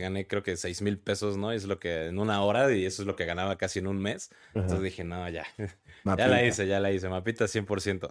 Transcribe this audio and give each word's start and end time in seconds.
gané 0.00 0.26
creo 0.26 0.42
que 0.42 0.56
seis 0.56 0.80
mil 0.80 0.98
pesos, 0.98 1.36
¿no? 1.36 1.52
Es 1.52 1.64
lo 1.64 1.78
que 1.78 2.06
en 2.06 2.18
una 2.18 2.42
hora 2.42 2.72
y 2.74 2.86
eso 2.86 3.02
es 3.02 3.06
lo 3.06 3.16
que 3.16 3.26
ganaba 3.26 3.56
casi 3.58 3.80
en 3.80 3.86
un 3.86 3.98
mes. 3.98 4.30
Entonces 4.54 4.82
dije, 4.82 5.04
no, 5.04 5.28
ya. 5.28 5.46
Ya 6.04 6.26
la 6.26 6.44
hice, 6.44 6.66
ya 6.66 6.80
la 6.80 6.90
hice. 6.90 7.08
Mapita 7.08 7.44
100%. 7.44 8.10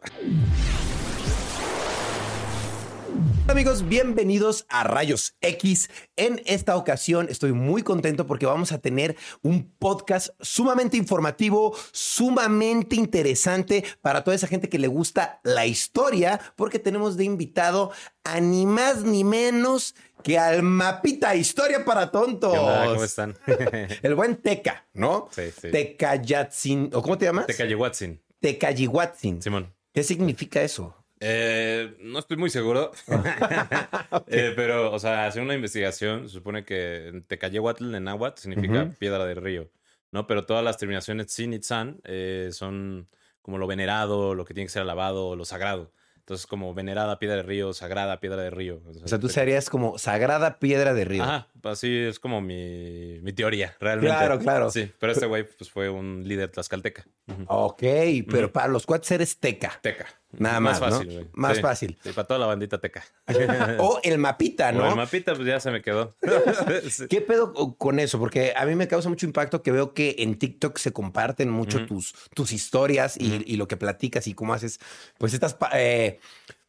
Amigos, 3.51 3.85
bienvenidos 3.89 4.65
a 4.69 4.85
Rayos 4.85 5.35
X. 5.41 5.89
En 6.15 6.41
esta 6.45 6.77
ocasión 6.77 7.27
estoy 7.29 7.51
muy 7.51 7.84
contento 7.84 8.25
porque 8.25 8.45
vamos 8.45 8.71
a 8.71 8.77
tener 8.77 9.17
un 9.41 9.70
podcast 9.77 10.29
sumamente 10.39 10.95
informativo, 10.95 11.75
sumamente 11.91 12.95
interesante 12.95 13.84
para 14.02 14.23
toda 14.23 14.35
esa 14.35 14.48
gente 14.48 14.70
que 14.70 14.79
le 14.79 14.88
gusta 14.88 15.41
la 15.43 15.66
historia, 15.66 16.39
porque 16.55 16.79
tenemos 16.79 17.17
de 17.17 17.25
invitado 17.25 17.91
a 18.23 18.39
ni 18.39 18.66
más 18.66 19.03
ni 19.03 19.25
menos 19.25 19.95
que 20.23 20.39
al 20.39 20.63
Mapita 20.63 21.36
Historia 21.36 21.83
para 21.83 22.09
Tontos. 22.09 22.55
¿Cómo 22.55 23.04
están? 23.04 23.38
El 24.02 24.15
buen 24.15 24.38
Teca, 24.38 24.88
¿no? 24.93 25.27
Sí, 25.29 25.52
sí. 25.62 25.71
Tecayatzin, 25.71 26.91
¿o 26.93 27.02
cómo 27.02 27.18
te 27.18 27.26
llamas? 27.26 27.48
Tecayehuatzin. 27.48 28.21
Tecayihuatzin. 28.40 29.41
Simón. 29.41 29.73
¿Qué 29.93 30.04
significa 30.04 30.62
eso? 30.62 31.01
Eh, 31.23 31.95
no 31.99 32.20
estoy 32.20 32.38
muy 32.38 32.49
seguro. 32.49 32.91
Eh, 34.27 34.53
pero, 34.55 34.91
o 34.91 34.99
sea, 34.99 35.27
hace 35.27 35.41
una 35.41 35.55
investigación, 35.55 36.27
se 36.27 36.35
supone 36.35 36.63
que 36.63 37.23
Tecayehuatl 37.27 37.95
en 37.95 38.03
náhuatl 38.03 38.39
significa 38.39 38.89
piedra 38.98 39.26
del 39.26 39.38
río, 39.38 39.70
¿no? 40.12 40.26
Pero 40.26 40.45
todas 40.45 40.63
las 40.63 40.77
terminaciones 40.77 41.27
Tsin 41.27 41.53
y 41.53 41.59
Tzan 41.59 41.99
eh, 42.05 42.49
son 42.52 43.09
como 43.41 43.57
lo 43.57 43.67
venerado, 43.67 44.35
lo 44.35 44.45
que 44.45 44.53
tiene 44.53 44.67
que 44.67 44.71
ser 44.71 44.84
alabado, 44.84 45.35
lo 45.35 45.43
sagrado. 45.43 45.91
Entonces, 46.17 46.48
como 46.48 46.73
venerada 46.73 47.20
piedra 47.20 47.38
del 47.38 47.45
río, 47.45 47.73
sagrada 47.73 48.20
piedra 48.20 48.41
del 48.41 48.51
río. 48.51 48.81
O 49.03 49.07
sea, 49.07 49.20
tú 49.20 49.27
serías 49.27 49.70
como 49.70 49.98
Sagrada 49.98 50.59
Piedra 50.59 50.93
de 50.93 51.03
Río. 51.03 51.23
Ajá, 51.23 51.49
así 51.63 51.98
es 51.98 52.20
como 52.20 52.41
mi, 52.41 53.20
mi 53.21 53.34
teoría, 53.34 53.76
realmente. 53.79 54.15
Claro, 54.15 54.40
claro. 54.40 54.70
Sí, 54.70 54.90
pero 54.99 55.12
este 55.12 55.26
güey 55.26 55.43
pues, 55.43 55.70
fue 55.70 55.90
un 55.90 56.24
líder 56.26 56.49
tlaxcalteca. 56.49 57.05
Ok, 57.48 57.84
pero 58.29 58.51
para 58.51 58.68
los 58.68 58.85
cuates 58.85 59.12
eres 59.12 59.40
Teca. 59.40 59.79
Teca. 59.81 60.07
Nada 60.37 60.60
más, 60.60 60.79
Más 60.79 60.90
¿no? 60.91 60.98
fácil, 60.98 61.13
güey. 61.13 61.27
Más 61.34 61.55
Sí. 61.57 61.62
fácil. 61.62 61.99
Sí, 62.04 62.10
para 62.13 62.27
toda 62.27 62.40
la 62.40 62.46
bandita 62.46 62.79
teca. 62.79 63.04
o 63.79 63.99
el 64.03 64.18
mapita, 64.18 64.69
O 64.69 64.74
¿no? 64.74 64.90
el 64.90 64.96
mapita, 64.96 65.34
pues 65.35 65.46
ya 65.47 65.59
se 65.59 65.72
me 65.72 65.81
quedó. 65.81 66.16
¿Qué 67.09 67.22
pedo 67.22 67.53
co- 67.53 67.75
con 67.78 68.00
eso? 68.00 68.19
Porque 68.19 68.53
a 68.56 68.66
mí 68.66 68.75
me 68.75 68.88
causa 68.88 69.09
mucho 69.09 69.25
impacto 69.25 69.62
que 69.63 69.72
veo 69.72 69.94
que 69.94 70.16
en 70.19 70.38
TikTok 70.40 70.78
se 70.78 70.94
comparten 70.94 71.50
mucho 71.50 71.85
tus, 71.85 72.13
tus 72.34 72.52
historias 72.53 73.18
y, 73.19 73.56
lo 73.57 73.68
que 73.68 73.78
platicas 73.78 74.28
y 74.28 74.34
cómo 74.34 74.53
haces, 74.53 74.79
pues 75.18 75.34
estás, 75.34 75.57
eh, 75.74 76.19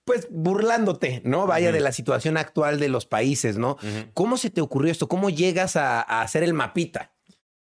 pues 0.04 0.26
burlándote, 0.30 1.22
¿no? 1.24 1.46
Vaya 1.46 1.70
de 1.72 1.80
la 1.80 1.92
situación 1.92 2.36
actual 2.36 2.80
de 2.80 2.88
los 2.88 3.06
países, 3.06 3.56
¿no? 3.58 3.76
¿Cómo 4.14 4.36
se 4.36 4.50
te 4.50 4.60
ocurrió 4.60 4.90
esto? 4.90 5.08
¿Cómo 5.08 5.30
llegas 5.30 5.76
a, 5.76 6.00
a 6.02 6.22
hacer 6.22 6.42
el 6.42 6.54
mapita? 6.54 7.12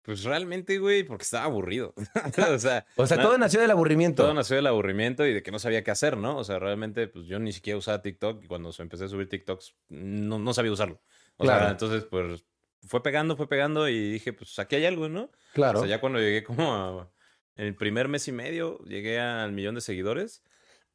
Pues 0.04 0.24
realmente, 0.24 0.80
güey, 0.80 1.04
porque 1.04 1.24
estaba 1.24 1.46
aburrido. 1.46 1.94
o 2.56 2.58
sea, 2.60 2.86
O 2.96 3.06
sea, 3.06 3.18
na- 3.18 3.24
todo 3.24 3.38
nació 3.38 3.62
del 3.62 3.70
aburrimiento. 3.72 4.24
todo 4.24 4.34
nació 4.34 4.56
del 4.56 4.66
aburrimiento 4.68 5.26
y 5.28 5.34
de 5.34 5.44
que 5.44 5.52
no 5.52 5.60
sabía 5.60 5.84
qué 5.84 5.92
hacer, 5.92 6.18
¿no? 6.18 6.38
O 6.38 6.44
sea, 6.44 6.58
realmente, 6.60 7.08
pues 7.08 7.28
yo 7.28 7.38
ni 7.40 7.52
siquiera 7.54 7.78
usaba 7.78 8.02
TikTok 8.02 8.44
y 8.44 8.48
cuando 8.48 8.72
empecé 8.80 9.06
a 9.06 9.08
subir 9.08 9.30
TikToks 9.30 9.76
no, 9.90 10.40
no 10.40 10.54
sabía 10.54 10.72
usarlo. 10.72 11.02
O 11.38 11.44
Claro. 11.44 11.62
sea, 11.62 11.72
entonces, 11.72 12.04
pues 12.06 12.44
fue 12.88 13.04
pegando, 13.04 13.38
fue 13.38 13.48
pegando 13.48 13.88
y 13.88 14.14
dije, 14.14 14.34
pues 14.34 14.58
aquí 14.58 14.76
hay 14.76 14.86
algo, 14.86 15.08
¿no? 15.08 15.32
Claro. 15.54 15.80
O 15.80 15.82
sea, 15.84 15.90
ya 15.90 16.02
cuando 16.02 16.18
llegué 16.20 16.44
como 16.44 16.74
a- 16.74 17.12
en 17.58 17.68
el 17.68 17.76
primer 17.76 18.08
mes 18.08 18.28
y 18.28 18.32
medio, 18.32 18.80
llegué 18.86 19.20
al 19.20 19.52
millón 19.52 19.76
de 19.76 19.82
seguidores. 19.82 20.42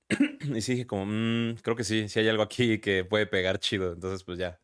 y 0.55 0.61
sí 0.63 0.73
dije 0.73 0.87
como, 0.87 1.07
"Mm, 1.07 1.57
creo 1.63 1.77
que 1.77 1.85
sí, 1.85 2.09
sí 2.09 2.19
hay 2.21 2.29
algo 2.29 2.43
aquí 2.43 2.81
que 2.81 3.05
puede 3.05 3.27
pegar 3.27 3.59
chido. 3.61 3.93
Entonces, 3.93 4.25
pues 4.25 4.39
ya, 4.39 4.61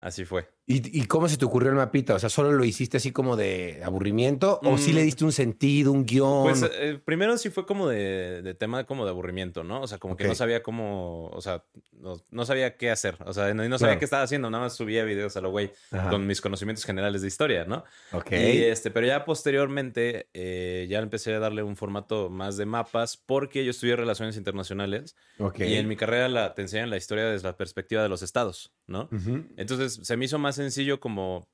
así 0.00 0.24
fue. 0.24 0.48
¿Y, 0.66 0.98
y 0.98 1.04
cómo 1.04 1.28
se 1.28 1.36
te 1.36 1.44
ocurrió 1.44 1.68
el 1.70 1.76
mapita? 1.76 2.14
O 2.14 2.18
sea, 2.18 2.30
¿solo 2.30 2.50
lo 2.52 2.64
hiciste 2.64 2.96
así 2.96 3.12
como 3.12 3.36
de 3.36 3.82
aburrimiento? 3.84 4.60
¿O 4.62 4.78
sí 4.78 4.92
Mm. 4.92 4.94
le 4.94 5.02
diste 5.02 5.24
un 5.26 5.32
sentido, 5.32 5.92
un 5.92 6.06
guion? 6.06 6.42
Pues 6.44 6.64
eh, 6.72 6.98
primero 7.04 7.36
sí 7.36 7.50
fue 7.50 7.66
como 7.66 7.86
de, 7.86 8.40
de 8.40 8.54
tema 8.54 8.84
como 8.84 9.04
de 9.04 9.10
aburrimiento, 9.10 9.62
¿no? 9.62 9.82
O 9.82 9.86
sea, 9.86 9.98
como 9.98 10.16
que 10.16 10.26
no 10.26 10.34
sabía 10.34 10.62
cómo, 10.62 11.26
o 11.28 11.40
sea, 11.42 11.64
no, 11.92 12.14
no 12.30 12.46
sabía 12.46 12.78
qué 12.78 12.90
hacer. 12.90 13.18
O 13.26 13.34
sea, 13.34 13.52
no, 13.52 13.62
no 13.68 13.78
sabía 13.78 13.90
Claro. 13.90 13.98
qué 13.98 14.04
estaba 14.06 14.22
haciendo, 14.22 14.48
nada 14.50 14.64
más 14.64 14.74
subía 14.74 15.04
videos 15.04 15.36
a 15.36 15.42
lo 15.42 15.50
güey 15.50 15.70
Ajá. 15.90 16.08
con 16.08 16.26
mis 16.26 16.40
conocimientos 16.40 16.86
generales 16.86 17.20
de 17.20 17.28
historia, 17.28 17.66
¿no? 17.66 17.84
Ok. 18.12 18.32
Y 18.32 18.62
este, 18.64 18.90
pero 18.90 19.06
ya 19.06 19.26
posteriormente 19.26 20.28
eh, 20.32 20.86
ya 20.88 21.00
empecé 21.00 21.34
a 21.34 21.40
darle 21.40 21.62
un 21.62 21.76
formato 21.76 22.30
más 22.30 22.56
de 22.56 22.64
mapas 22.66 23.16
porque 23.18 23.64
yo 23.64 23.70
estudié 23.70 23.96
relaciones 23.96 24.36
internacionales 24.38 25.14
y 25.58 25.74
en 25.74 25.88
mi 25.88 25.96
carrera 25.96 26.28
la, 26.28 26.54
te 26.54 26.62
enseñan 26.62 26.88
la 26.90 26.96
historia 26.96 27.26
desde 27.26 27.46
la 27.48 27.56
perspectiva 27.58 28.02
de 28.02 28.08
los 28.08 28.22
estados, 28.22 28.72
¿no? 28.86 29.08
Entonces 29.56 30.00
se 30.02 30.16
me 30.16 30.24
hizo 30.24 30.38
más 30.38 30.53
sencillo 30.54 31.00
como 31.00 31.48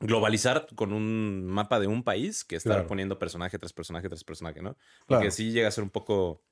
globalizar 0.00 0.66
con 0.76 0.92
un 0.92 1.44
mapa 1.46 1.80
de 1.80 1.86
un 1.88 2.02
país 2.04 2.44
que 2.44 2.56
estar 2.56 2.74
Claro. 2.74 2.88
poniendo 2.88 3.18
personaje 3.18 3.58
tras 3.58 3.72
personaje 3.72 4.08
tras 4.08 4.24
personaje, 4.24 4.62
¿no? 4.62 4.74
Claro. 5.06 5.20
Porque 5.22 5.30
sí 5.30 5.50
llega 5.52 5.68
a 5.68 5.72
ser 5.72 5.82
un 5.84 5.90
poco 5.90 6.42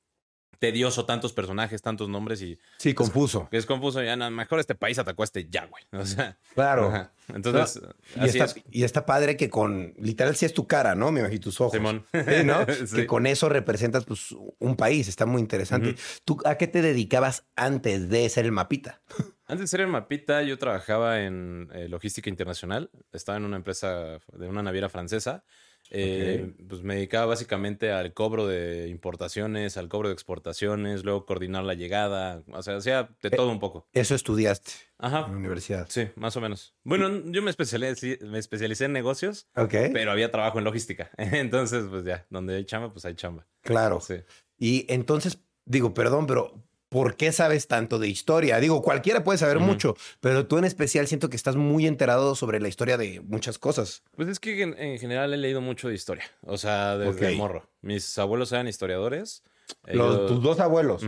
tedioso 0.59 1.05
tantos 1.05 1.33
personajes, 1.33 1.81
tantos 1.83 2.09
nombres 2.09 2.41
y 2.41 2.57
Sí, 2.79 2.93
confuso. 2.95 3.47
es 3.51 3.65
confuso. 3.67 4.01
Ya, 4.01 4.15
no, 4.15 4.29
mejor 4.31 4.59
este 4.59 4.73
país 4.75 4.97
atacó 4.97 5.21
a 5.21 5.25
este 5.25 5.47
ya, 5.49 5.65
güey. 5.67 5.83
O 5.91 6.03
sea, 6.05 6.39
Claro. 6.55 6.87
ajá. 6.87 7.13
entonces, 7.27 7.79
Y 8.15 8.19
así 8.21 8.39
está, 8.39 8.45
es. 8.45 8.63
y 8.71 8.83
está 8.83 9.05
padre 9.05 9.37
que 9.37 9.49
con, 9.51 9.93
literal, 9.99 10.35
sí 10.35 10.45
es 10.45 10.53
tu 10.55 10.65
cara, 10.65 10.95
¿no? 10.95 11.11
Me 11.11 11.19
imagino 11.19 11.41
tus 11.41 11.61
ojos. 11.61 11.73
Simón. 11.73 12.05
Sí, 12.11 12.43
¿no? 12.43 12.65
Sí. 12.87 12.95
Que 12.95 13.07
con 13.07 13.27
eso 13.27 13.49
representas 13.49 14.05
pues, 14.05 14.33
un 14.59 14.75
país. 14.75 15.07
Está 15.07 15.25
muy 15.27 15.41
interesante. 15.41 15.95
¿Tú 16.25 16.39
a 16.43 16.55
qué 16.55 16.67
te 16.67 16.81
dedicabas 16.81 17.45
antes 17.55 18.09
de 18.09 18.27
ser 18.29 18.45
el 18.45 18.51
mapita? 18.51 19.01
Antes 19.47 19.61
de 19.61 19.67
ser 19.67 19.81
el 19.81 19.87
mapita, 19.87 20.43
yo 20.43 20.57
trabajaba 20.57 21.21
en 21.23 21.69
eh, 21.73 21.87
logística 21.87 22.29
internacional. 22.29 22.89
Estaba 23.13 23.37
en 23.37 23.45
una 23.45 23.55
empresa 23.55 24.19
de 24.33 24.47
una 24.47 24.61
naviera 24.61 24.89
francesa. 24.89 25.45
Eh, 25.89 26.53
Pues 26.67 26.81
me 26.83 26.95
dedicaba 26.95 27.27
básicamente 27.27 27.91
al 27.93 28.13
cobro 28.13 28.45
de 28.45 28.89
importaciones, 28.89 29.77
al 29.77 29.87
cobro 29.87 30.09
de 30.09 30.13
exportaciones, 30.13 31.05
luego 31.05 31.25
coordinar 31.25 31.63
la 31.63 31.75
llegada. 31.75 32.43
O 32.51 32.61
sea, 32.61 32.75
hacía 32.75 33.09
de 33.21 33.29
todo 33.29 33.49
un 33.49 33.59
poco. 33.61 33.87
Eso 33.93 34.13
estudiaste 34.15 34.71
en 34.99 35.11
la 35.11 35.19
Ajá. 35.19 35.31
universidad. 35.31 35.85
Sí, 35.89 36.09
más 36.15 36.35
o 36.35 36.41
menos. 36.41 36.75
Bueno, 36.83 37.09
yo 37.31 37.41
me 37.41 37.49
especialicé, 37.49 38.19
me 38.23 38.39
especialicé 38.39 38.83
en 38.85 38.91
negocios, 38.91 39.47
Ok. 39.55 39.73
pero 39.93 40.11
había 40.11 40.29
trabajo 40.29 40.57
en 40.57 40.65
logística. 40.65 41.09
Entonces, 41.17 41.85
pues 41.89 42.03
ya, 42.03 42.25
donde 42.29 42.57
hay 42.57 42.65
chamba, 42.65 42.91
pues 42.91 43.05
hay 43.05 43.15
chamba. 43.15 43.47
Claro. 43.61 44.01
Sí. 44.01 44.15
Y 44.57 44.85
entonces, 44.91 45.41
digo, 45.63 45.93
perdón, 45.93 46.27
pero 46.27 46.66
¿por 46.89 47.15
qué 47.15 47.31
sabes 47.31 47.67
tanto 47.67 47.99
de 47.99 48.07
historia? 48.07 48.59
Digo, 48.59 48.81
cualquiera 48.81 49.23
puede 49.23 49.37
saber 49.37 49.59
mucho, 49.59 49.95
pero 50.21 50.47
tú 50.47 50.57
en 50.57 50.63
especial 50.65 51.07
siento 51.07 51.29
que 51.29 51.35
estás 51.35 51.55
muy 51.55 51.85
enterado 51.87 52.35
sobre 52.35 52.59
la 52.59 52.67
historia 52.67 52.97
de 52.97 53.21
muchas 53.21 53.57
cosas. 53.59 54.03
Pues 54.15 54.27
es 54.29 54.39
que 54.39 54.61
en, 54.61 54.77
en 54.79 54.97
general 54.99 55.33
he 55.33 55.37
leído 55.37 55.61
mucho 55.61 55.87
de 55.89 55.95
historia. 55.95 56.23
O 56.41 56.57
sea, 56.57 56.97
desde 56.97 57.35
morro. 57.35 57.69
Mis 57.81 58.17
abuelos 58.17 58.51
eran 58.51 58.67
historiadores. 58.67 59.43
Los- 59.85 60.15
Ellos- 60.15 60.27
tus 60.27 60.41
dos 60.43 60.59
abuelos. 60.59 61.03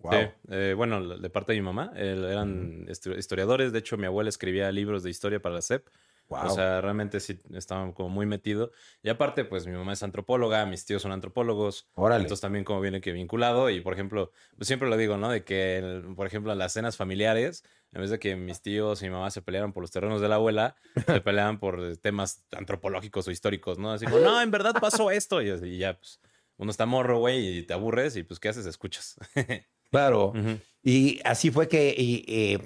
Wow. 0.00 0.12
Sí, 0.12 0.18
eh, 0.50 0.74
bueno, 0.76 1.16
de 1.16 1.30
parte 1.30 1.52
de 1.52 1.58
mi 1.60 1.64
mamá, 1.64 1.90
eran 1.96 2.86
historiadores. 3.16 3.72
De 3.72 3.78
hecho, 3.78 3.96
mi 3.96 4.04
abuela 4.06 4.28
escribía 4.28 4.70
libros 4.70 5.02
de 5.02 5.08
historia 5.10 5.40
para 5.40 5.54
la 5.54 5.62
SEP. 5.62 5.86
Wow. 6.42 6.52
O 6.52 6.54
sea, 6.54 6.80
realmente 6.80 7.20
sí 7.20 7.38
estaban 7.52 7.92
como 7.92 8.08
muy 8.08 8.26
metido. 8.26 8.72
Y 9.02 9.08
aparte, 9.08 9.44
pues 9.44 9.66
mi 9.66 9.72
mamá 9.72 9.92
es 9.92 10.02
antropóloga, 10.02 10.66
mis 10.66 10.84
tíos 10.84 11.02
son 11.02 11.12
antropólogos. 11.12 11.88
Órale. 11.94 12.22
Entonces 12.22 12.40
también 12.40 12.64
como 12.64 12.80
viene 12.80 13.00
que 13.00 13.12
vinculado. 13.12 13.70
Y 13.70 13.80
por 13.80 13.92
ejemplo, 13.94 14.32
pues 14.56 14.66
siempre 14.66 14.88
lo 14.88 14.96
digo, 14.96 15.16
¿no? 15.16 15.30
De 15.30 15.44
que, 15.44 15.78
el- 15.78 16.14
por 16.16 16.26
ejemplo, 16.26 16.52
en 16.52 16.58
las 16.58 16.72
cenas 16.72 16.96
familiares, 16.96 17.64
en 17.92 18.00
vez 18.00 18.10
de 18.10 18.18
que 18.18 18.34
mis 18.36 18.60
tíos 18.62 19.00
y 19.02 19.04
mi 19.06 19.10
mamá 19.12 19.30
se 19.30 19.42
pelearan 19.42 19.72
por 19.72 19.82
los 19.82 19.90
terrenos 19.90 20.20
de 20.20 20.28
la 20.28 20.34
abuela, 20.36 20.74
se 20.94 20.94
peleaban 21.24 21.58
por 21.60 21.96
temas 21.98 22.44
antropológicos 22.52 23.28
o 23.28 23.30
históricos, 23.30 23.78
¿no? 23.78 23.92
Así 23.92 24.06
como, 24.06 24.18
no, 24.18 24.40
en 24.40 24.50
verdad 24.50 24.74
pasó 24.80 25.10
esto. 25.10 25.40
Y, 25.42 25.50
y 25.50 25.78
ya, 25.78 25.96
pues, 25.98 26.20
uno 26.56 26.70
está 26.70 26.86
morro, 26.86 27.18
güey, 27.18 27.58
y 27.58 27.62
te 27.62 27.74
aburres 27.74 28.16
y 28.16 28.22
pues, 28.24 28.40
¿qué 28.40 28.48
haces? 28.48 28.66
Escuchas. 28.66 29.16
Claro. 29.90 30.30
Ujú. 30.30 30.58
Y 30.82 31.20
así 31.24 31.52
fue 31.52 31.68
que, 31.68 31.94
y, 31.96 32.24
eh, 32.26 32.58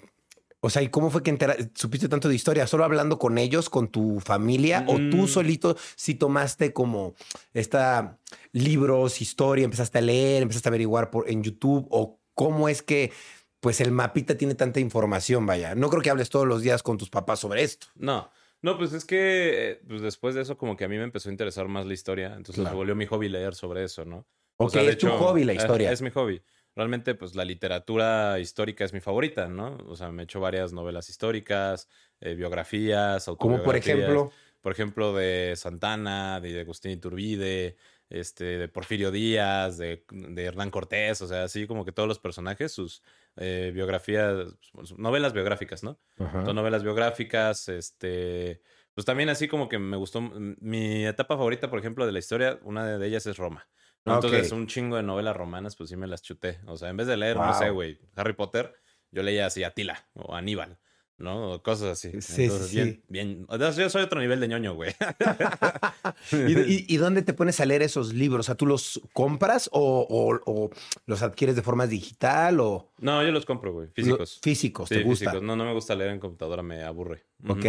o 0.61 0.71
sea, 0.71 0.83
¿y 0.83 0.89
cómo 0.89 1.11
fue 1.11 1.23
que 1.23 1.37
supiste 1.75 2.09
tanto 2.09 2.29
de 2.29 2.35
historia? 2.35 2.67
¿Solo 2.67 2.85
hablando 2.85 3.19
con 3.19 3.39
ellos, 3.39 3.71
con 3.71 3.89
tu 3.89 4.21
familia? 4.21 4.85
¿O 4.89 4.97
tú 4.99 5.19
Mm. 5.25 5.29
solito 5.29 5.77
sí 5.95 6.15
tomaste 6.15 6.73
como 6.73 7.15
esta 7.55 8.19
libros, 8.53 9.21
historia, 9.21 9.65
empezaste 9.65 9.99
a 9.99 10.01
leer, 10.03 10.43
empezaste 10.43 10.69
a 10.69 10.71
averiguar 10.71 11.11
por, 11.11 11.31
en 11.31 11.43
YouTube? 11.45 11.87
¿O 11.91 12.21
cómo 12.35 12.69
es 12.69 12.83
que 12.83 13.13
pues 13.61 13.81
el 13.81 13.91
mapita 13.91 14.37
tiene 14.37 14.55
tanta 14.55 14.81
información, 14.81 15.47
vaya? 15.47 15.75
No 15.75 15.91
creo 15.91 16.03
que 16.03 16.11
hables 16.11 16.29
todos 16.31 16.47
los 16.47 16.63
días 16.63 16.83
con 16.83 16.97
tus 16.97 17.11
papás 17.11 17.41
sobre 17.41 17.63
esto. 17.63 17.89
No, 17.97 18.31
no, 18.63 18.77
pues 18.79 18.93
es 18.93 19.05
que 19.05 19.71
eh, 19.71 19.81
pues 19.87 20.01
después 20.03 20.35
de 20.35 20.43
eso 20.43 20.57
como 20.57 20.77
que 20.77 20.85
a 20.85 20.89
mí 20.89 20.97
me 20.97 21.05
empezó 21.05 21.29
a 21.29 21.33
interesar 21.33 21.69
más 21.69 21.87
la 21.87 21.95
historia, 21.95 22.35
entonces 22.37 22.63
Claro. 22.63 22.77
volvió 22.77 22.97
mi 22.97 23.07
hobby 23.07 23.29
leer 23.29 23.55
sobre 23.55 23.85
eso, 23.85 24.05
¿no? 24.05 24.27
Ok, 24.57 24.75
es 24.77 24.99
tu 24.99 25.09
hobby 25.09 25.45
la 25.45 25.53
eh, 25.53 25.57
historia. 25.57 25.93
Es, 25.93 26.03
mi 26.03 26.11
hobby. 26.11 26.43
Realmente 26.79 27.17
pues 27.17 27.35
la 27.35 27.45
literatura 27.45 28.39
histórica 28.39 28.85
es 28.85 28.93
mi 28.93 29.01
favorita, 29.01 29.49
¿no? 29.49 29.79
O 29.89 29.97
sea, 29.97 30.13
me 30.13 30.23
he 30.23 30.25
hecho 30.25 30.39
varias 30.39 30.73
novelas 30.73 31.09
históricas, 31.09 31.89
eh, 32.21 32.37
biografías, 32.37 33.25
Como 33.25 33.37
por 33.65 33.75
autobiografías. 33.75 33.97
ejemplo, 33.99 34.33
Por 34.61 34.71
ejemplo, 34.71 35.13
de 35.13 35.55
Santana, 35.57 36.39
de 36.41 36.61
Agustín 36.61 36.93
Iturbide, 36.93 37.75
este, 38.09 38.45
de 38.45 38.69
Porfirio 38.69 39.11
Díaz, 39.11 39.77
de, 39.77 40.05
de 40.09 40.45
Hernán 40.45 40.71
Cortés, 40.71 41.21
o 41.21 41.27
sea, 41.27 41.43
así 41.43 41.67
como 41.67 41.85
que 41.85 41.91
todos 41.91 42.09
los 42.09 42.21
personajes, 42.21 42.71
sus 42.71 43.03
eh, 43.35 43.73
biografías, 43.75 44.55
pues, 44.71 44.97
novelas 44.97 45.33
biográficas, 45.33 45.83
¿no? 45.83 45.99
Son 46.17 46.55
novelas 46.55 46.85
biográficas, 46.85 47.69
este, 47.69 48.63
pues 48.95 49.05
también 49.05 49.31
así 49.31 49.49
como 49.49 49.69
que 49.69 49.81
me 49.81 49.97
gustó, 49.97 50.21
mi 50.21 51.05
etapa 51.07 51.37
favorita, 51.37 51.71
por 51.71 51.81
ejemplo, 51.81 52.07
de 52.07 52.13
la 52.13 52.21
historia, 52.21 52.61
una 52.63 52.99
de 52.99 53.05
ellas 53.05 53.27
es 53.27 53.37
Roma. 53.37 53.69
Entonces, 54.05 54.53
un 54.53 54.67
chingo 54.67 54.97
de 54.97 55.03
novelas 55.03 55.37
romanas, 55.37 55.77
pues 55.77 55.91
sí 55.91 55.97
me 55.97 56.07
las 56.07 56.23
chuté. 56.23 56.61
O 56.67 56.77
sea, 56.77 56.89
en 56.89 56.97
vez 56.97 57.07
de 57.07 57.17
leer, 57.17 57.37
no 57.37 57.53
sé, 57.55 57.71
güey, 57.71 57.99
Harry 58.17 58.33
Potter, 58.33 58.75
yo 59.11 59.23
leía 59.23 59.47
así 59.47 59.65
Atila 59.65 60.07
o 60.15 60.35
Aníbal. 60.35 60.79
¿no? 61.19 61.61
cosas 61.63 61.91
así. 61.91 62.13
Sí, 62.21 62.49
sí, 62.49 62.77
bien, 62.77 63.05
bien. 63.09 63.47
Yo 63.77 63.91
soy 63.91 64.03
otro 64.03 64.21
nivel 64.21 64.41
de 64.41 64.49
ñoño, 64.49 64.75
güey. 64.75 64.95
¿Y, 66.33 66.97
dónde 66.97 67.23
te 67.23 67.35
pones 67.35 67.61
a 67.61 67.67
leer 67.67 67.83
esos 67.83 68.15
libros? 68.15 68.41
O 68.41 68.47
sea, 68.47 68.55
¿tú 68.55 68.67
los 68.67 69.01
compras 69.13 69.69
o, 69.73 70.71
los 71.07 71.23
adquieres 71.23 71.57
de 71.57 71.63
forma 71.63 71.87
digital 71.87 72.61
o...? 72.61 72.93
No, 72.99 73.23
yo 73.25 73.33
los 73.33 73.45
compro, 73.45 73.73
güey. 73.73 73.89
Físicos. 73.93 74.39
físicos, 74.43 74.89
¿te 74.89 75.03
gusta? 75.03 75.27
Físicos. 75.27 75.43
No, 75.43 75.57
no 75.57 75.65
me 75.65 75.73
gusta 75.73 75.95
leer 75.95 76.11
en 76.11 76.21
computadora, 76.21 76.63
me 76.63 76.83
aburre. 76.85 77.25
Ok. 77.47 77.65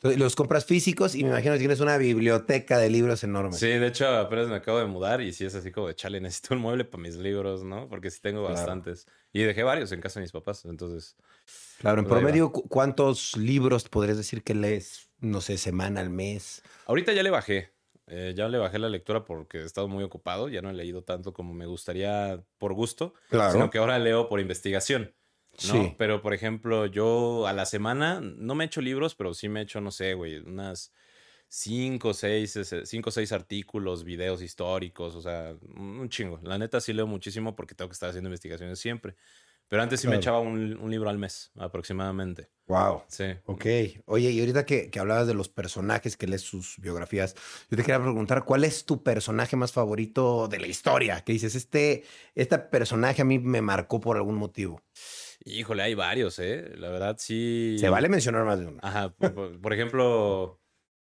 Entonces, 0.00 0.18
los 0.18 0.34
compras 0.34 0.64
físicos 0.64 1.14
y 1.14 1.24
me 1.24 1.28
imagino 1.28 1.52
que 1.52 1.58
tienes 1.58 1.80
una 1.80 1.98
biblioteca 1.98 2.78
de 2.78 2.88
libros 2.88 3.22
enorme. 3.22 3.52
Sí, 3.52 3.66
de 3.66 3.86
hecho, 3.86 4.08
apenas 4.08 4.48
me 4.48 4.54
acabo 4.54 4.78
de 4.78 4.86
mudar 4.86 5.20
y 5.20 5.34
sí 5.34 5.44
es 5.44 5.54
así 5.54 5.70
como 5.70 5.88
de, 5.88 5.94
chale, 5.94 6.22
necesito 6.22 6.54
un 6.54 6.62
mueble 6.62 6.86
para 6.86 7.02
mis 7.02 7.16
libros, 7.16 7.64
¿no? 7.64 7.86
Porque 7.86 8.10
sí 8.10 8.18
tengo 8.22 8.42
bastantes. 8.42 9.06
Y 9.30 9.42
dejé 9.42 9.62
varios 9.62 9.92
en 9.92 10.00
casa 10.00 10.18
de 10.18 10.24
mis 10.24 10.32
papás, 10.32 10.64
entonces... 10.64 11.16
Claro, 11.80 12.00
en 12.00 12.06
pues 12.06 12.18
promedio, 12.18 12.50
¿cuántos 12.50 13.36
libros 13.36 13.90
podrías 13.90 14.16
decir 14.16 14.42
que 14.42 14.54
lees, 14.54 15.10
no 15.18 15.42
sé, 15.42 15.58
semana 15.58 16.00
al 16.00 16.08
mes? 16.08 16.62
Ahorita 16.86 17.12
ya 17.12 17.22
le 17.22 17.28
bajé. 17.28 17.70
Eh, 18.06 18.32
ya 18.34 18.48
le 18.48 18.56
bajé 18.56 18.78
la 18.78 18.88
lectura 18.88 19.26
porque 19.26 19.58
he 19.58 19.64
estado 19.64 19.86
muy 19.86 20.02
ocupado. 20.02 20.48
Ya 20.48 20.62
no 20.62 20.70
he 20.70 20.72
leído 20.72 21.04
tanto 21.04 21.34
como 21.34 21.52
me 21.52 21.66
gustaría 21.66 22.42
por 22.56 22.72
gusto. 22.72 23.12
Claro. 23.28 23.52
Sino 23.52 23.68
que 23.68 23.76
ahora 23.76 23.98
leo 23.98 24.30
por 24.30 24.40
investigación. 24.40 25.14
¿No? 25.68 25.72
Sí. 25.72 25.94
Pero, 25.98 26.22
por 26.22 26.34
ejemplo, 26.34 26.86
yo 26.86 27.46
a 27.46 27.52
la 27.52 27.66
semana 27.66 28.20
no 28.20 28.54
me 28.54 28.64
he 28.64 28.66
hecho 28.66 28.80
libros, 28.80 29.14
pero 29.14 29.34
sí 29.34 29.48
me 29.48 29.60
he 29.60 29.62
hecho, 29.64 29.80
no 29.80 29.90
sé, 29.90 30.14
güey, 30.14 30.38
unas 30.38 30.92
cinco, 31.48 32.14
seis, 32.14 32.58
cinco 32.84 33.08
o 33.08 33.12
seis 33.12 33.32
artículos, 33.32 34.04
videos 34.04 34.40
históricos, 34.40 35.14
o 35.16 35.20
sea, 35.20 35.54
un 35.76 36.08
chingo. 36.08 36.40
La 36.42 36.58
neta 36.58 36.80
sí 36.80 36.92
leo 36.92 37.06
muchísimo 37.06 37.56
porque 37.56 37.74
tengo 37.74 37.88
que 37.88 37.94
estar 37.94 38.08
haciendo 38.08 38.28
investigaciones 38.28 38.78
siempre. 38.78 39.16
Pero 39.70 39.84
antes 39.84 40.00
sí 40.00 40.08
me 40.08 40.16
echaba 40.16 40.40
un, 40.40 40.90
libro 40.90 41.10
al 41.10 41.18
mes, 41.18 41.52
aproximadamente. 41.56 42.48
Wow. 42.66 43.04
Sí. 43.06 43.36
Ok. 43.44 43.66
Oye, 44.06 44.30
y 44.30 44.40
ahorita 44.40 44.66
que, 44.66 44.90
hablabas 44.98 45.28
de 45.28 45.34
los 45.34 45.48
personajes, 45.48 46.16
que 46.16 46.26
lees 46.26 46.42
sus 46.42 46.74
biografías, 46.78 47.36
yo 47.70 47.76
te 47.76 47.84
quería 47.84 48.02
preguntar, 48.02 48.44
¿cuál 48.44 48.64
es 48.64 48.84
tu 48.84 49.04
personaje 49.04 49.54
más 49.54 49.70
favorito 49.70 50.48
de 50.48 50.58
la 50.58 50.66
historia? 50.66 51.20
Que 51.20 51.34
dices, 51.34 51.54
este, 51.54 52.02
este 52.34 52.58
personaje 52.58 53.22
a 53.22 53.24
mí 53.24 53.38
me 53.38 53.62
marcó 53.62 54.00
por 54.00 54.16
algún 54.16 54.34
motivo. 54.34 54.82
Híjole, 55.44 55.82
hay 55.82 55.94
varios, 55.94 56.38
¿eh? 56.38 56.72
La 56.76 56.90
verdad, 56.90 57.16
sí. 57.18 57.76
Se 57.78 57.88
vale 57.88 58.08
mencionar 58.08 58.44
más 58.44 58.58
de 58.58 58.66
uno. 58.66 58.78
Ajá. 58.82 59.10
Por, 59.10 59.72
ejemplo, 59.72 60.60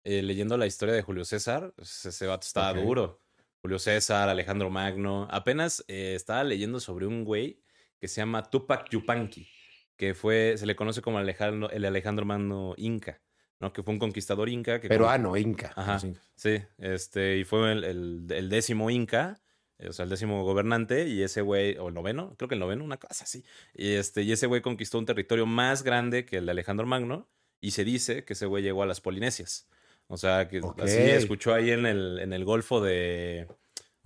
eh, 0.04 0.22
leyendo 0.24 0.58
la 0.58 0.66
historia 0.66 0.96
de 0.96 1.02
Julio 1.02 1.26
César, 1.26 1.74
ese 1.78 2.28
vato 2.28 2.46
estaba 2.46 2.74
duro. 2.74 3.22
Julio 3.62 3.80
César, 3.80 4.30
Alejandro 4.30 4.70
Magno. 4.70 5.28
Apenas 5.32 5.84
eh, 5.88 6.14
estaba 6.16 6.44
leyendo 6.44 6.80
sobre 6.80 7.08
un 7.08 7.24
güey 7.24 7.62
que 8.00 8.08
se 8.08 8.22
llama 8.22 8.44
Tupac 8.44 8.90
Yupanqui, 8.90 9.48
que 9.96 10.14
fue, 10.14 10.56
se 10.58 10.68
le 10.68 10.76
conoce 10.76 11.02
como 11.02 11.18
Alejandro, 11.18 11.70
el 11.72 11.86
Alejandro 11.86 12.26
Magno 12.26 12.76
Inca, 12.78 13.22
¿no? 13.60 13.74
Que 13.74 13.82
fue 13.82 13.94
un 13.94 14.00
conquistador 14.00 14.50
inca. 14.50 14.80
Que 14.80 14.88
Peruano, 14.88 15.36
Inca. 15.38 15.74
Ajá, 15.76 16.00
sí, 16.36 16.62
este, 16.78 17.38
y 17.38 17.44
fue 17.44 17.72
el, 17.72 18.28
el, 18.30 18.50
décimo 18.50 18.92
Inca, 18.92 19.42
o 19.80 19.94
sea, 19.94 20.04
el 20.04 20.10
décimo 20.10 20.44
gobernante, 20.44 21.08
y 21.08 21.22
ese 21.22 21.42
güey, 21.42 21.78
o 21.78 21.90
el 21.90 21.94
noveno, 21.94 22.36
creo 22.38 22.48
que 22.48 22.56
el 22.56 22.60
noveno, 22.60 22.84
una 22.84 22.98
cosa 22.98 23.24
así. 23.24 23.44
Y, 23.74 23.94
este, 23.94 24.24
y 24.24 24.32
ese 24.32 24.48
güey 24.48 24.62
conquistó 24.62 24.98
un 24.98 25.06
territorio 25.06 25.46
más 25.46 25.84
grande 25.84 26.26
que 26.26 26.38
el 26.38 26.46
de 26.46 26.52
Alejandro 26.52 26.86
Magno, 26.86 27.28
y 27.62 27.72
se 27.72 27.84
dice 27.84 28.26
que 28.26 28.34
ese 28.34 28.46
güey 28.46 28.64
llegó 28.64 28.84
a 28.84 28.86
las 28.86 29.02
Polinesias. 29.02 29.68
O 30.08 30.18
sea, 30.18 30.48
que 30.48 30.62
así 30.78 30.98
escuchó 30.98 31.54
ahí 31.54 31.72
en 31.72 31.86
el, 31.86 32.20
en 32.20 32.32
el 32.32 32.46
Golfo 32.46 32.80
de, 32.80 33.48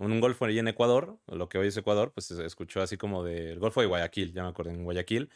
un 0.00 0.20
golfo 0.20 0.46
ahí 0.46 0.58
en 0.58 0.68
Ecuador, 0.68 1.18
lo 1.26 1.48
que 1.48 1.58
hoy 1.58 1.68
es 1.68 1.76
Ecuador, 1.76 2.12
pues 2.12 2.26
se 2.26 2.44
escuchó 2.44 2.80
así 2.80 2.96
como 2.96 3.22
del 3.22 3.58
Golfo 3.58 3.82
de 3.82 3.86
Guayaquil, 3.86 4.32
ya 4.32 4.42
me 4.42 4.48
acuerdo, 4.48 4.70
en 4.70 4.84
Guayaquil. 4.84 5.30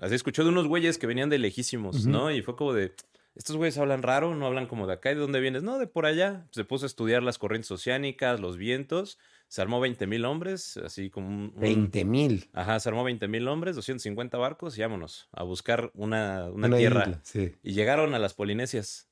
Así 0.00 0.14
escuchó 0.14 0.42
de 0.42 0.50
unos 0.50 0.66
güeyes 0.66 0.98
que 0.98 1.06
venían 1.06 1.28
de 1.28 1.38
lejísimos, 1.38 2.06
¿no? 2.06 2.30
Y 2.30 2.42
fue 2.42 2.56
como 2.56 2.72
de, 2.72 2.94
estos 3.36 3.56
güeyes 3.56 3.76
hablan 3.76 4.02
raro, 4.02 4.34
no 4.34 4.46
hablan 4.46 4.66
como 4.66 4.86
de 4.86 4.94
acá, 4.94 5.12
¿y 5.12 5.14
de 5.14 5.20
dónde 5.20 5.40
vienes? 5.40 5.62
No, 5.62 5.78
de 5.78 5.86
por 5.86 6.06
allá. 6.06 6.46
Se 6.52 6.64
puso 6.64 6.86
a 6.86 6.88
estudiar 6.88 7.22
las 7.22 7.38
corrientes 7.38 7.70
oceánicas, 7.70 8.40
los 8.40 8.56
vientos, 8.56 9.18
se 9.48 9.60
armó 9.60 9.78
20 9.78 10.06
mil 10.06 10.24
hombres, 10.24 10.78
así 10.78 11.10
como 11.10 11.28
un... 11.28 11.54
20 11.56 12.04
mil. 12.06 12.48
Ajá, 12.54 12.80
se 12.80 12.88
armó 12.88 13.04
20 13.04 13.28
mil 13.28 13.46
hombres, 13.46 13.76
250 13.76 14.38
barcos 14.38 14.76
y 14.78 14.80
vámonos 14.80 15.28
a 15.32 15.42
buscar 15.42 15.90
una, 15.94 16.50
una, 16.50 16.74
tierra. 16.76 17.20
sí. 17.22 17.54
Y 17.62 17.74
llegaron 17.74 18.14
a 18.14 18.18
las 18.18 18.32
Polinesias. 18.32 19.10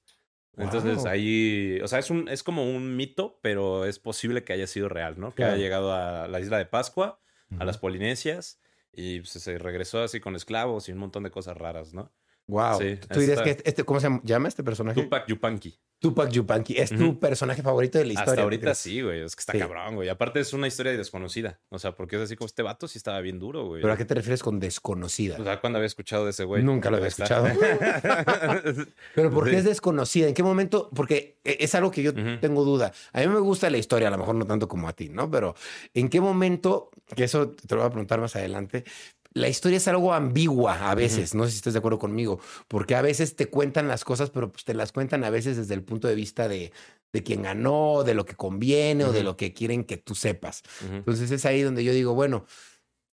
Entonces 0.57 1.05
ahí, 1.05 1.81
o 1.83 1.89
sea, 1.89 1.99
es, 1.99 2.11
un, 2.11 2.29
es 2.29 2.43
como 2.43 2.69
un 2.69 2.97
mito, 2.97 3.39
pero 3.43 3.85
es 3.85 3.99
posible 3.99 4.45
que 4.45 4.53
haya 4.53 4.67
sido 4.67 4.89
real, 4.89 5.19
¿no? 5.19 5.35
Que 5.35 5.45
haya 5.45 5.57
llegado 5.57 5.93
a 5.93 6.29
la 6.29 6.41
isla 6.41 6.59
de 6.59 6.67
Pascua, 6.67 7.21
a 7.59 7.65
las 7.65 7.77
Polinesias, 7.77 8.61
y 8.93 9.21
pues, 9.21 9.31
se 9.31 9.59
regresó 9.59 10.03
así 10.03 10.21
con 10.21 10.37
esclavos 10.37 10.89
y 10.89 10.93
un 10.93 10.99
montón 10.99 11.25
de 11.25 11.31
cosas 11.31 11.57
raras, 11.57 11.93
¿no? 11.93 12.13
Wow. 12.47 12.79
¿Tú 13.11 13.21
dirías 13.21 13.41
que 13.41 13.63
este, 13.65 13.85
¿cómo 13.85 14.01
se 14.01 14.09
llama 14.23 14.49
este 14.49 14.63
personaje? 14.63 15.03
Tupac 15.03 15.27
Yupanqui. 15.27 15.79
Tupac 15.99 16.29
Yupanqui. 16.31 16.77
¿Es 16.77 16.91
tu 16.91 17.19
personaje 17.19 17.63
favorito 17.63 17.97
de 17.97 18.05
la 18.05 18.13
historia? 18.13 18.33
Hasta 18.33 18.43
ahorita 18.43 18.75
sí, 18.75 19.01
güey. 19.01 19.23
Es 19.23 19.35
que 19.35 19.41
está 19.41 19.59
cabrón, 19.59 19.95
güey. 19.95 20.11
Aparte 20.11 20.41
es 20.41 20.53
una 20.53 20.67
historia 20.67 20.93
desconocida. 20.93 21.61
O 21.71 21.79
sea, 21.79 21.95
porque 21.95 22.17
es 22.17 22.23
así 22.23 22.37
como 22.37 22.45
este 22.47 22.63
vato 22.63 22.87
sí 22.87 22.99
estaba 22.99 23.19
bien 23.23 23.39
duro, 23.39 23.65
güey. 23.65 23.81
¿Pero 23.81 23.95
a 23.95 23.97
qué 23.97 24.05
te 24.05 24.13
refieres 24.13 24.43
con 24.43 24.61
desconocida? 24.61 25.39
O 25.41 25.45
sea, 25.45 25.61
¿cuándo 25.63 25.79
había 25.79 25.87
escuchado 25.87 26.25
de 26.25 26.33
ese 26.33 26.45
güey? 26.45 26.63
Nunca 26.63 26.91
lo 26.91 26.97
había 26.97 27.09
escuchado. 27.09 27.47
Pero 29.15 29.31
¿por 29.31 29.49
qué 29.49 29.57
es 29.57 29.65
desconocida? 29.65 30.29
¿En 30.29 30.35
qué 30.35 30.43
momento? 30.43 30.91
Porque 30.95 31.39
e, 31.43 31.57
es 31.61 31.75
algo 31.75 31.91
que 31.91 32.03
yo 32.03 32.13
tengo 32.39 32.65
duda. 32.65 32.93
A 33.15 33.21
mí 33.21 33.29
me 33.29 33.41
gusta 33.41 33.71
la 33.71 33.79
historia, 33.79 34.09
a 34.09 34.11
lo 34.11 34.19
mejor 34.19 34.35
no 34.35 34.47
tanto 34.47 34.69
como 34.69 34.89
a 34.89 34.93
ti, 34.93 35.09
¿no? 35.09 35.31
Pero 35.31 35.55
¿en 35.95 36.11
qué 36.11 36.21
momento? 36.21 36.91
Que 37.17 37.25
eso 37.25 37.53
te 37.53 37.75
lo 37.75 37.81
voy 37.81 37.89
a 37.89 37.91
preguntar 37.91 38.21
más 38.21 38.37
adelante 38.37 38.85
la 39.35 39.49
historia 39.49 39.79
es 39.79 39.89
algo 39.89 40.15
ambigua 40.15 40.91
a 40.91 40.95
veces, 40.95 41.35
no 41.35 41.45
sé 41.45 41.51
si 41.51 41.57
estás 41.57 41.73
de 41.73 41.81
acuerdo 41.81 41.99
conmigo, 41.99 42.41
porque 42.69 42.95
a 42.95 43.03
veces 43.03 43.35
te 43.35 43.47
cuentan 43.47 43.89
las 43.89 44.05
cosas, 44.05 44.31
pero 44.31 44.51
pues 44.51 44.65
te 44.65 44.75
las 44.75 44.93
cuentan 44.93 45.25
a 45.25 45.31
veces 45.31 45.57
desde 45.57 45.75
el 45.75 45.83
punto 45.83 46.07
de 46.07 46.15
vista 46.15 46.47
de, 46.49 46.73
de 47.13 47.23
quién 47.25 47.43
ganó, 47.43 48.05
de 48.05 48.15
lo 48.15 48.25
que 48.25 48.37
conviene 48.37 49.05
o 49.05 49.13
de 49.13 49.25
lo 49.25 49.37
que 49.37 49.53
quieren 49.53 49.85
que 49.85 49.97
tú 49.97 50.15
sepas. 50.15 50.63
Entonces 50.89 51.33
es 51.33 51.45
ahí 51.45 51.63
donde 51.63 51.83
yo 51.83 51.93
digo, 51.93 52.15
bueno, 52.15 52.47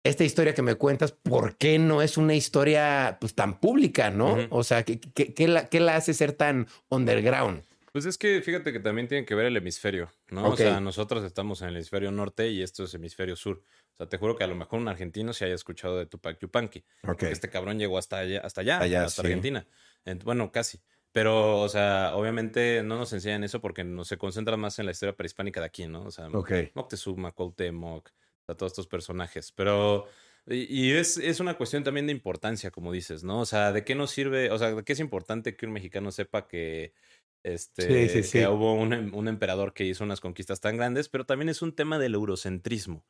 esta 0.05 0.25
historia 0.25 0.55
que 0.55 0.63
me 0.63 0.75
cuentas, 0.75 1.13
¿por 1.13 1.57
qué 1.57 1.79
no 1.79 2.03
es 2.03 2.19
una 2.19 2.35
historia 2.35 3.17
pues 3.19 3.35
tan 3.35 3.59
pública, 3.59 4.11
no? 4.11 4.37
O 4.51 4.63
sea, 4.63 4.83
¿qué, 4.85 5.01
qué, 5.01 5.49
la, 5.49 5.69
¿qué 5.69 5.81
la 5.81 5.97
hace 5.97 6.13
ser 6.13 6.33
tan 6.33 6.69
underground? 6.91 7.63
Pues 7.93 8.05
es 8.05 8.19
que 8.19 8.41
fíjate 8.41 8.73
que 8.73 8.79
también 8.79 9.09
tiene 9.09 9.25
que 9.25 9.35
ver 9.35 9.47
el 9.47 9.57
hemisferio, 9.57 10.13
¿no? 10.31 10.51
O 10.51 10.57
sea, 10.57 10.81
nosotros 10.81 11.25
estamos 11.25 11.61
en 11.63 11.69
el 11.69 11.77
hemisferio 11.77 12.13
norte 12.13 12.49
y 12.49 12.63
esto 12.63 12.85
es 12.85 12.95
hemisferio 12.95 13.37
sur. 13.37 13.63
Sea, 14.01 14.09
te 14.09 14.17
juro 14.17 14.35
que 14.35 14.45
a 14.45 14.47
lo 14.47 14.55
mejor 14.55 14.81
un 14.81 14.89
argentino 14.89 15.35
se 15.35 15.45
haya 15.45 15.55
escuchado 15.55 15.99
de 15.99 16.07
Tupac 16.07 16.39
Yupanqui. 16.41 16.83
Okay. 17.07 17.31
Este 17.31 17.51
cabrón 17.51 17.79
llegó 17.79 17.99
hasta 17.99 18.17
allá, 18.19 18.41
hasta 18.41 18.63
allá, 18.63 19.05
hasta 19.05 19.21
Argentina. 19.21 19.67
bueno, 20.25 20.51
casi. 20.51 20.81
Pero, 21.13 21.61
o 21.61 21.69
sea, 21.69 22.13
obviamente 22.15 22.83
no 22.83 22.97
nos 22.97 23.13
enseñan 23.13 23.45
eso 23.45 23.61
porque 23.61 23.85
no 23.85 24.05
se 24.05 24.17
concentra 24.17 24.57
más 24.57 24.79
en 24.79 24.87
la 24.87 24.93
historia 24.93 25.15
prehispánica 25.15 25.61
de 25.61 25.67
aquí, 25.67 25.87
¿no? 25.87 26.05
O 26.05 26.11
sea, 26.11 26.29
Moctezuma, 26.75 27.33
Cuauhtémoc, 27.33 28.09
o 28.09 28.45
sea, 28.47 28.55
todos 28.55 28.73
estos 28.73 28.87
personajes. 28.87 29.53
Pero, 29.53 30.07
y, 30.47 30.93
es, 30.93 31.19
es, 31.19 31.41
una 31.41 31.55
cuestión 31.55 31.85
también 31.85 32.07
de 32.07 32.13
importancia, 32.13 32.71
como 32.71 32.93
dices, 32.93 33.23
¿no? 33.23 33.41
O 33.41 33.47
sea, 33.47 33.73
¿de 33.73 33.85
qué 33.85 33.95
nos 33.95 34.13
sirve? 34.13 34.51
O 34.51 34.57
sea, 34.57 34.73
¿de 34.73 34.83
qué 34.83 34.95
es 34.95 35.01
importante 35.01 35.57
que 35.57 35.67
un 35.67 35.73
mexicano 35.73 36.11
sepa 36.11 36.49
que 36.49 36.95
este, 37.43 38.23
que 38.31 38.47
hubo 38.49 38.75
un, 38.75 39.15
un, 39.15 39.29
emperador 39.29 39.73
que 39.73 39.85
hizo 39.85 40.05
unas 40.05 40.21
conquistas 40.21 40.61
tan 40.61 40.77
grandes, 40.77 41.09
pero 41.09 41.25
también 41.25 41.49
es 41.49 41.63
un 41.63 41.75
tema 41.75 41.99
del 41.99 42.15
eurocentrismo. 42.15 43.05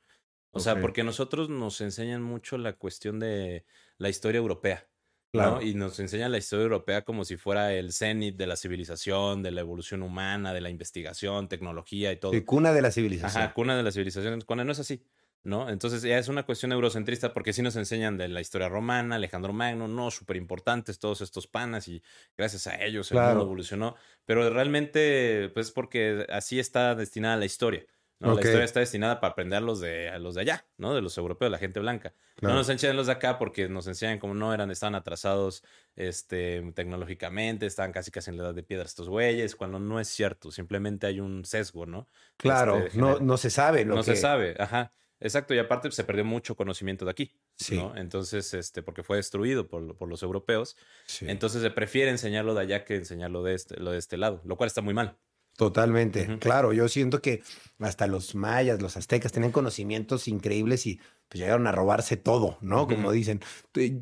O 0.53 0.61
sea, 0.61 0.81
porque 0.81 1.05
nosotros 1.05 1.49
nos 1.49 1.81
enseñan 1.81 2.23
mucho 2.23 2.59
la 2.59 2.73
cuestión 2.73 3.21
de 3.21 3.65
la 3.99 4.09
historia 4.09 4.39
europea. 4.39 4.89
Claro. 5.33 5.63
Y 5.63 5.75
nos 5.75 6.01
enseñan 6.01 6.33
la 6.33 6.39
historia 6.39 6.65
europea 6.65 7.03
como 7.03 7.25
si 7.25 7.37
fuera 7.37 7.73
el 7.73 7.93
cenit 7.93 8.37
de 8.37 8.49
la 8.49 8.57
civilización, 8.57 9.45
de 9.45 9.53
la 9.53 9.61
evolución 9.61 10.03
humana, 10.03 10.53
de 10.53 10.61
la 10.61 10.71
investigación, 10.71 11.49
tecnología 11.49 12.11
y 12.11 12.17
todo. 12.17 12.33
Sí, 12.33 12.43
cuna 12.43 12.73
de 12.73 12.83
la 12.83 12.91
civilización. 12.91 13.43
Ajá, 13.43 13.55
cuna 13.55 13.77
de 13.77 13.85
la 13.85 13.93
civilización. 13.93 14.41
Cuando 14.41 14.65
no 14.65 14.73
es 14.73 14.81
así. 14.81 15.05
¿no? 15.43 15.71
Entonces 15.71 16.03
ya 16.03 16.19
es 16.19 16.29
una 16.29 16.45
cuestión 16.45 16.73
eurocentrista 16.73 17.33
porque 17.33 17.53
sí 17.53 17.63
nos 17.63 17.77
enseñan 17.77 18.19
de 18.19 18.29
la 18.29 18.41
historia 18.41 18.69
romana, 18.69 19.17
Alejandro 19.17 19.53
Magno, 19.53 19.89
no, 19.89 20.11
súper 20.11 20.37
importantes 20.37 20.99
todos 20.99 21.23
estos 21.23 21.47
panas 21.47 21.89
y 21.89 22.03
gracias 22.37 22.67
a 22.67 22.83
ellos 22.85 23.11
el 23.11 23.19
mundo 23.21 23.43
evolucionó, 23.43 23.97
pero 24.27 24.51
realmente 24.51 25.51
pues 25.55 25.71
porque 25.71 26.27
así 26.29 26.59
está 26.59 26.95
destinada 26.95 27.37
la 27.37 27.47
historia. 27.47 27.87
¿No? 28.21 28.35
La 28.35 28.41
historia 28.41 28.65
está 28.65 28.81
destinada 28.81 29.19
para 29.19 29.33
aprender 29.33 29.57
a 29.57 29.61
los 29.61 29.81
de, 29.81 30.11
a 30.11 30.19
los 30.19 30.35
de 30.35 30.43
allá, 30.43 30.67
¿no? 30.77 30.95
De 30.95 31.01
los 31.01 31.17
europeos, 31.19 31.51
la 31.51 31.59
gente 31.59 31.81
blanca. 31.81 32.15
No 32.41 32.55
nos 32.55 32.69
enseñan 32.69 32.97
los 32.97 33.07
de 33.07 33.13
acá 33.13 33.39
porque 33.39 33.69
nos 33.69 33.87
enseñan 33.87 34.19
como 34.19 34.35
no 34.35 34.55
eran, 34.55 34.71
estaban 34.71 34.95
atrasados 34.95 35.65
este, 35.97 36.63
tecnológicamente, 36.75 37.67
estaban 37.67 37.93
casi 37.93 38.11
casi 38.11 38.31
en 38.31 38.37
la 38.37 38.45
edad 38.45 38.55
de 38.55 38.63
piedra 38.63 38.85
estos 38.85 39.09
güeyes, 39.09 39.57
cuando 39.57 39.79
no 39.79 39.99
es 40.01 40.09
cierto, 40.09 40.51
simplemente 40.51 41.07
hay 41.07 41.21
un 41.21 41.45
sesgo, 41.45 41.87
¿no? 41.87 42.07
Claro, 42.37 42.79
este, 42.79 42.99
no, 42.99 43.19
no 43.19 43.37
se 43.37 43.51
sabe. 43.51 43.85
Lo 43.85 43.95
no 43.97 44.03
se 44.03 44.17
sabe, 44.17 44.55
ajá. 44.59 44.93
Exacto, 45.23 45.55
y 45.55 45.59
aparte 45.59 45.89
pues, 45.89 45.97
se 45.97 46.05
perdió 46.05 46.25
mucho 46.25 46.57
conocimiento 46.57 47.05
de 47.05 47.11
aquí, 47.11 47.37
Sí. 47.57 47.77
¿no? 47.77 47.95
Entonces, 47.95 48.55
este, 48.55 48.83
porque 48.83 49.03
fue 49.03 49.19
destruido 49.19 49.69
por, 49.69 49.95
por 49.97 50.09
los 50.09 50.23
europeos, 50.23 50.77
Sí. 51.05 51.27
entonces 51.29 51.61
se 51.61 51.71
prefiere 51.71 52.11
enseñarlo 52.11 52.55
de 52.55 52.63
allá 52.63 52.85
que 52.87 52.97
enseñarlo 52.97 53.43
de 53.43 53.55
este, 53.55 53.79
lo 53.79 53.91
de 53.91 53.99
este 53.99 54.17
lado, 54.17 54.41
lo 54.45 54.57
cual 54.57 54.69
está 54.69 54.81
muy 54.81 54.95
mal. 54.95 55.19
Totalmente. 55.61 56.39
Claro, 56.39 56.73
yo 56.73 56.89
siento 56.89 57.21
que 57.21 57.43
hasta 57.81 58.07
los 58.07 58.35
mayas, 58.35 58.81
los 58.81 58.97
aztecas 58.97 59.31
tenían 59.31 59.53
conocimientos 59.53 60.27
increíbles 60.27 60.87
y 60.87 60.99
pues 61.29 61.39
llegaron 61.39 61.67
a 61.67 61.73
robarse 61.73 62.17
todo, 62.17 62.57
¿no? 62.63 62.87
Como 62.87 63.13
dicen. 63.13 63.41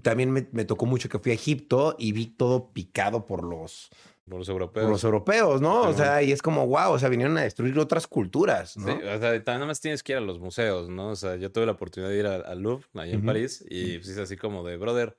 También 0.03 0.31
me, 0.31 0.47
me 0.53 0.65
tocó 0.65 0.87
mucho 0.87 1.09
que 1.09 1.19
fui 1.19 1.33
a 1.33 1.35
Egipto 1.35 1.97
y 1.99 2.12
vi 2.12 2.27
todo 2.27 2.71
picado 2.73 3.27
por 3.27 3.43
los, 3.43 3.91
Por 4.29 4.38
los 4.38 4.47
por 4.47 4.53
europeos. 4.53 4.88
los 4.88 5.03
europeos, 5.03 5.61
¿no? 5.61 5.81
O 5.83 5.93
sea, 5.95 6.23
y 6.23 6.31
es 6.31 6.43
como, 6.43 6.65
wow, 6.69 6.93
o 6.93 6.99
sea, 7.00 7.09
vinieron 7.09 7.37
a 7.38 7.43
destruir 7.43 7.77
otras 7.81 8.07
culturas, 8.07 8.77
¿no? 8.77 8.87
Sí, 8.87 8.93
o 9.03 9.19
sea, 9.19 9.19
también 9.19 9.43
nada 9.47 9.67
más 9.67 9.81
tienes 9.81 10.05
que 10.05 10.12
ir 10.12 10.19
a 10.19 10.21
los 10.21 10.38
museos, 10.38 10.88
¿no? 10.88 11.09
O 11.09 11.17
sea, 11.17 11.35
yo 11.35 11.50
tuve 11.50 11.67
la 11.67 11.73
oportunidad 11.73 12.11
de 12.11 12.19
ir 12.19 12.27
al 12.27 12.61
Louvre, 12.62 12.87
allá 12.95 13.15
en. 13.15 13.27
París, 13.27 13.65
y 13.69 13.99
pues 13.99 14.11
es 14.11 14.19
así 14.19 14.37
como 14.37 14.65
de, 14.65 14.77
brother, 14.77 15.17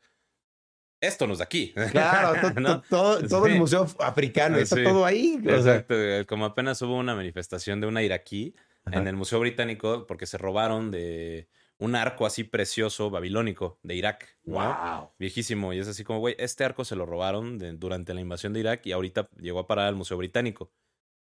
esto 1.01 1.27
no 1.27 1.33
es 1.33 1.39
de 1.39 1.43
aquí. 1.43 1.73
Claro, 1.91 2.51
¿No? 2.59 2.81
to- 2.81 3.27
todo, 3.27 3.45
el 3.47 3.57
museo 3.57 3.87
africano 3.99 4.57
está 4.57 4.75
Sí. 4.75 4.83
todo 4.83 5.05
ahí. 5.05 5.37
o 5.39 5.61
sea, 5.61 5.75
Exacto, 5.77 5.95
como 6.27 6.45
apenas 6.45 6.81
hubo 6.81 6.95
una 6.97 7.15
manifestación 7.15 7.81
de 7.81 7.87
una 7.87 8.01
iraquí 8.03 8.55
Ajá. 8.85 8.99
en 8.99 9.07
el 9.07 9.15
Museo 9.15 9.39
Británico 9.39 10.05
porque 10.07 10.25
se 10.25 10.37
robaron 10.37 10.91
de 10.91 11.47
un 11.77 11.95
arco 11.95 12.25
así 12.25 12.43
precioso 12.43 13.09
babilónico 13.09 13.79
de 13.83 13.95
Irak, 13.95 14.37
¿no? 14.43 14.55
wow. 14.55 15.11
Viejísimo, 15.17 15.71
y 15.71 15.79
es 15.79 15.87
así 15.87 16.03
como, 16.03 16.19
güey, 16.19 16.35
este 16.37 16.65
arco 16.65 16.83
se 16.83 16.95
lo 16.97 17.05
robaron 17.05 17.57
de- 17.57 17.71
durante 17.73 18.13
la 18.13 18.19
invasión 18.19 18.51
de 18.51 18.59
Irak 18.59 18.85
y 18.85 18.91
ahorita 18.91 19.29
llegó 19.39 19.59
a 19.59 19.67
parar 19.67 19.87
al 19.87 19.95
Museo 19.95 20.17
Británico. 20.17 20.71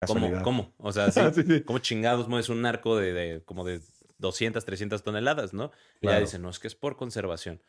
¿Cómo? 0.06 0.16
Casualidad. 0.16 0.44
¿Cómo? 0.44 0.74
O 0.78 0.92
sea, 0.92 1.10
sí, 1.12 1.44
Sí. 1.48 1.62
¿cómo 1.62 1.80
chingados 1.80 2.28
mueves 2.28 2.50
un 2.50 2.66
arco 2.66 2.98
de, 2.98 3.14
de 3.14 3.44
como 3.46 3.64
de 3.64 3.80
200, 4.18 4.66
300 4.66 5.04
toneladas, 5.04 5.54
¿no? 5.54 5.72
Y 6.02 6.08
ya 6.08 6.20
dicen, 6.20 6.42
no, 6.42 6.50
es 6.50 6.60
que 6.60 6.68
es 6.68 6.76
por 6.76 6.96
conservación. 6.98 7.62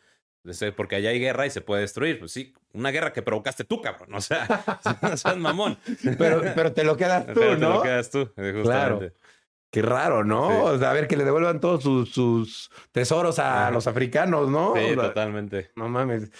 Porque 0.77 0.97
allá 0.97 1.11
hay 1.11 1.21
guerra 1.21 1.47
y 1.47 1.51
se 1.51 1.61
puede 1.61 1.83
destruir. 1.83 2.19
Pues 2.19 2.33
sí, 2.33 2.53
una 2.73 2.91
guerra 2.91 3.13
que 3.13 3.23
provocaste 3.23 3.65
tú, 3.65 3.81
cabrón. 3.81 4.13
O 4.15 4.21
sea, 4.21 4.47
no 5.03 5.17
seas 5.17 5.37
mamón. 5.37 5.79
Pero, 6.19 6.43
pero 6.55 6.73
te 6.73 6.85
lo 6.85 6.97
quedas 6.97 7.27
tú, 7.27 7.35
Pero 7.35 7.55
te 7.55 7.61
¿no? 7.61 7.75
lo 7.75 7.83
quedas 7.83 8.11
tú, 8.11 8.21
eh, 8.37 8.61
Claro. 8.63 8.95
justamente. 8.97 9.17
Qué 9.71 9.81
raro, 9.81 10.23
¿no? 10.23 10.51
Sí. 10.51 10.57
O 10.65 10.79
sea, 10.79 10.91
a 10.91 10.93
ver, 10.93 11.09
que 11.09 11.17
le 11.17 11.25
devuelvan 11.25 11.59
todos 11.59 11.83
sus, 11.83 12.11
sus 12.13 12.71
tesoros 12.91 13.39
a 13.39 13.63
Ajá. 13.63 13.71
los 13.71 13.87
africanos, 13.87 14.51
¿no? 14.51 14.75
Sí, 14.77 14.83
O 14.83 14.95
sea, 14.95 15.09
totalmente. 15.09 15.71
No 15.77 15.89
mames. 15.89 16.31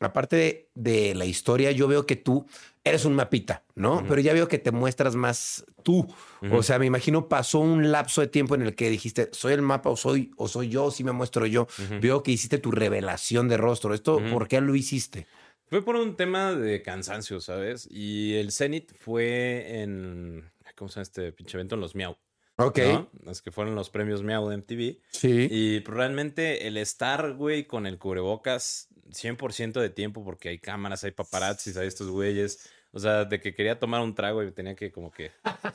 Aparte 0.00 0.36
de, 0.36 0.70
de 0.74 1.14
la 1.14 1.24
historia, 1.24 1.70
yo 1.72 1.88
veo 1.88 2.06
que 2.06 2.16
tú 2.16 2.46
eres 2.88 3.04
un 3.04 3.14
mapita, 3.14 3.64
¿no? 3.74 4.04
Pero 4.08 4.20
ya 4.20 4.32
veo 4.32 4.48
que 4.48 4.58
te 4.58 4.70
muestras 4.70 5.14
más 5.14 5.64
tú. 5.82 6.06
O 6.50 6.62
sea, 6.62 6.78
me 6.78 6.86
imagino 6.86 7.28
pasó 7.28 7.60
un 7.60 7.90
lapso 7.90 8.20
de 8.20 8.26
tiempo 8.26 8.54
en 8.54 8.62
el 8.62 8.74
que 8.74 8.90
dijiste, 8.90 9.28
soy 9.32 9.52
el 9.52 9.62
mapa 9.62 9.90
o 9.90 9.96
soy, 9.96 10.30
o 10.36 10.48
soy 10.48 10.68
yo, 10.68 10.90
sí 10.90 11.04
me 11.04 11.12
muestro 11.12 11.46
yo. 11.46 11.66
Veo 12.00 12.22
que 12.22 12.32
hiciste 12.32 12.58
tu 12.58 12.70
revelación 12.70 13.48
de 13.48 13.56
rostro. 13.56 13.94
¿Esto 13.94 14.20
por 14.30 14.48
qué 14.48 14.60
lo 14.60 14.74
hiciste? 14.74 15.26
Fue 15.68 15.84
por 15.84 15.96
un 15.96 16.16
tema 16.16 16.54
de 16.54 16.82
cansancio, 16.82 17.40
¿sabes? 17.40 17.86
Y 17.90 18.34
el 18.34 18.52
Zenith 18.52 18.92
fue 18.98 19.80
en. 19.82 20.50
¿Cómo 20.76 20.88
se 20.88 20.94
llama 20.96 21.02
este 21.02 21.32
pinche 21.32 21.56
evento? 21.56 21.74
En 21.74 21.82
los 21.82 21.94
Miau. 21.94 22.16
Ok. 22.56 22.78
¿no? 22.78 23.10
Los 23.24 23.42
que 23.42 23.52
fueron 23.52 23.74
los 23.74 23.90
premios 23.90 24.22
Miau 24.22 24.48
de 24.48 24.56
MTV. 24.56 24.98
Sí. 25.10 25.48
Y 25.50 25.80
realmente 25.80 26.66
el 26.66 26.76
estar, 26.76 27.34
güey, 27.34 27.66
con 27.66 27.86
el 27.86 27.98
cubrebocas 27.98 28.88
100% 29.10 29.80
de 29.80 29.90
tiempo, 29.90 30.24
porque 30.24 30.48
hay 30.48 30.58
cámaras, 30.58 31.04
hay 31.04 31.10
paparazzis, 31.10 31.76
hay 31.76 31.86
estos 31.86 32.08
güeyes. 32.08 32.70
O 32.90 32.98
sea, 32.98 33.26
de 33.26 33.38
que 33.38 33.54
quería 33.54 33.78
tomar 33.78 34.00
un 34.00 34.14
trago 34.14 34.42
y 34.42 34.50
tenía 34.50 34.74
que 34.74 34.90
como 34.90 35.10
que 35.10 35.30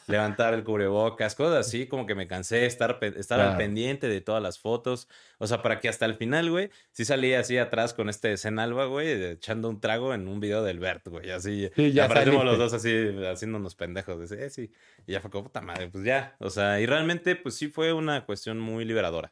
levantar 0.07 0.55
el 0.55 0.63
cubrebocas, 0.63 1.35
cosas 1.35 1.67
así, 1.67 1.85
como 1.87 2.07
que 2.07 2.15
me 2.15 2.27
cansé, 2.27 2.65
estar, 2.65 2.97
pe- 2.99 3.13
estar 3.19 3.39
al 3.39 3.55
pendiente 3.57 4.07
de 4.07 4.19
todas 4.19 4.41
las 4.41 4.57
fotos. 4.57 5.07
O 5.37 5.45
sea, 5.45 5.61
para 5.61 5.79
que 5.79 5.89
hasta 5.89 6.05
el 6.05 6.15
final, 6.15 6.49
güey, 6.49 6.71
sí 6.91 7.05
salía 7.05 7.39
así 7.39 7.57
atrás 7.59 7.93
con 7.93 8.09
este 8.09 8.35
Zenalba, 8.37 8.85
güey, 8.85 9.15
de- 9.17 9.31
echando 9.33 9.69
un 9.69 9.79
trago 9.79 10.13
en 10.15 10.27
un 10.27 10.39
video 10.39 10.63
del 10.63 10.79
Bert, 10.79 11.07
güey, 11.07 11.29
así. 11.29 11.69
Sí, 11.75 11.91
ya 11.91 12.07
saliste. 12.09 12.43
los 12.43 12.57
dos 12.57 12.73
así, 12.73 13.15
haciéndonos 13.31 13.75
pendejos. 13.75 14.19
Dice, 14.19 14.45
eh, 14.45 14.49
sí. 14.49 14.71
Y 15.05 15.11
ya 15.11 15.21
fue 15.21 15.29
como, 15.29 15.43
puta 15.43 15.61
madre, 15.61 15.89
pues 15.89 16.03
ya. 16.03 16.35
O 16.39 16.49
sea, 16.49 16.81
y 16.81 16.87
realmente, 16.87 17.35
pues 17.35 17.53
sí 17.55 17.67
fue 17.67 17.93
una 17.93 18.25
cuestión 18.25 18.59
muy 18.59 18.85
liberadora. 18.85 19.31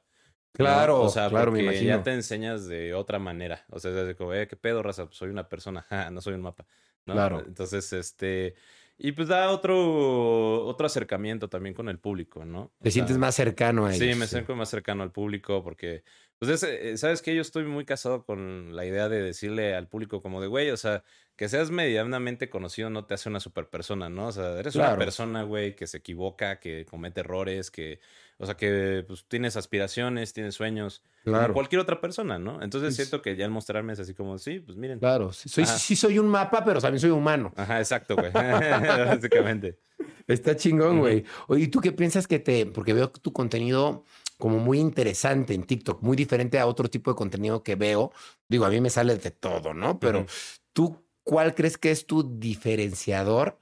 ¿no? 0.54 0.66
Claro, 0.66 1.02
o 1.02 1.10
sea, 1.10 1.30
claro, 1.30 1.52
me 1.52 1.60
porque 1.60 1.64
imagino. 1.78 1.98
ya 1.98 2.04
te 2.04 2.14
enseñas 2.14 2.68
de 2.68 2.94
otra 2.94 3.18
manera. 3.20 3.66
O 3.70 3.80
sea, 3.80 3.90
es 4.08 4.16
como, 4.18 4.34
eh, 4.34 4.48
¿qué 4.48 4.56
pedo, 4.58 4.84
raza? 4.84 5.06
Pues 5.06 5.18
soy 5.18 5.30
una 5.30 5.48
persona, 5.50 5.82
ja, 5.90 6.12
no 6.12 6.22
soy 6.22 6.34
un 6.36 6.42
mapa. 6.42 6.66
¿No? 7.06 7.14
Claro. 7.14 7.44
Entonces, 7.46 7.92
este. 7.94 8.56
Y 9.04 9.14
pues 9.14 9.30
da 9.30 9.50
otro, 9.50 10.64
otro 10.66 10.86
acercamiento 10.86 11.50
también 11.50 11.74
con 11.74 11.90
el 11.90 11.98
público, 11.98 12.46
¿no? 12.46 12.72
Te 12.84 12.92
sientes 12.92 13.18
más 13.18 13.34
cercano 13.34 13.88
a 13.88 13.96
ellos. 13.96 14.14
Sí, 14.14 14.20
me 14.20 14.28
siento 14.28 14.56
más 14.56 14.70
cercano 14.70 15.02
al 15.02 15.12
público 15.12 15.64
porque, 15.64 16.04
pues, 16.38 16.52
es, 16.52 16.64
eh, 16.64 16.96
sabes 16.98 17.24
que 17.24 17.34
yo 17.34 17.42
estoy 17.42 17.64
muy 17.64 17.84
casado 17.84 18.24
con 18.24 18.76
la 18.76 18.86
idea 18.86 19.10
de 19.10 19.24
decirle 19.24 19.74
al 19.74 19.88
público 19.88 20.22
como 20.22 20.40
de, 20.40 20.46
güey, 20.46 20.70
o 20.70 20.78
sea, 20.78 21.04
que 21.36 21.50
seas 21.50 21.72
medianamente 21.72 22.52
conocido 22.52 22.92
no 22.92 23.06
te 23.06 23.16
hace 23.16 23.28
una 23.28 23.40
super 23.40 23.68
persona, 23.70 24.08
¿no? 24.10 24.28
O 24.28 24.32
sea, 24.32 24.60
eres 24.60 24.76
una 24.76 24.96
persona, 24.96 25.42
güey, 25.42 25.76
que 25.76 25.88
se 25.88 25.98
equivoca, 25.98 26.60
que 26.60 26.86
comete 26.86 27.22
errores, 27.22 27.72
que, 27.72 28.00
o 28.42 28.46
sea, 28.46 28.58
que 28.58 29.06
pues 29.08 29.24
tienes 29.28 29.56
aspiraciones, 29.56 30.34
tienes 30.34 30.56
sueños, 30.56 31.04
como 31.24 31.38
Claro. 31.38 31.54
cualquier 31.54 31.80
otra 31.80 32.02
persona, 32.02 32.40
¿no? 32.40 32.62
Entonces 32.64 32.96
Sí. 32.96 33.04
siento 33.04 33.22
que 33.22 33.36
ya 33.36 33.46
al 33.46 33.52
mostrarme 33.52 33.94
es 33.94 34.00
así 34.00 34.14
como, 34.16 34.38
sí, 34.40 34.60
pues 34.60 34.78
miren. 34.78 35.00
Claro, 35.00 35.32
sí 35.32 35.48
soy, 35.48 35.64
Ajá. 35.66 35.78
sí 35.78 35.96
soy 35.96 36.18
un 36.20 36.28
mapa, 36.28 36.64
pero 36.66 36.82
también 36.82 37.00
soy 37.00 37.12
humano. 37.12 37.54
Ajá, 37.56 37.78
exacto, 37.80 38.16
güey. 38.16 38.32
Básicamente. 39.22 39.78
Está 40.28 40.56
chingón, 40.56 41.00
güey. 41.00 41.24
Oye, 41.48 41.64
¿y 41.66 41.68
tú 41.68 41.80
qué 41.80 41.92
piensas 41.92 42.28
que 42.28 42.40
te...? 42.40 42.66
Porque 42.66 42.94
veo 42.94 43.10
tu 43.12 43.32
contenido 43.32 44.04
como 44.38 44.58
muy 44.58 44.80
interesante 44.80 45.54
en 45.54 45.64
TikTok, 45.64 46.02
muy 46.02 46.18
diferente 46.18 46.58
a 46.58 46.66
otro 46.66 46.90
tipo 46.90 47.12
de 47.12 47.16
contenido 47.16 47.62
que 47.64 47.76
veo. 47.76 48.12
Digo, 48.50 48.66
a 48.66 48.70
mí 48.70 48.82
me 48.82 48.90
sale 48.90 49.16
de 49.18 49.30
todo, 49.32 49.74
¿no? 49.76 50.00
Pero 50.00 50.26
tú, 50.74 51.04
¿cuál 51.24 51.54
crees 51.54 51.78
que 51.78 51.92
es 51.92 52.08
tu 52.08 52.40
diferenciador 52.40 53.60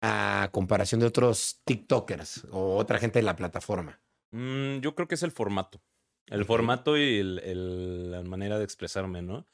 a 0.00 0.48
comparación 0.52 1.00
de 1.00 1.06
otros 1.06 1.60
TikTokers 1.64 2.46
o 2.50 2.76
otra 2.76 2.98
gente 2.98 3.18
de 3.18 3.24
la 3.24 3.36
plataforma? 3.36 4.00
Mm, 4.32 4.80
yo 4.80 4.94
creo 4.94 5.06
que 5.08 5.14
es 5.14 5.22
el 5.22 5.30
formato. 5.30 5.82
El 6.26 6.44
formato 6.44 6.96
y 6.96 7.18
el- 7.18 7.38
el- 7.44 8.10
la 8.10 8.22
manera 8.22 8.58
de 8.58 8.64
expresarme, 8.64 9.22
¿no? 9.22 9.46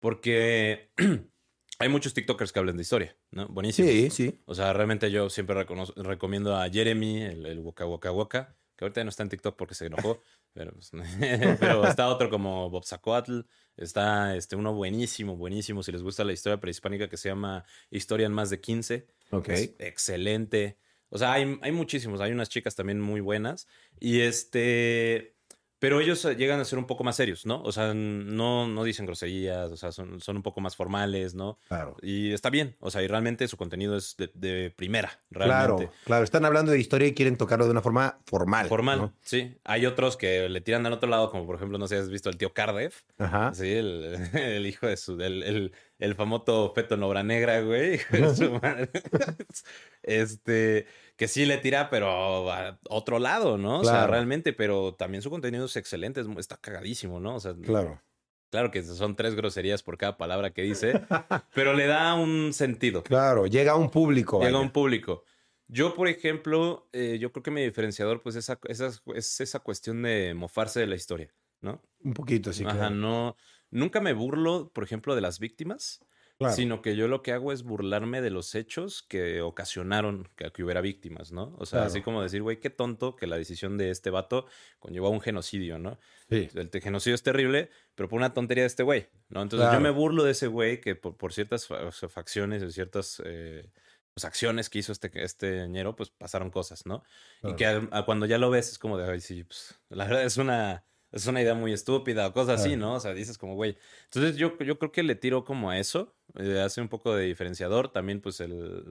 Porque 0.00 0.90
hay 1.78 1.88
muchos 1.88 2.14
TikTokers 2.14 2.52
que 2.52 2.58
hablan 2.58 2.76
de 2.76 2.82
historia, 2.82 3.16
¿no? 3.30 3.48
Buenísimo. 3.48 3.88
sí. 4.10 4.40
O 4.46 4.54
sea, 4.54 4.72
realmente 4.72 5.10
yo 5.10 5.30
siempre 5.30 5.64
recomiendo 5.96 6.56
a 6.56 6.68
Jeremy, 6.68 7.22
el, 7.22 7.46
el 7.46 7.58
Waka 7.60 7.86
Waka 7.86 8.12
Waka, 8.12 8.56
que 8.76 8.84
ahorita 8.84 9.04
no 9.04 9.10
está 9.10 9.22
en 9.22 9.28
TikTok 9.28 9.56
porque 9.56 9.74
se 9.74 9.86
enojó, 9.86 10.20
pero, 10.52 10.72
pues, 10.72 10.90
pero 11.60 11.86
está 11.86 12.08
otro 12.08 12.28
como 12.30 12.68
Bob 12.70 12.84
Zacoatl, 12.84 13.40
está 13.76 14.36
este, 14.36 14.56
uno 14.56 14.74
buenísimo, 14.74 15.36
buenísimo, 15.36 15.82
si 15.82 15.92
les 15.92 16.02
gusta 16.02 16.24
la 16.24 16.32
historia 16.32 16.60
prehispánica 16.60 17.08
que 17.08 17.16
se 17.16 17.28
llama 17.28 17.64
Historia 17.90 18.26
en 18.26 18.32
más 18.32 18.50
de 18.50 18.60
15. 18.60 19.06
Ok. 19.30 19.48
Es 19.50 19.74
excelente. 19.78 20.78
O 21.10 21.18
sea, 21.18 21.32
hay, 21.32 21.58
hay 21.62 21.72
muchísimos. 21.72 22.20
Hay 22.20 22.32
unas 22.32 22.48
chicas 22.48 22.74
también 22.74 23.00
muy 23.00 23.20
buenas. 23.20 23.66
Y 23.98 24.20
este. 24.20 25.36
Pero 25.80 26.00
ellos 26.00 26.24
eh, 26.26 26.36
llegan 26.36 26.60
a 26.60 26.64
ser 26.64 26.78
un 26.78 26.86
poco 26.86 27.02
más 27.02 27.16
serios, 27.16 27.46
¿no? 27.46 27.60
O 27.62 27.72
sea, 27.72 27.92
no, 27.94 28.68
no 28.68 28.84
dicen 28.84 29.06
groserías, 29.06 29.72
o 29.72 29.76
sea, 29.76 29.90
son, 29.90 30.20
son 30.20 30.36
un 30.36 30.42
poco 30.42 30.60
más 30.60 30.76
formales, 30.76 31.34
¿no? 31.34 31.58
Claro. 31.66 31.96
Y 32.02 32.32
está 32.32 32.50
bien. 32.50 32.76
O 32.78 32.90
sea, 32.90 33.02
y 33.02 33.08
realmente 33.08 33.48
su 33.48 33.56
contenido 33.56 33.96
es 33.96 34.14
de, 34.16 34.30
de 34.34 34.70
primera, 34.70 35.20
Claro, 35.32 35.76
realmente. 35.78 35.98
claro. 36.04 36.22
Están 36.22 36.44
hablando 36.44 36.70
de 36.70 36.78
historia 36.78 37.08
y 37.08 37.14
quieren 37.14 37.36
tocarlo 37.36 37.64
de 37.64 37.70
una 37.72 37.80
forma 37.82 38.20
formal. 38.26 38.68
Formal, 38.68 38.98
¿no? 39.00 39.14
sí. 39.22 39.56
Hay 39.64 39.86
otros 39.86 40.16
que 40.16 40.48
le 40.48 40.60
tiran 40.60 40.84
al 40.86 40.92
otro 40.92 41.08
lado, 41.08 41.30
como 41.30 41.46
por 41.46 41.56
ejemplo, 41.56 41.78
no 41.78 41.88
sé 41.88 41.96
si 41.96 42.02
has 42.02 42.08
visto 42.10 42.28
el 42.28 42.36
tío 42.36 42.52
Cardiff. 42.52 43.00
Ajá. 43.18 43.52
Sí, 43.54 43.72
el, 43.72 44.28
el 44.34 44.66
hijo 44.66 44.86
de 44.86 44.96
su, 44.98 45.14
el, 45.20 45.42
el, 45.42 45.72
el 45.98 46.14
famoso 46.14 46.72
feto 46.74 46.94
en 46.94 47.02
obra 47.02 47.22
negra, 47.22 47.62
güey. 47.62 47.94
hijo 47.94 48.16
de 48.18 48.34
su 48.36 48.50
madre. 48.52 48.90
este, 50.02 50.86
que 51.20 51.28
sí 51.28 51.44
le 51.44 51.58
tira, 51.58 51.90
pero 51.90 52.50
a 52.50 52.80
otro 52.88 53.18
lado, 53.18 53.58
¿no? 53.58 53.80
O 53.80 53.84
sea, 53.84 54.06
realmente, 54.06 54.54
pero 54.54 54.94
también 54.94 55.20
su 55.20 55.28
contenido 55.28 55.66
es 55.66 55.76
excelente, 55.76 56.24
está 56.38 56.56
cagadísimo, 56.56 57.20
¿no? 57.20 57.34
O 57.34 57.40
sea, 57.40 57.54
Claro. 57.54 58.00
claro 58.48 58.70
que 58.70 58.82
son 58.82 59.16
tres 59.16 59.34
groserías 59.34 59.82
por 59.82 59.98
cada 59.98 60.16
palabra 60.16 60.54
que 60.54 60.62
dice, 60.62 60.94
pero 61.54 61.74
le 61.74 61.86
da 61.86 62.14
un 62.14 62.54
sentido. 62.54 63.02
Claro, 63.02 63.46
llega 63.46 63.72
a 63.72 63.76
un 63.76 63.90
público. 63.90 64.40
Llega 64.40 64.56
a 64.56 64.62
un 64.62 64.70
público. 64.70 65.24
Yo, 65.68 65.94
por 65.94 66.08
ejemplo, 66.08 66.88
eh, 66.94 67.18
yo 67.20 67.32
creo 67.32 67.42
que 67.42 67.50
mi 67.50 67.62
diferenciador, 67.62 68.22
pues, 68.22 68.34
esa, 68.36 68.58
esa, 68.64 68.90
es 69.14 69.40
esa 69.42 69.58
cuestión 69.58 70.00
de 70.00 70.32
mofarse 70.32 70.80
de 70.80 70.86
la 70.86 70.94
historia, 70.94 71.34
¿no? 71.60 71.82
Un 72.02 72.14
poquito, 72.14 72.54
sí. 72.54 72.64
Ajá, 72.64 72.78
claro. 72.78 72.94
no. 72.94 73.36
Nunca 73.70 74.00
me 74.00 74.14
burlo, 74.14 74.70
por 74.72 74.84
ejemplo, 74.84 75.14
de 75.14 75.20
las 75.20 75.38
víctimas, 75.38 76.00
Claro. 76.40 76.56
sino 76.56 76.80
que 76.80 76.96
yo 76.96 77.06
lo 77.06 77.22
que 77.22 77.32
hago 77.32 77.52
es 77.52 77.64
burlarme 77.64 78.22
de 78.22 78.30
los 78.30 78.54
hechos 78.54 79.02
que 79.02 79.42
ocasionaron 79.42 80.26
que, 80.36 80.50
que 80.50 80.64
hubiera 80.64 80.80
víctimas, 80.80 81.32
¿no? 81.32 81.54
O 81.58 81.66
sea, 81.66 81.80
Claro. 81.80 81.86
así 81.90 82.00
como 82.00 82.22
decir, 82.22 82.40
güey, 82.40 82.58
qué 82.60 82.70
tonto 82.70 83.14
que 83.14 83.26
la 83.26 83.36
decisión 83.36 83.76
de 83.76 83.90
este 83.90 84.08
vato 84.08 84.46
conllevó 84.78 85.08
a 85.08 85.10
un 85.10 85.20
genocidio, 85.20 85.78
¿no? 85.78 85.98
Sí. 86.30 86.48
El 86.54 86.70
genocidio 86.80 87.14
es 87.14 87.22
terrible, 87.22 87.68
pero 87.94 88.08
por 88.08 88.16
una 88.16 88.32
tontería 88.32 88.62
de 88.62 88.68
este 88.68 88.82
güey, 88.82 89.08
¿no? 89.28 89.42
Entonces 89.42 89.68
Claro. 89.68 89.78
yo 89.78 89.82
me 89.82 89.90
burlo 89.90 90.24
de 90.24 90.30
ese 90.30 90.46
güey 90.46 90.80
que 90.80 90.94
por, 90.94 91.14
por 91.18 91.34
ciertas 91.34 91.66
fa- 91.66 91.84
o 91.84 91.92
sea, 91.92 92.08
facciones 92.08 92.62
o 92.62 92.70
ciertas 92.70 93.20
eh, 93.26 93.70
pues, 94.14 94.24
acciones 94.24 94.70
que 94.70 94.78
hizo 94.78 94.92
este, 94.92 95.10
este 95.22 95.68
ñero, 95.68 95.94
pues 95.94 96.08
pasaron 96.08 96.50
cosas, 96.50 96.86
¿no? 96.86 97.02
Y 97.42 97.54
que 97.54 97.86
cuando 98.06 98.24
ya 98.24 98.38
lo 98.38 98.48
ves 98.48 98.70
es 98.72 98.78
como 98.78 98.96
de, 98.96 99.10
ay, 99.12 99.20
sí, 99.20 99.44
pues 99.44 99.78
la 99.90 100.04
verdad 100.06 100.24
es 100.24 100.38
una, 100.38 100.84
es 101.12 101.26
una 101.26 101.42
idea 101.42 101.54
muy 101.54 101.72
estúpida 101.72 102.26
o 102.26 102.32
cosas 102.32 102.60
así, 102.60 102.76
¿no? 102.76 102.94
O 102.94 103.00
sea, 103.00 103.12
dices 103.14 103.38
como, 103.38 103.54
güey. 103.54 103.76
Entonces 104.04 104.36
yo, 104.36 104.56
yo 104.58 104.78
creo 104.78 104.92
que 104.92 105.02
le 105.02 105.14
tiro 105.14 105.44
como 105.44 105.70
a 105.70 105.78
eso, 105.78 106.14
eh, 106.36 106.60
hace 106.60 106.80
un 106.80 106.88
poco 106.88 107.14
de 107.14 107.24
diferenciador, 107.26 107.90
también 107.92 108.20
pues 108.20 108.40
el, 108.40 108.84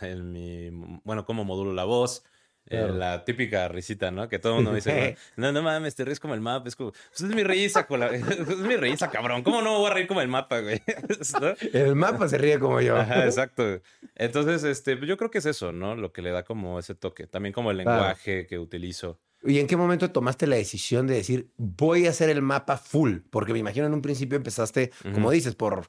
el 0.00 0.22
mi, 0.24 0.70
bueno, 1.04 1.24
cómo 1.24 1.44
modulo 1.44 1.72
la 1.72 1.84
voz, 1.84 2.24
eh, 2.68 2.88
la 2.92 3.24
típica 3.24 3.68
risita, 3.68 4.10
¿no? 4.10 4.28
Que 4.28 4.38
todo 4.38 4.52
el 4.52 4.56
mundo 4.56 4.74
dice, 4.74 5.16
no, 5.36 5.52
no 5.52 5.62
mames, 5.62 5.94
te 5.94 6.04
ríes 6.04 6.20
como 6.20 6.34
el 6.34 6.40
mapa. 6.40 6.68
Es 6.68 6.76
como, 6.76 6.92
pues 6.92 7.20
es 7.20 7.34
mi 7.34 7.44
risa, 7.44 7.86
es 7.90 8.56
mi 8.58 8.76
risa, 8.76 9.10
cabrón. 9.10 9.42
¿Cómo 9.42 9.62
no 9.62 9.78
voy 9.78 9.90
a 9.90 9.94
reír 9.94 10.06
como 10.06 10.20
el 10.20 10.28
mapa, 10.28 10.60
güey? 10.60 10.82
El 11.72 11.94
mapa 11.94 12.28
se 12.28 12.38
ríe 12.38 12.58
como 12.58 12.80
yo. 12.80 12.96
Ajá, 12.96 13.24
exacto. 13.24 13.80
Entonces, 14.14 14.64
este, 14.64 14.98
yo 15.06 15.16
creo 15.16 15.30
que 15.30 15.38
es 15.38 15.46
eso, 15.46 15.72
¿no? 15.72 15.94
Lo 15.94 16.12
que 16.12 16.22
le 16.22 16.30
da 16.30 16.44
como 16.44 16.78
ese 16.78 16.94
toque. 16.94 17.26
También 17.26 17.52
como 17.52 17.70
el 17.70 17.78
lenguaje 17.78 18.46
que 18.46 18.58
utilizo. 18.58 19.20
¿Y 19.42 19.60
en 19.60 19.66
qué 19.66 19.76
momento 19.76 20.10
tomaste 20.10 20.46
la 20.46 20.56
decisión 20.56 21.06
de 21.06 21.14
decir, 21.14 21.50
voy 21.56 22.06
a 22.06 22.10
hacer 22.10 22.30
el 22.30 22.42
mapa 22.42 22.76
full? 22.78 23.18
Porque 23.30 23.52
me 23.52 23.58
imagino 23.58 23.86
en 23.86 23.94
un 23.94 24.02
principio 24.02 24.36
empezaste, 24.36 24.90
como 25.12 25.30
dices, 25.30 25.54
por 25.54 25.86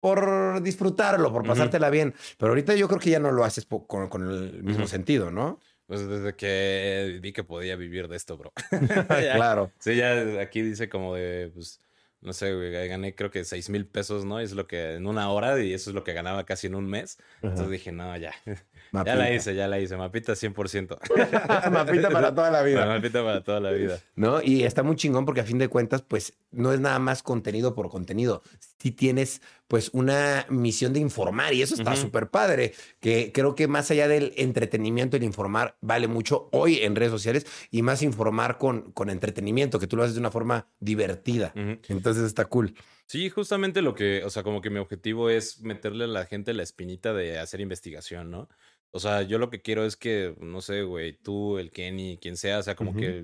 por 0.00 0.62
disfrutarlo, 0.62 1.32
por 1.32 1.44
pasártela 1.44 1.90
bien. 1.90 2.14
Pero 2.38 2.50
ahorita 2.52 2.74
yo 2.76 2.86
creo 2.86 3.00
que 3.00 3.10
ya 3.10 3.18
no 3.18 3.32
lo 3.32 3.44
haces 3.44 3.66
con, 3.66 4.08
con 4.08 4.30
el 4.30 4.62
mismo 4.62 4.86
sentido, 4.86 5.30
¿no? 5.30 5.58
Pues 5.86 6.08
desde 6.08 6.34
que 6.34 7.18
vi 7.22 7.32
que 7.32 7.44
podía 7.44 7.76
vivir 7.76 8.08
de 8.08 8.16
esto, 8.16 8.36
bro. 8.36 8.52
claro. 9.08 9.70
Sí, 9.78 9.96
ya 9.96 10.40
aquí 10.40 10.62
dice 10.62 10.88
como 10.88 11.14
de, 11.14 11.50
pues, 11.54 11.80
no 12.20 12.32
sé, 12.32 12.54
güey, 12.54 12.88
gané 12.88 13.14
creo 13.14 13.30
que 13.30 13.44
seis 13.44 13.70
mil 13.70 13.86
pesos, 13.86 14.24
¿no? 14.24 14.40
es 14.40 14.52
lo 14.52 14.66
que 14.66 14.94
en 14.94 15.06
una 15.06 15.30
hora 15.30 15.62
y 15.62 15.72
eso 15.72 15.90
es 15.90 15.94
lo 15.94 16.02
que 16.02 16.12
ganaba 16.12 16.44
casi 16.44 16.66
en 16.66 16.74
un 16.74 16.88
mes. 16.88 17.18
Entonces 17.40 17.70
dije, 17.70 17.92
no, 17.92 18.16
ya. 18.16 18.34
Ya 19.04 19.14
la 19.14 19.30
hice, 19.30 19.54
ya 19.54 19.68
la 19.68 19.78
hice. 19.78 19.96
Mapita 19.96 20.32
100%. 20.32 21.70
Mapita 21.70 22.08
para 22.08 22.34
toda 22.34 22.50
la 22.50 22.62
vida. 22.62 22.86
Mapita 22.86 23.22
para 23.22 23.42
toda 23.42 23.60
la 23.60 23.72
vida. 23.72 23.98
¿No? 24.14 24.40
Y 24.40 24.62
está 24.62 24.82
muy 24.82 24.96
chingón 24.96 25.26
porque 25.26 25.42
a 25.42 25.44
fin 25.44 25.58
de 25.58 25.68
cuentas, 25.68 26.02
pues 26.02 26.32
no 26.50 26.72
es 26.72 26.80
nada 26.80 26.98
más 26.98 27.22
contenido 27.22 27.74
por 27.74 27.90
contenido. 27.90 28.42
Si 28.80 28.92
tienes 28.92 29.42
pues 29.68 29.90
una 29.92 30.46
misión 30.48 30.92
de 30.92 31.00
informar 31.00 31.54
y 31.54 31.62
eso 31.62 31.74
está 31.74 31.96
súper 31.96 32.28
padre, 32.28 32.74
que 33.00 33.32
creo 33.32 33.54
que 33.54 33.68
más 33.68 33.90
allá 33.90 34.08
del 34.08 34.32
entretenimiento, 34.36 35.16
el 35.16 35.24
informar 35.24 35.76
vale 35.80 36.08
mucho 36.08 36.48
hoy 36.52 36.78
en 36.78 36.94
redes 36.94 37.12
sociales 37.12 37.46
y 37.70 37.82
más 37.82 38.02
informar 38.02 38.58
con, 38.58 38.92
con 38.92 39.10
entretenimiento, 39.10 39.78
que 39.78 39.86
tú 39.86 39.96
lo 39.96 40.02
haces 40.02 40.14
de 40.14 40.20
una 40.20 40.30
forma 40.30 40.68
divertida. 40.78 41.52
Entonces 41.88 42.24
está 42.24 42.44
cool. 42.44 42.74
Sí, 43.06 43.30
justamente 43.30 43.82
lo 43.82 43.94
que, 43.94 44.24
o 44.24 44.30
sea, 44.30 44.42
como 44.42 44.60
que 44.60 44.70
mi 44.70 44.78
objetivo 44.78 45.30
es 45.30 45.60
meterle 45.60 46.04
a 46.04 46.08
la 46.08 46.26
gente 46.26 46.52
la 46.54 46.64
espinita 46.64 47.14
de 47.14 47.38
hacer 47.38 47.60
investigación, 47.60 48.30
¿no? 48.30 48.48
O 48.90 48.98
sea, 48.98 49.22
yo 49.22 49.38
lo 49.38 49.50
que 49.50 49.60
quiero 49.60 49.84
es 49.84 49.96
que, 49.96 50.34
no 50.40 50.62
sé, 50.62 50.82
güey, 50.82 51.12
tú, 51.12 51.58
el 51.58 51.70
Kenny, 51.70 52.18
quien 52.18 52.36
sea, 52.36 52.58
o 52.58 52.62
sea, 52.62 52.76
como 52.76 52.94
que 52.94 53.22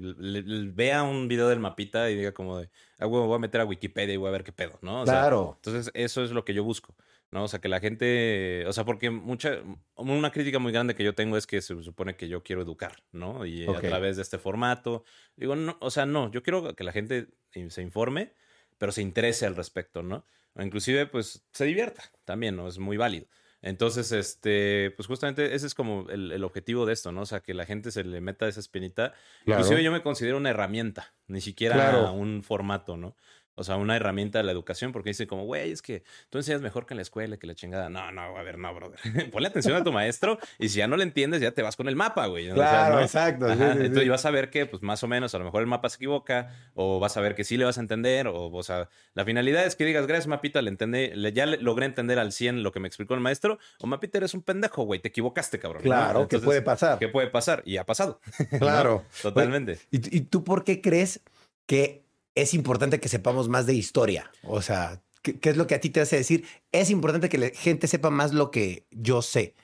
vea 0.74 1.02
un 1.02 1.28
video 1.28 1.48
del 1.48 1.60
mapita 1.60 2.10
y 2.10 2.16
diga 2.16 2.32
como 2.32 2.58
de, 2.58 2.68
ah, 2.98 3.06
güey, 3.06 3.24
voy 3.26 3.36
a 3.36 3.38
meter 3.38 3.62
a 3.62 3.64
Wikipedia 3.64 4.12
y 4.12 4.18
voy 4.18 4.28
a 4.28 4.32
ver 4.32 4.44
qué 4.44 4.52
pedo, 4.52 4.78
¿no? 4.82 5.04
claro. 5.04 5.54
entonces, 5.56 5.90
eso 5.94 6.22
es 6.24 6.32
lo 6.32 6.44
que 6.44 6.52
yo 6.52 6.62
busco, 6.62 6.94
¿no? 7.30 7.44
O 7.44 7.48
sea, 7.48 7.60
que 7.60 7.68
la 7.68 7.80
gente, 7.80 8.66
o 8.66 8.72
sea, 8.74 8.84
porque 8.84 9.08
mucha, 9.08 9.62
una 9.96 10.30
crítica 10.30 10.58
muy 10.58 10.72
grande 10.72 10.94
que 10.94 11.04
yo 11.04 11.14
tengo 11.14 11.38
es 11.38 11.46
que 11.46 11.62
se 11.62 11.82
supone 11.82 12.16
que 12.16 12.28
yo 12.28 12.42
quiero 12.42 12.60
educar, 12.60 13.02
¿no? 13.12 13.46
Y 13.46 13.66
a 13.66 13.80
través 13.80 14.16
de 14.16 14.22
este 14.22 14.36
formato, 14.36 15.04
digo, 15.36 15.56
no, 15.56 15.78
o 15.80 15.90
sea, 15.90 16.04
no, 16.04 16.30
yo 16.30 16.42
quiero 16.42 16.76
que 16.76 16.84
la 16.84 16.92
gente 16.92 17.28
se 17.68 17.80
informe, 17.80 18.34
pero 18.76 18.92
se 18.92 19.00
interese 19.00 19.46
al 19.46 19.56
respecto, 19.56 20.02
¿no? 20.02 20.26
O 20.54 20.62
inclusive, 20.62 21.06
pues, 21.06 21.46
se 21.52 21.64
divierta 21.64 22.02
también, 22.24 22.56
¿no? 22.56 22.68
Es 22.68 22.78
muy 22.78 22.96
válido. 22.96 23.26
Entonces, 23.62 24.10
este, 24.10 24.92
pues 24.96 25.06
justamente 25.06 25.54
ese 25.54 25.68
es 25.68 25.74
como 25.74 26.08
el, 26.10 26.42
objetivo 26.42 26.84
de 26.84 26.92
esto, 26.92 27.12
¿no? 27.12 27.22
O 27.22 27.26
sea, 27.26 27.40
que 27.40 27.54
la 27.54 27.64
gente 27.64 27.92
se 27.92 28.02
le 28.02 28.20
meta 28.20 28.48
esa 28.48 28.58
espinita. 28.58 29.14
Inclusive 29.46 29.84
yo 29.84 29.92
me 29.92 30.02
considero 30.02 30.36
una 30.36 30.50
herramienta, 30.50 31.14
ni 31.28 31.40
siquiera 31.40 32.10
un 32.10 32.42
formato, 32.42 32.96
¿no? 32.96 33.16
O 33.54 33.64
sea, 33.64 33.76
una 33.76 33.96
herramienta 33.96 34.38
de 34.38 34.44
la 34.44 34.52
educación, 34.52 34.92
porque 34.92 35.10
dicen 35.10 35.26
como, 35.26 35.44
güey, 35.44 35.72
es 35.72 35.82
que 35.82 36.04
tú 36.30 36.38
enseñas 36.38 36.62
mejor 36.62 36.86
que 36.86 36.94
en 36.94 36.96
la 36.96 37.02
escuela, 37.02 37.36
que 37.36 37.46
la 37.46 37.54
chingada. 37.54 37.90
No, 37.90 38.10
no, 38.10 38.22
a 38.36 38.42
ver, 38.42 38.58
no, 38.58 38.74
brother. 38.74 38.98
Ponle 39.30 39.48
atención 39.48 39.76
a 39.76 39.84
tu 39.84 39.92
maestro 39.92 40.38
y 40.58 40.70
si 40.70 40.78
ya 40.78 40.86
no 40.86 40.96
le 40.96 41.02
entiendes, 41.02 41.40
ya 41.42 41.52
te 41.52 41.62
vas 41.62 41.76
con 41.76 41.88
el 41.88 41.96
mapa, 41.96 42.26
güey. 42.26 42.50
Claro, 42.50 43.00
exacto. 43.00 43.50
Entonces 43.50 44.08
vas 44.08 44.24
a 44.24 44.30
ver 44.30 44.50
que, 44.50 44.66
pues 44.66 44.82
más 44.82 45.02
o 45.02 45.08
menos, 45.08 45.34
a 45.34 45.38
lo 45.38 45.44
mejor 45.44 45.60
el 45.60 45.66
mapa 45.66 45.88
se 45.88 45.96
equivoca, 45.96 46.50
o 46.74 47.00
vas 47.00 47.16
a 47.16 47.20
ver 47.20 47.34
que 47.34 47.44
sí 47.44 47.56
le 47.56 47.64
vas 47.64 47.78
a 47.78 47.80
entender, 47.80 48.26
o, 48.26 48.50
o 48.50 48.62
sea, 48.62 48.88
la 49.14 49.24
finalidad 49.24 49.64
es 49.64 49.76
que 49.76 49.84
digas, 49.84 50.06
gracias, 50.06 50.28
mapita, 50.28 50.62
le 50.62 50.70
entendí, 50.70 51.08
le, 51.08 51.32
ya 51.32 51.46
logré 51.46 51.86
entender 51.86 52.18
al 52.18 52.32
100 52.32 52.62
lo 52.62 52.72
que 52.72 52.80
me 52.80 52.88
explicó 52.88 53.14
el 53.14 53.20
maestro, 53.20 53.58
o 53.80 53.86
mapita, 53.86 54.18
eres 54.18 54.34
un 54.34 54.42
pendejo, 54.42 54.84
güey, 54.84 55.00
te 55.00 55.08
equivocaste, 55.08 55.58
cabrón. 55.58 55.82
Claro, 55.82 56.28
¿qué 56.28 56.38
puede 56.38 56.62
pasar? 56.62 56.98
¿Qué 56.98 57.08
puede 57.08 57.28
pasar? 57.28 57.62
Y 57.66 57.76
ha 57.76 57.84
pasado. 57.84 58.20
Claro. 58.58 59.04
Totalmente. 59.20 59.78
¿Y, 59.90 60.16
¿Y 60.16 60.20
tú 60.22 60.44
por 60.44 60.62
qué 60.64 60.80
crees 60.80 61.20
que 61.66 62.01
es 62.34 62.54
importante 62.54 63.00
que 63.00 63.08
sepamos 63.08 63.48
más 63.48 63.66
de 63.66 63.74
historia. 63.74 64.30
O 64.42 64.62
sea, 64.62 65.02
¿qué, 65.22 65.38
es 65.42 65.56
lo 65.56 65.66
que 65.66 65.74
a 65.74 65.80
ti 65.80 65.90
te 65.90 66.00
hace 66.00 66.16
decir? 66.16 66.44
Es 66.70 66.90
importante 66.90 67.28
que 67.28 67.38
la 67.38 67.50
gente 67.50 67.86
sepa 67.86 68.10
más 68.10 68.32
lo 68.32 68.50
que 68.50 68.86
yo 68.90 69.22
sé. 69.22 69.54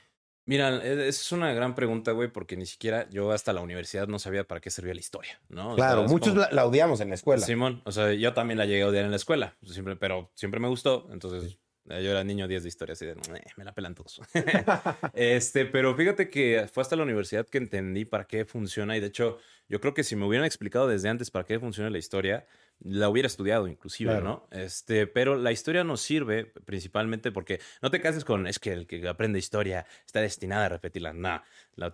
Mira, 0.45 0.83
e, 0.83 1.09
esa 1.09 1.21
es 1.21 1.33
una 1.33 1.53
gran 1.53 1.75
pregunta, 1.75 2.13
güey, 2.13 2.33
porque 2.33 2.57
ni 2.57 2.67
siquiera 2.67 3.09
yo 3.11 3.33
hasta 3.33 3.53
la 3.53 3.61
universidad 3.61 4.09
no 4.09 4.19
sabía 4.19 4.45
para 4.45 4.61
qué 4.61 4.71
servía 4.71 4.95
la 4.95 5.01
historia, 5.01 5.41
¿no? 5.49 5.77
claro, 5.77 6.05
muchos 6.05 6.35
la, 6.35 6.65
odiamos 6.65 7.01
en 7.01 7.11
la 7.11 7.17
escuela. 7.17 7.45
Simón, 7.45 7.83
o 7.85 7.93
sea, 7.93 8.15
yo 8.15 8.33
también 8.33 8.57
la 8.57 8.65
llegué 8.65 8.83
a 8.83 8.89
odiar 8.89 9.05
en 9.05 9.11
la 9.11 9.17
escuela, 9.17 9.57
siempre, 9.63 9.97
pero 9.97 10.31
siempre 10.35 10.59
me 10.59 10.69
gustó, 10.69 11.07
entonces 11.13 11.59
yo 11.89 12.11
era 12.11 12.25
niño 12.25 12.47
10 12.47 12.63
de 12.63 12.69
historia, 12.69 12.93
así 12.93 13.07
de, 13.07 13.17
me 13.57 13.65
la 13.65 13.73
pelan 13.73 13.95
todos. 13.95 14.21
este, 15.15 15.65
pero 15.67 15.95
fíjate 15.95 16.31
que 16.31 16.69
fue 16.73 16.83
hasta 16.83 16.97
la 16.97 17.03
universidad 17.03 17.47
que 17.47 17.59
entendí 17.59 18.05
para 18.05 18.27
qué 18.27 18.45
funciona 18.45 18.97
y 18.97 19.01
de 19.01 19.07
hecho 19.07 19.39
yo 19.69 19.81
creo 19.81 19.95
que 19.95 20.05
si 20.05 20.17
me 20.17 20.25
hubieran 20.25 20.47
explicado 20.47 20.89
desde 20.89 21.09
antes 21.09 21.31
para 21.31 21.45
qué 21.45 21.59
funciona 21.59 21.91
la 21.91 21.99
historia, 21.99 22.47
la 22.81 23.09
hubiera 23.09 23.27
estudiado 23.27 23.67
inclusive, 23.67 24.21
¿no? 24.21 24.47
Este, 24.51 25.07
pero 25.07 25.37
la 25.37 25.53
historia 25.53 25.85
nos 25.85 26.01
sirve 26.01 26.47
principalmente 26.65 27.33
porque 27.33 27.61
no 27.83 27.91
te 27.91 28.01
cases 28.01 28.25
con 28.25 28.47
es 28.47 28.59
que 28.59 28.73
el 28.73 28.87
que 28.87 29.07
aprende 29.09 29.39
historia 29.39 29.85
está 30.07 30.21
destinado 30.21 30.65
a 30.65 30.69
repetirla. 30.69 31.13
No, 31.13 31.43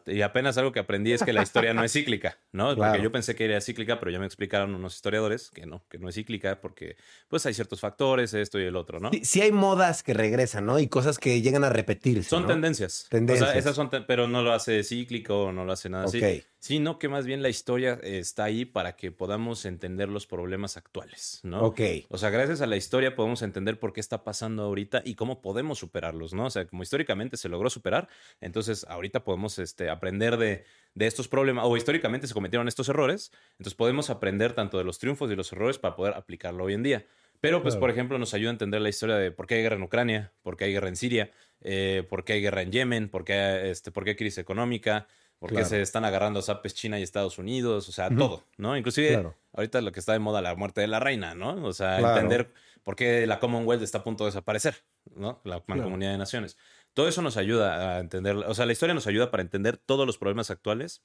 y 0.07 0.23
apenas 0.23 0.57
algo 0.59 0.73
que 0.73 0.81
aprendí 0.81 1.13
es 1.13 1.23
que 1.23 1.33
la 1.33 1.43
historia 1.43 1.75
no 1.75 1.85
es 1.85 1.93
cíclica, 1.93 2.39
¿no? 2.53 2.75
Porque 2.77 3.03
yo 3.03 3.13
pensé 3.13 3.35
que 3.35 3.45
era 3.45 3.61
cíclica, 3.61 3.99
pero 3.99 4.11
ya 4.11 4.19
me 4.19 4.27
explicaron 4.27 4.75
unos 4.75 4.95
historiadores 4.95 5.51
que 5.51 5.67
no, 5.67 5.85
que 5.89 5.99
no 5.99 6.09
es 6.09 6.15
cíclica 6.15 6.61
porque 6.61 6.97
pues 7.29 7.45
hay 7.47 7.55
ciertos 7.55 7.81
factores, 7.81 8.35
esto 8.35 8.59
y 8.59 8.65
el 8.65 8.77
otro, 8.77 9.01
¿no? 9.01 9.11
Sí, 9.23 9.41
hay 9.41 9.53
modas 9.53 10.03
que 10.03 10.15
regresan, 10.15 10.67
¿no? 10.67 10.79
Y 10.79 10.89
cosas 10.89 11.19
que 11.19 11.41
llegan 11.43 11.65
a 11.65 11.71
repetirse. 11.71 12.29
Son 12.29 12.47
tendencias. 12.47 13.07
Tendencias. 13.11 13.49
O 13.49 13.53
sea, 13.53 13.59
esas 13.59 13.77
son, 13.77 13.91
pero 14.07 14.29
no 14.29 14.43
lo 14.43 14.53
hace 14.53 14.83
cíclico, 14.85 15.53
no 15.53 15.65
lo 15.65 15.73
hace 15.73 15.89
nada 15.89 16.05
así. 16.05 16.21
Sino 16.59 16.99
que 16.99 17.11
más 17.11 17.27
bien 17.27 17.43
la 17.43 17.51
historia 17.51 18.01
está 18.03 18.45
ahí 18.45 18.65
para 18.65 18.97
que 18.97 19.13
podamos 19.13 19.67
entender 19.67 20.09
los 20.09 20.27
problemas 20.27 20.79
actuales, 20.79 21.41
¿no? 21.43 21.61
Ok. 21.61 21.81
O 22.09 22.17
sea, 22.17 22.31
gracias 22.31 22.63
a 22.63 22.67
la 22.67 22.77
historia 22.77 23.15
podemos 23.15 23.43
entender 23.43 23.79
por 23.79 23.93
qué 23.93 24.01
está 24.01 24.25
pasando 24.25 24.63
ahorita 24.63 25.03
y 25.05 25.15
cómo 25.15 25.43
podemos 25.43 25.79
superarlos, 25.79 26.33
¿no? 26.33 26.47
O 26.47 26.51
sea, 26.51 26.67
como 26.67 26.83
históricamente 26.83 27.37
se 27.37 27.51
logró 27.51 27.69
superar, 27.69 28.09
entonces 28.41 28.87
ahorita 28.89 29.25
podemos 29.25 29.59
este, 29.75 29.91
aprender 29.91 30.37
de, 30.37 30.65
estos 30.95 31.27
problemas, 31.27 31.65
o 31.67 31.77
históricamente 31.77 32.29
se 32.29 32.35
cometieron 32.35 32.69
estos 32.69 32.89
errores, 32.89 33.33
entonces 33.59 33.75
podemos 33.75 34.09
aprender 34.09 34.53
tanto 34.53 34.79
de 34.79 34.85
los 34.85 35.01
triunfos 35.01 35.29
y 35.33 35.35
los 35.35 35.53
errores 35.53 35.79
para 35.79 35.97
poder 35.97 36.15
aplicarlo 36.15 36.63
hoy 36.63 36.75
en 36.75 36.85
día. 36.85 37.07
Pero, 37.41 37.61
pues, 37.61 37.75
por 37.75 37.91
ejemplo, 37.91 38.17
nos 38.17 38.33
ayuda 38.33 38.51
a 38.51 38.53
entender 38.53 38.81
la 38.81 38.89
historia 38.89 39.17
de 39.17 39.33
por 39.33 39.49
qué 39.49 39.57
hay 39.57 39.63
guerra 39.63 39.75
en 39.75 39.83
Ucrania, 39.83 40.33
por 40.43 40.57
qué 40.57 40.67
hay 40.67 40.73
guerra 40.73 40.89
en 40.89 40.97
Siria, 40.97 41.33
eh, 41.61 42.07
por 42.09 42.25
qué 42.25 42.35
hay 42.35 42.41
guerra 42.41 42.63
en 42.63 42.71
Yemen, 42.71 43.09
por 43.09 43.25
qué, 43.25 43.71
este, 43.71 43.91
por 43.91 44.05
qué 44.05 44.11
hay 44.11 44.17
crisis 44.17 44.39
económica, 44.39 45.09
por 45.41 45.53
qué 45.53 45.65
se 45.65 45.83
están 45.83 46.05
agarrando 46.05 46.41
zapes 46.41 46.73
China 46.75 46.99
y 47.01 47.03
Estados 47.03 47.37
Unidos, 47.39 47.89
o 47.89 47.93
sea, 47.93 48.09
todo, 48.09 48.45
¿no? 48.57 48.77
Inclusive 48.77 49.35
ahorita 49.53 49.81
lo 49.81 49.91
que 49.91 50.01
está 50.01 50.13
de 50.13 50.21
moda, 50.21 50.41
la 50.41 50.55
muerte 50.55 50.81
de 50.81 50.87
la 50.87 51.01
reina, 51.01 51.35
¿no? 51.35 51.63
O 51.65 51.73
sea, 51.73 51.99
entender 51.99 52.53
por 52.85 52.95
qué 52.95 53.27
la 53.27 53.41
Commonwealth 53.41 53.83
está 53.83 53.99
a 53.99 54.05
punto 54.05 54.25
de 54.25 54.29
desaparecer, 54.29 54.77
¿no? 55.17 55.41
La 55.45 55.63
Mancomunidad 55.67 56.13
de 56.13 56.19
Naciones. 56.19 56.57
Todo 56.95 57.09
eso 57.09 57.23
nos 57.23 57.37
ayuda 57.37 57.97
a 57.97 58.01
entender, 58.01 58.37
o 58.37 58.55
sea, 58.55 58.67
la 58.67 58.73
historia 58.73 58.95
nos 58.95 59.09
ayuda 59.09 59.31
para 59.31 59.43
entender 59.43 59.77
todos 59.77 60.07
los 60.07 60.17
problemas 60.17 60.51
actuales 60.51 61.03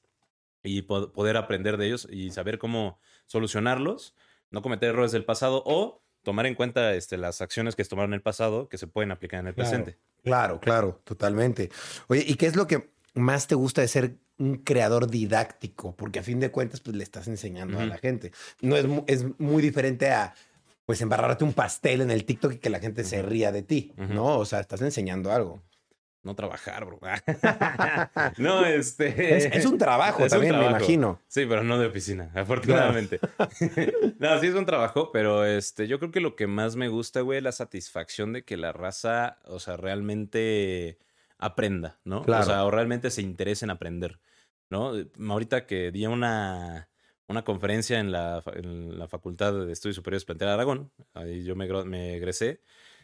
y 0.63 0.83
poder 0.83 1.35
aprender 1.35 1.77
de 1.77 1.87
ellos 1.87 2.07
y 2.09 2.29
saber 2.31 2.59
cómo 2.59 2.99
solucionarlos, 3.25 4.13
no 4.51 4.61
cometer 4.61 4.89
errores 4.89 5.11
del 5.11 5.25
pasado 5.25 5.63
o 5.65 6.03
tomar 6.23 6.45
en 6.45 6.55
cuenta 6.55 6.93
este, 6.93 7.17
las 7.17 7.41
acciones 7.41 7.75
que 7.75 7.83
se 7.83 7.89
tomaron 7.89 8.11
en 8.11 8.15
el 8.15 8.21
pasado 8.21 8.69
que 8.69 8.77
se 8.77 8.87
pueden 8.87 9.11
aplicar 9.11 9.39
en 9.39 9.47
el 9.47 9.53
presente. 9.55 9.97
Claro, 10.23 10.59
claro, 10.59 11.01
totalmente. 11.03 11.71
Oye, 12.07 12.23
¿y 12.27 12.35
qué 12.35 12.45
es 12.45 12.55
lo 12.55 12.67
que 12.67 12.91
más 13.15 13.47
te 13.47 13.55
gusta 13.55 13.81
de 13.81 13.87
ser 13.87 14.17
un 14.37 14.57
creador 14.57 15.09
didáctico? 15.09 15.95
Porque 15.95 16.19
a 16.19 16.23
fin 16.23 16.39
de 16.39 16.51
cuentas, 16.51 16.81
pues 16.81 16.95
le 16.95 17.03
estás 17.03 17.27
enseñando 17.27 17.79
a 17.79 17.85
la 17.85 17.97
gente. 17.97 18.31
No 18.61 18.75
es, 18.75 18.85
es 19.07 19.39
muy 19.39 19.63
diferente 19.63 20.11
a 20.11 20.35
pues 20.85 21.01
embarrarte 21.01 21.43
un 21.43 21.53
pastel 21.53 22.01
en 22.01 22.11
el 22.11 22.25
TikTok 22.25 22.53
y 22.53 22.57
que 22.57 22.69
la 22.69 22.79
gente 22.79 23.03
se 23.03 23.21
ría 23.21 23.51
de 23.51 23.63
ti, 23.63 23.93
¿no? 23.95 24.37
O 24.37 24.45
sea, 24.45 24.59
estás 24.59 24.81
enseñando 24.81 25.31
algo 25.31 25.63
no 26.23 26.35
trabajar, 26.35 26.85
bro. 26.85 26.99
no, 28.37 28.65
este. 28.65 29.57
Es, 29.57 29.65
un 29.65 29.77
trabajo 29.77 30.27
también, 30.27 30.57
me 30.57 30.65
imagino. 30.65 31.21
Sí, 31.27 31.45
pero 31.47 31.63
no 31.63 31.79
de 31.79 31.87
oficina, 31.87 32.31
afortunadamente. 32.35 33.19
no, 34.19 34.39
sí 34.39 34.47
es 34.47 34.55
un 34.55 34.65
trabajo, 34.65 35.11
pero 35.11 35.45
este, 35.45 35.87
yo 35.87 35.99
creo 35.99 36.11
que 36.11 36.19
lo 36.19 36.35
que 36.35 36.47
más 36.47 36.75
me 36.75 36.89
gusta, 36.89 37.21
güey, 37.21 37.37
es 37.37 37.43
la 37.43 37.51
satisfacción 37.51 38.33
de 38.33 38.43
que 38.43 38.57
la 38.57 38.73
raza, 38.73 39.37
o 39.45 39.59
sea, 39.59 39.77
realmente 39.77 40.99
aprenda, 41.37 41.99
¿no? 42.03 42.21
Claro. 42.23 42.43
O 42.43 42.45
sea, 42.45 42.65
o 42.65 42.71
realmente 42.71 43.11
se 43.11 43.21
interese 43.21 43.65
en 43.65 43.71
aprender, 43.71 44.19
¿no? 44.69 44.93
Ahorita 45.29 45.65
que 45.65 45.91
di 45.91 46.05
una, 46.05 46.89
una 47.27 47.43
conferencia 47.43 47.99
en 47.99 48.11
la, 48.11 48.43
en 48.53 48.99
la 48.99 49.07
Facultad 49.07 49.53
de 49.53 49.71
Estudios 49.71 49.95
Superiores 49.95 50.25
Plantel 50.25 50.49
Aragón, 50.49 50.91
ahí 51.13 51.45
yo 51.45 51.55
me, 51.55 51.67
me 51.85 52.15
egresé, 52.15 52.61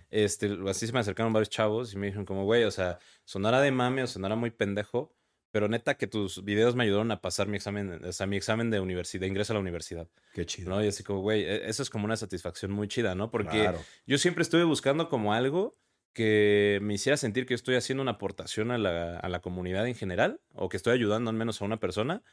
este, 0.09 0.57
así 0.67 0.87
se 0.87 0.93
me 0.93 0.99
acercaron 0.99 1.33
varios 1.33 1.49
chavos 1.49 1.93
y 1.93 1.97
me 1.97 2.07
dijeron 2.07 2.25
como, 2.25 2.43
güey, 2.45 2.63
o 2.63 2.71
sea, 2.71 2.99
sonará 3.23 3.61
de 3.61 3.71
mame 3.71 4.03
o 4.03 4.07
sonará 4.07 4.35
muy 4.35 4.51
pendejo, 4.51 5.15
pero 5.51 5.67
neta 5.69 5.95
que 5.97 6.07
tus 6.07 6.43
videos 6.43 6.75
me 6.75 6.83
ayudaron 6.83 7.11
a 7.11 7.21
pasar 7.21 7.47
mi 7.47 7.55
examen, 7.57 8.03
o 8.03 8.11
sea, 8.11 8.27
mi 8.27 8.35
examen 8.37 8.69
de 8.71 8.79
universidad, 8.81 9.21
de 9.21 9.27
ingreso 9.27 9.53
a 9.53 9.55
la 9.55 9.61
universidad, 9.61 10.09
Qué 10.33 10.45
chido. 10.45 10.69
¿no? 10.69 10.83
Y 10.83 10.87
así 10.87 11.03
como, 11.03 11.21
güey, 11.21 11.43
e- 11.43 11.69
eso 11.69 11.81
es 11.81 11.89
como 11.89 12.05
una 12.05 12.17
satisfacción 12.17 12.71
muy 12.71 12.87
chida, 12.87 13.15
¿no? 13.15 13.31
Porque 13.31 13.61
Claro. 13.61 13.79
yo 14.05 14.17
siempre 14.17 14.41
estuve 14.41 14.63
buscando 14.65 15.07
como 15.09 15.33
algo 15.33 15.77
que 16.13 16.79
me 16.81 16.93
hiciera 16.93 17.17
sentir 17.17 17.45
que 17.45 17.53
estoy 17.53 17.75
haciendo 17.75 18.01
una 18.01 18.11
aportación 18.11 18.71
a 18.71 18.77
la, 18.77 19.17
a 19.17 19.27
la 19.29 19.41
comunidad 19.41 19.85
en 19.87 19.95
general, 19.95 20.39
o 20.53 20.69
que 20.69 20.77
estoy 20.77 20.93
ayudando 20.93 21.29
al 21.29 21.35
menos 21.35 21.61
a 21.61 21.65
una 21.65 21.79
persona, 21.79 22.23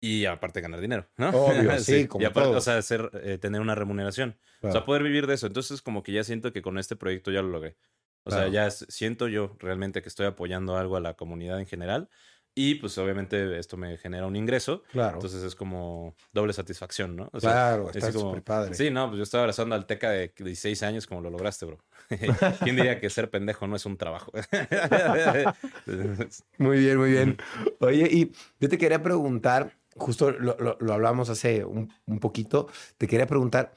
y 0.00 0.26
aparte 0.26 0.60
ganar 0.60 0.80
dinero, 0.80 1.08
¿no? 1.16 1.30
Obvio, 1.30 1.70
sí, 1.80 2.06
como 2.06 2.22
y 2.22 2.26
aparte, 2.26 2.50
todo. 2.50 2.58
o 2.58 2.60
sea, 2.60 2.80
eh, 3.22 3.38
tener 3.38 3.60
una 3.60 3.74
remuneración. 3.74 4.36
O 4.58 4.60
Claro. 4.60 4.72
sea, 4.72 4.84
poder 4.84 5.02
vivir 5.02 5.26
de 5.26 5.34
eso. 5.34 5.46
Entonces, 5.46 5.82
como 5.82 6.02
que 6.02 6.12
ya 6.12 6.24
siento 6.24 6.52
que 6.52 6.62
con 6.62 6.78
este 6.78 6.96
proyecto 6.96 7.30
ya 7.30 7.42
lo 7.42 7.48
logré. 7.48 7.76
O 8.24 8.30
sea, 8.30 8.40
Claro. 8.40 8.52
ya 8.52 8.66
s- 8.66 8.86
siento 8.88 9.28
yo 9.28 9.56
realmente 9.60 10.02
que 10.02 10.08
estoy 10.08 10.26
apoyando 10.26 10.76
algo 10.76 10.96
a 10.96 11.00
la 11.00 11.14
comunidad 11.14 11.60
en 11.60 11.66
general. 11.66 12.08
Y 12.54 12.74
pues 12.76 12.98
obviamente 12.98 13.56
esto 13.56 13.76
me 13.76 13.96
genera 13.98 14.26
un 14.26 14.34
ingreso. 14.34 14.82
Claro. 14.90 15.14
Entonces 15.14 15.44
es 15.44 15.54
como 15.54 16.16
doble 16.32 16.52
satisfacción, 16.52 17.14
¿no? 17.14 17.30
O 17.32 17.38
sea, 17.38 17.52
claro, 17.52 17.90
es 17.90 17.96
está 17.96 18.12
como- 18.12 18.30
súper 18.30 18.42
padre. 18.42 18.74
Sí, 18.74 18.90
no, 18.90 19.06
pues 19.06 19.18
yo 19.18 19.22
estaba 19.22 19.44
abrazando 19.44 19.76
al 19.76 19.86
Teca 19.86 20.10
de 20.10 20.32
16 20.36 20.82
años 20.82 21.06
como 21.06 21.20
lo 21.20 21.30
lograste, 21.30 21.66
bro. 21.66 21.78
¿Quién 22.64 22.74
diría 22.74 22.98
que 22.98 23.10
ser 23.10 23.30
pendejo 23.30 23.68
no 23.68 23.76
es 23.76 23.86
un 23.86 23.96
trabajo? 23.96 24.32
Muy 26.58 26.78
bien, 26.80 26.98
muy 26.98 27.10
bien. 27.12 27.36
Oye, 27.80 28.08
y 28.10 28.32
yo 28.58 28.68
te 28.68 28.76
quería 28.78 29.02
preguntar, 29.02 29.77
justo 29.98 30.30
lo, 30.30 30.56
lo- 30.58 30.76
lo 30.80 30.92
hablamos 30.92 31.28
hace 31.28 31.64
un, 31.64 31.92
un 32.06 32.18
poquito, 32.20 32.68
te 32.96 33.06
quería 33.06 33.26
preguntar, 33.26 33.74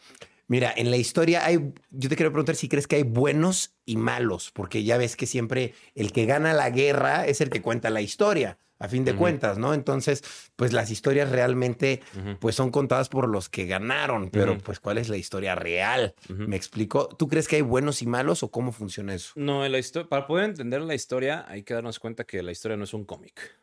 mira, 0.48 0.74
en 0.76 0.92
la 0.92 0.98
historia 0.98 1.46
hay, 1.46 1.58
yo 1.92 2.10
te 2.10 2.16
quería 2.16 2.32
preguntar 2.32 2.56
si 2.56 2.68
crees 2.70 2.88
que 2.88 2.98
hay 2.98 3.04
buenos 3.04 3.74
y 3.86 3.98
malos, 3.98 4.52
porque 4.52 4.84
ya 4.84 4.98
ves 4.98 5.16
que 5.16 5.26
siempre 5.26 5.74
el 5.96 6.12
que 6.12 6.26
gana 6.26 6.54
la 6.54 6.70
guerra 6.70 7.26
es 7.26 7.42
el 7.42 7.50
que 7.50 7.62
cuenta 7.62 7.90
la 7.90 8.02
historia, 8.02 8.58
a 8.80 8.88
fin 8.88 9.06
de 9.06 9.16
cuentas, 9.16 9.60
¿no? 9.60 9.76
Entonces, 9.76 10.24
pues 10.56 10.74
las 10.74 10.90
historias 10.90 11.30
realmente, 11.30 12.02
pues 12.40 12.56
son 12.56 12.72
contadas 12.72 13.10
por 13.10 13.30
los 13.30 13.48
que 13.48 13.68
ganaron, 13.68 14.32
pero 14.32 14.58
pues 14.58 14.80
¿cuál 14.80 14.98
es 14.98 15.08
la 15.08 15.18
historia 15.18 15.54
real? 15.54 16.16
¿Me 16.28 16.56
explico? 16.56 17.08
¿Tú 17.08 17.28
crees 17.28 17.48
que 17.48 17.58
hay 17.58 17.62
buenos 17.62 18.02
y 18.02 18.08
malos 18.08 18.42
o 18.42 18.50
cómo 18.50 18.72
funciona 18.72 19.14
eso? 19.14 19.34
No, 19.36 19.68
la 19.70 19.80
para 20.10 20.26
poder 20.26 20.46
entender 20.46 20.82
la 20.82 20.96
historia 20.96 21.46
hay 21.48 21.62
que 21.62 21.76
darnos 21.76 22.00
cuenta 22.00 22.24
que 22.24 22.42
la 22.42 22.52
historia 22.52 22.76
no 22.76 22.86
es 22.86 22.94
un 22.96 23.06
cómic. 23.06 23.56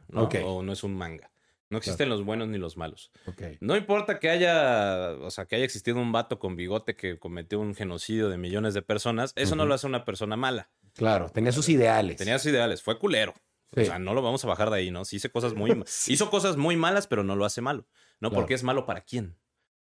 O 0.45 0.63
no 0.63 0.73
es 0.73 0.85
un 0.85 0.95
manga. 0.95 1.31
No 1.71 1.79
existen 1.79 2.09
los 2.09 2.25
buenos 2.25 2.49
ni 2.49 2.57
los 2.57 2.77
malos. 2.77 3.13
Ok. 3.27 3.43
No 3.61 3.77
importa 3.77 4.19
que 4.19 4.31
haya, 4.31 5.11
o 5.21 5.31
sea, 5.31 5.45
que 5.47 5.57
haya 5.57 5.65
existido 5.65 5.99
un 5.99 6.13
vato 6.13 6.39
con 6.39 6.57
bigote 6.57 6.97
que 6.97 7.19
cometió 7.19 7.61
un 7.61 7.75
genocidio 7.75 8.31
de 8.31 8.39
millones 8.39 8.73
de 8.75 8.83
personas, 8.83 9.33
eso 9.37 9.55
no 9.55 9.67
lo 9.67 9.75
hace 9.75 9.87
una 9.87 10.05
persona 10.05 10.37
mala. 10.37 10.71
Claro, 10.95 11.29
tenía 11.29 11.53
sus 11.53 11.69
ideales. 11.69 12.17
Tenía 12.17 12.39
sus 12.39 12.51
ideales, 12.53 12.83
fue 12.83 12.99
culero. 12.99 13.35
Sí. 13.75 13.83
O 13.83 13.85
sea, 13.85 13.99
no 13.99 14.15
lo 14.15 14.23
vamos 14.23 14.43
a 14.45 14.49
bajar 14.49 14.71
de 14.71 14.77
ahí, 14.77 14.91
¿no? 14.91 15.05
Sí 15.05 15.17
hizo 15.17 15.31
cosas 15.31 15.53
muy 15.55 15.71
Sí. 15.87 16.15
hizo 16.15 16.31
cosas 16.31 16.57
muy 16.57 16.77
malas, 16.77 17.07
pero 17.07 17.23
no 17.23 17.37
lo 17.37 17.45
hace 17.45 17.61
malo, 17.61 17.87
¿no? 18.19 18.31
Claro. 18.31 18.41
Porque 18.41 18.55
es 18.55 18.63
malo 18.63 18.87
para 18.87 19.03
quién. 19.03 19.37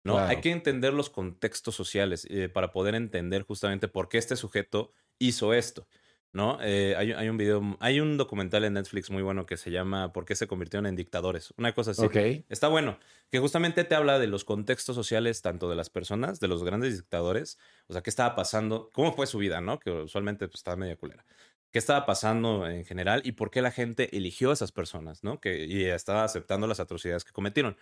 ¿No? 0.05 0.13
Claro. 0.13 0.29
Hay 0.29 0.39
que 0.39 0.51
entender 0.51 0.93
los 0.93 1.09
contextos 1.09 1.75
sociales 1.75 2.25
eh, 2.29 2.47
para 2.47 2.71
poder 2.71 2.95
entender 2.95 3.41
justamente 3.43 3.87
por 3.87 4.07
qué 4.07 4.17
este 4.17 4.35
sujeto 4.35 4.91
hizo 5.19 5.53
esto. 5.53 5.87
¿No? 6.35 6.57
Eh, 6.61 6.95
hay, 6.97 7.13
hay 7.13 7.29
un 7.29 7.37
video, 7.37 7.77
hay 7.79 8.01
un 8.01 8.17
documental 8.17 8.65
en 8.65 8.73
Netflix 8.73 9.09
muy 9.09 9.23
bueno 9.23 9.45
que 9.45 9.55
se 9.55 9.71
llama 9.71 10.11
¿Por 10.11 10.25
qué 10.25 10.35
se 10.35 10.47
convirtieron 10.47 10.85
en 10.85 10.97
dictadores? 10.97 11.53
Una 11.55 11.73
cosa 11.73 11.91
así. 11.91 12.03
Está 12.49 12.67
bueno, 12.67 12.99
que 13.31 13.39
justamente 13.39 13.85
te 13.85 13.95
habla 13.95 14.19
de 14.19 14.27
los 14.27 14.43
contextos 14.43 14.97
sociales 14.97 15.41
tanto 15.41 15.69
de 15.69 15.77
las 15.77 15.89
personas, 15.89 16.41
de 16.41 16.49
los 16.49 16.65
grandes 16.65 16.97
dictadores, 16.97 17.57
o 17.87 17.93
sea, 17.93 18.03
qué 18.03 18.09
estaba 18.09 18.35
pasando, 18.35 18.89
cómo 18.91 19.13
fue 19.13 19.27
su 19.27 19.37
vida, 19.37 19.61
¿no? 19.61 19.79
Que 19.79 19.91
usualmente 19.91 20.49
pues, 20.49 20.59
estaba 20.59 20.75
media 20.75 20.97
culera. 20.97 21.25
¿Qué 21.71 21.79
estaba 21.79 22.05
pasando 22.05 22.67
en 22.67 22.83
general 22.83 23.21
y 23.23 23.31
por 23.31 23.49
qué 23.49 23.61
la 23.61 23.71
gente 23.71 24.09
eligió 24.17 24.49
a 24.49 24.53
esas 24.55 24.73
personas, 24.73 25.23
¿no? 25.23 25.39
Que, 25.39 25.63
y 25.63 25.85
estaba 25.85 26.25
aceptando 26.25 26.67
las 26.67 26.81
atrocidades 26.81 27.23
que 27.23 27.31
cometieron. 27.31 27.77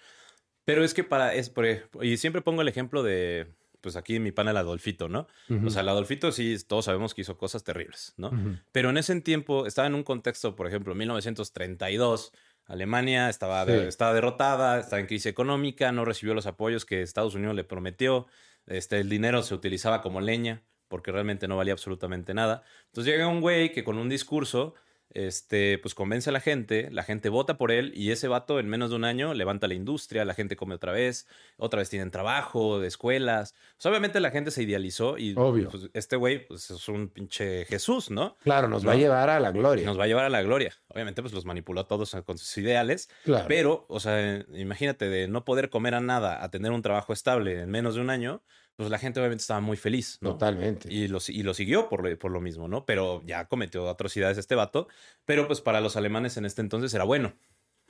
Pero 0.63 0.83
es 0.83 0.93
que 0.93 1.03
para, 1.03 1.33
es, 1.33 1.49
por, 1.49 1.65
y 2.03 2.17
siempre 2.17 2.43
pongo 2.43 2.61
el 2.61 2.67
ejemplo 2.67 3.01
de, 3.01 3.47
pues 3.83 3.97
aquí 3.97 4.19
mi 4.19 4.31
pana 4.31 4.51
el 4.51 4.57
Adolfito, 4.57 5.09
¿no? 5.09 5.27
O 5.67 5.69
sea, 5.69 5.81
el 5.81 5.89
Adolfito 5.89 6.31
sí, 6.31 6.55
todos 6.65 6.85
sabemos 6.85 7.13
que 7.13 7.21
hizo 7.21 7.37
cosas 7.37 7.63
terribles, 7.65 8.13
¿no? 8.17 8.31
Pero 8.71 8.89
en 8.89 8.97
ese 8.97 9.19
tiempo 9.21 9.67
estaba 9.67 9.87
en 9.87 9.93
un 9.93 10.03
contexto, 10.03 10.55
por 10.55 10.65
ejemplo, 10.67 10.95
1932. 10.95 12.31
Alemania 12.65 13.29
estaba, 13.29 13.65
de- 13.65 13.87
estaba 13.89 14.13
derrotada, 14.13 14.79
estaba 14.79 14.99
en 15.01 15.07
crisis 15.07 15.25
económica, 15.25 15.91
no 15.91 16.05
recibió 16.05 16.33
los 16.33 16.45
apoyos 16.45 16.85
que 16.85 17.01
Estados 17.01 17.35
Unidos 17.35 17.55
le 17.55 17.65
prometió. 17.65 18.25
Este, 18.67 18.99
el 19.01 19.09
dinero 19.09 19.43
se 19.43 19.53
utilizaba 19.53 20.01
como 20.01 20.21
leña 20.21 20.63
porque 20.87 21.11
realmente 21.11 21.47
no 21.49 21.57
valía 21.57 21.73
absolutamente 21.73 22.33
nada. 22.33 22.63
Entonces 22.85 23.11
llega 23.13 23.27
un 23.27 23.41
güey 23.41 23.73
que 23.73 23.83
con 23.83 23.97
un 23.97 24.07
discurso, 24.07 24.75
este, 25.13 25.77
pues 25.79 25.95
convence 25.95 26.29
a 26.29 26.33
la 26.33 26.39
gente, 26.39 26.89
la 26.91 27.03
gente 27.03 27.29
vota 27.29 27.57
por 27.57 27.71
él 27.71 27.91
y 27.95 28.11
ese 28.11 28.27
vato 28.27 28.59
en 28.59 28.67
menos 28.67 28.89
de 28.89 28.95
un 28.95 29.05
año 29.05 29.33
levanta 29.33 29.67
la 29.67 29.73
industria, 29.73 30.25
la 30.25 30.33
gente 30.33 30.55
come 30.55 30.75
otra 30.75 30.91
vez, 30.91 31.27
otra 31.57 31.79
vez 31.79 31.89
tienen 31.89 32.11
trabajo, 32.11 32.79
de 32.79 32.87
escuelas. 32.87 33.53
O 33.77 33.81
sea, 33.81 33.91
obviamente 33.91 34.19
la 34.19 34.31
gente 34.31 34.51
se 34.51 34.63
idealizó 34.63 35.17
y 35.17 35.33
Obvio. 35.37 35.69
pues, 35.69 35.89
este 35.93 36.15
güey 36.15 36.47
pues, 36.47 36.69
es 36.71 36.87
un 36.89 37.09
pinche 37.09 37.65
Jesús, 37.65 38.09
¿no? 38.11 38.37
Claro, 38.43 38.67
nos 38.67 38.83
No. 38.83 38.87
va 38.89 38.93
a 38.93 38.97
llevar 38.97 39.29
a 39.29 39.39
la 39.39 39.51
gloria. 39.51 39.85
Nos 39.85 39.99
va 39.99 40.05
a 40.05 40.07
llevar 40.07 40.25
a 40.25 40.29
la 40.29 40.41
gloria. 40.41 40.73
Obviamente, 40.87 41.21
pues 41.21 41.33
los 41.33 41.45
manipuló 41.45 41.81
a 41.81 41.87
todos 41.87 42.15
con 42.25 42.37
sus 42.37 42.57
ideales. 42.57 43.09
Claro. 43.23 43.45
Pero, 43.47 43.85
o 43.89 43.99
sea, 43.99 44.45
imagínate 44.53 45.09
de 45.09 45.27
no 45.27 45.45
poder 45.45 45.69
comer 45.69 45.95
a 45.95 45.99
nada 46.01 46.43
a 46.43 46.49
tener 46.51 46.71
un 46.71 46.81
trabajo 46.81 47.13
estable 47.13 47.61
en 47.61 47.69
menos 47.69 47.95
de 47.95 48.01
un 48.01 48.09
año, 48.09 48.41
pues 48.75 48.89
la 48.89 48.97
gente 48.99 49.19
obviamente 49.19 49.41
estaba 49.41 49.59
muy 49.61 49.77
feliz, 49.77 50.17
¿no? 50.21 50.31
Totalmente. 50.31 50.91
Y 50.93 51.07
lo, 51.07 51.19
y 51.27 51.43
lo 51.43 51.53
siguió 51.53 51.89
por 51.89 52.07
lo, 52.07 52.17
por 52.17 52.31
lo 52.31 52.41
mismo, 52.41 52.67
¿no? 52.67 52.85
Pero 52.85 53.21
ya 53.25 53.45
cometió 53.47 53.89
atrocidades 53.89 54.37
este 54.37 54.55
vato. 54.55 54.87
Pero 55.25 55.47
pues 55.47 55.61
para 55.61 55.79
los 55.81 55.95
alemanes 55.95 56.37
en 56.37 56.45
este 56.45 56.61
entonces 56.61 56.93
era 56.93 57.03
bueno, 57.03 57.35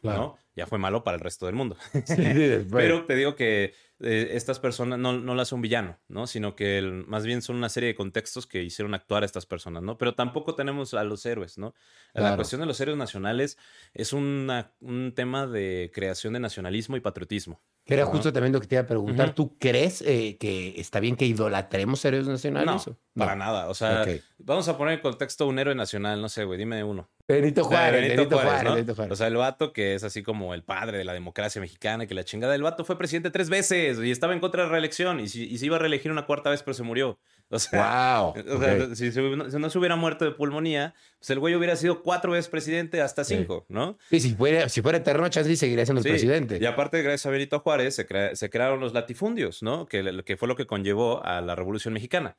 Claro. 0.02 0.20
¿no? 0.22 0.38
Ya 0.54 0.68
fue 0.68 0.80
malo 0.80 1.06
para 1.06 1.16
el 1.16 1.22
resto 1.22 1.46
del 1.46 1.56
mundo. 1.56 1.78
Sí. 2.06 2.16
Pero 2.72 3.06
te 3.06 3.16
digo 3.16 3.36
que 3.38 3.74
eh, 4.02 4.32
estas 4.32 4.60
personas 4.60 5.00
no, 5.00 5.14
no 5.18 5.34
las 5.34 5.54
un 5.54 5.62
villano, 5.62 5.98
¿no? 6.10 6.28
Sino 6.28 6.58
que 6.58 6.78
el- 6.78 7.06
más 7.08 7.26
bien 7.26 7.42
son 7.42 7.56
una 7.56 7.70
serie 7.70 7.88
de 7.88 7.96
contextos 7.96 8.46
que 8.46 8.62
hicieron 8.64 8.94
actuar 8.94 9.24
a 9.24 9.26
estas 9.26 9.46
personas, 9.46 9.82
¿no? 9.82 9.98
Pero 9.98 10.14
tampoco 10.14 10.56
tenemos 10.56 10.94
a 10.94 11.06
los 11.06 11.26
héroes, 11.26 11.58
¿no? 11.58 11.74
La 12.14 12.36
cuestión 12.36 12.60
de 12.60 12.68
los 12.68 12.82
héroes 12.82 12.98
nacionales 12.98 13.58
es 13.94 14.12
una- 14.12 14.74
un 14.82 15.14
tema 15.16 15.48
de 15.48 15.90
creación 15.94 16.34
de 16.34 16.42
nacionalismo 16.42 16.98
y 16.98 17.00
patriotismo. 17.00 17.62
Que 17.86 17.96
era 17.96 18.06
justo 18.06 18.32
también 18.32 18.54
lo 18.54 18.62
que 18.62 18.68
te 18.68 18.76
iba 18.76 18.84
a 18.84 18.88
preguntar. 18.88 19.28
Ujú. 19.28 19.36
¿Tú 19.36 19.58
crees 19.60 20.02
eh, 20.04 20.38
que 20.40 20.80
está 20.80 21.02
bien 21.02 21.18
que 21.18 21.26
idolatremos 21.26 22.04
héroes 22.06 22.28
nacionales? 22.28 22.88
No, 22.88 22.98
para 23.16 23.36
nada. 23.36 23.68
O 23.68 23.74
sea, 23.74 24.06
vamos 24.38 24.68
a 24.70 24.78
poner 24.78 24.94
en 24.96 25.00
contexto 25.02 25.48
un 25.48 25.60
héroe 25.60 25.76
nacional, 25.76 26.22
no 26.22 26.30
sé, 26.30 26.46
güey, 26.46 26.58
dime 26.58 26.82
uno. 26.86 27.10
Benito 27.28 27.62
O 27.62 27.70
sea, 27.70 27.78
Juárez, 27.80 28.10
Benito, 28.16 28.38
Juárez, 28.40 28.64
¿no? 28.64 28.74
Benito 28.76 28.96
Juárez. 28.96 29.12
O 29.12 29.16
sea, 29.18 29.28
el 29.28 29.36
vato 29.36 29.74
que 29.74 29.96
es 29.96 30.04
así 30.04 30.24
como 30.24 30.54
el 30.54 30.64
padre 30.64 30.98
de 30.98 31.04
la 31.04 31.14
democracia 31.14 31.60
mexicana, 31.62 32.06
que 32.06 32.14
la 32.14 32.24
chingada 32.24 32.54
del 32.54 32.64
vato 32.64 32.86
fue 32.86 32.98
presidente 32.98 33.32
tres 33.32 33.50
veces 33.50 33.98
y 34.00 34.12
estaba 34.12 34.34
en 34.34 34.40
contra 34.40 34.62
de 34.64 34.68
la 34.68 34.72
reelección 34.74 35.20
y, 35.20 35.28
si- 35.28 35.46
y 35.46 35.58
se 35.58 35.66
iba 35.66 35.76
a 35.76 35.80
reelegir 35.80 36.12
una 36.12 36.26
cuarta 36.26 36.50
vez, 36.50 36.64
pero 36.64 36.74
se 36.74 36.84
murió. 36.84 37.20
O 37.58 37.60
sea, 37.60 38.18
wow. 38.20 38.34
o 38.56 38.60
sea, 38.60 38.96
si, 38.96 39.12
se 39.12 39.22
hubiera- 39.22 39.50
si 39.52 39.58
no 39.58 39.70
se 39.70 39.78
hubiera 39.78 39.96
muerto 39.96 40.26
de 40.26 40.32
pulmonía, 40.32 40.94
pues 41.20 41.30
el 41.30 41.40
güey 41.40 41.56
hubiera 41.56 41.76
sido 41.76 42.02
cuatro 42.02 42.32
veces 42.32 42.50
presidente 42.50 43.02
hasta 43.02 43.24
Sí. 43.24 43.36
cinco, 43.38 43.66
¿no? 43.70 43.98
Sí, 44.10 44.20
si 44.20 44.34
fuera, 44.36 44.68
si 44.70 44.82
fuera 44.82 44.98
eterno, 44.98 45.28
chance 45.30 45.56
seguiría 45.56 45.86
siendo 45.86 46.02
el 46.02 46.08
presidente. 46.10 46.58
Y 46.60 46.66
aparte, 46.66 47.02
gracias 47.02 47.26
a 47.26 47.30
Benito 47.30 47.60
Juárez, 47.60 47.96
se, 47.96 48.06
crea- 48.06 48.36
se 48.36 48.50
crearon 48.50 48.80
los 48.80 48.94
latifundios, 48.94 49.62
¿no? 49.64 49.86
Que, 49.86 50.24
que 50.26 50.36
fue 50.38 50.48
lo 50.48 50.56
que 50.56 50.66
conllevó 50.66 51.24
a 51.26 51.42
la 51.42 51.56
Revolución 51.56 51.94
Mexicana. 51.94 52.38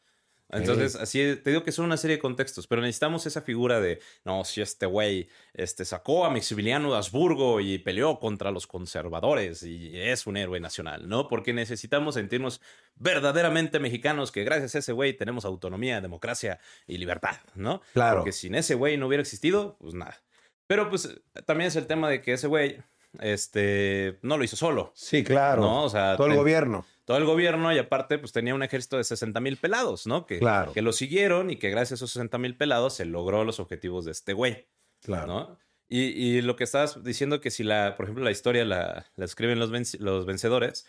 Entonces, 0.54 0.96
así 0.96 1.36
te 1.42 1.50
digo 1.50 1.64
que 1.64 1.72
son 1.72 1.84
una 1.84 1.96
serie 1.96 2.16
de 2.16 2.22
contextos, 2.22 2.66
pero 2.66 2.80
necesitamos 2.80 3.26
esa 3.26 3.42
figura 3.42 3.80
de, 3.80 4.00
no, 4.24 4.44
si 4.44 4.60
este 4.60 4.86
güey 4.86 5.28
este, 5.52 5.84
sacó 5.84 6.24
a 6.24 6.30
Maximiliano 6.30 6.90
de 6.90 6.96
Habsburgo 6.96 7.60
y 7.60 7.78
peleó 7.78 8.18
contra 8.18 8.50
los 8.50 8.66
conservadores 8.66 9.62
y 9.62 9.98
es 9.98 10.26
un 10.26 10.36
héroe 10.36 10.60
nacional, 10.60 11.08
¿no? 11.08 11.28
Porque 11.28 11.52
necesitamos 11.52 12.14
sentirnos 12.14 12.60
verdaderamente 12.96 13.80
mexicanos, 13.80 14.30
que 14.30 14.44
gracias 14.44 14.74
a 14.74 14.78
ese 14.78 14.92
güey 14.92 15.14
tenemos 15.14 15.44
autonomía, 15.44 16.00
democracia 16.00 16.58
y 16.86 16.98
libertad, 16.98 17.36
¿no? 17.54 17.82
Claro. 17.92 18.18
Porque 18.18 18.32
sin 18.32 18.54
ese 18.54 18.74
güey 18.74 18.96
no 18.96 19.06
hubiera 19.06 19.22
existido, 19.22 19.76
pues 19.80 19.94
nada. 19.94 20.22
Pero 20.66 20.88
pues 20.88 21.20
también 21.46 21.68
es 21.68 21.76
el 21.76 21.86
tema 21.86 22.08
de 22.08 22.22
que 22.22 22.32
ese 22.32 22.46
güey, 22.46 22.78
este, 23.20 24.18
no 24.22 24.36
lo 24.38 24.44
hizo 24.44 24.56
solo. 24.56 24.92
Sí, 24.94 25.22
claro. 25.24 25.62
¿no? 25.62 25.84
O 25.84 25.88
sea, 25.88 26.16
Todo 26.16 26.26
el 26.26 26.32
ten- 26.32 26.38
gobierno. 26.40 26.86
todo 27.04 27.16
el 27.18 27.24
gobierno 27.24 27.72
y 27.72 27.78
aparte 27.78 28.18
pues 28.18 28.32
tenía 28.32 28.54
un 28.54 28.62
ejército 28.62 28.96
de 28.96 29.04
60 29.04 29.40
mil 29.40 29.56
pelados, 29.56 30.06
¿no? 30.06 30.26
Que, 30.26 30.38
Claro. 30.38 30.72
que 30.72 30.82
lo 30.82 30.92
siguieron 30.92 31.50
y 31.50 31.56
que 31.56 31.70
gracias 31.70 31.92
a 31.92 31.94
esos 31.96 32.12
60 32.12 32.38
mil 32.38 32.56
pelados 32.56 32.94
se 32.94 33.04
logró 33.04 33.44
los 33.44 33.60
objetivos 33.60 34.04
de 34.04 34.12
este 34.12 34.32
güey, 34.32 34.66
Claro. 35.02 35.26
¿no? 35.26 35.58
Y, 35.88 36.00
y 36.04 36.40
lo 36.42 36.56
que 36.56 36.64
estabas 36.64 37.04
diciendo 37.04 37.40
que 37.42 37.50
si 37.50 37.62
la, 37.62 37.94
por 37.96 38.06
ejemplo, 38.06 38.24
la 38.24 38.30
historia 38.30 38.64
la, 38.64 39.06
la 39.16 39.24
escriben 39.26 39.58
los, 39.58 39.70
los 40.00 40.24
vencedores, 40.26 40.86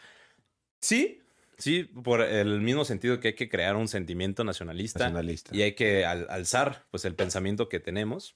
sí, 0.79 1.19
sí, 1.57 1.83
por 1.83 2.21
el 2.21 2.61
mismo 2.61 2.85
sentido 2.85 3.19
que 3.19 3.29
hay 3.29 3.35
que 3.35 3.49
crear 3.49 3.75
un 3.75 3.87
sentimiento 3.89 4.43
nacionalista, 4.45 4.99
Nacionalista. 4.99 5.55
y 5.55 5.61
hay 5.63 5.73
que 5.75 6.05
al- 6.05 6.27
alzar 6.29 6.85
pues 6.91 7.03
el 7.05 7.13
pensamiento 7.15 7.67
que 7.69 7.79
tenemos. 7.79 8.35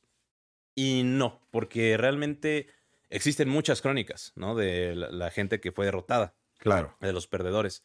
y 0.75 1.03
no, 1.03 1.41
porque 1.51 1.97
realmente 1.97 2.67
existen 3.09 3.49
muchas 3.49 3.81
crónicas, 3.81 4.33
¿no? 4.35 4.55
De 4.55 4.95
la, 4.95 5.09
la 5.11 5.31
gente 5.31 5.59
que 5.59 5.71
fue 5.71 5.85
derrotada, 5.85 6.33
Claro. 6.57 6.95
de 6.99 7.13
los 7.13 7.27
perdedores. 7.27 7.83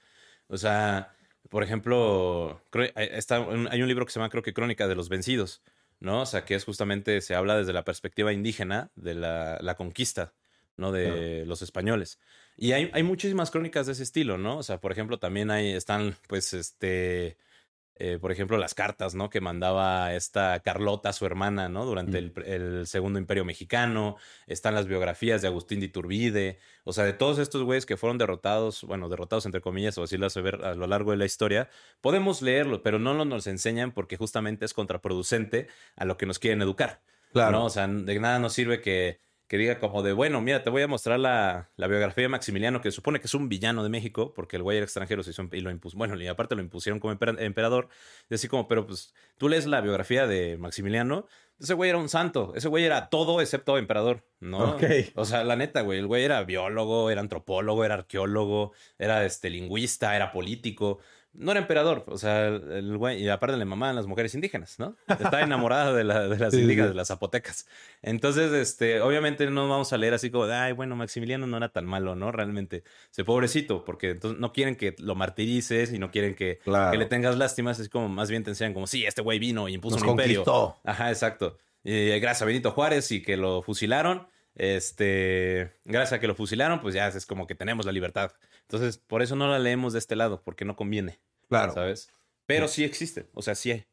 O 0.49 0.57
sea, 0.59 1.15
por 1.49 1.63
ejemplo, 1.63 2.61
está 2.97 3.41
un- 3.41 3.69
hay 3.71 3.83
un 3.83 3.89
libro 3.89 4.05
que 4.07 4.13
se 4.13 4.19
llama, 4.19 4.31
creo 4.31 4.43
que 4.43 4.53
Crónica 4.55 4.89
de 4.89 4.95
los 4.95 5.09
Vencidos, 5.09 5.63
¿no? 6.01 6.23
O 6.23 6.27
sea, 6.27 6.45
que 6.45 6.55
es 6.55 6.65
justamente, 6.65 7.21
se 7.21 7.35
habla 7.35 7.57
desde 7.57 7.73
la 7.73 7.85
perspectiva 7.85 8.33
indígena 8.33 8.91
de 8.97 9.15
la, 9.15 9.59
la 9.61 9.75
conquista, 9.77 10.33
¿no? 10.77 10.91
De 10.93 11.45
los 11.47 11.63
españoles. 11.63 12.19
Y 12.57 12.73
hay, 12.73 12.91
hay 12.93 13.03
muchísimas 13.03 13.51
crónicas 13.51 13.87
de 13.87 13.93
ese 13.93 14.03
estilo, 14.03 14.39
¿no? 14.39 14.59
O 14.59 14.63
sea, 14.63 14.81
por 14.81 14.93
ejemplo, 14.93 15.19
también 15.19 15.51
hay, 15.51 15.73
están, 15.73 16.17
pues, 16.29 16.53
este, 16.55 17.37
eh, 17.97 18.19
por 18.21 18.33
ejemplo, 18.33 18.59
las 18.59 18.75
cartas, 18.75 19.15
¿no? 19.15 19.31
Que 19.31 19.41
mandaba 19.41 20.15
esta 20.15 20.59
Carlota, 20.61 21.13
su 21.13 21.27
hermana, 21.27 21.69
¿no? 21.69 21.85
Durante 21.85 22.19
el, 22.19 22.33
el 22.45 22.87
Segundo 22.87 23.21
Imperio 23.21 23.45
Mexicano. 23.45 24.17
Están 24.47 24.75
las 24.75 24.87
biografías 24.87 25.43
de 25.43 25.49
Agustín 25.49 25.79
de 25.79 25.87
Iturbide. 25.87 26.59
O 26.83 26.93
sea, 26.93 27.05
de 27.05 27.13
todos 27.13 27.39
estos 27.39 27.63
güeyes 27.63 27.87
que 27.87 27.97
fueron 27.97 28.19
derrotados, 28.19 28.83
bueno, 28.83 29.09
derrotados 29.09 29.47
entre 29.47 29.61
comillas, 29.61 29.97
o 29.99 30.03
así 30.03 30.17
lo 30.17 30.27
hace 30.27 30.41
ver 30.41 30.65
a 30.65 30.75
lo 30.75 30.87
largo 30.87 31.13
de 31.13 31.19
la 31.19 31.25
historia, 31.25 31.71
podemos 32.01 32.43
leerlo, 32.43 32.83
pero 32.83 32.99
no 32.99 33.15
lo 33.15 33.25
nos 33.25 33.47
enseñan 33.47 33.93
porque 33.93 34.17
justamente 34.17 34.65
es 34.65 34.75
contraproducente 34.75 35.69
a 35.95 36.05
lo 36.05 36.17
que 36.17 36.27
nos 36.27 36.39
quieren 36.41 36.63
educar. 36.63 37.01
Claro. 37.33 37.59
¿no? 37.59 37.65
O 37.67 37.71
sea, 37.71 37.87
de 37.87 38.21
nada 38.21 38.39
nos 38.39 38.53
sirve 38.53 38.81
que, 38.81 39.19
que 39.47 39.59
diga 39.59 39.79
como 39.79 40.03
de, 40.03 40.13
bueno, 40.13 40.41
mira, 40.41 40.63
te 40.63 40.71
voy 40.71 40.83
a 40.83 40.89
mostrar 40.89 41.19
la, 41.21 41.71
la 41.77 41.87
biografía 41.87 42.23
de 42.23 42.29
Maximiliano, 42.29 42.81
que 42.81 42.91
supone 42.91 43.21
que 43.21 43.27
es 43.27 43.35
un 43.35 43.49
villano 43.49 43.83
de 43.83 43.91
México, 43.91 44.33
porque 44.35 44.57
el 44.57 44.63
güey 44.63 44.79
era 44.79 44.85
extranjero 44.85 45.23
se 45.23 45.31
hizo, 45.31 45.49
y 45.53 45.61
lo 45.61 45.71
impuso, 45.71 45.99
bueno, 45.99 46.21
y 46.21 46.27
aparte 46.27 46.55
lo 46.55 46.63
impusieron 46.63 46.99
como 46.99 47.15
emper- 47.15 47.41
emperador, 47.41 47.89
y 48.31 48.35
así 48.35 48.49
como, 48.49 48.69
pero 48.69 48.87
pues 48.87 49.15
tú 49.37 49.49
lees 49.49 49.67
la 49.67 49.81
biografía 49.81 50.27
de 50.27 50.57
Maximiliano, 50.57 51.27
ese 51.61 51.75
güey 51.75 51.91
era 51.91 51.99
un 51.99 52.09
santo, 52.09 52.53
ese 52.57 52.69
güey 52.69 52.85
era 52.85 53.11
todo 53.11 53.41
excepto 53.41 53.79
emperador, 53.79 54.27
¿no? 54.41 54.73
Ok. 54.73 54.83
O 55.15 55.25
sea, 55.25 55.45
la 55.45 55.57
neta, 55.57 55.83
güey, 55.83 55.99
el 56.01 56.07
güey 56.07 56.25
era 56.25 56.43
biólogo, 56.43 57.11
era 57.11 57.21
antropólogo, 57.21 57.85
era 57.85 57.95
arqueólogo, 57.95 58.73
era 58.99 59.25
este 59.25 59.51
lingüista, 59.51 60.17
era 60.17 60.33
político. 60.33 60.99
No 61.37 61.51
era 61.51 61.61
emperador, 61.61 62.05
o 62.07 62.17
sea, 62.17 62.47
el 62.47 62.97
güey, 62.97 63.23
y 63.23 63.29
aparte 63.29 63.57
le 63.57 63.65
mamaban 63.65 63.97
las 63.97 64.07
mujeres 64.07 64.35
indígenas, 64.37 64.79
¿no? 64.79 64.97
Estaba 65.09 65.43
enamorada 65.43 65.93
de, 65.93 66.05
la- 66.05 66.29
de 66.29 66.39
las 66.39 66.53
Sí, 66.55 66.61
indígenas, 66.61 66.87
sí. 66.89 66.93
de 66.93 66.97
las 66.97 67.09
zapotecas. 67.09 67.67
Entonces, 68.03 68.53
este, 68.53 69.01
obviamente 69.01 69.51
no 69.51 69.69
vamos 69.69 69.93
a 69.93 69.99
leer 69.99 70.15
así 70.15 70.31
como, 70.31 70.47
de, 70.47 70.55
ay, 70.55 70.73
bueno, 70.73 70.95
Maximiliano 70.95 71.47
no 71.49 71.57
era 71.57 71.71
tan 71.71 71.87
malo, 71.87 72.15
¿no? 72.15 72.31
Realmente, 72.31 72.85
ese 73.11 73.25
pobrecito, 73.25 73.85
porque 73.85 74.11
entonces 74.11 74.39
no 74.41 74.53
quieren 74.53 74.77
que 74.77 74.95
lo 74.99 75.15
martirices 75.17 75.93
y 75.93 75.99
no 75.99 76.11
quieren 76.13 76.35
que, 76.37 76.59
Claro. 76.65 76.93
que 76.93 76.99
le 76.99 77.07
tengas 77.07 77.37
lástimas, 77.37 77.81
es 77.81 77.89
como 77.89 78.09
más 78.09 78.31
bien 78.31 78.45
te 78.45 78.51
enseñan 78.51 78.73
como, 78.73 78.87
sí, 78.87 79.05
este 79.05 79.21
güey 79.23 79.39
vino 79.41 79.69
y 79.69 79.75
impuso 79.75 79.97
Nos 79.97 80.05
un 80.05 80.11
imperio. 80.11 80.45
conquistó. 80.45 80.79
Ajá, 80.85 81.11
exacto. 81.11 81.59
Y 81.83 82.11
gracias 82.21 82.43
a 82.43 82.45
Benito 82.45 82.71
Juárez 82.71 83.11
y 83.11 83.23
que 83.23 83.37
lo 83.37 83.61
fusilaron, 83.63 84.29
este, 84.57 85.73
gracias 85.85 86.15
a 86.15 86.21
que 86.21 86.27
lo 86.27 86.35
fusilaron, 86.35 86.81
pues 86.81 86.95
ya 86.95 87.09
es 87.09 87.27
como 87.27 87.47
que 87.47 87.55
tenemos 87.55 87.87
la 87.87 87.93
libertad. 87.93 88.33
Entonces, 88.69 88.99
por 88.99 89.23
eso 89.23 89.37
no 89.37 89.49
la 89.49 89.59
leemos 89.59 89.93
de 89.93 89.99
este 89.99 90.17
lado, 90.17 90.43
porque 90.43 90.65
no 90.65 90.77
conviene, 90.77 91.21
Claro. 91.49 91.73
¿sabes? 91.75 92.11
Pero 92.47 92.69
sí 92.69 92.85
existe, 92.85 93.27
o 93.35 93.43
sea, 93.43 93.55
sí 93.55 93.71
hay. 93.73 93.87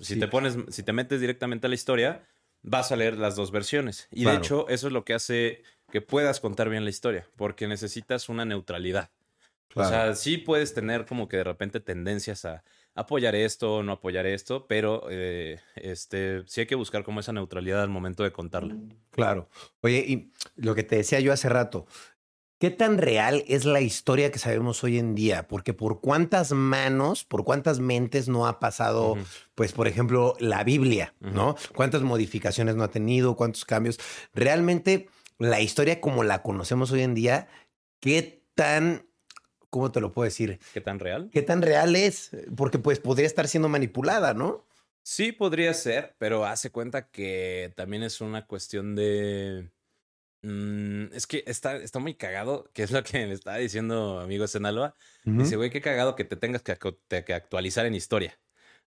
Si 0.00 0.14
Sí. 0.14 0.20
te 0.20 0.28
pones, 0.28 0.56
si 0.68 0.82
te 0.82 0.92
metes 0.92 1.20
directamente 1.20 1.66
a 1.66 1.70
la 1.70 1.74
historia, 1.74 2.26
vas 2.62 2.92
a 2.92 2.96
leer 2.96 3.16
las 3.18 3.36
dos 3.36 3.50
versiones. 3.50 4.08
Y 4.10 4.22
Claro. 4.22 4.38
de 4.38 4.44
hecho, 4.44 4.68
eso 4.68 4.86
es 4.86 4.92
lo 4.92 5.04
que 5.04 5.14
hace 5.14 5.62
que 5.90 6.00
puedas 6.02 6.40
contar 6.40 6.68
bien 6.68 6.84
la 6.84 6.90
historia, 6.90 7.26
porque 7.36 7.66
necesitas 7.66 8.28
una 8.28 8.44
neutralidad. 8.44 9.10
Claro. 9.68 9.88
O 9.88 9.90
sea, 9.92 10.14
sí 10.14 10.38
puedes 10.38 10.72
tener 10.74 11.04
como 11.06 11.28
que 11.28 11.38
de 11.38 11.44
repente 11.44 11.80
tendencias 11.80 12.44
a 12.44 12.62
apoyar 12.94 13.34
esto 13.34 13.76
o 13.76 13.82
no 13.82 13.92
apoyar 13.92 14.26
esto, 14.26 14.66
pero 14.66 15.06
eh, 15.10 15.60
este, 15.76 16.42
sí 16.46 16.60
hay 16.62 16.66
que 16.66 16.74
buscar 16.74 17.04
como 17.04 17.20
esa 17.20 17.32
neutralidad 17.32 17.82
al 17.82 17.88
momento 17.90 18.22
de 18.24 18.32
contarla. 18.32 18.76
Claro. 19.10 19.48
Oye, 19.82 20.04
y 20.06 20.32
lo 20.56 20.74
que 20.74 20.82
te 20.82 20.96
decía 20.96 21.20
yo 21.20 21.32
hace 21.32 21.48
rato, 21.48 21.86
¿qué 22.58 22.70
tan 22.70 22.98
real 22.98 23.44
es 23.48 23.64
la 23.64 23.80
historia 23.80 24.30
que 24.30 24.38
sabemos 24.38 24.82
hoy 24.84 24.98
en 24.98 25.14
día? 25.14 25.48
Porque 25.48 25.74
por 25.74 26.00
cuántas 26.00 26.52
manos, 26.52 27.24
por 27.24 27.44
cuántas 27.44 27.80
mentes 27.80 28.28
no 28.28 28.46
ha 28.46 28.60
pasado, 28.60 29.16
pues, 29.54 29.72
por 29.72 29.88
ejemplo, 29.88 30.34
la 30.40 30.64
Biblia, 30.64 31.14
¿no? 31.20 31.56
¿Cuántas 31.74 32.02
modificaciones 32.02 32.76
no 32.76 32.84
ha 32.84 32.90
tenido? 32.90 33.36
¿Cuántos 33.36 33.64
cambios? 33.64 33.98
Realmente, 34.34 35.08
la 35.38 35.60
historia 35.60 36.00
como 36.00 36.24
la 36.24 36.42
conocemos 36.42 36.90
hoy 36.90 37.02
en 37.02 37.14
día, 37.14 37.48
¿qué 38.00 38.44
tan, 38.54 39.06
cómo 39.70 39.92
te 39.92 40.00
lo 40.00 40.12
puedo 40.12 40.24
decir? 40.24 40.58
¿Qué 40.74 40.80
tan 40.80 40.98
real? 40.98 41.30
¿Qué 41.32 41.42
tan 41.42 41.62
real 41.62 41.94
es? 41.96 42.30
Porque 42.56 42.78
pues 42.78 42.98
podría 42.98 43.26
estar 43.26 43.46
siendo 43.48 43.68
manipulada, 43.68 44.34
¿no? 44.34 44.66
Sí, 45.02 45.32
podría 45.32 45.72
ser, 45.72 46.16
pero 46.18 46.44
hace 46.44 46.70
cuenta 46.70 47.08
que 47.08 47.72
también 47.76 48.02
es 48.02 48.20
una 48.20 48.46
cuestión 48.46 48.94
de. 48.94 49.70
Mm, 50.42 51.12
es 51.12 51.26
que 51.26 51.42
está, 51.46 51.76
está 51.76 51.98
muy 51.98 52.14
cagado, 52.14 52.70
que 52.72 52.82
es 52.82 52.90
lo 52.92 53.02
que 53.02 53.26
me 53.26 53.32
estaba 53.32 53.56
diciendo 53.58 54.20
amigo 54.20 54.46
Senalba. 54.46 54.96
Dice, 55.36 55.56
güey, 55.56 55.70
qué 55.70 55.80
cagado 55.80 56.16
que 56.16 56.24
te 56.24 56.36
tengas 56.36 56.62
que, 56.62 56.76
que 57.24 57.34
actualizar 57.34 57.86
en 57.86 57.94
historia, 57.94 58.40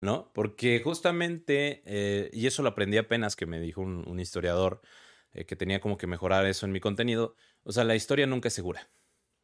¿no? 0.00 0.30
Porque 0.34 0.80
justamente, 0.80 1.82
eh, 1.86 2.30
y 2.32 2.46
eso 2.46 2.62
lo 2.62 2.70
aprendí 2.70 2.98
apenas 2.98 3.36
que 3.36 3.46
me 3.46 3.60
dijo 3.60 3.80
un, 3.80 4.06
un 4.08 4.20
historiador 4.20 4.80
eh, 5.32 5.44
que 5.46 5.56
tenía 5.56 5.80
como 5.80 5.96
que 5.96 6.06
mejorar 6.06 6.46
eso 6.46 6.66
en 6.66 6.72
mi 6.72 6.80
contenido. 6.80 7.34
O 7.64 7.72
sea, 7.72 7.84
la 7.84 7.96
historia 7.96 8.26
nunca 8.26 8.48
es 8.48 8.54
segura, 8.54 8.90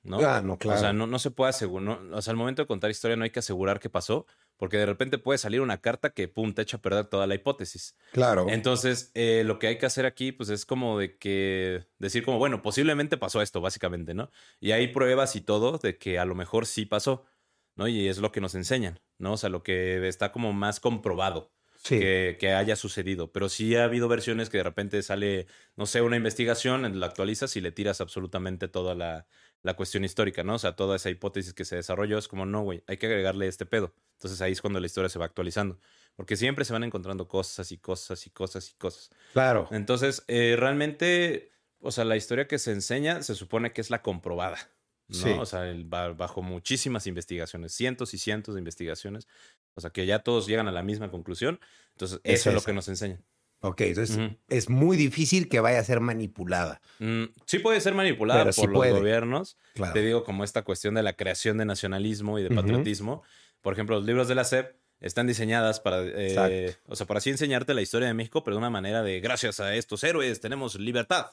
¿no? 0.02 0.18
Ah, 0.20 0.42
no, 0.42 0.58
claro. 0.58 0.78
O 0.78 0.80
sea, 0.80 0.92
no, 0.92 1.06
no 1.06 1.18
se 1.18 1.30
puede 1.30 1.50
asegurar, 1.50 2.00
o 2.12 2.22
sea, 2.22 2.30
al 2.32 2.36
momento 2.36 2.62
de 2.62 2.66
contar 2.68 2.90
historia 2.90 3.16
no 3.16 3.24
hay 3.24 3.30
que 3.30 3.40
asegurar 3.40 3.80
qué 3.80 3.90
pasó, 3.90 4.26
porque 4.56 4.76
de 4.76 4.86
repente 4.86 5.18
puede 5.18 5.38
salir 5.38 5.60
una 5.60 5.80
carta 5.80 6.10
que, 6.10 6.28
pum, 6.28 6.52
te 6.52 6.62
echa 6.62 6.76
a 6.76 6.82
perder 6.82 7.06
toda 7.06 7.26
la 7.26 7.34
hipótesis. 7.34 7.96
Claro. 8.12 8.46
Entonces, 8.48 9.10
eh, 9.14 9.42
lo 9.44 9.58
que 9.58 9.66
hay 9.66 9.78
que 9.78 9.86
hacer 9.86 10.06
aquí, 10.06 10.32
pues 10.32 10.48
es 10.48 10.64
como 10.64 10.98
de 10.98 11.16
que 11.18 11.86
decir 11.98 12.24
como, 12.24 12.38
bueno, 12.38 12.62
posiblemente 12.62 13.16
pasó 13.16 13.42
esto, 13.42 13.60
básicamente, 13.60 14.14
¿no? 14.14 14.30
Y 14.60 14.72
hay 14.72 14.88
pruebas 14.88 15.36
y 15.36 15.40
todo 15.40 15.78
de 15.78 15.98
que 15.98 16.18
a 16.18 16.24
lo 16.24 16.34
mejor 16.34 16.66
sí 16.66 16.86
pasó, 16.86 17.24
¿no? 17.74 17.88
Y 17.88 18.08
es 18.08 18.18
lo 18.18 18.32
que 18.32 18.40
nos 18.40 18.54
enseñan, 18.54 19.00
¿no? 19.18 19.32
O 19.32 19.36
sea, 19.36 19.50
lo 19.50 19.62
que 19.62 20.06
está 20.06 20.32
como 20.32 20.52
más 20.52 20.80
comprobado 20.80 21.52
sí. 21.82 21.98
que, 21.98 22.36
que 22.38 22.52
haya 22.52 22.76
sucedido. 22.76 23.32
Pero 23.32 23.48
sí 23.48 23.74
ha 23.76 23.84
habido 23.84 24.08
versiones 24.08 24.50
que 24.50 24.58
de 24.58 24.64
repente 24.64 25.02
sale, 25.02 25.46
no 25.76 25.86
sé, 25.86 26.00
una 26.00 26.16
investigación, 26.16 27.00
la 27.00 27.06
actualizas 27.06 27.56
y 27.56 27.60
le 27.60 27.72
tiras 27.72 28.00
absolutamente 28.00 28.68
toda 28.68 28.94
la, 28.94 29.26
la 29.64 29.74
cuestión 29.74 30.04
histórica, 30.04 30.44
¿no? 30.44 30.54
O 30.54 30.58
sea, 30.58 30.76
toda 30.76 30.94
esa 30.94 31.10
hipótesis 31.10 31.52
que 31.52 31.64
se 31.64 31.74
desarrolló 31.74 32.18
es 32.18 32.28
como, 32.28 32.46
no, 32.46 32.62
güey, 32.62 32.84
hay 32.86 32.96
que 32.98 33.06
agregarle 33.06 33.48
este 33.48 33.66
pedo. 33.66 33.92
Entonces 34.12 34.40
ahí 34.40 34.52
es 34.52 34.60
cuando 34.60 34.78
la 34.78 34.86
historia 34.86 35.08
se 35.08 35.18
va 35.18 35.24
actualizando. 35.24 35.80
Porque 36.14 36.36
siempre 36.36 36.64
se 36.64 36.72
van 36.72 36.84
encontrando 36.84 37.26
cosas 37.26 37.72
y 37.72 37.78
cosas 37.78 38.24
y 38.26 38.30
cosas 38.30 38.70
y 38.70 38.74
cosas. 38.74 39.10
Claro. 39.32 39.66
Entonces, 39.72 40.22
eh, 40.28 40.54
realmente, 40.56 41.50
o 41.80 41.90
sea, 41.90 42.04
la 42.04 42.16
historia 42.16 42.46
que 42.46 42.58
se 42.60 42.70
enseña 42.70 43.22
se 43.22 43.34
supone 43.34 43.72
que 43.72 43.80
es 43.80 43.90
la 43.90 44.00
comprobada. 44.02 44.58
¿no? 45.08 45.16
Sí. 45.16 45.30
O 45.38 45.44
sea, 45.44 45.68
el- 45.70 45.84
bajo 45.84 46.40
muchísimas 46.42 47.06
investigaciones, 47.06 47.72
cientos 47.74 48.14
y 48.14 48.18
cientos 48.18 48.54
de 48.54 48.60
investigaciones. 48.60 49.26
O 49.74 49.80
sea, 49.80 49.90
que 49.90 50.06
ya 50.06 50.20
todos 50.20 50.46
llegan 50.46 50.68
a 50.68 50.72
la 50.72 50.82
misma 50.82 51.10
conclusión. 51.10 51.58
Entonces, 51.92 52.20
Es 52.24 52.40
eso 52.40 52.50
es 52.50 52.54
lo 52.54 52.58
esa. 52.60 52.66
que 52.66 52.72
nos 52.74 52.88
enseñan. 52.88 53.24
Ok, 53.66 53.80
entonces 53.80 54.18
es 54.50 54.68
muy 54.68 54.94
difícil 54.98 55.48
que 55.48 55.58
vaya 55.58 55.78
a 55.78 55.84
ser 55.84 56.00
manipulada. 56.00 56.82
Mm, 56.98 57.24
sí 57.46 57.60
puede 57.60 57.80
ser 57.80 57.94
manipulada 57.94 58.40
Pero 58.40 58.54
por 58.54 58.54
sí 58.54 58.66
los 58.66 58.74
puede. 58.74 58.92
gobiernos. 58.92 59.56
Claro. 59.72 59.94
Te 59.94 60.02
digo, 60.02 60.22
como 60.22 60.44
esta 60.44 60.64
cuestión 60.64 60.94
de 60.94 61.02
la 61.02 61.14
creación 61.14 61.56
de 61.56 61.64
nacionalismo 61.64 62.38
y 62.38 62.42
de 62.42 62.50
patriotismo. 62.54 63.22
Por 63.62 63.72
ejemplo, 63.72 63.96
los 63.96 64.04
libros 64.04 64.28
de 64.28 64.34
la 64.34 64.44
SEP 64.44 64.76
están 65.00 65.26
diseñadas 65.26 65.80
para, 65.80 66.02
eh, 66.02 66.76
o 66.88 66.94
sea, 66.94 67.06
para 67.06 67.18
así 67.18 67.30
enseñarte 67.30 67.72
la 67.72 67.80
historia 67.80 68.06
de 68.06 68.12
México, 68.12 68.44
pero 68.44 68.56
de 68.56 68.58
una 68.58 68.68
manera 68.68 69.02
de 69.02 69.20
gracias 69.20 69.60
a 69.60 69.74
estos 69.74 70.04
héroes 70.04 70.40
tenemos 70.40 70.78
libertad. 70.78 71.28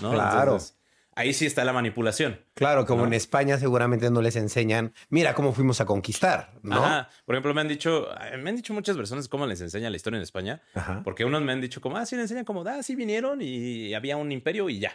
¿no? 0.00 0.12
Claro. 0.12 0.52
Entonces, 0.52 0.78
ahí 1.16 1.32
sí 1.32 1.46
está 1.46 1.64
la 1.64 1.72
manipulación. 1.72 2.40
Claro, 2.54 2.86
como 2.86 3.02
¿No? 3.02 3.08
en 3.08 3.14
España 3.14 3.58
seguramente 3.58 4.10
no 4.10 4.22
les 4.22 4.36
enseñan, 4.36 4.94
mira 5.08 5.34
cómo 5.34 5.52
fuimos 5.52 5.80
a 5.80 5.86
conquistar, 5.86 6.52
¿no? 6.62 6.84
Ajá. 6.84 7.08
Por 7.24 7.34
ejemplo, 7.34 7.54
me 7.54 7.60
han 7.60 7.68
dicho, 7.68 8.08
eh, 8.20 8.36
me 8.36 8.50
han 8.50 8.56
dicho 8.56 8.72
muchas 8.74 8.96
personas 8.96 9.28
cómo 9.28 9.46
les 9.46 9.60
enseña 9.60 9.90
la 9.90 9.96
historia 9.96 10.18
en 10.18 10.22
España. 10.22 10.62
Ajá. 10.74 11.02
Porque 11.04 11.24
unos 11.24 11.42
me 11.42 11.52
han 11.52 11.60
dicho 11.60 11.80
como, 11.80 11.96
ah, 11.96 12.06
sí, 12.06 12.16
le 12.16 12.22
enseñan 12.22 12.44
como, 12.44 12.62
ah, 12.62 12.82
sí 12.82 12.94
vinieron 12.94 13.40
y 13.40 13.94
había 13.94 14.16
un 14.16 14.32
imperio 14.32 14.68
y 14.68 14.78
ya. 14.80 14.92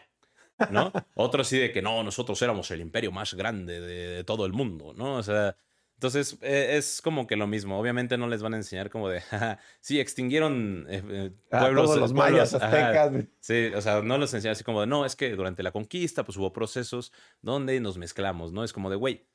¿No? 0.72 0.92
Otros 1.16 1.48
sí 1.48 1.58
de 1.58 1.72
que 1.72 1.82
no, 1.82 2.04
nosotros 2.04 2.42
éramos 2.42 2.70
el 2.72 2.82
imperio 2.82 3.12
más 3.12 3.34
grande 3.34 3.80
de, 3.80 4.08
de 4.10 4.24
todo 4.24 4.46
el 4.46 4.52
mundo, 4.52 4.94
¿no? 4.96 5.16
O 5.16 5.24
sea, 5.24 5.56
entonces 6.00 6.38
eh, 6.42 6.78
es 6.78 7.02
como 7.02 7.28
que 7.28 7.36
lo 7.36 7.46
mismo. 7.46 7.78
Obviamente 7.78 8.18
no 8.18 8.30
les 8.30 8.42
van 8.42 8.54
a 8.54 8.58
enseñar 8.58 8.90
como 8.90 9.10
de, 9.10 9.20
jaja, 9.20 9.60
sí, 9.82 10.00
extinguieron 10.00 10.86
eh, 10.90 11.04
eh, 11.10 11.32
Ah, 11.52 11.60
pueblos. 11.60 11.88
todos 11.88 12.00
los 12.00 12.14
pueblos, 12.14 12.54
mayas, 12.54 12.54
ajá. 12.54 12.68
aztecas. 13.02 13.26
Sí, 13.42 13.66
o 13.76 13.82
sea, 13.82 14.02
no 14.02 14.18
los 14.18 14.34
enseñan 14.34 14.54
así 14.54 14.64
como 14.64 14.80
de, 14.80 14.88
no, 14.88 15.06
es 15.06 15.18
que 15.18 15.36
durante 15.36 15.62
la 15.62 15.74
conquista 15.74 16.24
pues 16.24 16.38
hubo 16.38 16.54
procesos 16.54 17.12
donde 17.42 17.78
nos 17.82 17.98
mezclamos, 17.98 18.54
¿no? 18.54 18.64
Es 18.64 18.72
como 18.72 18.90
de, 18.90 18.96
güey, 18.96 19.28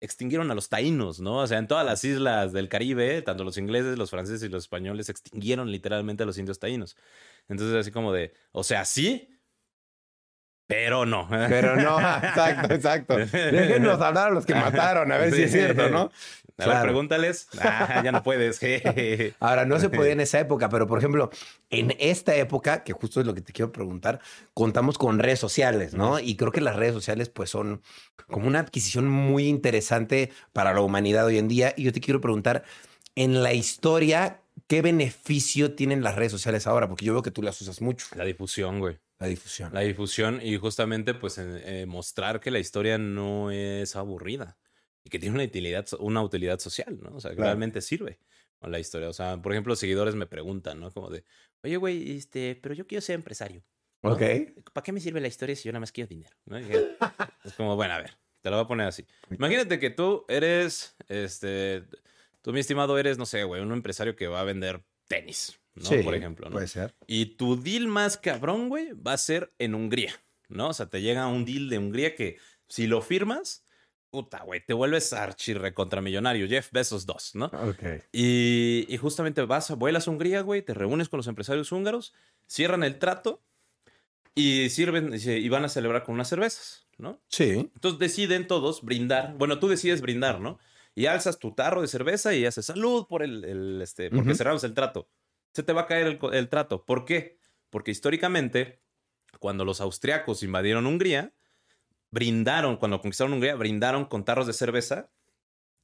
extinguieron 0.00 0.50
a 0.50 0.54
los 0.54 0.68
taínos, 0.68 1.18
¿no? 1.18 1.38
O 1.38 1.46
sea, 1.46 1.56
en 1.56 1.66
todas 1.66 1.86
las 1.86 2.04
islas 2.04 2.52
del 2.52 2.68
Caribe, 2.68 3.22
tanto 3.22 3.42
los 3.42 3.56
ingleses, 3.56 3.96
los 3.96 4.10
franceses 4.10 4.42
y 4.42 4.50
los 4.50 4.64
españoles 4.64 5.08
extinguieron 5.08 5.70
literalmente 5.72 6.24
a 6.24 6.26
los 6.26 6.36
indios 6.36 6.58
taínos. 6.58 6.94
Entonces, 7.48 7.74
así 7.74 7.90
como 7.90 8.12
de, 8.12 8.34
o 8.50 8.64
sea, 8.64 8.84
sí, 8.84 9.31
pero 10.72 11.06
no. 11.06 11.28
Pero 11.28 11.76
no, 11.76 11.98
exacto, 12.22 12.74
exacto. 12.74 13.16
Déjenos 13.16 14.00
hablar 14.00 14.28
a 14.28 14.30
los 14.30 14.46
que 14.46 14.54
mataron, 14.54 15.12
a 15.12 15.18
ver 15.18 15.34
si 15.34 15.42
es 15.42 15.52
cierto, 15.52 15.90
¿no? 15.90 16.10
A 16.58 16.66
ver, 16.66 16.82
pregúntales. 16.82 17.48
Ah, 17.60 18.02
ya 18.04 18.12
no 18.12 18.22
puedes. 18.22 18.60
Ahora, 19.40 19.64
no 19.64 19.78
se 19.78 19.88
podía 19.88 20.12
en 20.12 20.20
esa 20.20 20.40
época, 20.40 20.68
pero 20.68 20.86
por 20.86 20.98
ejemplo, 20.98 21.30
en 21.70 21.94
esta 21.98 22.34
época, 22.34 22.84
que 22.84 22.92
justo 22.92 23.20
es 23.20 23.26
lo 23.26 23.34
que 23.34 23.40
te 23.40 23.52
quiero 23.52 23.72
preguntar, 23.72 24.20
contamos 24.54 24.98
con 24.98 25.18
redes 25.18 25.38
sociales, 25.38 25.94
¿no? 25.94 26.18
Y 26.18 26.36
creo 26.36 26.52
que 26.52 26.60
las 26.60 26.76
redes 26.76 26.94
sociales, 26.94 27.28
pues, 27.28 27.50
son 27.50 27.82
como 28.28 28.46
una 28.46 28.60
adquisición 28.60 29.08
muy 29.08 29.48
interesante 29.48 30.30
para 30.52 30.72
la 30.72 30.80
humanidad 30.80 31.26
hoy 31.26 31.38
en 31.38 31.48
día. 31.48 31.74
Y 31.76 31.84
yo 31.84 31.92
te 31.92 32.00
quiero 32.00 32.20
preguntar, 32.20 32.64
en 33.14 33.42
la 33.42 33.52
historia, 33.52 34.40
¿qué 34.66 34.82
beneficio 34.82 35.74
tienen 35.74 36.02
las 36.02 36.14
redes 36.16 36.32
sociales 36.32 36.66
ahora? 36.66 36.88
Porque 36.88 37.04
yo 37.04 37.12
veo 37.12 37.22
que 37.22 37.30
tú 37.30 37.42
las 37.42 37.60
usas 37.60 37.80
mucho. 37.80 38.06
La 38.14 38.24
difusión, 38.24 38.78
güey. 38.78 38.98
La 39.22 39.28
difusión. 39.28 39.72
La 39.72 39.82
difusión 39.82 40.40
y 40.42 40.56
justamente, 40.56 41.14
pues, 41.14 41.38
eh, 41.38 41.86
mostrar 41.86 42.40
que 42.40 42.50
la 42.50 42.58
historia 42.58 42.98
no 42.98 43.52
es 43.52 43.94
aburrida 43.94 44.58
y 45.04 45.10
que 45.10 45.20
tiene 45.20 45.36
una 45.36 45.44
utilidad, 45.44 45.86
una 46.00 46.22
utilidad 46.22 46.58
social, 46.58 46.98
¿no? 47.00 47.14
O 47.14 47.20
sea, 47.20 47.30
que 47.30 47.40
realmente 47.40 47.80
sirve 47.82 48.18
con 48.58 48.72
la 48.72 48.80
historia. 48.80 49.08
O 49.08 49.12
sea, 49.12 49.40
por 49.40 49.52
ejemplo, 49.52 49.76
seguidores 49.76 50.16
me 50.16 50.26
preguntan, 50.26 50.80
¿no? 50.80 50.90
Como 50.90 51.08
de, 51.08 51.24
oye, 51.62 51.76
güey, 51.76 52.16
este, 52.16 52.58
pero 52.60 52.74
yo 52.74 52.84
quiero 52.88 53.00
ser 53.00 53.14
empresario. 53.14 53.62
Ok. 54.00 54.22
¿Para 54.72 54.82
qué 54.82 54.90
me 54.90 54.98
sirve 54.98 55.20
la 55.20 55.28
historia 55.28 55.54
si 55.54 55.68
yo 55.68 55.72
nada 55.72 55.78
más 55.78 55.92
quiero 55.92 56.08
dinero? 56.08 56.36
es 57.44 57.52
como, 57.52 57.76
bueno, 57.76 57.94
a 57.94 57.98
ver, 57.98 58.18
te 58.40 58.50
lo 58.50 58.56
voy 58.56 58.64
a 58.64 58.68
poner 58.68 58.88
así. 58.88 59.06
Imagínate 59.30 59.78
que 59.78 59.90
tú 59.90 60.24
eres, 60.26 60.96
este, 61.06 61.84
tú, 62.40 62.52
mi 62.52 62.58
estimado, 62.58 62.98
eres, 62.98 63.18
no 63.18 63.26
sé, 63.26 63.44
güey, 63.44 63.62
un 63.62 63.70
empresario 63.70 64.16
que 64.16 64.26
va 64.26 64.40
a 64.40 64.44
vender 64.44 64.84
tenis, 65.06 65.60
¿no? 65.74 65.84
Sí, 65.84 65.98
por 65.98 66.14
ejemplo, 66.14 66.46
¿no? 66.48 66.52
Puede 66.52 66.68
ser. 66.68 66.94
Y 67.06 67.36
tu 67.36 67.60
deal 67.60 67.86
más 67.86 68.16
cabrón, 68.16 68.68
güey, 68.68 68.92
va 68.92 69.12
a 69.14 69.18
ser 69.18 69.52
en 69.58 69.74
Hungría, 69.74 70.12
¿no? 70.48 70.68
O 70.68 70.72
sea, 70.74 70.86
te 70.86 71.00
llega 71.00 71.26
un 71.26 71.44
deal 71.44 71.68
de 71.68 71.78
Hungría 71.78 72.14
que 72.14 72.38
si 72.68 72.86
lo 72.86 73.02
firmas, 73.02 73.64
puta, 74.10 74.42
güey, 74.44 74.64
te 74.64 74.74
vuelves 74.74 75.12
archirre 75.12 75.72
contra 75.72 76.00
millonario, 76.00 76.46
Jeff 76.46 76.70
Bezos 76.72 77.06
2, 77.06 77.34
¿no? 77.34 77.46
Ok. 77.46 77.82
Y, 78.12 78.86
y, 78.88 78.96
justamente 78.98 79.42
vas, 79.42 79.70
vuelas 79.76 80.06
a 80.06 80.10
Hungría, 80.10 80.42
güey, 80.42 80.62
te 80.62 80.74
reúnes 80.74 81.08
con 81.08 81.18
los 81.18 81.26
empresarios 81.26 81.72
húngaros, 81.72 82.12
cierran 82.46 82.84
el 82.84 82.98
trato 82.98 83.42
y 84.34 84.70
sirven 84.70 85.14
y 85.14 85.48
van 85.48 85.64
a 85.64 85.68
celebrar 85.68 86.04
con 86.04 86.14
unas 86.14 86.28
cervezas, 86.28 86.86
¿no? 86.98 87.20
Sí. 87.28 87.70
Entonces 87.74 87.98
deciden 87.98 88.46
todos 88.46 88.82
brindar, 88.82 89.34
bueno, 89.36 89.58
tú 89.58 89.68
decides 89.68 90.00
brindar, 90.00 90.40
¿no? 90.40 90.58
Y 90.94 91.06
alzas 91.06 91.38
tu 91.38 91.52
tarro 91.52 91.80
de 91.80 91.88
cerveza 91.88 92.34
y 92.34 92.44
haces 92.44 92.66
salud 92.66 93.06
por 93.08 93.22
el, 93.22 93.44
el 93.44 93.80
este, 93.82 94.10
porque 94.10 94.30
uh 94.30 94.32
-huh. 94.32 94.36
cerramos 94.36 94.64
el 94.64 94.74
trato. 94.74 95.08
Se 95.52 95.62
te 95.62 95.72
va 95.72 95.82
a 95.82 95.86
caer 95.86 96.06
el, 96.06 96.18
el 96.34 96.48
trato. 96.48 96.84
¿Por 96.84 97.04
qué? 97.04 97.38
Porque 97.70 97.90
históricamente, 97.90 98.80
cuando 99.38 99.64
los 99.64 99.80
austriacos 99.80 100.42
invadieron 100.42 100.86
Hungría, 100.86 101.32
brindaron, 102.10 102.76
cuando 102.76 103.00
conquistaron 103.00 103.32
Hungría, 103.32 103.54
brindaron 103.54 104.04
con 104.04 104.24
tarros 104.24 104.46
de 104.46 104.52
cerveza 104.52 105.10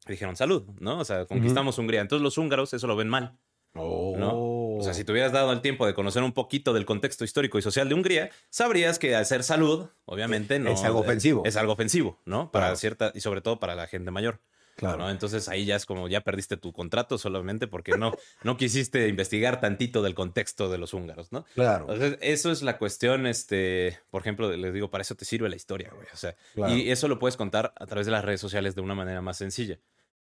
y 0.06 0.12
dijeron 0.12 0.36
salud, 0.36 0.64
¿no? 0.78 0.98
O 0.98 1.04
sea, 1.04 1.26
conquistamos 1.26 1.76
uh 1.76 1.80
-huh. 1.80 1.84
Hungría. 1.84 2.00
Entonces 2.00 2.22
los 2.22 2.38
húngaros 2.38 2.72
eso 2.74 2.86
lo 2.86 2.96
ven 2.96 3.08
mal. 3.08 3.38
Oh. 3.74 4.16
¿no? 4.18 4.32
O 4.78 4.82
sea, 4.82 4.94
si 4.94 5.04
te 5.04 5.12
hubieras 5.12 5.32
dado 5.32 5.52
el 5.52 5.60
tiempo 5.60 5.86
de 5.86 5.94
conocer 5.94 6.22
un 6.22 6.32
poquito 6.32 6.72
del 6.72 6.86
contexto 6.86 7.24
histórico 7.24 7.58
y 7.58 7.62
social 7.62 7.88
de 7.88 7.94
Hungría, 7.94 8.30
sabrías 8.48 8.98
que 8.98 9.16
hacer 9.16 9.42
salud, 9.42 9.88
obviamente, 10.04 10.58
no. 10.58 10.70
Es 10.70 10.82
algo 10.84 11.00
ofensivo. 11.00 11.42
Es 11.44 11.56
algo 11.56 11.72
ofensivo, 11.72 12.20
¿no? 12.24 12.50
Para 12.50 12.66
claro. 12.66 12.76
cierta, 12.76 13.12
y 13.14 13.20
sobre 13.20 13.40
todo 13.40 13.58
para 13.58 13.74
la 13.74 13.86
gente 13.86 14.10
mayor. 14.10 14.40
Claro. 14.78 14.98
¿no? 14.98 15.10
Entonces 15.10 15.48
ahí 15.48 15.64
ya 15.64 15.74
es 15.74 15.84
como 15.86 16.06
ya 16.06 16.20
perdiste 16.20 16.56
tu 16.56 16.72
contrato 16.72 17.18
solamente 17.18 17.66
porque 17.66 17.98
no, 17.98 18.12
no 18.44 18.56
quisiste 18.56 19.08
investigar 19.08 19.60
tantito 19.60 20.02
del 20.02 20.14
contexto 20.14 20.70
de 20.70 20.78
los 20.78 20.94
húngaros, 20.94 21.32
¿no? 21.32 21.44
Claro. 21.54 21.92
Entonces, 21.92 22.16
eso 22.20 22.52
es 22.52 22.62
la 22.62 22.78
cuestión, 22.78 23.26
este, 23.26 23.98
por 24.10 24.22
ejemplo, 24.22 24.56
les 24.56 24.72
digo, 24.72 24.88
para 24.88 25.02
eso 25.02 25.16
te 25.16 25.24
sirve 25.24 25.48
la 25.48 25.56
historia, 25.56 25.90
güey. 25.92 26.06
O 26.12 26.16
sea, 26.16 26.36
claro. 26.54 26.72
y 26.72 26.92
eso 26.92 27.08
lo 27.08 27.18
puedes 27.18 27.36
contar 27.36 27.72
a 27.76 27.86
través 27.86 28.06
de 28.06 28.12
las 28.12 28.24
redes 28.24 28.40
sociales 28.40 28.76
de 28.76 28.80
una 28.80 28.94
manera 28.94 29.20
más 29.20 29.36
sencilla. 29.36 29.80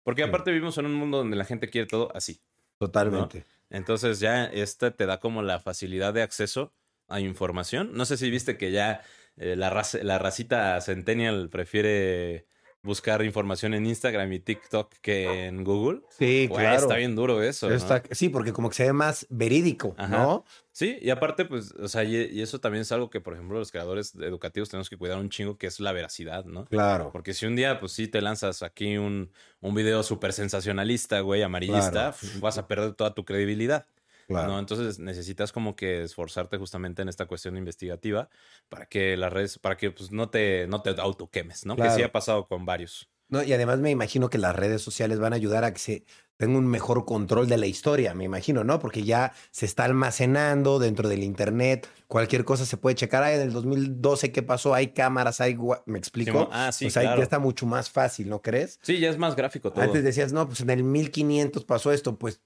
Porque 0.01 0.23
aparte 0.23 0.49
sí. 0.49 0.53
vivimos 0.53 0.79
en 0.79 0.87
un 0.87 0.95
mundo 0.95 1.19
donde 1.19 1.37
la 1.37 1.45
gente 1.45 1.69
quiere 1.69 1.85
todo 1.85 2.09
así. 2.15 2.41
Totalmente. 2.79 3.45
¿no? 3.69 3.77
Entonces 3.77 4.19
ya 4.19 4.45
este 4.45 4.89
te 4.89 5.05
da 5.05 5.19
como 5.19 5.43
la 5.43 5.59
facilidad 5.59 6.11
de 6.11 6.23
acceso 6.23 6.73
a 7.07 7.19
información. 7.19 7.91
No 7.93 8.05
sé 8.05 8.17
si 8.17 8.31
viste 8.31 8.57
que 8.57 8.71
ya 8.71 9.03
eh, 9.37 9.55
la, 9.55 9.69
raza, 9.69 9.99
la 10.01 10.17
racita 10.17 10.81
centennial 10.81 11.49
prefiere 11.49 12.47
buscar 12.81 13.23
información 13.23 13.73
en 13.73 13.85
Instagram 13.85 14.31
y 14.33 14.39
TikTok 14.39 14.93
que 15.01 15.47
en 15.47 15.63
Google. 15.63 16.01
Sí, 16.17 16.49
claro. 16.51 16.77
Está 16.77 16.95
bien 16.95 17.15
duro 17.15 17.43
eso. 17.43 17.69
Está, 17.69 17.99
¿no? 17.99 18.03
Sí, 18.11 18.29
porque 18.29 18.53
como 18.53 18.69
que 18.69 18.75
se 18.75 18.83
ve 18.85 18.93
más 18.93 19.27
verídico, 19.29 19.95
Ajá. 19.97 20.07
¿no? 20.17 20.45
Sí, 20.71 20.97
y 21.01 21.09
aparte, 21.09 21.43
pues, 21.43 21.73
o 21.73 21.89
sea, 21.89 22.05
y, 22.05 22.15
y, 22.15 22.41
eso 22.41 22.59
también 22.59 22.83
es 22.83 22.91
algo 22.93 23.09
que, 23.09 23.19
por 23.19 23.33
ejemplo, 23.33 23.59
los 23.59 23.71
creadores 23.71 24.15
educativos 24.15 24.69
tenemos 24.69 24.89
que 24.89 24.95
cuidar 24.95 25.17
un 25.17 25.29
chingo, 25.29 25.57
que 25.57 25.67
es 25.67 25.81
la 25.81 25.91
veracidad, 25.91 26.45
¿no? 26.45 26.65
Claro. 26.65 27.09
Porque 27.11 27.33
si 27.33 27.45
un 27.45 27.55
día, 27.57 27.79
pues 27.81 27.91
sí, 27.91 28.07
te 28.07 28.21
lanzas 28.21 28.63
aquí 28.63 28.97
un, 28.97 29.31
un 29.59 29.75
video 29.75 30.01
súper 30.03 30.31
sensacionalista, 30.31 31.19
güey, 31.19 31.43
amarillista, 31.43 32.15
Claro. 32.17 32.39
vas 32.39 32.57
a 32.57 32.67
perder 32.67 32.93
toda 32.93 33.13
tu 33.13 33.25
credibilidad. 33.25 33.87
Claro. 34.29 34.53
¿no? 34.53 34.59
Entonces 34.59 34.99
necesitas 34.99 35.51
como 35.51 35.75
que 35.75 36.03
esforzarte 36.03 36.57
justamente 36.57 37.01
en 37.01 37.09
esta 37.09 37.25
cuestión 37.25 37.57
investigativa 37.57 38.29
para 38.69 38.85
que 38.85 39.17
las 39.17 39.33
redes, 39.33 39.57
para 39.57 39.75
que 39.75 39.89
pues 39.89 40.11
no 40.11 40.29
te, 40.29 40.67
no 40.67 40.81
te 40.81 40.91
autoquemes, 40.91 41.65
¿no? 41.65 41.75
Claro. 41.75 41.91
Que 41.91 41.97
sí 41.97 42.03
ha 42.03 42.11
pasado 42.11 42.47
con 42.47 42.65
varios. 42.65 43.09
No, 43.29 43.43
y 43.43 43.53
además 43.53 43.79
me 43.79 43.91
imagino 43.91 44.29
que 44.29 44.37
las 44.37 44.55
redes 44.55 44.81
sociales 44.81 45.19
van 45.19 45.33
a 45.33 45.35
ayudar 45.35 45.63
a 45.63 45.73
que 45.73 45.79
se 45.79 46.05
tenga 46.37 46.57
un 46.57 46.67
mejor 46.67 47.05
control 47.05 47.49
de 47.49 47.57
la 47.57 47.67
historia, 47.67 48.13
me 48.13 48.23
imagino, 48.23 48.63
¿no? 48.63 48.79
Porque 48.79 49.03
ya 49.03 49.33
se 49.51 49.65
está 49.65 49.83
almacenando 49.83 50.79
dentro 50.79 51.09
del 51.09 51.23
internet, 51.23 51.87
cualquier 52.07 52.45
cosa 52.45 52.65
se 52.65 52.77
puede 52.77 52.95
checar. 52.95 53.23
Ay, 53.23 53.35
en 53.35 53.41
el 53.41 53.51
2012, 53.51 54.31
¿qué 54.31 54.41
pasó? 54.41 54.73
Hay 54.73 54.93
cámaras, 54.93 55.41
hay... 55.41 55.57
¿Me 55.85 55.99
explico? 55.99 56.43
Sí, 56.43 56.47
ah, 56.51 56.71
sí, 56.71 56.85
o 56.87 56.89
sea, 56.89 57.01
claro. 57.01 57.17
ya 57.17 57.23
está 57.23 57.39
mucho 57.39 57.65
más 57.65 57.89
fácil, 57.89 58.29
¿no 58.29 58.41
crees? 58.41 58.79
Sí, 58.81 58.99
ya 58.99 59.09
es 59.09 59.17
más 59.17 59.35
gráfico 59.35 59.71
todo. 59.71 59.83
Antes 59.83 60.03
decías, 60.03 60.31
no, 60.31 60.47
pues 60.47 60.61
en 60.61 60.69
el 60.69 60.83
1500 60.83 61.65
pasó 61.65 61.91
esto, 61.91 62.17
pues 62.17 62.41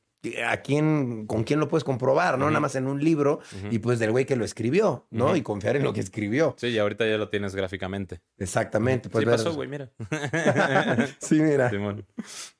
¿a 0.47 0.57
quién, 0.57 1.25
con 1.27 1.43
quién 1.43 1.59
lo 1.59 1.67
puedes 1.67 1.83
comprobar, 1.83 2.37
no? 2.37 2.47
Nada 2.47 2.59
más 2.59 2.75
en 2.75 2.87
un 2.87 3.03
libro 3.03 3.39
y 3.71 3.79
pues 3.79 3.99
del 3.99 4.11
güey 4.11 4.25
que 4.25 4.35
lo 4.35 4.45
escribió, 4.45 5.05
¿no? 5.11 5.35
Y 5.35 5.41
confiar 5.41 5.75
en 5.75 5.83
lo 5.83 5.93
que 5.93 5.99
escribió. 5.99 6.55
Sí, 6.57 6.67
y 6.67 6.77
ahorita 6.77 7.05
ya 7.07 7.17
lo 7.17 7.29
tienes 7.29 7.55
gráficamente. 7.55 8.21
Exactamente. 8.37 9.09
Pues 9.09 9.23
sí 9.23 9.25
ver- 9.29 9.37
pasó, 9.37 9.53
güey, 9.53 9.67
mira. 9.69 9.91
Sí, 11.19 11.35
mira. 11.41 11.69
Simón. 11.69 12.05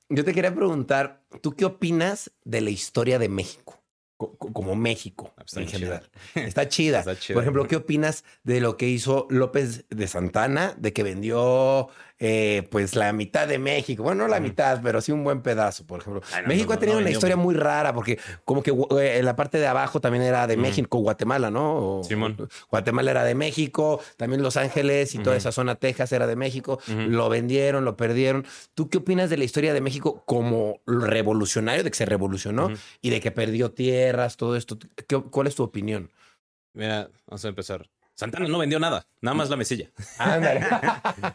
Yo 0.10 0.24
te 0.26 0.34
quería 0.34 0.54
preguntar, 0.54 1.24
¿tú 1.42 1.56
qué 1.56 1.66
opinas 1.66 2.32
de 2.44 2.62
la 2.62 2.70
historia 2.70 3.18
de 3.20 3.30
México? 3.30 3.80
Co- 4.18 4.38
co- 4.38 4.54
Como 4.54 4.76
México, 4.76 5.30
Ah, 5.32 5.44
pues 5.44 5.48
está 5.58 5.62
en 5.62 5.68
chida. 5.68 5.78
general. 5.80 6.10
Está 6.48 6.68
chida. 6.68 7.00
Está 7.00 7.18
chida. 7.18 7.34
Por 7.34 7.44
ejemplo, 7.44 7.68
¿qué 7.68 7.78
opinas 7.78 8.24
de 8.44 8.62
lo 8.62 8.78
que 8.78 8.88
hizo 8.88 9.26
López 9.30 9.86
de 9.90 10.08
Santana, 10.08 10.76
de 10.78 10.94
que 10.94 11.02
vendió 11.04 11.88
eh, 12.26 12.66
pues 12.72 12.96
la 12.96 13.12
mitad 13.12 13.50
de 13.50 13.60
México? 13.60 14.02
Bueno, 14.02 14.24
no 14.24 14.30
la 14.30 14.40
mitad, 14.40 14.80
pero 14.82 15.02
sí 15.02 15.12
un 15.12 15.26
buen 15.26 15.42
pedazo, 15.42 15.86
por 15.86 16.00
ejemplo. 16.00 16.22
Ay, 16.32 16.44
no, 16.44 16.48
México 16.48 16.70
no, 16.70 16.74
ha 16.76 16.80
tenido 16.80 16.98
no 16.98 17.02
una 17.02 17.12
historia 17.12 17.36
muy 17.36 17.54
rara, 17.54 17.94
porque 17.94 18.18
como 18.46 18.64
que 18.64 18.72
eh, 19.02 19.22
la 19.22 19.36
parte 19.36 19.58
de 19.60 19.68
abajo 19.68 20.00
también 20.00 20.24
era 20.24 20.48
de 20.48 20.54
Ujú. 20.54 20.62
México, 20.62 20.98
Guatemala, 21.00 21.52
¿no? 21.52 22.00
O- 22.00 22.04
Simón. 22.06 22.38
Guatemala 22.72 23.12
era 23.12 23.24
de 23.26 23.36
México, 23.36 24.00
también 24.16 24.42
Los 24.42 24.56
Ángeles 24.56 25.16
y 25.16 25.20
toda 25.20 25.36
esa 25.36 25.52
zona 25.52 25.76
Texas 25.76 26.14
era 26.14 26.26
de 26.26 26.38
México. 26.38 26.80
Lo 26.88 27.28
vendieron, 27.28 27.84
lo 27.84 27.98
perdieron. 27.98 28.46
¿Tú 28.74 28.90
qué 28.90 29.00
opinas 29.00 29.30
de 29.30 29.36
la 29.38 29.44
historia 29.44 29.74
de 29.74 29.82
México 29.82 30.24
como 30.26 30.80
revolucionario, 30.88 31.84
de 31.84 31.92
que 31.92 31.98
se 31.98 32.06
revolucionó 32.06 32.72
y 33.02 33.10
de 33.10 33.20
que 33.20 33.32
perdió 33.32 33.72
tierras, 33.72 34.38
todo 34.38 34.56
esto? 34.56 34.78
¿Qué- 35.08 35.22
¿Cuál 35.30 35.48
es 35.48 35.56
tu 35.56 35.64
opinión? 35.64 36.10
Mira, 36.74 37.10
vamos 37.28 37.44
a 37.44 37.50
empezar. 37.50 37.90
Santana 38.16 38.48
no 38.48 38.60
vendió 38.60 38.80
nada, 38.80 39.08
nada 39.22 39.36
más 39.36 39.50
la 39.50 39.58
mesilla. 39.58 39.92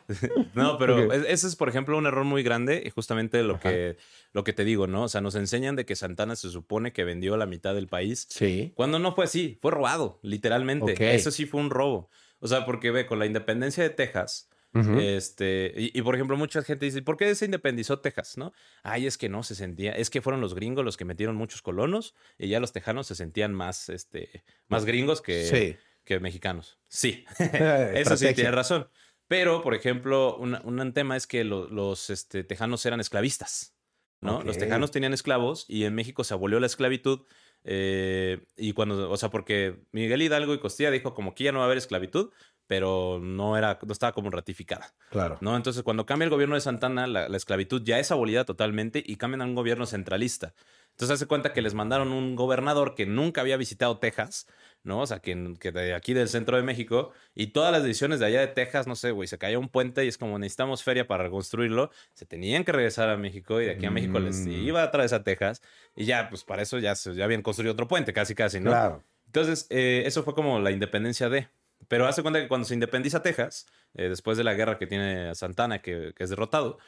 No, 0.55 0.79
pero 0.79 1.12
ese 1.12 1.47
es, 1.47 1.57
por 1.57 1.69
ejemplo, 1.69 1.97
un 1.97 2.07
error 2.07 2.25
muy 2.25 2.43
grande 2.43 2.83
y 2.85 2.91
justamente 2.91 3.43
lo 3.43 3.57
Ajá. 3.57 3.71
que, 3.71 3.97
lo 4.33 4.45
que 4.45 4.53
te 4.53 4.64
digo, 4.64 4.87
¿no? 4.87 5.05
O 5.05 5.09
sea, 5.09 5.21
nos 5.21 5.35
enseñan 5.35 5.77
de 5.77 5.85
que 5.85 5.97
Santana 5.97 6.37
se 6.37 6.51
supone 6.51 6.93
que 6.93 7.05
vendió 7.05 7.37
la 7.37 7.47
mitad 7.47 7.75
del 7.75 7.88
país, 7.88 8.27
sí. 8.31 8.73
cuando 8.75 8.99
no 8.99 9.14
fue 9.14 9.25
así, 9.25 9.59
fue 9.61 9.71
robado, 9.71 10.19
literalmente. 10.23 10.93
Ok. 10.93 11.01
Eso 11.01 11.31
sí 11.31 11.47
fue 11.47 11.61
un 11.61 11.71
robo. 11.71 12.11
O 12.41 12.49
sea, 12.49 12.64
porque 12.64 12.91
ve, 12.91 13.07
con 13.07 13.19
la 13.19 13.27
independencia 13.27 13.83
de 13.83 13.91
Texas, 13.91 14.49
este, 14.75 15.73
y, 15.77 15.99
y, 15.99 16.03
por 16.03 16.14
ejemplo, 16.14 16.37
mucha 16.37 16.62
gente 16.62 16.85
dice, 16.85 17.03
¿por 17.03 17.17
qué 17.17 17.35
se 17.35 17.47
independizó 17.47 17.99
Texas? 17.99 18.37
¿No? 18.37 18.53
Ay, 18.83 19.07
es 19.07 19.19
que 19.19 19.29
no 19.29 19.43
se 19.43 19.55
sentía, 19.55 19.93
es 19.93 20.09
que 20.11 20.21
fueron 20.21 20.41
los 20.41 20.55
gringos 20.55 20.85
los 20.85 20.97
que 20.97 21.05
metieron 21.05 21.37
muchos 21.37 21.62
colonos 21.62 22.14
y 22.38 22.49
ya 22.49 22.61
los 22.61 22.73
tejanos 22.73 23.07
se 23.09 23.14
sentían 23.17 23.55
más, 23.55 23.88
este, 23.88 24.45
más 24.69 24.85
gringos 24.85 25.21
que, 25.21 25.45
sí. 25.47 25.77
Que 26.09 26.18
mexicanos. 26.21 26.79
Sí, 26.88 27.25
eso 27.38 27.47
sí 27.47 27.99
Estrategia. 28.01 28.35
tiene 28.35 28.51
razón. 28.51 28.88
Pero, 29.29 29.62
por 29.62 29.75
ejemplo, 29.75 30.37
una- 30.38 30.62
un 30.64 30.92
tema 30.94 31.16
es 31.16 31.27
que 31.27 31.44
lo- 31.44 31.68
los 31.68 32.09
este, 32.11 32.42
tejanos 32.44 32.85
eran 32.87 32.99
esclavistas, 33.01 33.75
¿no? 34.23 34.42
Los 34.42 34.57
tejanos 34.59 34.91
tenían 34.91 35.12
esclavos 35.12 35.66
y 35.68 35.85
en 35.85 35.95
México 35.95 36.24
se 36.24 36.35
abolió 36.35 36.59
la 36.61 36.66
esclavitud. 36.66 37.20
eh, 37.64 38.47
y 38.57 38.72
cuando, 38.72 39.11
o 39.11 39.16
sea, 39.16 39.30
porque 39.30 39.80
Miguel 39.91 40.22
Hidalgo 40.22 40.55
y 40.55 40.61
Costilla 40.61 40.91
dijo 40.93 41.12
como 41.12 41.35
que 41.35 41.45
ya 41.45 41.53
no 41.53 41.59
va 41.59 41.64
a 41.64 41.66
haber 41.66 41.76
esclavitud, 41.78 42.30
pero 42.68 43.18
no 43.20 43.57
era, 43.59 43.78
no 43.85 43.93
estaba 43.93 44.12
como 44.12 44.30
ratificada, 44.30 44.95
Claro. 45.11 45.39
¿no? 45.41 45.57
Entonces, 45.57 45.83
cuando 45.83 46.07
cambia 46.07 46.24
el 46.24 46.30
gobierno 46.30 46.55
de 46.55 46.61
Santana, 46.61 47.07
la, 47.09 47.28
la 47.28 47.37
esclavitud 47.37 47.83
ya 47.85 47.99
es 47.99 48.12
abolida 48.12 48.45
totalmente 48.45 49.03
y 49.05 49.16
cambian 49.16 49.43
a 49.43 49.45
un 49.45 49.55
gobierno 49.57 49.87
centralista. 49.87 50.55
Entonces, 50.91 51.16
hace 51.16 51.26
cuenta 51.26 51.53
que 51.53 51.62
les 51.62 51.74
mandaron 51.74 52.12
un 52.12 52.37
gobernador 52.37 52.95
que 52.95 53.07
nunca 53.07 53.41
había 53.41 53.57
visitado 53.57 53.99
Texas, 53.99 54.47
¿no? 54.85 55.01
O 55.01 55.07
sea, 55.07 55.18
que, 55.20 55.55
que 55.61 55.72
de 55.72 55.95
aquí 55.95 56.14
del 56.14 56.29
centro 56.29 56.57
de 56.57 56.62
México 56.62 57.12
y 57.35 57.49
todas 57.49 57.72
las 57.72 57.83
decisiones 57.83 58.20
de 58.20 58.26
allá 58.26 58.41
de 58.41 58.47
Texas, 58.49 58.87
no 58.87 58.95
sé, 58.97 59.11
güey, 59.11 59.29
se 59.29 59.37
cayó 59.39 59.59
un 59.61 59.68
puente 59.68 60.05
y 60.05 60.09
es 60.09 60.16
como 60.18 60.39
necesitamos 60.39 60.83
feria 60.83 61.07
para 61.07 61.24
reconstruirlo, 61.24 61.91
se 62.14 62.24
tenían 62.26 62.64
que 62.64 62.72
regresar 62.72 63.09
a 63.11 63.16
México 63.16 63.61
y 63.61 63.66
de 63.66 63.72
aquí 63.72 63.87
a 63.87 63.91
México 63.91 64.18
les 64.18 64.47
Mm. 64.47 64.51
iba 64.53 64.83
a 64.83 64.91
través 64.91 65.12
a 65.12 65.22
Texas 65.22 65.62
y 65.95 66.05
ya, 66.07 66.29
pues 66.31 66.45
para 66.45 66.62
eso 66.62 66.79
ya, 66.79 66.95
se- 66.95 67.14
ya 67.14 67.24
habían 67.24 67.43
construido 67.43 67.72
otro 67.72 67.89
puente, 67.89 68.12
casi, 68.12 68.35
casi, 68.35 68.61
¿no? 68.61 68.70
Claro. 68.70 69.05
Entonces, 69.26 69.66
eh, 69.70 70.05
eso 70.07 70.22
fue 70.22 70.35
como 70.35 70.59
la 70.61 70.70
independencia 70.70 71.29
de. 71.29 71.49
Pero 71.87 72.07
hace 72.07 72.22
cuenta 72.22 72.41
que 72.41 72.49
cuando 72.49 72.66
se 72.66 72.74
independiza 72.74 73.22
Texas, 73.22 73.66
eh, 73.95 74.09
después 74.09 74.37
de 74.39 74.43
la 74.45 74.55
guerra 74.55 74.79
que 74.79 74.87
tiene 74.87 75.35
Santana, 75.35 75.81
que, 75.81 76.12
que 76.16 76.24
es 76.24 76.31
derrotado, 76.31 76.79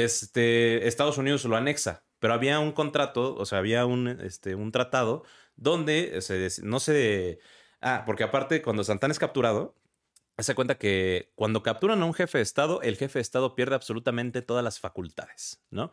este, 0.00 0.86
Estados 0.86 1.18
Unidos 1.18 1.44
lo 1.44 1.56
anexa. 1.56 2.04
Pero 2.18 2.32
había 2.34 2.58
un 2.60 2.72
contrato, 2.72 3.34
o 3.34 3.44
sea, 3.44 3.58
había 3.58 3.84
un, 3.86 4.08
este, 4.08 4.54
un 4.54 4.72
tratado 4.72 5.24
donde 5.56 6.20
se, 6.22 6.46
dec- 6.46 6.62
no 6.62 6.80
se... 6.80 7.38
Ah, 7.80 8.02
porque 8.06 8.24
aparte, 8.24 8.62
cuando 8.62 8.84
Santana 8.84 9.12
es 9.12 9.18
capturado, 9.18 9.74
hace 10.36 10.54
cuenta 10.54 10.76
que 10.78 11.32
cuando 11.34 11.62
capturan 11.62 12.02
a 12.02 12.04
un 12.06 12.14
jefe 12.14 12.38
de 12.38 12.42
Estado, 12.42 12.82
el 12.82 12.96
jefe 12.96 13.18
de 13.18 13.22
Estado 13.22 13.54
pierde 13.54 13.74
absolutamente 13.74 14.42
todas 14.42 14.62
las 14.64 14.78
facultades, 14.80 15.62
¿no? 15.70 15.92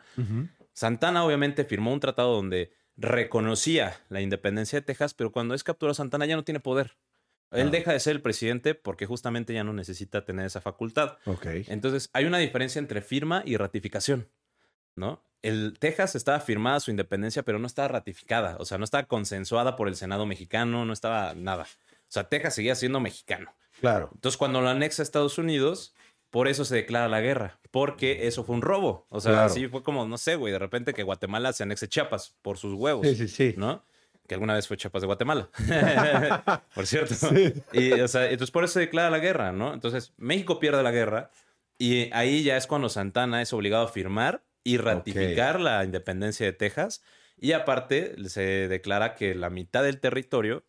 Santana 0.74 1.24
obviamente 1.26 1.64
firmó 1.66 1.94
un 1.94 2.00
tratado 2.00 2.34
donde 2.36 2.72
reconocía 2.98 4.00
la 4.10 4.22
independencia 4.22 4.80
de 4.80 4.86
Texas, 4.86 5.14
pero 5.14 5.32
cuando 5.32 5.54
es 5.56 5.64
capturado 5.64 5.94
Santana 5.94 6.26
ya 6.26 6.36
no 6.36 6.44
tiene 6.44 6.60
poder. 6.60 6.98
Él 7.52 7.68
Ah. 7.68 7.72
deja 7.72 7.92
de 7.94 8.00
ser 8.00 8.16
el 8.16 8.22
presidente 8.22 8.74
porque 8.76 9.06
justamente 9.06 9.54
ya 9.54 9.64
no 9.64 9.74
necesita 9.74 10.26
tener 10.26 10.46
esa 10.46 10.62
facultad. 10.62 11.18
Ok. 11.26 11.46
Entonces, 11.68 12.10
hay 12.14 12.26
una 12.26 12.40
diferencia 12.40 12.80
entre 12.80 13.02
firma 13.02 13.44
y 13.46 13.58
ratificación, 13.58 14.28
¿no? 14.96 15.24
El 15.44 15.76
Texas 15.78 16.16
estaba 16.16 16.40
firmada 16.40 16.80
su 16.80 16.90
independencia, 16.90 17.44
pero 17.44 17.60
no 17.60 17.68
estaba 17.68 17.90
ratificada, 17.90 18.56
o 18.60 18.66
sea, 18.66 18.78
no 18.80 18.84
estaba 18.86 19.04
consensuada 19.04 19.76
por 19.76 19.88
el 19.88 19.96
Senado 19.96 20.26
mexicano, 20.26 20.86
no 20.86 20.94
estaba 20.94 21.36
nada. 21.36 21.64
O 21.64 22.12
sea, 22.14 22.24
Texas 22.30 22.56
seguía 22.56 22.74
siendo 22.76 23.00
mexicano. 23.00 23.54
Claro. 23.82 24.10
Entonces, 24.16 24.38
cuando 24.38 24.62
lo 24.62 24.70
anexa 24.70 25.02
a 25.02 25.04
Estados 25.04 25.38
Unidos, 25.38 25.94
por 26.30 26.48
eso 26.48 26.64
se 26.66 26.76
declara 26.76 27.08
la 27.10 27.22
guerra, 27.22 27.60
porque 27.70 28.26
eso 28.28 28.44
fue 28.44 28.56
un 28.56 28.62
robo. 28.64 29.06
O 29.10 29.20
sea, 29.20 29.34
Claro. 29.34 29.46
así 29.48 29.68
fue 29.68 29.84
como, 29.84 30.08
no 30.08 30.18
sé, 30.18 30.36
güey, 30.36 30.52
de 30.54 30.60
repente 30.60 30.94
que 30.94 31.04
Guatemala 31.04 31.52
se 31.54 31.64
anexe 31.64 31.88
Chiapas 31.88 32.36
por 32.42 32.58
sus 32.58 32.74
huevos, 32.74 33.06
Sí, 33.06 33.16
sí, 33.16 33.28
sí. 33.28 33.54
¿no? 33.58 33.84
Que 34.28 34.36
alguna 34.36 34.54
vez 34.54 34.68
fue 34.68 34.78
Chiapas 34.78 35.02
de 35.02 35.08
Guatemala, 35.08 35.50
por 36.74 36.88
cierto. 36.88 37.14
Sí. 37.16 37.54
Y, 37.74 37.92
o 38.00 38.08
sea, 38.08 38.26
entonces 38.32 38.52
por 38.52 38.64
eso 38.64 38.74
se 38.76 38.80
declara 38.80 39.10
la 39.10 39.20
guerra, 39.20 39.52
¿no? 39.52 39.74
Entonces, 39.74 40.14
México 40.18 40.60
pierde 40.60 40.82
la 40.82 40.92
guerra 40.92 41.30
y 41.78 42.10
ahí 42.14 42.44
ya 42.44 42.56
es 42.56 42.66
cuando 42.68 42.88
Santana 42.88 43.42
es 43.42 43.52
obligado 43.52 43.84
a 43.86 43.90
firmar 43.90 44.42
y 44.64 44.78
ratificar 44.78 45.60
la 45.60 45.84
independencia 45.84 46.46
de 46.46 46.54
Texas. 46.54 47.04
Y 47.38 47.52
aparte, 47.54 48.16
se 48.30 48.68
declara 48.68 49.16
que 49.16 49.36
la 49.36 49.50
mitad 49.50 49.84
del 49.84 50.00
territorio 50.00 50.64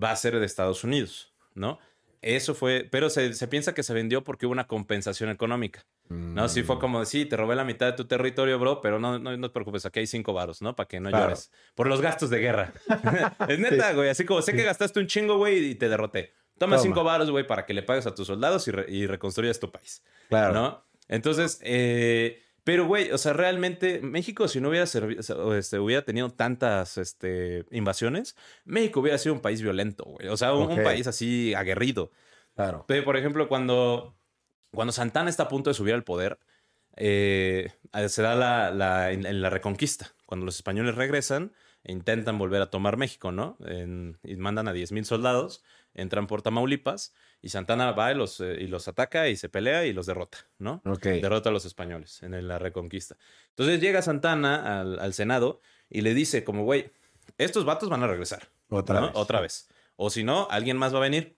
va 0.00 0.10
a 0.10 0.16
ser 0.16 0.38
de 0.38 0.44
Estados 0.46 0.84
Unidos, 0.84 1.32
¿no? 1.54 1.78
Eso 2.20 2.54
fue, 2.56 2.86
pero 2.90 3.10
se, 3.10 3.32
se 3.32 3.46
piensa 3.46 3.74
que 3.74 3.84
se 3.84 3.94
vendió 3.94 4.24
porque 4.24 4.44
hubo 4.46 4.52
una 4.52 4.66
compensación 4.66 5.30
económica, 5.30 5.86
¿no? 6.08 6.48
Sí 6.48 6.62
Mm. 6.62 6.66
fue 6.66 6.78
como, 6.80 7.04
sí, 7.04 7.24
te 7.26 7.36
robé 7.36 7.54
la 7.54 7.62
mitad 7.64 7.86
de 7.86 7.92
tu 7.92 8.06
territorio, 8.06 8.58
bro, 8.58 8.80
pero 8.80 8.98
no, 8.98 9.20
no, 9.20 9.36
no 9.36 9.48
te 9.48 9.52
preocupes, 9.54 9.86
aquí 9.86 10.00
hay 10.00 10.06
cinco 10.08 10.32
varos, 10.32 10.60
¿no? 10.60 10.74
Para 10.74 10.88
que 10.88 10.98
no 10.98 11.10
Claro. 11.10 11.26
llores. 11.26 11.52
Por 11.76 11.86
los 11.86 12.00
gastos 12.00 12.28
de 12.30 12.40
guerra. 12.40 12.72
es 13.48 13.58
neta, 13.60 13.92
güey, 13.92 14.08
así 14.10 14.24
como 14.24 14.42
sé 14.42 14.52
que 14.52 14.64
gastaste 14.64 14.98
un 14.98 15.06
chingo, 15.06 15.36
güey, 15.38 15.64
y 15.70 15.74
te 15.76 15.88
derroté. 15.88 16.32
Toma, 16.58 16.74
Toma. 16.76 16.82
cinco 16.82 17.04
varos, 17.04 17.30
güey, 17.30 17.46
para 17.46 17.64
que 17.64 17.72
le 17.72 17.84
pagues 17.84 18.06
a 18.08 18.14
tus 18.14 18.26
soldados 18.26 18.66
y, 18.66 18.72
re- 18.72 18.86
y 18.90 19.06
reconstruyas 19.06 19.60
tu 19.60 19.70
país, 19.70 20.02
Claro. 20.28 20.52
¿no? 20.52 20.84
Entonces, 21.06 21.60
eh, 21.62 22.42
pero, 22.68 22.86
güey, 22.86 23.10
o 23.12 23.16
sea, 23.16 23.32
realmente 23.32 24.02
México, 24.02 24.46
si 24.46 24.60
no 24.60 24.68
hubiera, 24.68 24.84
este, 24.84 25.78
hubiera 25.78 26.04
tenido 26.04 26.28
tantas 26.28 26.98
este, 26.98 27.64
invasiones, 27.70 28.36
México 28.66 29.00
hubiera 29.00 29.16
sido 29.16 29.34
un 29.34 29.40
país 29.40 29.62
violento, 29.62 30.04
güey. 30.04 30.28
O 30.28 30.36
sea, 30.36 30.52
un, 30.52 30.76
país 30.84 31.06
así 31.06 31.54
aguerrido. 31.54 32.12
Claro. 32.54 32.84
Pero, 32.86 33.06
por 33.06 33.16
ejemplo, 33.16 33.48
cuando, 33.48 34.18
cuando 34.70 34.92
Santana 34.92 35.30
está 35.30 35.44
a 35.44 35.48
punto 35.48 35.70
de 35.70 35.74
subir 35.74 35.94
al 35.94 36.04
poder, 36.04 36.40
eh, 36.96 37.72
se 38.08 38.20
da 38.20 38.34
la, 38.34 38.70
la- 38.70 39.12
en, 39.12 39.24
en 39.24 39.40
la 39.40 39.48
reconquista. 39.48 40.12
Cuando 40.26 40.44
los 40.44 40.56
españoles 40.56 40.94
regresan 40.94 41.54
e 41.84 41.92
intentan 41.92 42.36
volver 42.36 42.60
a 42.60 42.68
tomar 42.68 42.98
México, 42.98 43.32
¿no? 43.32 43.56
En- 43.64 44.18
y 44.22 44.36
mandan 44.36 44.68
a 44.68 44.74
10.000 44.74 45.04
soldados, 45.04 45.64
entran 45.94 46.26
por 46.26 46.42
Tamaulipas 46.42 47.14
y 47.40 47.50
Santana 47.50 47.92
va 47.92 48.12
y 48.12 48.14
los, 48.14 48.40
eh, 48.40 48.56
y 48.60 48.66
los 48.66 48.88
ataca 48.88 49.28
y 49.28 49.36
se 49.36 49.48
pelea 49.48 49.86
y 49.86 49.92
los 49.92 50.06
derrota, 50.06 50.38
¿no? 50.58 50.82
Derrota 51.02 51.50
a 51.50 51.52
los 51.52 51.64
españoles 51.64 52.22
en 52.22 52.48
la 52.48 52.58
reconquista. 52.58 53.16
Entonces 53.50 53.80
llega 53.80 54.02
Santana 54.02 54.80
al, 54.80 54.98
al 54.98 55.14
Senado 55.14 55.60
y 55.88 56.00
le 56.00 56.14
dice 56.14 56.44
como, 56.44 56.64
güey, 56.64 56.90
estos 57.36 57.64
vatos 57.64 57.88
van 57.88 58.02
a 58.02 58.06
regresar. 58.06 58.48
Otra 58.68 59.00
¿no? 59.00 59.06
vez. 59.06 59.16
Otra 59.16 59.40
vez. 59.40 59.68
O 59.96 60.10
si 60.10 60.24
no, 60.24 60.48
alguien 60.50 60.76
más 60.76 60.92
va 60.92 60.98
a 60.98 61.02
venir. 61.02 61.36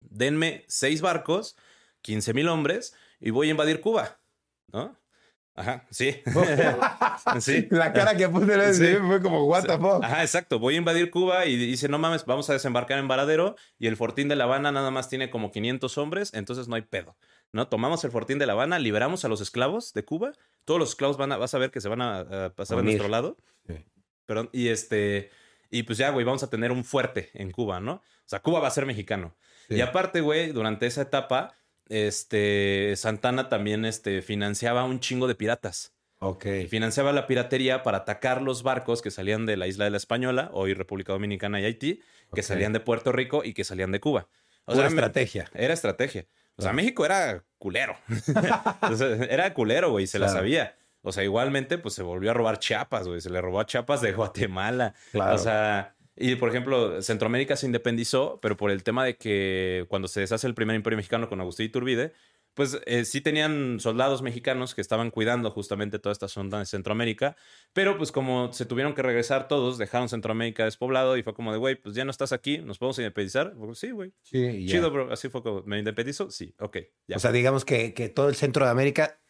Denme 0.00 0.64
seis 0.68 1.00
barcos, 1.00 1.56
15 2.02 2.34
mil 2.34 2.48
hombres 2.48 2.94
y 3.20 3.30
voy 3.30 3.48
a 3.48 3.50
invadir 3.50 3.80
Cuba. 3.80 4.18
¿No? 4.72 4.96
Ajá, 5.56 5.86
sí. 5.90 6.16
sí. 7.40 7.66
La 7.70 7.92
cara 7.92 8.16
que 8.16 8.28
puse 8.28 8.74
Sí. 8.74 8.96
fue 9.06 9.22
como, 9.22 9.44
what 9.44 9.64
the 9.64 9.78
fuck. 9.78 10.04
Ajá, 10.04 10.22
exacto. 10.22 10.58
Voy 10.58 10.74
a 10.74 10.78
invadir 10.78 11.10
Cuba 11.10 11.46
y 11.46 11.56
dice, 11.56 11.88
no 11.88 11.98
mames, 11.98 12.24
vamos 12.26 12.48
a 12.50 12.52
desembarcar 12.52 12.98
en 12.98 13.08
Varadero 13.08 13.56
y 13.78 13.86
el 13.86 13.96
Fortín 13.96 14.28
de 14.28 14.36
La 14.36 14.44
Habana 14.44 14.70
nada 14.70 14.90
más 14.90 15.08
tiene 15.08 15.30
como 15.30 15.50
500 15.50 15.96
hombres, 15.98 16.34
entonces 16.34 16.68
no 16.68 16.76
hay 16.76 16.82
pedo. 16.82 17.16
¿No? 17.52 17.68
Tomamos 17.68 18.04
el 18.04 18.10
Fortín 18.10 18.38
de 18.38 18.46
La 18.46 18.52
Habana, 18.52 18.78
liberamos 18.78 19.24
a 19.24 19.28
los 19.28 19.40
esclavos 19.40 19.94
de 19.94 20.04
Cuba. 20.04 20.32
Todos 20.64 20.78
los 20.78 20.90
esclavos 20.90 21.16
van 21.16 21.32
a, 21.32 21.36
vas 21.38 21.54
a 21.54 21.58
ver 21.58 21.70
que 21.70 21.80
se 21.80 21.88
van 21.88 22.02
a, 22.02 22.18
a 22.46 22.50
pasar 22.50 22.78
a 22.78 22.82
nuestro 22.82 23.08
lado. 23.08 23.36
Sí. 23.66 23.86
Perdón, 24.26 24.50
y 24.52 24.68
este, 24.68 25.30
y 25.70 25.84
pues 25.84 25.96
ya, 25.96 26.10
güey, 26.10 26.24
vamos 26.26 26.42
a 26.42 26.50
tener 26.50 26.70
un 26.72 26.84
fuerte 26.84 27.30
en 27.34 27.50
Cuba, 27.50 27.80
¿no? 27.80 27.92
O 27.94 28.02
sea, 28.28 28.40
Cuba 28.40 28.60
va 28.60 28.68
a 28.68 28.72
ser 28.72 28.84
mexicano. 28.84 29.34
Sí. 29.68 29.76
Y 29.76 29.80
aparte, 29.80 30.20
güey, 30.20 30.50
durante 30.52 30.86
esa 30.86 31.02
etapa, 31.02 31.54
este, 31.88 32.94
Santana 32.96 33.48
también, 33.48 33.84
este, 33.84 34.22
financiaba 34.22 34.84
un 34.84 35.00
chingo 35.00 35.28
de 35.28 35.34
piratas. 35.34 35.92
Ok. 36.18 36.46
Y 36.46 36.66
financiaba 36.66 37.12
la 37.12 37.26
piratería 37.26 37.82
para 37.82 37.98
atacar 37.98 38.40
los 38.42 38.62
barcos 38.62 39.02
que 39.02 39.10
salían 39.10 39.46
de 39.46 39.56
la 39.56 39.66
isla 39.66 39.84
de 39.84 39.90
la 39.90 39.96
Española, 39.98 40.50
hoy 40.52 40.74
República 40.74 41.12
Dominicana 41.12 41.60
y 41.60 41.64
Haití, 41.64 42.02
que 42.34 42.42
salían 42.42 42.72
de 42.72 42.80
Puerto 42.80 43.12
Rico 43.12 43.44
y 43.44 43.52
que 43.52 43.64
salían 43.64 43.92
de 43.92 44.00
Cuba. 44.00 44.28
O 44.64 44.72
Pura 44.72 44.88
sea, 44.88 44.88
estrategia. 44.88 45.50
era 45.54 45.74
estrategia. 45.74 46.26
O 46.56 46.62
sea, 46.62 46.72
México 46.72 47.04
era 47.04 47.44
culero. 47.58 47.96
Era 49.28 49.52
culero, 49.52 49.90
güey, 49.90 50.06
se 50.06 50.18
la 50.18 50.28
sabía. 50.28 50.74
O 51.02 51.12
sea, 51.12 51.22
igualmente, 51.22 51.78
pues 51.78 51.94
se 51.94 52.02
volvió 52.02 52.30
a 52.30 52.34
robar 52.34 52.58
Chiapas, 52.58 53.06
güey. 53.06 53.20
Se 53.20 53.30
le 53.30 53.40
robó 53.40 53.60
a 53.60 53.66
Chiapas 53.66 54.00
de 54.00 54.12
Guatemala. 54.12 54.94
Claro. 55.12 55.34
O 55.34 55.38
sea, 55.38 55.94
y 56.16 56.36
por 56.36 56.48
ejemplo, 56.48 57.00
Centroamérica 57.02 57.56
se 57.56 57.66
independizó, 57.66 58.38
pero 58.40 58.56
por 58.56 58.70
el 58.70 58.82
tema 58.82 59.04
de 59.04 59.16
que 59.16 59.84
cuando 59.88 60.08
se 60.08 60.20
deshace 60.20 60.46
el 60.46 60.54
primer 60.54 60.76
imperio 60.76 60.96
mexicano 60.96 61.28
con 61.28 61.40
Agustín 61.40 61.66
Iturbide, 61.66 62.12
pues 62.54 62.80
eh, 62.86 63.04
sí 63.04 63.20
tenían 63.20 63.80
soldados 63.80 64.22
mexicanos 64.22 64.74
que 64.74 64.80
estaban 64.80 65.10
cuidando 65.10 65.50
justamente 65.50 65.98
toda 65.98 66.14
esta 66.14 66.26
zona 66.26 66.60
de 66.60 66.64
Centroamérica, 66.64 67.36
pero 67.74 67.98
pues 67.98 68.12
como 68.12 68.50
se 68.54 68.64
tuvieron 68.64 68.94
que 68.94 69.02
regresar 69.02 69.46
todos, 69.46 69.76
dejaron 69.76 70.08
Centroamérica 70.08 70.64
despoblado 70.64 71.18
y 71.18 71.22
fue 71.22 71.34
como 71.34 71.52
de, 71.52 71.58
güey, 71.58 71.74
pues 71.74 71.94
ya 71.94 72.06
no 72.06 72.10
estás 72.10 72.32
aquí, 72.32 72.56
¿nos 72.56 72.78
podemos 72.78 72.98
independizar? 72.98 73.52
Pues, 73.58 73.78
sí, 73.78 73.90
güey. 73.90 74.14
Sí, 74.22 74.38
y 74.38 74.66
ya. 74.66 74.72
Chido, 74.76 74.90
bro. 74.90 75.12
Así 75.12 75.28
fue 75.28 75.42
como, 75.42 75.64
¿me 75.66 75.78
independizo? 75.78 76.30
Sí, 76.30 76.54
ok, 76.58 76.78
ya. 77.06 77.16
O 77.16 77.18
sea, 77.18 77.30
digamos 77.30 77.66
que, 77.66 77.92
que 77.92 78.08
todo 78.08 78.30
el 78.30 78.36
centro 78.36 78.64
de 78.64 78.70
América, 78.70 79.20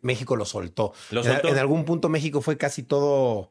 México 0.00 0.36
lo 0.36 0.44
soltó. 0.44 0.92
Lo 1.10 1.22
En- 1.22 1.26
soltó. 1.32 1.48
En, 1.48 1.58
algún 1.58 1.84
punto 1.84 2.08
México 2.08 2.40
fue 2.40 2.56
casi 2.56 2.84
todo 2.84 3.50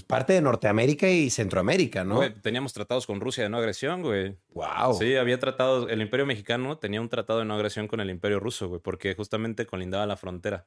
pues, 0.00 0.06
parte 0.08 0.32
de 0.32 0.40
Norteamérica 0.40 1.08
y 1.08 1.30
Centroamérica, 1.30 2.04
¿no? 2.04 2.16
Güey, 2.16 2.34
teníamos 2.34 2.72
tratados 2.72 3.06
con 3.06 3.20
Rusia 3.20 3.44
de 3.44 3.50
no 3.50 3.58
agresión, 3.58 4.02
güey. 4.02 4.36
wow. 4.50 4.94
Sí, 4.98 5.16
había 5.16 5.38
tratados. 5.38 5.90
El 5.90 6.00
Imperio 6.00 6.26
Mexicano 6.26 6.78
tenía 6.78 7.00
un 7.00 7.08
tratado 7.08 7.38
de 7.40 7.44
no 7.44 7.54
agresión 7.54 7.86
con 7.88 8.00
el 8.00 8.10
Imperio 8.10 8.40
Ruso, 8.40 8.68
güey, 8.68 8.80
porque 8.80 9.14
justamente 9.14 9.66
colindaba 9.66 10.06
la 10.06 10.16
frontera 10.16 10.66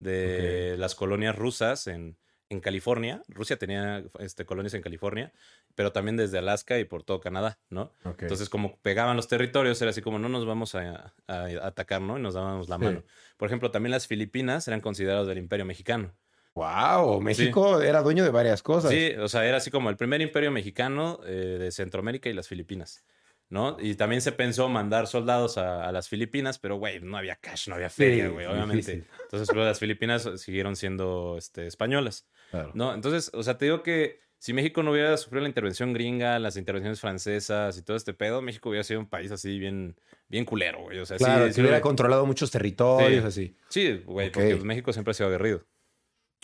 de 0.00 0.76
las 0.78 0.94
colonias 0.94 1.36
rusas 1.36 1.86
en, 1.86 2.18
en 2.50 2.60
California. 2.60 3.22
Rusia 3.28 3.56
tenía 3.56 4.04
este, 4.18 4.44
colonias 4.44 4.74
en 4.74 4.82
California, 4.82 5.32
pero 5.74 5.92
también 5.92 6.16
desde 6.16 6.38
Alaska 6.38 6.78
y 6.78 6.84
por 6.84 7.02
todo 7.02 7.20
Canadá, 7.20 7.58
¿no? 7.70 7.92
Ok. 8.04 8.22
Entonces, 8.22 8.48
como 8.48 8.76
pegaban 8.80 9.16
los 9.16 9.28
territorios, 9.28 9.80
era 9.80 9.90
así 9.90 10.02
como 10.02 10.18
no 10.18 10.28
nos 10.28 10.44
vamos 10.46 10.74
a, 10.74 11.14
a 11.26 11.44
atacar, 11.62 12.02
¿no? 12.02 12.18
Y 12.18 12.22
nos 12.22 12.34
dábamos 12.34 12.68
la 12.68 12.78
Sí. 12.78 12.84
mano. 12.84 13.02
Por 13.36 13.48
ejemplo, 13.48 13.70
también 13.70 13.92
las 13.92 14.06
Filipinas 14.06 14.68
eran 14.68 14.80
consideradas 14.80 15.26
del 15.26 15.38
Imperio 15.38 15.64
Mexicano. 15.64 16.12
Wow. 16.54 17.20
México 17.20 17.80
era 17.82 18.02
dueño 18.02 18.24
de 18.24 18.30
varias 18.30 18.62
cosas. 18.62 18.90
Sí, 18.90 19.12
o 19.18 19.28
sea, 19.28 19.44
era 19.46 19.56
así 19.58 19.70
como 19.70 19.90
el 19.90 19.96
primer 19.96 20.20
imperio 20.20 20.50
mexicano 20.50 21.20
eh, 21.26 21.56
de 21.60 21.70
Centroamérica 21.72 22.28
y 22.28 22.32
las 22.32 22.48
Filipinas, 22.48 23.04
¿no? 23.48 23.76
Y 23.80 23.94
también 23.96 24.20
se 24.20 24.32
pensó 24.32 24.68
mandar 24.68 25.06
soldados 25.06 25.58
a, 25.58 25.86
a 25.88 25.92
las 25.92 26.08
Filipinas, 26.08 26.58
pero, 26.58 26.76
güey, 26.76 27.00
no 27.00 27.16
había 27.16 27.36
cash, 27.36 27.68
no 27.68 27.74
había 27.74 27.90
feria, 27.90 28.28
güey, 28.28 28.46
obviamente. 28.46 28.76
difícil. 28.92 29.06
Entonces, 29.24 29.48
pues, 29.52 29.64
las 29.66 29.78
Filipinas 29.78 30.28
siguieron 30.36 30.76
siendo 30.76 31.36
este, 31.38 31.66
españolas, 31.66 32.26
Claro. 32.50 32.70
¿no? 32.74 32.94
Entonces, 32.94 33.30
o 33.34 33.42
sea, 33.42 33.58
te 33.58 33.64
digo 33.64 33.82
que 33.82 34.20
si 34.38 34.52
México 34.52 34.82
no 34.82 34.90
hubiera 34.92 35.16
sufrido 35.16 35.40
la 35.42 35.48
intervención 35.48 35.92
gringa, 35.94 36.38
las 36.38 36.56
intervenciones 36.56 37.00
francesas 37.00 37.78
y 37.78 37.82
todo 37.82 37.96
este 37.96 38.12
pedo, 38.12 38.42
México 38.42 38.68
hubiera 38.68 38.84
sido 38.84 39.00
un 39.00 39.08
país 39.08 39.32
así 39.32 39.58
bien, 39.58 39.96
bien 40.28 40.44
culero, 40.44 40.82
güey. 40.82 40.98
O 40.98 41.06
sea, 41.06 41.16
sí- 41.18 41.24
Claro, 41.24 41.48
sí, 41.48 41.54
que 41.54 41.60
hubiera 41.62 41.80
controlado 41.80 42.26
muchos 42.26 42.50
territorios, 42.50 43.22
Sí. 43.22 43.26
así. 43.26 43.56
Sí, 43.70 44.02
güey, 44.04 44.30
porque 44.30 44.56
México 44.56 44.92
siempre 44.92 45.12
ha 45.12 45.14
sido 45.14 45.28
aguerrido. 45.28 45.64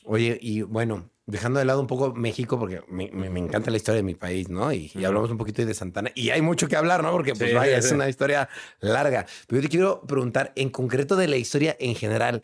Oye, 0.05 0.39
y 0.41 0.63
bueno, 0.63 1.11
dejando 1.27 1.59
de 1.59 1.65
lado 1.65 1.81
un 1.81 1.87
poco 1.87 2.13
México, 2.15 2.59
porque 2.59 2.83
me, 2.89 3.11
me- 3.13 3.31
me 3.31 3.41
encanta 3.41 3.71
la 3.71 3.77
historia 3.77 3.97
de 3.99 4.03
mi 4.03 4.15
país, 4.15 4.49
¿no? 4.49 4.73
Y, 4.73 4.91
y 4.95 5.05
hablamos 5.05 5.31
un 5.31 5.39
poquito 5.39 5.65
de 5.65 5.75
Santana. 5.75 6.11
Y 6.15 6.31
hay 6.31 6.43
mucho 6.43 6.69
que 6.69 6.77
hablar, 6.77 7.03
¿no? 7.03 7.13
Porque, 7.13 7.35
pues, 7.35 7.51
Sí, 7.51 7.55
vaya, 7.55 7.75
sí, 7.75 7.79
es 7.81 7.89
sí. 7.91 7.95
una 7.95 8.09
historia 8.09 8.49
larga. 8.81 9.27
Pero 9.47 9.61
yo 9.61 9.69
te 9.69 9.71
quiero 9.71 10.03
preguntar, 10.07 10.53
en 10.57 10.71
concreto 10.71 11.17
de 11.17 11.29
la 11.29 11.37
historia 11.37 11.77
en 11.79 11.95
general, 11.95 12.43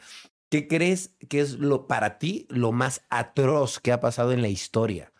¿qué 0.50 0.68
crees 0.68 1.14
que 1.28 1.40
es 1.40 1.52
lo 1.54 1.86
para 1.86 2.18
ti 2.18 2.46
lo 2.50 2.72
más 2.72 3.02
atroz 3.10 3.80
que 3.80 3.92
ha 3.92 4.00
pasado 4.00 4.32
en 4.32 4.42
la 4.42 4.48
historia? 4.48 5.12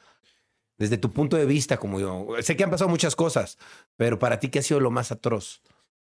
Desde 0.79 0.99
tu 0.99 1.11
punto 1.11 1.37
de 1.39 1.47
vista, 1.47 1.79
como 1.79 1.99
yo. 2.01 2.27
Sé 2.41 2.55
que 2.57 2.65
han 2.65 2.71
pasado 2.71 2.91
muchas 2.91 3.17
cosas, 3.17 3.57
pero 3.97 4.19
para 4.19 4.39
ti, 4.39 4.51
¿qué 4.51 4.59
ha 4.59 4.63
sido 4.63 4.79
lo 4.79 4.91
más 4.91 5.11
atroz? 5.11 5.63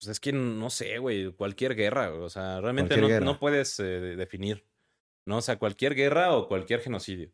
Pues 0.00 0.08
es 0.10 0.20
que 0.20 0.32
no 0.32 0.68
sé, 0.70 0.98
güey, 0.98 1.32
cualquier 1.32 1.74
guerra, 1.74 2.12
o 2.12 2.28
sea, 2.28 2.60
realmente 2.60 2.96
no, 3.00 3.08
no 3.20 3.38
puedes 3.38 3.78
eh, 3.80 3.84
de- 3.84 4.16
definir, 4.16 4.64
¿no? 5.28 5.36
O 5.38 5.42
sea, 5.42 5.58
cualquier 5.58 5.94
guerra 5.94 6.34
o 6.34 6.48
cualquier 6.48 6.80
genocidio. 6.80 7.30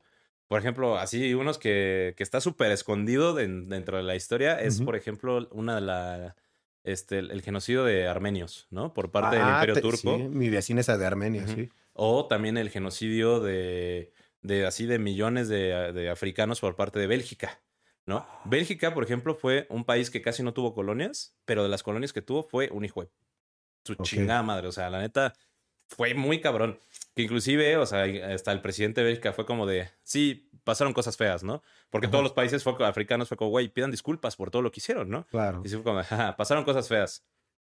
Por 0.48 0.60
ejemplo, 0.60 0.98
así 0.98 1.32
unos 1.32 1.56
que, 1.58 2.12
que 2.16 2.22
está 2.22 2.40
súper 2.40 2.70
escondido 2.70 3.34
den- 3.34 3.68
dentro 3.68 3.96
de 3.96 4.02
la 4.02 4.14
historia 4.14 4.60
es, 4.60 4.82
por 4.82 4.94
ejemplo, 4.96 5.48
una 5.52 5.76
de 5.76 5.80
la, 5.80 6.36
este, 6.82 7.18
el, 7.20 7.30
el 7.30 7.40
genocidio 7.40 7.82
de 7.84 8.06
armenios, 8.06 8.66
¿no? 8.70 8.92
Por 8.92 9.10
parte 9.10 9.36
del 9.36 9.46
Ah, 9.46 9.52
Imperio 9.54 9.74
te- 9.74 9.80
Turco. 9.80 9.96
sí, 10.18 10.28
mi 10.28 10.50
vecina 10.50 10.80
es 10.82 10.86
de 10.86 11.06
Armenia, 11.06 11.46
sí. 11.48 11.70
O 11.94 12.26
también 12.26 12.58
el 12.58 12.68
genocidio 12.68 13.40
de, 13.40 14.12
de 14.42 14.66
así 14.66 14.84
de 14.84 14.98
millones 14.98 15.48
de, 15.48 15.92
de 15.92 16.10
africanos 16.10 16.60
por 16.60 16.76
parte 16.76 16.98
de 16.98 17.06
Bélgica, 17.06 17.62
¿no? 18.04 18.26
Bélgica, 18.44 18.92
por 18.92 19.04
ejemplo, 19.04 19.34
fue 19.34 19.66
un 19.70 19.84
país 19.84 20.10
que 20.10 20.20
casi 20.20 20.42
no 20.42 20.52
tuvo 20.52 20.74
colonias, 20.74 21.36
pero 21.46 21.62
de 21.62 21.68
las 21.70 21.82
colonias 21.82 22.12
que 22.12 22.20
tuvo 22.20 22.42
fue 22.42 22.68
un 22.70 22.84
hijo 22.84 23.02
de 23.04 23.08
su 23.84 23.94
chingada 23.94 24.42
madre. 24.42 24.68
O 24.68 24.72
sea, 24.72 24.90
la 24.90 25.00
neta, 25.00 25.32
fue 25.88 26.14
muy 26.14 26.40
cabrón. 26.42 26.78
Que 27.14 27.22
inclusive, 27.22 27.76
o 27.76 27.86
sea, 27.86 28.04
hasta 28.34 28.50
el 28.52 28.60
presidente 28.60 29.00
de 29.00 29.06
Bélgica 29.06 29.32
fue 29.32 29.46
como 29.46 29.66
de, 29.66 29.88
sí, 30.02 30.50
pasaron 30.64 30.92
cosas 30.92 31.16
feas, 31.16 31.44
¿no? 31.44 31.62
Porque 31.90 32.06
Ajá. 32.06 32.12
todos 32.12 32.24
los 32.24 32.32
países 32.32 32.64
fue- 32.64 32.74
africanos 32.84 33.28
fue 33.28 33.36
como, 33.36 33.50
güey, 33.50 33.68
pidan 33.68 33.90
disculpas 33.90 34.34
por 34.36 34.50
todo 34.50 34.62
lo 34.62 34.72
que 34.72 34.80
hicieron, 34.80 35.08
¿no? 35.10 35.24
Claro. 35.26 35.62
Y 35.64 35.68
sí 35.68 35.74
fue 35.76 35.84
como, 35.84 36.02
"Jaja, 36.02 36.36
pasaron 36.36 36.64
cosas 36.64 36.88
feas. 36.88 37.24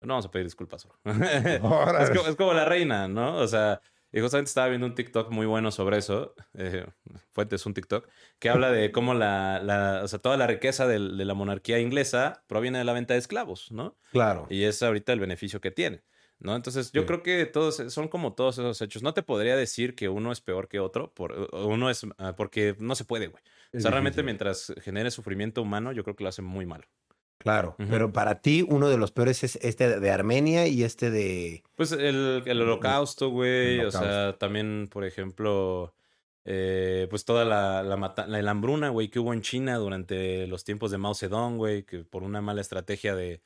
No 0.02 0.10
vamos 0.14 0.26
a 0.26 0.32
pedir 0.32 0.46
disculpas, 0.46 0.88
es, 1.06 1.60
como, 1.60 2.28
es 2.28 2.36
como 2.36 2.54
la 2.54 2.66
reina, 2.66 3.08
¿no? 3.08 3.38
O 3.38 3.48
sea, 3.48 3.82
y 4.12 4.22
justamente 4.22 4.48
estaba 4.50 4.68
viendo 4.70 4.86
un 4.88 4.96
TikTok 4.96 5.30
muy 5.32 5.46
bueno 5.46 5.70
sobre 5.72 5.98
eso. 5.98 6.34
Eh, 6.56 6.86
fuente 7.32 7.56
es 7.58 7.66
un 7.66 7.74
TikTok. 7.74 8.08
Que 8.40 8.50
habla 8.50 8.72
de 8.72 8.92
cómo 8.92 9.14
la, 9.14 9.60
la- 9.62 10.02
o 10.04 10.08
sea, 10.08 10.20
toda 10.20 10.38
la 10.38 10.48
riqueza 10.48 10.88
de 10.88 10.98
la 11.00 11.34
monarquía 11.34 11.80
inglesa 11.80 12.44
proviene 12.48 12.78
de 12.80 12.86
la 12.86 12.94
venta 12.94 13.14
de 13.14 13.20
esclavos, 13.20 13.72
¿no? 13.72 13.98
Claro. 14.12 14.48
Y 14.50 14.64
es 14.64 14.82
ahorita 14.82 15.14
el 15.14 15.20
beneficio 15.20 15.62
que 15.62 15.72
tiene. 15.72 16.04
¿No? 16.40 16.56
Entonces, 16.56 16.92
yo 16.92 17.02
Sí. 17.02 17.08
creo 17.08 17.24
que 17.24 17.46
todos 17.48 17.82
son 17.88 18.08
como 18.08 18.34
todos 18.34 18.60
esos 18.60 18.80
hechos. 18.82 19.02
No 19.02 19.14
te 19.14 19.24
podría 19.24 19.56
decir 19.56 19.96
que 19.96 20.08
uno 20.08 20.32
es 20.32 20.40
peor 20.40 20.68
que 20.68 20.80
otro, 20.80 21.12
por, 21.14 21.50
o 21.52 21.68
uno 21.68 21.90
es 21.90 22.06
ah, 22.20 22.36
porque 22.36 22.76
no 22.80 22.94
se 22.96 23.06
puede, 23.06 23.28
güey. 23.28 23.44
O 23.74 23.80
sea, 23.80 23.90
realmente 23.92 24.22
mientras 24.24 24.74
genere 24.82 25.10
sufrimiento 25.12 25.62
humano, 25.64 25.92
yo 25.92 26.04
creo 26.04 26.16
que 26.16 26.24
lo 26.24 26.30
hace 26.30 26.42
muy 26.44 26.66
malo. 26.66 26.86
Claro, 27.40 27.76
pero 27.78 28.12
para 28.12 28.42
ti 28.42 28.66
uno 28.68 28.90
de 28.90 28.98
los 28.98 29.12
peores 29.12 29.44
es 29.44 29.58
este 29.62 30.00
de 30.00 30.10
Armenia 30.12 30.68
y 30.68 30.84
este 30.84 31.12
de... 31.12 31.64
Pues 31.76 31.92
el, 31.92 32.42
el 32.46 32.62
holocausto, 32.62 33.30
güey. 33.30 33.80
O 33.82 33.92
sea, 33.92 34.38
también, 34.38 34.90
por 34.92 35.06
ejemplo, 35.06 35.94
eh, 36.46 37.08
pues 37.10 37.26
toda 37.26 37.46
la, 37.46 37.84
la, 37.84 37.96
mata- 37.98 38.26
la, 38.28 38.42
la 38.42 38.52
hambruna, 38.52 38.90
güey, 38.90 39.10
que 39.10 39.20
hubo 39.20 39.34
en 39.34 39.42
China 39.42 39.78
durante 39.78 40.48
los 40.48 40.64
tiempos 40.64 40.92
de 40.92 40.98
Mao 40.98 41.14
Zedong, 41.14 41.58
güey, 41.58 41.84
que 41.84 42.00
por 42.00 42.24
una 42.24 42.42
mala 42.42 42.62
estrategia 42.62 43.16
de 43.16 43.42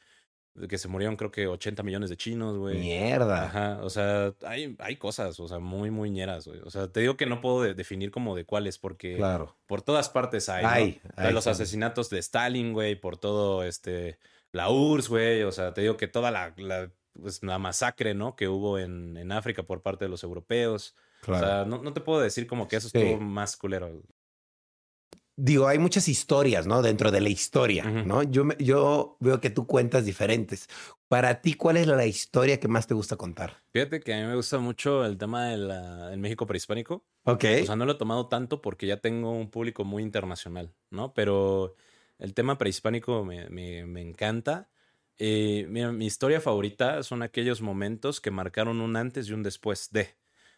que 0.68 0.78
se 0.78 0.88
murieron 0.88 1.16
creo 1.16 1.32
que 1.32 1.48
80 1.48 1.82
millones 1.84 2.10
de 2.10 2.18
chinos, 2.18 2.58
güey. 2.58 2.78
Mierda. 2.80 3.46
Ajá, 3.46 3.80
o 3.82 3.90
sea, 3.90 4.34
hay, 4.46 4.76
hay 4.80 4.98
cosas, 4.98 5.40
o 5.40 5.48
sea, 5.48 5.60
muy, 5.60 5.92
muy 5.92 6.10
ñeras, 6.10 6.48
güey. 6.48 6.60
O 6.66 6.70
sea, 6.70 6.88
te 6.92 7.00
digo 7.00 7.16
que 7.18 7.26
no 7.26 7.40
puedo 7.42 7.62
de- 7.64 7.74
definir 7.74 8.12
como 8.12 8.36
de 8.36 8.46
cuáles, 8.46 8.78
porque 8.78 9.16
Claro. 9.16 9.56
por 9.68 9.82
todas 9.82 10.10
partes 10.10 10.50
hay. 10.50 10.66
Hay, 10.66 11.02
Hay 11.16 11.28
hay, 11.28 11.34
los 11.34 11.48
asesinatos 11.48 12.10
de 12.10 12.20
Stalin, 12.20 12.74
güey, 12.74 12.96
por 12.96 13.18
todo, 13.18 13.64
este, 13.64 14.20
la 14.52 14.70
URSS, 14.70 15.10
güey. 15.10 15.44
O 15.44 15.52
sea, 15.52 15.74
te 15.74 15.82
digo 15.82 15.96
que 15.98 16.08
toda 16.08 16.32
la, 16.32 16.54
la, 16.58 16.92
pues, 17.14 17.42
la 17.44 17.58
masacre, 17.58 18.14
¿no? 18.14 18.36
Que 18.36 18.48
hubo 18.50 18.78
en, 18.78 19.16
en 19.18 19.32
África 19.32 19.64
por 19.64 19.82
parte 19.82 20.06
de 20.06 20.10
los 20.10 20.24
europeos. 20.24 20.96
Claro. 21.22 21.46
O 21.46 21.48
sea, 21.50 21.66
no, 21.66 21.82
no 21.82 21.94
te 21.94 22.02
puedo 22.02 22.20
decir 22.20 22.46
como 22.48 22.68
que 22.68 22.76
eso 22.76 22.90
Sí. 22.90 22.98
estuvo 22.98 23.22
más 23.22 23.56
culero. 23.56 24.02
Digo, 25.44 25.68
hay 25.68 25.80
muchas 25.80 26.08
historias, 26.08 26.68
¿no? 26.68 26.82
Dentro 26.84 27.10
de 27.10 27.20
la 27.20 27.30
historia. 27.30 27.84
¿no? 27.84 28.22
Yo, 28.22 28.48
yo 28.60 29.18
veo 29.20 29.42
que 29.42 29.50
tú 29.50 29.66
cuentas 29.66 30.06
diferentes. 30.06 30.68
Para 31.08 31.42
ti, 31.42 31.56
¿cuál 31.56 31.78
es 31.78 31.88
la 31.88 32.06
historia 32.06 32.60
que 32.60 32.68
más 32.68 32.86
te 32.86 32.94
gusta 32.94 33.16
contar? 33.16 33.64
Fíjate 33.74 34.02
que 34.02 34.14
a 34.14 34.22
mí 34.22 34.28
me 34.28 34.36
gusta 34.36 34.60
mucho 34.60 35.04
el 35.04 35.18
tema 35.18 35.48
del 35.48 36.20
México 36.20 36.46
prehispánico. 36.46 37.06
Ok. 37.24 37.46
O 37.64 37.66
sea, 37.66 37.76
no 37.76 37.86
lo 37.86 37.94
he 37.94 37.98
tomado 37.98 38.28
tanto 38.28 38.62
porque 38.62 38.86
ya 38.86 38.98
tengo 38.98 39.32
un 39.32 39.50
público 39.50 39.84
muy 39.84 40.04
internacional, 40.04 40.74
¿no? 40.92 41.14
Pero 41.16 41.76
el 42.20 42.34
tema 42.36 42.58
prehispánico 42.60 43.26
me, 43.26 43.50
me- 43.50 43.86
me 43.88 44.02
encanta. 44.02 44.70
Eh, 45.18 45.66
mira, 45.70 45.92
mi 45.92 46.06
historia 46.06 46.40
favorita 46.40 47.02
son 47.04 47.24
aquellos 47.24 47.62
momentos 47.62 48.22
que 48.22 48.30
marcaron 48.32 48.80
un 48.80 48.96
antes 48.96 49.28
y 49.28 49.34
un 49.34 49.42
después 49.44 49.90
de. 49.92 50.10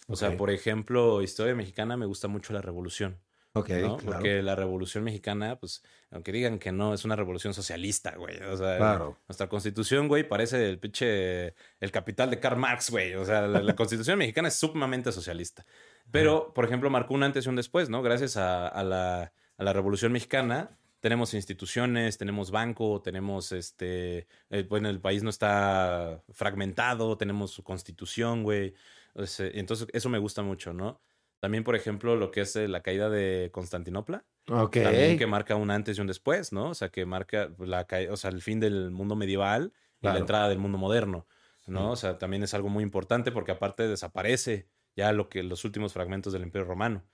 O 0.07 0.17
sea, 0.17 0.35
por 0.35 0.51
ejemplo, 0.51 1.21
historia 1.21 1.55
mexicana 1.55 1.95
me 1.95 2.05
gusta 2.05 2.27
mucho 2.27 2.51
la 2.51 2.61
revolución, 2.61 3.19
ok, 3.53 3.69
¿no? 3.69 3.97
claro. 3.97 3.97
Porque 4.05 4.41
la 4.41 4.55
revolución 4.55 5.03
mexicana, 5.03 5.59
pues, 5.59 5.83
aunque 6.11 6.31
digan 6.31 6.59
que 6.59 6.71
no, 6.71 6.93
es 6.93 7.05
una 7.05 7.15
revolución 7.15 7.53
socialista, 7.53 8.15
güey. 8.17 8.37
O 8.41 8.57
sea, 8.57 8.77
Claro. 8.77 9.19
nuestra 9.27 9.47
constitución, 9.49 10.07
güey, 10.07 10.27
parece 10.27 10.69
el 10.69 10.79
pinche, 10.79 11.53
el 11.79 11.91
capital 11.91 12.29
de 12.29 12.39
Karl 12.39 12.57
Marx, 12.57 12.89
güey. 12.89 13.13
O 13.15 13.25
sea, 13.25 13.47
la, 13.47 13.61
la 13.61 13.75
constitución 13.75 14.17
mexicana 14.17 14.47
es 14.49 14.55
sumamente 14.55 15.11
socialista. 15.11 15.65
Pero, 16.11 16.53
por 16.53 16.65
ejemplo, 16.65 16.89
marcó 16.89 17.13
un 17.13 17.23
antes 17.23 17.45
y 17.45 17.49
un 17.49 17.55
después, 17.55 17.89
¿no? 17.89 18.01
Gracias 18.01 18.37
a, 18.37 18.67
a 18.67 18.83
la, 18.83 19.33
a 19.57 19.63
la 19.63 19.73
revolución 19.73 20.11
mexicana. 20.11 20.77
Tenemos 20.99 21.33
instituciones, 21.33 22.17
tenemos 22.17 22.49
banco, 22.49 23.01
tenemos 23.01 23.51
este. 23.51 24.27
eh, 24.49 24.63
bueno, 24.69 24.89
el 24.89 25.01
país 25.01 25.21
no 25.21 25.29
está 25.29 26.23
fragmentado, 26.31 27.17
tenemos 27.17 27.51
su 27.51 27.61
constitución, 27.63 28.43
güey. 28.43 28.73
Entonces, 29.15 29.87
eso 29.93 30.09
me 30.09 30.17
gusta 30.17 30.41
mucho, 30.43 30.73
¿no? 30.73 31.01
También, 31.43 31.65
por 31.65 31.75
ejemplo, 31.75 32.15
lo 32.15 32.31
que 32.31 32.39
es 32.39 32.55
eh, 32.55 32.69
la 32.69 32.79
caída 32.81 33.09
de 33.09 33.49
Constantinopla. 33.51 34.23
Ok. 34.47 34.77
También 34.81 35.17
que 35.17 35.27
marca 35.27 35.57
un 35.57 35.71
antes 35.71 35.97
y 35.97 35.99
un 35.99 36.07
después, 36.07 36.53
¿no? 36.53 36.69
O 36.69 36.73
sea, 36.73 36.87
que 36.87 37.05
marca 37.05 37.53
la, 37.59 37.85
o 38.11 38.15
sea, 38.15 38.29
el 38.31 38.41
fin 38.41 38.61
del 38.61 38.91
mundo 38.91 39.17
medieval 39.17 39.73
y 39.97 40.03
Claro. 40.03 40.13
la 40.13 40.19
entrada 40.21 40.47
del 40.47 40.59
mundo 40.59 40.77
moderno, 40.77 41.27
¿no? 41.67 41.91
O 41.91 41.95
sea, 41.97 42.17
también 42.17 42.43
es 42.43 42.53
algo 42.53 42.69
muy 42.69 42.81
importante 42.81 43.33
porque 43.33 43.51
aparte 43.51 43.85
desaparece 43.89 44.69
ya 44.95 45.11
lo 45.11 45.27
que 45.27 45.43
los 45.43 45.65
últimos 45.65 45.91
fragmentos 45.91 46.31
del 46.31 46.43
Imperio 46.43 46.65
Romano, 46.65 47.05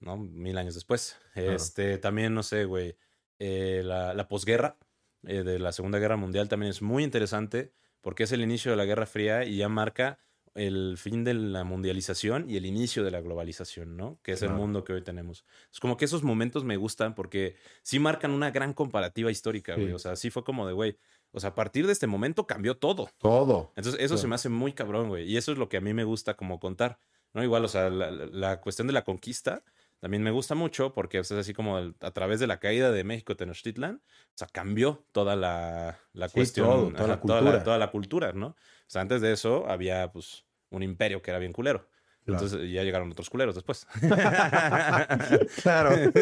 ¿no? 0.00 0.18
Mil 0.18 0.58
años 0.58 0.74
después. 0.74 1.18
Claro. 1.32 1.52
Este, 1.52 1.96
también, 1.96 2.34
no 2.34 2.42
sé, 2.42 2.66
güey, 2.66 2.98
eh, 3.38 3.80
la, 3.82 4.12
la 4.12 4.28
posguerra 4.28 4.76
eh, 5.22 5.44
de 5.44 5.58
la 5.58 5.72
Segunda 5.72 5.98
Guerra 5.98 6.18
Mundial 6.18 6.50
también 6.50 6.68
es 6.68 6.82
muy 6.82 7.04
interesante 7.04 7.72
porque 8.02 8.24
es 8.24 8.32
el 8.32 8.42
inicio 8.42 8.70
de 8.70 8.76
la 8.76 8.84
Guerra 8.84 9.06
Fría 9.06 9.44
y 9.46 9.56
ya 9.56 9.70
marca 9.70 10.18
el 10.58 10.96
fin 10.98 11.24
de 11.24 11.34
la 11.34 11.64
mundialización 11.64 12.50
y 12.50 12.56
el 12.56 12.66
inicio 12.66 13.04
de 13.04 13.10
la 13.10 13.20
globalización, 13.20 13.96
¿no? 13.96 14.18
Que 14.22 14.32
es 14.32 14.42
el 14.42 14.48
Claro. 14.48 14.60
mundo 14.62 14.84
que 14.84 14.92
hoy 14.92 15.02
tenemos. 15.02 15.44
Es 15.72 15.80
como 15.80 15.96
que 15.96 16.04
esos 16.04 16.22
momentos 16.22 16.64
me 16.64 16.76
gustan 16.76 17.14
porque 17.14 17.56
sí 17.82 17.98
marcan 17.98 18.32
una 18.32 18.50
gran 18.50 18.74
comparativa 18.74 19.30
histórica, 19.30 19.74
güey. 19.74 19.88
Sí. 19.88 19.92
O 19.92 19.98
sea, 19.98 20.16
sí 20.16 20.30
fue 20.30 20.44
como 20.44 20.66
de, 20.66 20.72
güey, 20.72 20.98
o 21.32 21.40
sea, 21.40 21.50
a 21.50 21.54
partir 21.54 21.86
de 21.86 21.92
este 21.92 22.06
momento 22.06 22.46
cambió 22.46 22.76
todo. 22.76 23.08
Todo. 23.18 23.72
Entonces, 23.76 24.00
eso 24.00 24.16
se 24.16 24.22
Claro. 24.22 24.28
me 24.30 24.34
hace 24.34 24.48
muy 24.48 24.72
cabrón, 24.72 25.08
güey. 25.08 25.30
Y 25.30 25.36
eso 25.36 25.52
es 25.52 25.58
lo 25.58 25.68
que 25.68 25.76
a 25.76 25.80
mí 25.80 25.94
me 25.94 26.04
gusta 26.04 26.34
como 26.34 26.58
contar, 26.60 26.98
¿no? 27.34 27.42
Igual, 27.44 27.64
o 27.64 27.68
sea, 27.68 27.88
la, 27.90 28.10
la- 28.10 28.26
la 28.26 28.60
cuestión 28.60 28.86
de 28.86 28.92
la 28.94 29.04
conquista 29.04 29.62
también 30.00 30.22
me 30.22 30.30
gusta 30.30 30.54
mucho 30.54 30.92
porque 30.94 31.18
es 31.18 31.32
así 31.32 31.52
como 31.52 31.76
el- 31.78 31.96
a 32.00 32.12
través 32.12 32.38
de 32.38 32.46
la 32.46 32.60
caída 32.60 32.92
de 32.92 33.02
México 33.02 33.34
Tenochtitlan, 33.36 33.96
o 33.96 34.32
sea, 34.36 34.46
cambió 34.46 35.04
toda 35.12 35.34
la, 35.34 35.98
la 36.12 36.28
Sí, 36.28 36.34
cuestión, 36.34 36.66
todo, 36.68 36.90
toda 36.92 37.06
la 37.08 37.14
ajá, 37.14 37.22
toda, 37.22 37.38
cultura. 37.40 37.64
toda 37.64 37.78
la 37.78 37.90
cultura, 37.90 38.32
¿no? 38.32 38.46
O 38.48 38.56
sea, 38.86 39.02
antes 39.02 39.20
de 39.20 39.32
eso 39.32 39.68
había, 39.68 40.10
pues, 40.12 40.44
un 40.70 40.82
imperio 40.82 41.22
que 41.22 41.30
era 41.30 41.38
bien 41.38 41.52
culero. 41.52 41.88
Claro. 42.24 42.44
Entonces 42.44 42.70
ya 42.70 42.82
llegaron 42.82 43.10
otros 43.10 43.30
culeros 43.30 43.54
después. 43.54 43.86
Claro. 45.62 45.90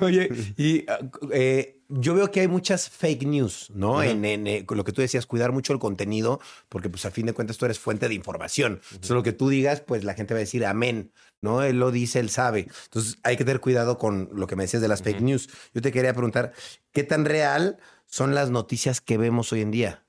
Oye, 0.00 0.28
y 0.56 0.84
eh, 1.32 1.80
yo 1.88 2.14
veo 2.14 2.30
que 2.30 2.40
hay 2.40 2.48
muchas 2.48 2.90
fake 2.90 3.24
news, 3.24 3.70
¿no? 3.72 3.92
Ujú. 3.94 4.02
en, 4.02 4.24
en, 4.24 4.46
eh, 4.46 4.66
con 4.66 4.76
lo 4.76 4.84
que 4.84 4.92
tú 4.92 5.00
decías, 5.00 5.26
cuidar 5.26 5.52
mucho 5.52 5.72
el 5.72 5.78
contenido, 5.78 6.40
porque 6.68 6.88
pues 6.88 7.04
a 7.06 7.10
fin 7.10 7.26
de 7.26 7.32
cuentas 7.32 7.56
tú 7.56 7.64
eres 7.66 7.78
fuente 7.78 8.08
de 8.08 8.14
información. 8.14 8.80
Entonces 8.90 9.10
lo 9.10 9.22
que 9.22 9.32
tú 9.32 9.48
digas, 9.48 9.80
pues 9.80 10.02
la 10.02 10.14
gente 10.14 10.34
va 10.34 10.38
a 10.38 10.40
decir 10.40 10.66
amén, 10.66 11.12
¿no? 11.40 11.62
Él 11.62 11.78
lo 11.78 11.92
dice, 11.92 12.18
él 12.18 12.30
sabe. 12.30 12.66
Entonces 12.84 13.18
hay 13.22 13.36
que 13.36 13.44
tener 13.44 13.60
cuidado 13.60 13.98
con 13.98 14.28
lo 14.32 14.46
que 14.48 14.56
me 14.56 14.64
decías 14.64 14.82
de 14.82 14.88
las 14.88 15.02
fake 15.02 15.20
news. 15.20 15.48
Yo 15.72 15.82
te 15.82 15.92
quería 15.92 16.12
preguntar, 16.14 16.52
¿qué 16.92 17.04
tan 17.04 17.24
real 17.24 17.78
son 18.06 18.34
las 18.34 18.50
noticias 18.50 19.00
que 19.00 19.18
vemos 19.18 19.52
hoy 19.52 19.60
en 19.60 19.70
día? 19.70 20.05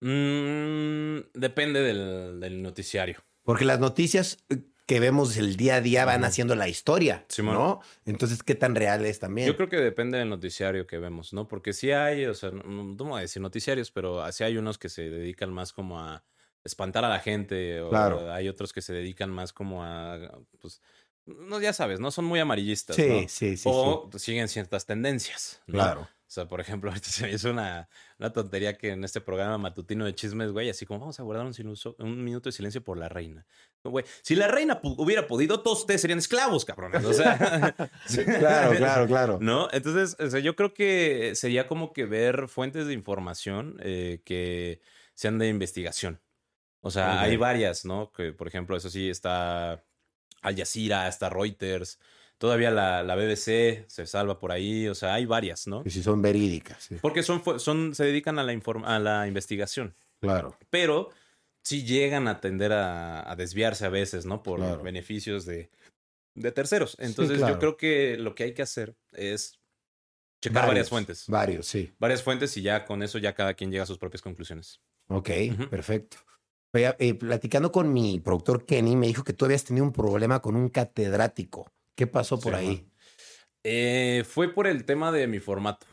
Mm, 0.00 1.18
depende 1.34 1.80
del, 1.80 2.40
del 2.40 2.62
noticiario. 2.62 3.24
Porque 3.42 3.64
las 3.64 3.80
noticias 3.80 4.38
eh, 4.48 4.62
que 4.86 5.00
vemos 5.00 5.36
el 5.36 5.56
día 5.56 5.76
a 5.76 5.80
día 5.80 6.04
van 6.04 6.24
haciendo 6.24 6.54
la 6.54 6.68
historia, 6.68 7.24
Simón. 7.28 7.54
¿no? 7.54 7.80
Entonces, 8.04 8.42
¿qué 8.42 8.54
tan 8.54 8.74
real 8.74 9.04
es 9.04 9.18
también? 9.18 9.46
Yo 9.48 9.56
creo 9.56 9.68
que 9.68 9.76
depende 9.76 10.18
del 10.18 10.28
noticiario 10.28 10.86
que 10.86 10.98
vemos, 10.98 11.32
¿no? 11.32 11.46
Porque 11.46 11.72
sí 11.72 11.90
hay, 11.92 12.24
o 12.26 12.34
sea, 12.34 12.50
no, 12.50 12.62
no 12.64 12.94
voy 12.94 13.18
a 13.18 13.22
decir 13.22 13.42
noticiarios, 13.42 13.90
pero 13.90 14.30
sí 14.32 14.44
hay 14.44 14.56
unos 14.56 14.78
que 14.78 14.88
se 14.88 15.10
dedican 15.10 15.52
más 15.52 15.72
como 15.72 16.00
a 16.00 16.24
espantar 16.64 17.04
a 17.04 17.08
la 17.08 17.20
gente, 17.20 17.80
o 17.80 17.90
Claro. 17.90 18.32
hay 18.32 18.48
otros 18.48 18.72
que 18.72 18.82
se 18.82 18.92
dedican 18.92 19.30
más 19.30 19.52
como 19.52 19.84
a, 19.84 20.18
pues, 20.58 20.80
no, 21.26 21.60
ya 21.60 21.72
sabes, 21.72 22.00
no 22.00 22.10
son 22.10 22.24
muy 22.24 22.40
amarillistas. 22.40 22.96
Sí, 22.96 23.08
¿no? 23.08 23.28
sí, 23.28 23.56
sí, 23.56 23.68
O 23.70 24.08
siguen 24.16 24.48
ciertas 24.48 24.86
tendencias. 24.86 25.60
¿no? 25.66 25.74
Claro. 25.74 26.08
O 26.28 26.30
sea, 26.30 26.46
por 26.46 26.60
ejemplo, 26.60 26.90
ahorita 26.90 27.08
se 27.08 27.24
me 27.26 27.32
hizo 27.32 27.50
una, 27.50 27.88
una 28.18 28.30
tontería 28.32 28.76
que 28.76 28.90
en 28.90 29.02
este 29.02 29.20
programa 29.22 29.56
matutino 29.56 30.04
de 30.04 30.14
chismes, 30.14 30.52
güey, 30.52 30.68
así 30.68 30.84
como 30.84 31.00
vamos 31.00 31.18
a 31.18 31.22
guardar 31.22 31.46
un, 31.46 31.54
silencio- 31.54 31.96
un 31.98 32.22
minuto 32.22 32.50
de 32.50 32.52
silencio 32.52 32.84
por 32.84 32.98
la 32.98 33.08
reina. 33.08 33.46
Güey, 33.82 34.04
si 34.22 34.34
la 34.34 34.46
reina 34.46 34.78
hubiera 34.82 35.26
podido, 35.26 35.62
todos 35.62 35.80
ustedes 35.80 36.02
serían 36.02 36.18
esclavos, 36.18 36.66
cabrones. 36.66 37.02
O 37.04 37.14
sea, 37.14 37.74
Claro, 38.38 38.76
claro, 38.76 39.06
claro. 39.06 39.38
¿No? 39.40 39.68
Entonces, 39.72 40.16
o 40.20 40.28
sea, 40.28 40.40
yo 40.40 40.54
creo 40.54 40.74
que 40.74 41.32
sería 41.34 41.66
como 41.66 41.92
que 41.94 42.04
ver 42.04 42.48
fuentes 42.48 42.86
de 42.86 42.92
información 42.92 43.76
eh, 43.80 44.20
que 44.26 44.82
sean 45.14 45.38
de 45.38 45.48
investigación. 45.48 46.20
O 46.80 46.90
sea, 46.90 47.20
hay 47.22 47.36
varias, 47.36 47.84
¿no? 47.84 48.12
Que, 48.12 48.32
por 48.32 48.46
ejemplo, 48.48 48.76
eso 48.76 48.88
sí, 48.90 49.08
está 49.10 49.82
Al 50.42 50.56
Jazeera, 50.56 51.08
está 51.08 51.28
Reuters, 51.28 51.98
todavía 52.38 52.70
la, 52.70 53.02
la 53.02 53.14
BBC 53.16 53.84
se 53.88 54.06
salva 54.06 54.38
por 54.38 54.52
ahí, 54.52 54.88
o 54.88 54.94
sea, 54.94 55.14
hay 55.14 55.26
varias, 55.26 55.66
¿no? 55.66 55.82
Que 55.82 55.90
si 55.90 56.02
son 56.02 56.22
verídicas. 56.22 56.82
sí. 56.84 56.96
Porque 57.02 57.22
son, 57.22 57.42
son, 57.60 57.94
se 57.94 58.04
dedican 58.04 58.38
a 58.38 58.44
la, 58.44 58.52
a 58.84 58.98
la 58.98 59.26
investigación, 59.26 59.94
Claro. 60.20 60.56
pero 60.70 61.10
sí 61.62 61.84
llegan 61.84 62.28
a 62.28 62.40
tender 62.40 62.72
a, 62.72 63.30
a 63.30 63.36
desviarse 63.36 63.84
a 63.84 63.88
veces, 63.90 64.24
¿no? 64.24 64.42
Por 64.42 64.60
Claro. 64.60 64.82
beneficios 64.82 65.44
de, 65.44 65.70
de 66.34 66.52
terceros. 66.52 66.96
Entonces, 67.00 67.38
claro. 67.38 67.54
yo 67.54 67.58
creo 67.58 67.76
que 67.76 68.16
lo 68.16 68.34
que 68.34 68.44
hay 68.44 68.54
que 68.54 68.62
hacer 68.62 68.96
es 69.12 69.58
checar 70.42 70.66
varias 70.68 70.88
fuentes. 70.88 71.24
Varios, 71.28 71.66
sí. 71.66 71.92
Varias 71.98 72.22
fuentes 72.22 72.56
y 72.56 72.62
ya 72.62 72.84
con 72.84 73.02
eso 73.02 73.18
ya 73.18 73.34
cada 73.34 73.54
quien 73.54 73.70
llega 73.70 73.82
a 73.82 73.86
sus 73.86 73.98
propias 73.98 74.22
conclusiones. 74.22 74.80
Ok, 75.08 75.30
perfecto. 75.70 76.18
Eh, 76.74 77.14
platicando 77.14 77.72
con 77.72 77.92
mi 77.92 78.20
productor 78.20 78.64
Kenny, 78.66 78.94
me 78.94 79.06
dijo 79.06 79.24
que 79.24 79.32
tú 79.32 79.46
habías 79.46 79.64
tenido 79.64 79.84
un 79.84 79.92
problema 79.92 80.40
con 80.40 80.54
un 80.54 80.68
catedrático. 80.68 81.72
¿Qué 81.98 82.06
pasó 82.06 82.38
por 82.38 82.54
Sí, 82.54 82.60
ahí? 82.60 82.90
Eh, 83.64 84.22
fue 84.24 84.54
por 84.54 84.68
el 84.68 84.84
tema 84.84 85.10
de 85.10 85.26
mi 85.26 85.40
formato. 85.40 85.84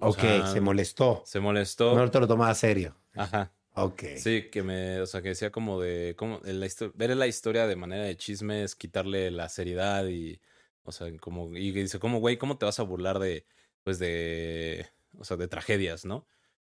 O 0.00 0.08
ok, 0.08 0.18
sea, 0.18 0.46
se 0.48 0.60
molestó. 0.60 1.22
Se 1.24 1.38
molestó. 1.38 1.94
No 1.94 2.10
te 2.10 2.18
lo 2.18 2.26
tomaba 2.26 2.52
serio. 2.56 2.96
Ajá. 3.14 3.52
Ok. 3.76 4.02
Sí, 4.16 4.50
que 4.50 4.64
me, 4.64 5.00
o 5.00 5.06
sea, 5.06 5.22
que 5.22 5.28
decía 5.28 5.52
como 5.52 5.80
de, 5.80 6.16
como 6.16 6.40
la 6.42 6.66
ver 6.94 7.16
la 7.16 7.28
historia 7.28 7.68
de 7.68 7.76
manera 7.76 8.02
de 8.02 8.16
chisme 8.16 8.64
es 8.64 8.74
quitarle 8.74 9.30
la 9.30 9.48
seriedad 9.48 10.04
y, 10.08 10.40
o 10.82 10.90
sea, 10.90 11.16
como, 11.18 11.56
y 11.56 11.70
dice, 11.70 12.00
como, 12.00 12.18
güey, 12.18 12.38
¿cómo 12.38 12.58
te 12.58 12.66
vas 12.66 12.80
a 12.80 12.82
burlar 12.82 13.20
de, 13.20 13.46
pues, 13.84 14.00
de, 14.00 14.88
o 15.16 15.24
sea, 15.24 15.36
de 15.36 15.46
tragedias, 15.46 16.04
¿no? 16.04 16.26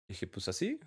Dije, 0.09 0.27
pues 0.27 0.49
así. 0.49 0.79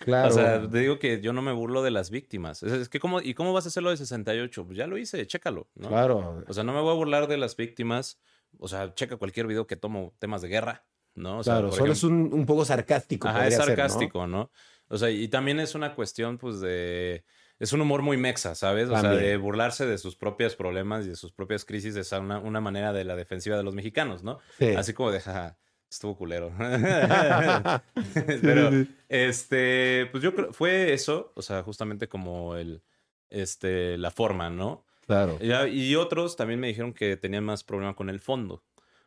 Claro. 0.00 0.28
O 0.30 0.32
sea, 0.32 0.68
te 0.68 0.78
digo 0.78 0.98
que 0.98 1.20
yo 1.20 1.32
no 1.32 1.42
me 1.42 1.52
burlo 1.52 1.82
de 1.82 1.90
las 1.90 2.10
víctimas. 2.10 2.62
Es, 2.62 2.72
es 2.72 2.88
que, 2.88 3.00
¿cómo, 3.00 3.20
¿y 3.20 3.34
cómo 3.34 3.52
vas 3.52 3.64
a 3.64 3.68
hacerlo 3.68 3.90
de 3.90 3.96
68? 3.96 4.66
Pues 4.66 4.76
ya 4.78 4.86
lo 4.86 4.96
hice, 4.98 5.26
chécalo, 5.26 5.68
¿no? 5.74 5.88
claro. 5.88 6.44
O 6.48 6.52
sea, 6.52 6.64
no 6.64 6.72
me 6.72 6.80
voy 6.80 6.90
a 6.90 6.94
burlar 6.94 7.26
de 7.26 7.36
las 7.38 7.56
víctimas. 7.56 8.20
O 8.58 8.68
sea, 8.68 8.94
checa 8.94 9.16
cualquier 9.16 9.46
video 9.46 9.66
que 9.66 9.76
tomo 9.76 10.14
temas 10.18 10.42
de 10.42 10.48
guerra, 10.48 10.84
¿no? 11.14 11.38
O 11.38 11.42
sea, 11.44 11.54
claro, 11.54 11.70
solo 11.72 11.84
ejemplo- 11.84 11.92
es 11.92 12.02
un, 12.04 12.32
un 12.32 12.46
poco 12.46 12.64
sarcástico. 12.64 13.28
Ajá, 13.28 13.46
es 13.46 13.54
podría 13.54 13.58
ser, 13.58 13.68
¿no? 13.68 13.76
sarcástico, 13.76 14.26
¿no? 14.26 14.50
O 14.88 14.98
sea, 14.98 15.10
y 15.10 15.28
también 15.28 15.60
es 15.60 15.74
una 15.74 15.94
cuestión, 15.94 16.36
pues, 16.38 16.60
de... 16.60 17.24
Es 17.60 17.74
un 17.74 17.82
humor 17.82 18.00
muy 18.00 18.16
mexa, 18.16 18.54
¿sabes? 18.54 18.88
O 18.88 18.98
sea, 18.98 19.10
de 19.12 19.36
burlarse 19.36 19.84
de 19.86 19.98
sus 19.98 20.16
propios 20.16 20.56
problemas 20.56 21.04
y 21.04 21.10
de 21.10 21.14
sus 21.14 21.30
propias 21.30 21.66
crisis 21.66 21.94
es 21.94 22.10
una, 22.12 22.38
una 22.38 22.62
manera 22.62 22.94
de 22.94 23.04
la 23.04 23.16
defensiva 23.16 23.58
de 23.58 23.62
los 23.62 23.74
mexicanos, 23.74 24.24
¿no? 24.24 24.38
Sí. 24.58 24.74
Así 24.74 24.94
como 24.94 25.10
de, 25.10 25.20
jaja, 25.20 25.58
estuvo 25.90 26.16
culero. 26.16 26.52
Pero, 28.42 28.70
este, 29.08 30.08
pues 30.10 30.22
yo 30.22 30.34
creo, 30.34 30.52
fue 30.52 30.92
eso, 30.92 31.32
o 31.34 31.42
sea, 31.42 31.62
justamente 31.62 32.08
como 32.08 32.56
el, 32.56 32.82
este, 33.28 33.98
la 33.98 34.10
forma, 34.10 34.50
¿no? 34.50 34.84
Claro. 35.06 35.38
Y 35.72 35.96
otros 35.96 36.36
también 36.36 36.60
me 36.60 36.68
dijeron 36.68 36.92
que 36.92 37.16
tenían 37.16 37.44
más 37.44 37.64
problema 37.64 37.94
con 37.94 38.08
el 38.08 38.20
fondo, 38.20 38.62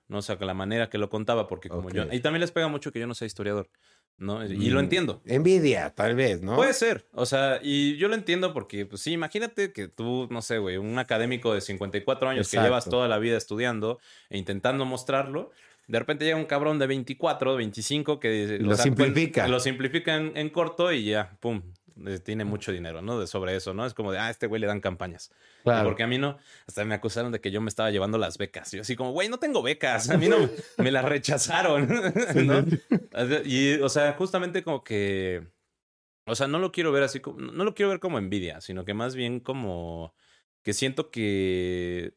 ¿no? 0.09 0.17
O 0.17 0.21
sea, 0.21 0.38
con 0.38 0.47
la 0.47 0.53
manera 0.53 0.89
que 0.89 0.97
lo 0.97 1.09
contaba, 1.09 1.47
porque 1.47 1.69
como 1.69 1.89
yo... 1.89 2.05
Y 2.11 2.19
también 2.19 2.41
les 2.41 2.51
pega 2.51 2.67
mucho 2.67 2.91
que 2.91 2.99
yo 2.99 3.07
no 3.07 3.15
sea 3.15 3.25
historiador, 3.25 3.69
¿no? 4.17 4.45
Y 4.45 4.69
lo 4.69 4.81
Mm, 4.81 4.84
entiendo. 4.84 5.21
Envidia, 5.25 5.91
tal 5.95 6.15
vez, 6.15 6.41
¿no? 6.41 6.57
Puede 6.57 6.73
ser, 6.73 7.07
o 7.13 7.25
sea, 7.25 7.59
y 7.63 7.95
yo 7.95 8.09
lo 8.09 8.15
entiendo 8.15 8.51
porque, 8.53 8.86
pues 8.86 9.01
sí, 9.01 9.13
imagínate 9.13 9.71
que 9.71 9.88
tú, 9.88 10.27
no 10.29 10.41
sé, 10.41 10.57
güey, 10.57 10.75
un 10.75 10.99
académico 10.99 11.53
de 11.53 11.61
54 11.61 12.27
años 12.27 12.51
que 12.51 12.57
llevas 12.57 12.89
toda 12.89 13.07
la 13.07 13.17
vida 13.17 13.38
estudiando 13.38 13.99
e 14.29 14.38
intentando 14.38 14.84
mostrarlo, 14.84 15.51
de 15.88 15.99
repente 15.99 16.25
llega 16.25 16.38
un 16.38 16.45
cabrón 16.45 16.79
de 16.79 16.88
24, 16.88 17.55
25 17.55 18.19
que 18.19 18.57
Lo 18.59 18.71
saca- 18.71 18.84
simplifica. 18.84 19.47
Lo 19.47 19.59
simplifica 19.59 20.15
en, 20.15 20.36
en 20.36 20.49
corto 20.49 20.91
y 20.91 21.05
ya, 21.05 21.38
pum, 21.39 21.61
tiene 22.23 22.43
mucho 22.43 22.71
dinero, 22.71 23.01
¿no? 23.01 23.19
De 23.19 23.27
sobre 23.27 23.55
eso, 23.55 23.73
¿no? 23.73 23.86
Es 23.86 23.93
como 23.93 24.11
de, 24.11 24.17
ah, 24.17 24.27
a 24.27 24.29
este 24.31 24.47
güey 24.47 24.59
le 24.59 24.67
dan 24.67 24.81
campañas. 24.81 25.31
Claro. 25.63 25.88
Porque 25.89 26.03
a 26.03 26.07
mí 26.07 26.17
no, 26.17 26.38
hasta 26.67 26.84
me 26.86 26.95
acusaron 26.95 27.31
de 27.31 27.39
que 27.39 27.51
yo 27.51 27.61
me 27.61 27.69
estaba 27.69 27.91
llevando 27.91 28.17
las 28.17 28.38
becas. 28.38 28.71
Yo 28.71 28.81
así 28.81 28.95
como, 28.95 29.11
güey, 29.11 29.29
no 29.29 29.38
tengo 29.38 29.61
becas, 29.61 30.09
a 30.09 30.17
mí 30.17 30.27
no, 30.27 30.49
me 30.77 30.91
las 30.91 31.05
rechazaron, 31.05 31.88
¿no? 32.36 32.65
Y, 33.45 33.73
o 33.75 33.89
sea, 33.89 34.13
justamente 34.13 34.63
como 34.63 34.84
que, 34.84 35.45
o 36.25 36.36
sea, 36.36 36.47
no 36.47 36.57
lo 36.59 36.71
quiero 36.71 36.91
ver 36.91 37.03
así, 37.03 37.19
como, 37.19 37.39
no 37.39 37.63
lo 37.63 37.75
quiero 37.75 37.89
ver 37.89 37.99
como 37.99 38.17
envidia, 38.17 38.59
sino 38.61 38.86
que 38.86 38.93
más 38.93 39.15
bien 39.15 39.39
como 39.39 40.15
que 40.63 40.73
siento 40.73 41.11
que, 41.11 42.13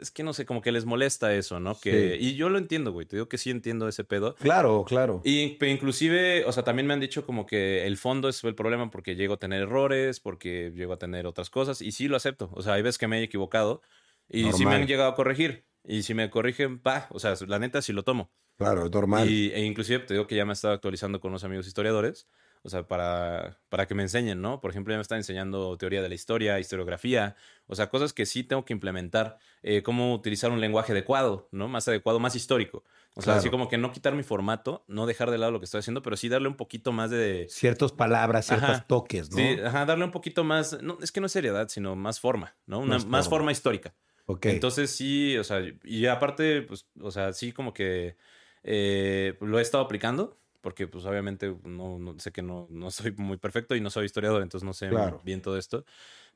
es 0.00 0.10
que 0.10 0.22
no 0.22 0.32
sé, 0.32 0.46
como 0.46 0.60
que 0.62 0.72
les 0.72 0.84
molesta 0.84 1.34
eso, 1.34 1.60
¿no? 1.60 1.78
Que, 1.78 2.16
Sí. 2.18 2.26
Y 2.28 2.34
yo 2.36 2.48
lo 2.48 2.58
entiendo, 2.58 2.92
güey, 2.92 3.06
te 3.06 3.16
digo 3.16 3.28
que 3.28 3.38
sí 3.38 3.50
entiendo 3.50 3.88
ese 3.88 4.04
pedo. 4.04 4.34
Claro, 4.36 4.84
claro. 4.86 5.20
Y 5.24 5.56
inclusive, 5.66 6.44
o 6.44 6.52
sea, 6.52 6.62
también 6.64 6.86
me 6.86 6.94
han 6.94 7.00
dicho 7.00 7.24
como 7.26 7.46
que 7.46 7.86
el 7.86 7.96
fondo 7.96 8.28
es 8.28 8.42
el 8.44 8.54
problema 8.54 8.90
porque 8.90 9.14
llego 9.16 9.34
a 9.34 9.38
tener 9.38 9.62
errores, 9.62 10.20
porque 10.20 10.72
llego 10.74 10.92
a 10.92 10.98
tener 10.98 11.26
otras 11.26 11.50
cosas, 11.50 11.82
y 11.82 11.92
sí 11.92 12.08
lo 12.08 12.16
acepto. 12.16 12.50
O 12.54 12.62
sea, 12.62 12.74
hay 12.74 12.82
veces 12.82 12.98
que 12.98 13.08
me 13.08 13.18
he 13.20 13.22
equivocado 13.22 13.82
y 14.28 14.44
sí 14.52 14.60
me 14.60 14.64
Normal. 14.64 14.80
han 14.82 14.86
llegado 14.86 15.10
a 15.10 15.14
corregir. 15.14 15.66
Y 15.84 16.02
si 16.04 16.14
me 16.14 16.30
corrigen, 16.30 16.78
pa, 16.80 17.08
o 17.10 17.18
sea, 17.18 17.34
la 17.46 17.58
neta 17.58 17.82
sí 17.82 17.92
lo 17.92 18.04
tomo. 18.04 18.30
Claro, 18.56 18.84
es 18.86 18.92
normal. 18.92 19.28
Y, 19.28 19.50
e 19.52 19.64
inclusive 19.64 20.00
te 20.00 20.14
digo 20.14 20.26
que 20.26 20.36
ya 20.36 20.44
me 20.44 20.52
he 20.52 20.54
estado 20.54 20.74
actualizando 20.74 21.18
con 21.20 21.30
unos 21.30 21.42
amigos 21.44 21.66
historiadores, 21.66 22.28
o 22.64 22.68
sea, 22.68 22.86
para, 22.86 23.58
para 23.68 23.86
que 23.86 23.94
me 23.94 24.02
enseñen, 24.02 24.40
¿no? 24.40 24.60
Por 24.60 24.70
ejemplo, 24.70 24.92
ya 24.92 24.98
me 24.98 25.02
están 25.02 25.18
enseñando 25.18 25.76
teoría 25.76 26.00
de 26.02 26.08
la 26.08 26.14
historia, 26.14 26.58
historiografía, 26.60 27.34
o 27.66 27.74
sea, 27.74 27.88
cosas 27.90 28.12
que 28.12 28.24
sí 28.24 28.44
tengo 28.44 28.64
que 28.64 28.72
implementar, 28.72 29.38
eh, 29.62 29.82
cómo 29.82 30.14
utilizar 30.14 30.50
un 30.52 30.60
lenguaje 30.60 30.92
adecuado, 30.92 31.48
¿no? 31.50 31.68
Más 31.68 31.88
adecuado, 31.88 32.20
más 32.20 32.36
histórico. 32.36 32.84
O 33.14 33.20
sea, 33.20 33.24
Claro. 33.34 33.38
así 33.40 33.50
como 33.50 33.68
que 33.68 33.78
no 33.78 33.92
quitar 33.92 34.14
mi 34.14 34.22
formato, 34.22 34.84
no 34.88 35.06
dejar 35.06 35.30
de 35.30 35.38
lado 35.38 35.52
lo 35.52 35.58
que 35.58 35.64
estoy 35.64 35.80
haciendo, 35.80 36.02
pero 36.02 36.16
sí 36.16 36.28
darle 36.28 36.48
un 36.48 36.56
poquito 36.56 36.92
más 36.92 37.10
de... 37.10 37.46
Ciertas 37.50 37.92
palabras, 37.92 38.46
ciertos 38.46 38.86
toques, 38.86 39.30
¿no? 39.30 39.36
Sí, 39.36 39.58
ajá, 39.64 39.84
darle 39.84 40.04
un 40.04 40.12
poquito 40.12 40.44
más, 40.44 40.80
no, 40.82 40.98
es 41.02 41.12
que 41.12 41.20
no 41.20 41.26
es 41.26 41.32
seriedad, 41.32 41.68
sino 41.68 41.94
más 41.96 42.20
forma, 42.20 42.56
¿no? 42.66 42.78
Una, 42.78 42.98
Más 43.00 43.28
forma 43.28 43.52
histórica. 43.52 43.94
Ok. 44.26 44.46
Entonces 44.46 44.90
sí, 44.92 45.36
o 45.36 45.44
sea, 45.44 45.60
y 45.82 46.06
aparte, 46.06 46.62
pues, 46.62 46.86
o 47.00 47.10
sea, 47.10 47.32
sí 47.32 47.52
como 47.52 47.74
que 47.74 48.16
eh, 48.62 49.36
lo 49.40 49.58
he 49.58 49.62
estado 49.62 49.82
aplicando, 49.84 50.38
porque 50.62 50.88
pues 50.88 51.04
obviamente 51.06 51.54
no, 51.64 51.98
no- 51.98 52.18
sé 52.20 52.32
que 52.32 52.42
no, 52.42 52.68
no 52.70 52.90
soy 52.90 53.12
muy 53.12 53.36
perfecto 53.38 53.76
y 53.76 53.82
no 53.82 53.90
soy 53.90 54.06
historiador, 54.06 54.42
entonces 54.42 54.66
no 54.66 54.74
sé 54.74 54.90
Claro. 54.90 55.20
bien 55.22 55.42
todo 55.42 55.58
esto, 55.58 55.84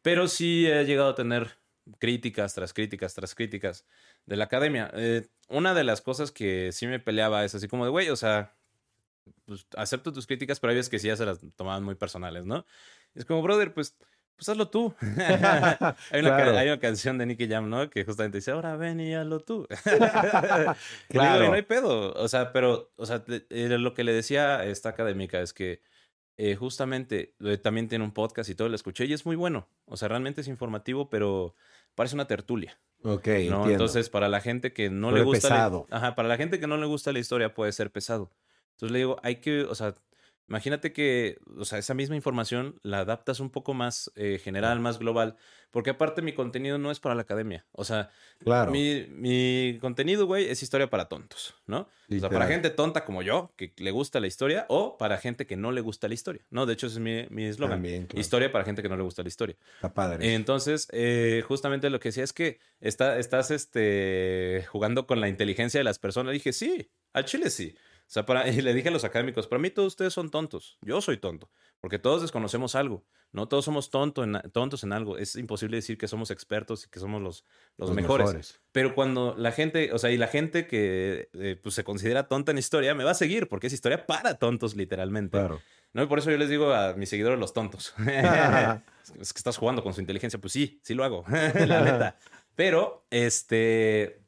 pero 0.02 0.28
sí 0.28 0.66
he 0.68 0.84
llegado 0.86 1.10
a 1.10 1.14
tener 1.16 1.58
críticas 1.98 2.54
tras 2.54 2.74
críticas 2.74 3.14
tras 3.14 3.34
críticas 3.34 3.86
de 4.26 4.36
la 4.36 4.44
academia. 4.44 4.90
Eh, 4.94 5.28
una 5.48 5.74
de 5.74 5.84
las 5.84 6.02
cosas 6.02 6.32
que 6.32 6.72
sí 6.72 6.86
me 6.86 7.00
peleaba 7.00 7.44
es 7.44 7.54
así 7.54 7.68
como 7.68 7.84
de, 7.86 7.90
güey, 7.92 8.10
o 8.10 8.16
sea, 8.16 8.56
pues 9.44 9.66
acepto 9.76 10.12
tus 10.12 10.26
críticas, 10.26 10.60
pero 10.60 10.70
hay 10.70 10.76
veces 10.76 10.90
que 10.90 10.98
sí 10.98 11.08
ya 11.08 11.16
se 11.16 11.26
las 11.26 11.40
tomaban 11.56 11.82
muy 11.84 11.94
personales, 11.96 12.46
¿no? 12.46 12.66
Es 13.14 13.24
como, 13.24 13.42
brother, 13.42 13.74
pues, 13.74 13.96
pues 14.36 14.48
hazlo 14.48 14.68
tú. 14.68 14.94
hay, 15.00 15.34
una, 15.34 15.88
ca- 15.88 15.96
Claro. 16.12 16.56
hay 16.58 16.68
una 16.68 16.78
canción 16.80 17.18
de 17.18 17.26
Nicky 17.26 17.48
Jam, 17.48 17.68
¿no? 17.70 17.88
Que 17.90 18.04
justamente 18.04 18.38
dice, 18.38 18.50
ahora 18.52 18.76
ven 18.76 19.00
y 19.00 19.14
hazlo 19.14 19.40
tú. 19.40 19.66
claro. 21.08 21.46
No 21.46 21.52
hay 21.52 21.62
pedo. 21.62 22.12
O 22.14 22.28
sea, 22.28 22.52
pero, 22.52 22.90
o 22.96 23.06
sea, 23.06 23.24
eh, 23.28 23.68
lo 23.78 23.94
que 23.94 24.04
le 24.04 24.12
decía 24.12 24.64
esta 24.64 24.90
académica 24.90 25.40
es 25.40 25.52
que 25.52 25.80
eh, 26.36 26.54
justamente 26.54 27.34
eh, 27.40 27.56
también 27.58 27.88
tiene 27.88 28.04
un 28.04 28.12
podcast 28.12 28.50
y 28.50 28.54
todo, 28.54 28.68
lo 28.68 28.76
escuché 28.76 29.06
y 29.06 29.12
es 29.12 29.24
muy 29.26 29.36
bueno. 29.36 29.68
O 29.86 29.96
sea, 29.96 30.08
realmente 30.08 30.40
es 30.42 30.48
informativo, 30.48 31.08
pero 31.08 31.54
parece 31.94 32.14
una 32.14 32.26
tertulia. 32.26 32.78
ok, 33.02 33.26
¿no? 33.26 33.32
entiendo. 33.32 33.70
Entonces, 33.70 34.10
para 34.10 34.28
la 34.28 34.40
gente 34.40 34.72
que 34.72 34.90
no 34.90 35.12
le 35.12 35.22
gusta 35.22 35.48
pesado. 35.48 35.86
la, 35.88 35.96
ajá, 35.96 36.14
para 36.14 36.28
la 36.28 36.36
gente 36.36 36.60
que 36.60 36.66
no 36.66 36.76
le 36.76 36.86
gusta 36.86 37.12
la 37.12 37.18
historia 37.20 37.54
puede 37.54 37.72
ser 37.72 37.90
pesado. 37.90 38.30
Entonces 38.72 38.92
le 38.92 38.98
digo, 38.98 39.16
hay 39.22 39.36
que, 39.36 39.62
o 39.62 39.74
sea, 39.74 39.94
imagínate 40.48 40.92
que, 40.92 41.38
o 41.58 41.64
sea, 41.64 41.78
esa 41.78 41.94
misma 41.94 42.16
información 42.16 42.78
la 42.82 43.00
adaptas 43.00 43.40
un 43.40 43.50
poco 43.50 43.74
más 43.74 44.10
eh, 44.14 44.40
general, 44.42 44.80
más 44.80 44.98
global, 44.98 45.36
porque 45.70 45.90
aparte 45.90 46.22
mi 46.22 46.32
contenido 46.32 46.78
no 46.78 46.90
es 46.90 47.00
para 47.00 47.14
la 47.14 47.22
academia. 47.22 47.66
O 47.72 47.84
sea, 47.84 48.10
claro. 48.38 48.70
mi, 48.70 49.06
mi 49.10 49.78
contenido, 49.80 50.26
güey, 50.26 50.48
es 50.48 50.62
historia 50.62 50.88
para 50.88 51.08
tontos, 51.08 51.54
¿no? 51.66 51.88
O 52.08 52.18
sea, 52.18 52.30
para 52.30 52.46
gente 52.46 52.70
tonta 52.70 53.04
como 53.04 53.22
yo, 53.22 53.52
que 53.56 53.72
le 53.76 53.90
gusta 53.90 54.20
la 54.20 54.26
historia, 54.26 54.66
o 54.68 54.96
para 54.96 55.18
gente 55.18 55.46
que 55.46 55.56
no 55.56 55.72
le 55.72 55.80
gusta 55.80 56.08
la 56.08 56.14
historia, 56.14 56.42
¿no? 56.50 56.64
De 56.66 56.74
hecho, 56.74 56.86
ese 56.86 56.96
es 56.96 57.00
mi 57.00 57.26
mi 57.34 57.44
eslogan. 57.44 57.76
También, 57.76 58.06
claro. 58.06 58.20
Historia 58.20 58.52
para 58.52 58.64
gente 58.64 58.82
que 58.82 58.88
no 58.88 58.96
le 58.96 59.02
gusta 59.02 59.22
la 59.22 59.28
historia. 59.28 59.56
Está 59.74 59.92
padre. 59.92 60.34
Entonces, 60.34 60.88
eh, 60.92 61.42
justamente 61.46 61.90
lo 61.90 61.98
que 62.00 62.08
decía 62.10 62.24
es 62.24 62.32
que 62.32 62.58
está, 62.80 63.18
estás 63.18 63.50
este, 63.50 64.64
jugando 64.70 65.06
con 65.06 65.20
la 65.20 65.28
inteligencia 65.28 65.80
de 65.80 65.84
las 65.84 65.98
personas. 65.98 66.32
dije, 66.32 66.52
sí, 66.52 66.90
al 67.12 67.24
chile 67.24 67.50
sí. 67.50 67.74
O 68.06 68.08
sea, 68.08 68.24
para, 68.24 68.48
y 68.48 68.60
le 68.60 68.72
dije 68.72 68.88
a 68.88 68.92
los 68.92 69.04
académicos, 69.04 69.46
para 69.46 69.60
mí 69.60 69.70
todos 69.70 69.88
ustedes 69.88 70.12
son 70.12 70.30
tontos. 70.30 70.78
Yo 70.80 71.00
soy 71.00 71.16
tonto, 71.16 71.50
porque 71.80 71.98
todos 71.98 72.22
desconocemos 72.22 72.74
algo. 72.74 73.04
No 73.32 73.48
todos 73.48 73.64
somos 73.64 73.90
tonto 73.90 74.22
en- 74.22 74.40
tontos 74.52 74.84
en 74.84 74.92
algo. 74.92 75.18
Es 75.18 75.36
imposible 75.36 75.76
decir 75.76 75.98
que 75.98 76.08
somos 76.08 76.30
expertos 76.30 76.86
y 76.86 76.88
que 76.88 77.00
somos 77.00 77.20
los, 77.20 77.44
los, 77.76 77.90
mejores. 77.90 78.60
Pero 78.72 78.94
cuando 78.94 79.34
la 79.36 79.52
gente, 79.52 79.92
o 79.92 79.98
sea, 79.98 80.10
y 80.10 80.16
la 80.16 80.28
gente 80.28 80.66
que 80.66 81.28
eh, 81.34 81.58
pues 81.60 81.74
se 81.74 81.84
considera 81.84 82.28
tonta 82.28 82.52
en 82.52 82.58
historia, 82.58 82.94
me 82.94 83.04
va 83.04 83.10
a 83.10 83.14
seguir, 83.14 83.48
porque 83.48 83.66
es 83.66 83.72
historia 83.72 84.06
para 84.06 84.38
tontos, 84.38 84.76
literalmente. 84.76 85.36
Claro. 85.36 85.60
¿No? 85.92 86.02
Y 86.02 86.06
por 86.06 86.18
eso 86.18 86.30
yo 86.30 86.36
les 86.36 86.48
digo 86.48 86.72
a 86.72 86.94
mis 86.94 87.08
seguidores 87.08 87.38
los 87.38 87.52
tontos. 87.52 87.94
es 89.20 89.32
que 89.32 89.38
estás 89.38 89.56
jugando 89.56 89.82
con 89.82 89.94
su 89.94 90.00
inteligencia. 90.00 90.38
Pues 90.40 90.52
sí, 90.52 90.80
sí 90.82 90.94
lo 90.94 91.04
hago, 91.04 91.24
la 91.28 91.80
neta. 91.80 92.18
Pero, 92.54 93.06
este, 93.10 94.25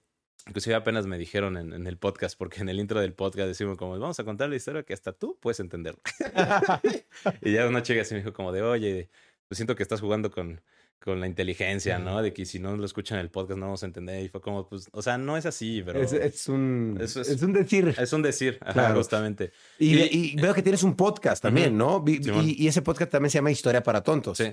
inclusive 0.49 0.75
apenas 0.75 1.07
me 1.07 1.19
dijeron 1.19 1.57
en, 1.57 1.73
en 1.73 1.87
el 1.87 1.97
podcast, 1.99 2.37
porque 2.39 2.61
en 2.61 2.69
el 2.69 2.81
intro 2.81 3.01
del 3.01 3.13
podcast 3.13 3.49
decimos 3.49 3.77
como, 3.77 3.99
vamos 3.99 4.19
a 4.19 4.25
contar 4.25 4.49
la 4.49 4.57
historia 4.57 4.83
que 4.83 4.95
hasta 4.95 5.13
tú 5.13 5.37
puedes 5.41 5.61
entenderla. 5.61 6.01
y 7.43 7.53
ya 7.53 7.67
una 7.67 7.83
chica 7.83 8.03
así 8.03 8.15
me 8.15 8.21
dijo 8.21 8.33
como 8.33 8.53
de, 8.53 8.63
oye, 8.63 9.09
pues 9.49 9.57
siento 9.57 9.75
que 9.77 9.83
estás 9.83 10.01
jugando 10.01 10.31
con, 10.31 10.61
con 11.03 11.21
la 11.21 11.27
inteligencia, 11.27 11.99
¿no? 11.99 12.21
De 12.23 12.33
que 12.33 12.45
si 12.45 12.59
no 12.59 12.77
lo 12.77 12.85
escuchan 12.85 13.19
en 13.19 13.23
el 13.25 13.31
podcast 13.31 13.59
no 13.59 13.67
vamos 13.67 13.83
a 13.83 13.87
entender. 13.87 14.23
Y 14.25 14.29
fue 14.29 14.41
como, 14.41 14.69
pues, 14.69 14.89
o 14.93 15.01
sea, 15.01 15.17
no 15.17 15.37
es 15.37 15.47
así, 15.47 15.83
pero 15.85 16.01
Es, 16.03 16.13
es 16.13 16.49
un, 16.49 16.99
es- 17.01 17.17
es 17.17 17.41
un 17.43 17.53
decir. 17.53 17.95
es 17.99 18.13
un 18.13 18.21
decir, 18.23 18.59
ajá, 18.61 18.93
justamente. 18.95 19.53
Y, 19.79 19.97
y- 19.97 20.33
y 20.33 20.37
veo 20.37 20.53
que 20.55 20.63
tienes 20.63 20.83
un 20.83 20.97
podcast 20.97 21.43
también. 21.43 21.77
¿no? 21.79 22.05
Y, 22.07 22.63
y 22.65 22.69
ese 22.69 22.83
podcast 22.83 23.11
también 23.13 23.31
se 23.31 23.39
llama 23.39 23.51
Historia 23.51 23.83
para 23.83 24.03
Tontos. 24.03 24.37
Sí, 24.39 24.53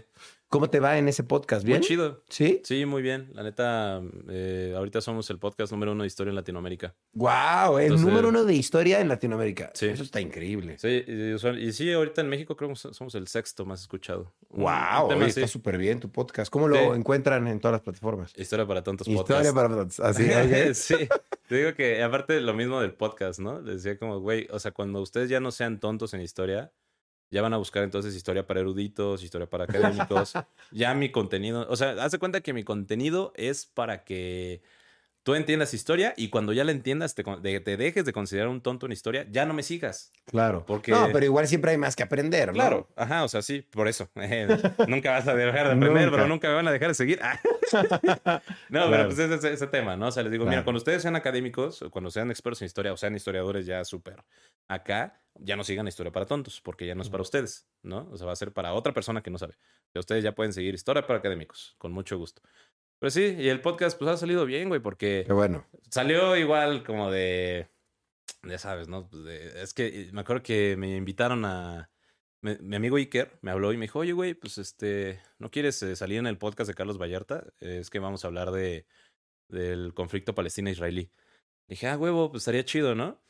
¿Cómo 0.55 0.69
te 0.69 0.79
va 0.79 0.97
en 0.97 1.09
ese 1.09 1.23
podcast? 1.25 1.65
¿Bien? 1.65 1.79
muy 1.79 1.85
chido. 1.85 2.23
¿Sí? 2.29 2.61
Sí, 2.63 2.85
muy 2.85 3.01
bien. 3.01 3.29
La 3.33 3.43
neta, 3.43 4.01
eh, 4.29 4.73
ahorita 4.77 5.01
somos 5.01 5.29
el 5.29 5.37
podcast 5.37 5.73
número 5.73 5.91
uno 5.91 6.03
de 6.03 6.07
historia 6.07 6.29
en 6.29 6.35
Latinoamérica. 6.35 6.95
¡Wow! 7.11 7.77
El 7.77 7.83
Entonces- 7.87 8.07
número 8.07 8.29
uno 8.29 8.45
de 8.45 8.53
historia 8.53 9.01
en 9.01 9.09
Latinoamérica. 9.09 9.71
Sí. 9.73 9.87
Eso 9.87 10.03
está 10.03 10.21
increíble. 10.21 10.77
Sí, 10.79 11.03
y, 11.59 11.71
sí, 11.73 11.91
ahorita 11.91 12.21
en 12.21 12.29
México 12.29 12.55
creo 12.55 12.69
que 12.69 12.75
somos 12.77 13.15
el 13.15 13.27
sexto 13.27 13.65
más 13.65 13.81
escuchado. 13.81 14.33
¡Wow! 14.49 15.09
tema 15.09 15.15
oye, 15.23 15.27
está 15.27 15.45
súper 15.49 15.77
bien 15.77 15.99
tu 15.99 16.09
podcast. 16.09 16.49
¿Cómo 16.49 16.69
lo 16.69 16.77
Sí. 16.77 16.99
encuentran 16.99 17.45
en 17.49 17.59
todas 17.59 17.73
las 17.73 17.81
plataformas? 17.81 18.31
Historia 18.37 18.65
para 18.65 18.81
tontos 18.81 19.09
Historia 19.09 19.51
podcast. 19.51 19.55
para 19.55 19.67
tontos. 19.75 19.99
Así, 19.99 20.23
ok. 20.23 20.73
sí, 20.73 20.95
te 21.49 21.55
digo 21.57 21.73
que 21.73 22.01
aparte 22.01 22.39
lo 22.39 22.53
mismo 22.53 22.79
del 22.79 22.93
podcast, 22.93 23.39
¿no? 23.41 23.59
Les 23.59 23.83
decía 23.83 23.99
como, 23.99 24.21
güey, 24.21 24.47
o 24.51 24.59
sea, 24.59 24.71
cuando 24.71 25.01
ustedes 25.01 25.29
ya 25.29 25.41
no 25.41 25.51
sean 25.51 25.81
tontos 25.81 26.13
en 26.13 26.21
historia, 26.21 26.71
ya 27.31 27.41
van 27.41 27.53
a 27.53 27.57
buscar 27.57 27.83
entonces 27.83 28.15
historia 28.15 28.47
para 28.47 28.59
eruditos, 28.59 29.23
historia 29.23 29.49
para 29.49 29.65
académicos. 29.65 30.33
ya 30.71 30.93
mi 30.93 31.11
contenido, 31.11 31.65
o 31.69 31.75
sea, 31.75 31.91
haz 32.03 32.11
de 32.11 32.19
cuenta 32.19 32.41
que 32.41 32.53
mi 32.53 32.63
contenido 32.63 33.33
es 33.35 33.65
para 33.65 34.03
que 34.03 34.61
tú 35.25 35.33
entiendas 35.33 35.73
historia 35.73 36.13
y 36.17 36.29
cuando 36.29 36.53
ya 36.53 36.63
la 36.63 36.71
entiendas, 36.71 37.15
te, 37.15 37.23
te 37.23 37.77
dejes 37.77 38.05
de 38.05 38.13
considerar 38.13 38.47
un 38.47 38.61
tonto 38.61 38.85
en 38.85 38.91
historia, 38.91 39.25
ya 39.31 39.43
no 39.47 39.55
me 39.55 39.63
sigas. 39.63 40.11
Claro. 40.25 40.63
Porque- 40.67 40.91
No, 40.91 41.09
pero 41.11 41.25
igual 41.25 41.47
siempre 41.47 41.71
hay 41.71 41.77
más 41.79 41.95
que 41.95 42.03
aprender, 42.03 42.49
¿no? 42.49 42.53
Claro, 42.53 42.87
ajá, 42.95 43.23
o 43.23 43.27
sea, 43.27 43.41
sí, 43.41 43.61
por 43.63 43.87
eso. 43.87 44.07
Eh, 44.17 44.47
nunca 44.87 45.11
vas 45.11 45.27
a 45.27 45.33
dejar 45.33 45.67
de 45.67 45.73
aprender, 45.73 46.11
pero 46.11 46.27
nunca 46.27 46.47
me 46.47 46.53
van 46.53 46.67
a 46.67 46.71
dejar 46.71 46.89
de 46.89 46.93
seguir. 46.93 47.19
Ah. 47.73 48.41
no, 48.69 48.87
Claro. 48.87 48.91
pero 48.91 49.05
pues 49.07 49.17
es 49.19 49.31
ese, 49.31 49.51
ese 49.53 49.67
tema, 49.67 49.97
¿no? 49.97 50.07
O 50.07 50.11
sea, 50.11 50.21
les 50.21 50.31
digo, 50.31 50.45
mira, 50.45 50.63
cuando 50.63 50.77
ustedes 50.77 51.01
sean 51.01 51.15
académicos, 51.15 51.81
o 51.81 51.89
cuando 51.89 52.11
sean 52.11 52.29
expertos 52.29 52.61
en 52.61 52.67
historia, 52.67 52.93
o 52.93 52.97
sean 52.97 53.15
historiadores 53.15 53.65
ya 53.65 53.83
súper 53.83 54.23
acá, 54.67 55.19
ya 55.39 55.55
no 55.55 55.63
sigan 55.63 55.87
historia 55.87 56.11
para 56.11 56.27
tontos, 56.27 56.61
porque 56.61 56.85
ya 56.85 56.93
no 56.95 57.01
es 57.01 57.09
para 57.09 57.23
ustedes, 57.23 57.67
¿no? 57.81 58.07
O 58.11 58.17
sea, 58.17 58.27
va 58.27 58.33
a 58.33 58.35
ser 58.35 58.51
para 58.53 58.73
otra 58.73 58.93
persona 58.93 59.21
que 59.23 59.31
no 59.31 59.39
sabe. 59.39 59.55
Pero 59.91 60.01
ustedes 60.01 60.23
ya 60.23 60.33
pueden 60.33 60.53
seguir 60.53 60.75
historia 60.75 61.05
para 61.07 61.17
académicos, 61.19 61.73
con 61.79 61.91
mucho 61.91 62.17
gusto. 62.19 62.41
Pero 63.05 63.11
sí, 63.11 63.35
y 63.37 63.49
el 63.49 63.61
podcast 63.61 63.99
pues 63.99 64.09
ha 64.09 64.17
salido 64.17 64.47
bien, 64.47 64.67
güey, 64.67 64.81
porque 64.81 65.25
Qué 65.27 65.33
bueno. 65.33 65.63
salió 65.91 66.35
igual 66.37 66.83
como 66.83 67.11
de. 67.11 67.69
Ya 68.41 68.57
sabes, 68.57 68.87
¿no? 68.87 69.07
Pues 69.07 69.23
de- 69.25 69.61
es 69.61 69.75
que 69.75 70.09
me 70.11 70.21
acuerdo 70.21 70.41
que 70.41 70.75
me 70.75 70.95
invitaron 70.95 71.45
a. 71.45 71.91
me- 72.41 72.57
mi 72.57 72.75
amigo 72.75 72.95
Iker 72.97 73.37
me 73.43 73.51
habló 73.51 73.71
y 73.73 73.77
me 73.77 73.83
dijo, 73.83 73.99
oye, 73.99 74.11
güey, 74.13 74.33
pues 74.33 74.57
este. 74.57 75.21
¿No 75.37 75.51
quieres 75.51 75.83
eh, 75.83 75.95
salir 75.95 76.17
en 76.17 76.25
el 76.25 76.39
podcast 76.39 76.67
de 76.67 76.73
Carlos 76.73 76.97
Vallarta? 76.99 77.45
Eh, 77.59 77.77
es 77.79 77.91
que 77.91 77.99
vamos 77.99 78.23
a 78.25 78.27
hablar 78.27 78.49
de. 78.49 78.87
del 79.49 79.93
conflicto 79.93 80.33
palestina-israelí. 80.33 81.11
Dije, 81.67 81.87
ah, 81.87 81.97
huevo, 81.99 82.31
pues 82.31 82.41
estaría 82.41 82.65
chido, 82.65 82.95
¿no? 82.95 83.21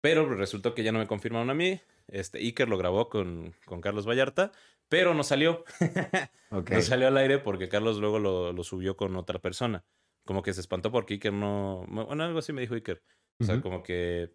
Pero 0.00 0.26
resultó 0.36 0.74
que 0.74 0.84
ya 0.84 0.92
no 0.92 1.00
me 1.00 1.06
confirmaron 1.06 1.50
a 1.50 1.54
mí. 1.54 1.78
Este, 2.06 2.38
Iker 2.38 2.66
lo 2.70 2.78
grabó 2.78 3.10
con, 3.10 3.52
con 3.66 3.82
Carlos 3.82 4.08
Vallarta, 4.08 4.52
pero 4.88 5.14
no 5.14 5.22
salió. 5.22 5.64
Ok. 6.50 6.70
No 6.70 6.80
salió 6.80 7.08
al 7.08 7.16
aire 7.18 7.38
porque 7.38 7.68
Carlos 7.68 7.98
luego 7.98 8.18
lo, 8.18 8.54
lo 8.54 8.64
subió 8.64 8.96
con 8.96 9.14
otra 9.16 9.38
persona. 9.38 9.84
Como 10.24 10.42
que 10.42 10.54
se 10.54 10.62
espantó 10.62 10.90
porque 10.90 11.12
Iker 11.12 11.30
no. 11.30 11.84
Bueno, 11.88 12.24
algo 12.24 12.38
así 12.38 12.54
me 12.54 12.62
dijo 12.62 12.72
Iker. 12.72 13.02
O 13.38 13.44
sea, 13.44 13.60
como 13.60 13.82
que 13.82 14.32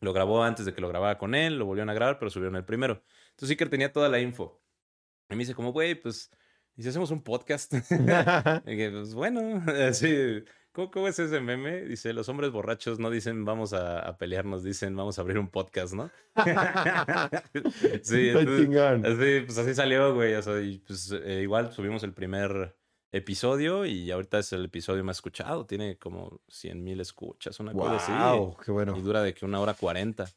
lo 0.00 0.12
grabó 0.14 0.42
antes 0.42 0.64
de 0.64 0.72
que 0.72 0.80
lo 0.80 0.88
grabara 0.88 1.18
con 1.18 1.34
él, 1.34 1.58
lo 1.58 1.66
volvieron 1.66 1.90
a 1.90 1.94
grabar, 1.94 2.18
pero 2.18 2.30
subieron 2.30 2.56
el 2.56 2.64
primero. 2.64 3.04
Entonces 3.32 3.50
Iker 3.50 3.68
tenía 3.68 3.92
toda 3.92 4.08
la 4.08 4.20
info. 4.20 4.62
Y 5.28 5.34
me 5.34 5.40
dice, 5.40 5.54
como, 5.54 5.72
güey, 5.72 5.94
pues, 5.94 6.30
¿y 6.76 6.82
si 6.82 6.88
hacemos 6.88 7.10
un 7.10 7.22
podcast? 7.22 7.72
y 8.66 8.76
que, 8.76 8.90
pues 8.90 9.14
bueno, 9.14 9.62
así. 9.86 10.42
¿Cómo, 10.80 10.90
¿Cómo 10.90 11.08
es 11.08 11.18
ese 11.18 11.42
meme? 11.42 11.82
Dice, 11.82 12.14
los 12.14 12.30
hombres 12.30 12.50
borrachos 12.52 12.98
no 12.98 13.10
dicen 13.10 13.44
vamos 13.44 13.74
a, 13.74 13.98
a 13.98 14.16
pelearnos, 14.16 14.64
dicen 14.64 14.96
vamos 14.96 15.18
a 15.18 15.20
abrir 15.20 15.38
un 15.38 15.48
podcast, 15.48 15.92
¿no? 15.92 16.10
sí, 18.02 18.30
entonces. 18.30 19.04
Así, 19.04 19.40
pues 19.44 19.58
así 19.58 19.74
salió, 19.74 20.14
güey. 20.14 20.32
O 20.36 20.40
sea, 20.40 20.58
y 20.62 20.78
pues 20.78 21.12
eh, 21.12 21.40
igual 21.42 21.70
subimos 21.70 22.02
el 22.02 22.14
primer 22.14 22.74
episodio 23.12 23.84
y 23.84 24.10
ahorita 24.10 24.38
es 24.38 24.54
el 24.54 24.64
episodio 24.64 25.04
más 25.04 25.18
escuchado. 25.18 25.66
Tiene 25.66 25.98
como 25.98 26.40
100 26.48 26.82
mil 26.82 26.98
escuchas, 27.00 27.60
una 27.60 27.74
cosa 27.74 27.96
así. 27.96 28.12
Wow, 28.12 28.56
qué 28.64 28.72
bueno. 28.72 28.96
Y 28.96 29.02
dura 29.02 29.22
de 29.22 29.34
que 29.34 29.44
una 29.44 29.60
hora 29.60 29.74
cuarenta. 29.74 30.30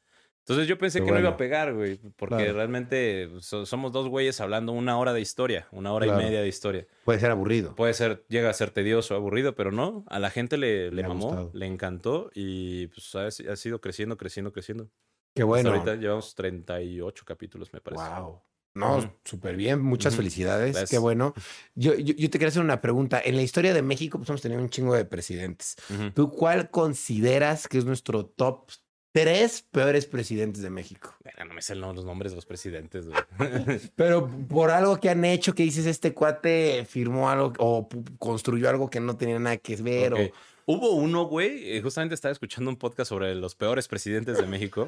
Entonces 0.45 0.67
yo 0.67 0.77
pensé 0.77 1.01
que 1.01 1.09
no 1.09 1.17
iba 1.19 1.29
a 1.29 1.37
pegar, 1.37 1.73
güey, 1.73 1.97
porque 2.17 2.35
Claro. 2.35 2.53
realmente 2.53 3.29
so- 3.39 3.65
somos 3.65 3.93
dos 3.93 4.09
güeyes 4.09 4.41
hablando 4.41 4.73
una 4.73 4.97
hora 4.99 5.13
de 5.13 5.21
historia, 5.21 5.67
una 5.71 5.93
hora 5.93 6.05
Claro. 6.05 6.21
y 6.21 6.25
media 6.25 6.41
de 6.41 6.47
historia. 6.49 6.85
Puede 7.05 7.19
ser 7.21 7.31
aburrido. 7.31 7.75
Puede 7.75 7.93
ser, 7.93 8.25
llega 8.27 8.49
a 8.49 8.53
ser 8.53 8.71
tedioso, 8.71 9.15
aburrido, 9.15 9.55
pero 9.55 9.71
no, 9.71 10.03
a 10.09 10.19
la 10.19 10.29
gente 10.29 10.57
le, 10.57 10.91
le, 10.91 11.03
mamó, 11.03 11.27
gustado. 11.27 11.51
le 11.53 11.65
encantó 11.65 12.29
y 12.35 12.87
pues 12.87 13.15
ha, 13.15 13.27
ha 13.27 13.55
sido 13.55 13.79
creciendo, 13.79 14.17
creciendo, 14.17 14.51
creciendo. 14.51 14.89
Qué 15.33 15.41
Hasta 15.43 15.45
bueno. 15.45 15.69
ahorita 15.71 15.95
llevamos 15.95 16.35
38 16.35 17.23
capítulos, 17.25 17.71
me 17.73 17.79
parece. 17.79 18.03
Wow. 18.03 18.41
No, 18.75 18.97
Ujú. 18.97 19.07
súper 19.23 19.55
bien. 19.55 19.79
Muchas 19.81 20.15
felicidades. 20.15 20.71
Gracias. 20.71 20.89
Qué 20.89 20.97
bueno. 20.97 21.33
Yo, 21.75 21.93
yo, 21.93 22.15
yo 22.15 22.29
te 22.29 22.39
quería 22.39 22.47
hacer 22.47 22.63
una 22.63 22.81
pregunta. 22.81 23.21
En 23.23 23.35
la 23.35 23.43
historia 23.43 23.71
de 23.73 23.83
México, 23.83 24.17
pues 24.17 24.27
hemos 24.29 24.41
tenido 24.41 24.59
un 24.61 24.69
chingo 24.69 24.95
de 24.95 25.05
presidentes. 25.05 25.75
¿Tú 26.15 26.31
cuál 26.31 26.71
consideras 26.71 27.67
que 27.67 27.77
es 27.77 27.85
nuestro 27.85 28.25
top 28.25 28.69
tres 29.13 29.61
peores 29.61 30.05
presidentes 30.05 30.61
de 30.61 30.69
México? 30.69 31.15
No 31.47 31.53
me 31.53 31.61
sé 31.61 31.75
los 31.75 32.03
nombres 32.03 32.31
de 32.31 32.35
los 32.35 32.45
presidentes, 32.45 33.07
güey. 33.07 33.21
Pero 33.95 34.27
por 34.49 34.71
algo 34.71 34.99
que 34.99 35.09
han 35.09 35.23
hecho, 35.23 35.53
que 35.53 35.63
dices, 35.63 35.85
este 35.85 36.13
cuate 36.13 36.85
firmó 36.85 37.29
algo 37.29 37.53
o 37.59 37.87
construyó 38.19 38.69
algo 38.69 38.89
que 38.89 38.99
no 38.99 39.15
tenía 39.15 39.39
nada 39.39 39.57
que 39.57 39.75
ver. 39.77 40.13
O... 40.15 40.17
Hubo 40.65 40.91
uno, 40.91 41.25
güey, 41.25 41.77
eh, 41.77 41.81
justamente 41.81 42.15
estaba 42.15 42.31
escuchando 42.31 42.69
un 42.69 42.77
podcast 42.77 43.09
sobre 43.09 43.35
los 43.35 43.53
peores 43.55 43.87
presidentes 43.87 44.37
de 44.37 44.47
México. 44.47 44.87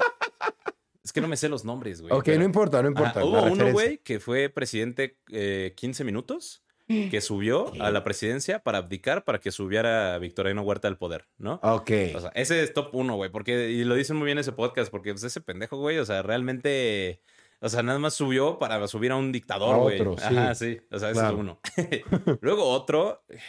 es 1.03 1.13
que 1.13 1.21
no 1.21 1.27
me 1.27 1.37
sé 1.37 1.47
los 1.47 1.63
nombres, 1.63 2.01
güey. 2.01 2.11
ok, 2.11 2.23
pero- 2.25 2.39
no 2.39 2.45
importa, 2.45 2.81
no 2.81 2.87
importa. 2.87 3.23
Hubo 3.23 3.43
uno, 3.43 3.71
güey, 3.71 3.99
que 3.99 4.19
fue 4.19 4.49
presidente 4.49 5.19
eh, 5.31 5.73
15 5.75 6.03
minutos, 6.03 6.63
que 6.87 7.19
subió 7.21 7.71
a 7.81 7.89
la 7.89 8.03
presidencia 8.03 8.59
para 8.59 8.77
abdicar 8.77 9.23
para 9.23 9.39
que 9.39 9.51
subiera 9.51 10.17
Victoriano 10.19 10.61
Huerta 10.61 10.87
al 10.87 10.97
poder, 10.97 11.25
¿no? 11.37 11.59
Ok. 11.63 11.91
O 12.15 12.19
sea, 12.21 12.31
ese 12.35 12.61
es 12.63 12.73
top 12.73 12.89
uno, 12.93 13.15
güey, 13.15 13.31
porque, 13.31 13.71
y 13.71 13.83
lo 13.83 13.95
dicen 13.95 14.17
muy 14.17 14.25
bien 14.25 14.37
ese 14.37 14.51
podcast, 14.51 14.91
porque 14.91 15.11
pues, 15.11 15.23
ese 15.23 15.41
pendejo, 15.41 15.77
güey, 15.77 15.97
o 15.97 16.05
sea, 16.05 16.21
realmente, 16.21 17.21
o 17.59 17.69
sea, 17.69 17.81
nada 17.81 17.97
más 17.97 18.13
subió 18.13 18.59
para 18.59 18.87
subir 18.87 19.11
a 19.11 19.15
un 19.15 19.31
dictador, 19.31 19.79
güey. 19.79 19.99
otro, 19.99 20.15
sí. 20.17 20.23
Ajá, 20.35 20.53
sí, 20.55 20.79
o 20.91 20.99
sea, 20.99 21.09
ese 21.09 21.19
Claro. 21.19 21.35
es 21.35 21.39
uno. 21.41 21.59
Luego 22.41 22.65
otro, 22.69 23.23
eh, 23.29 23.39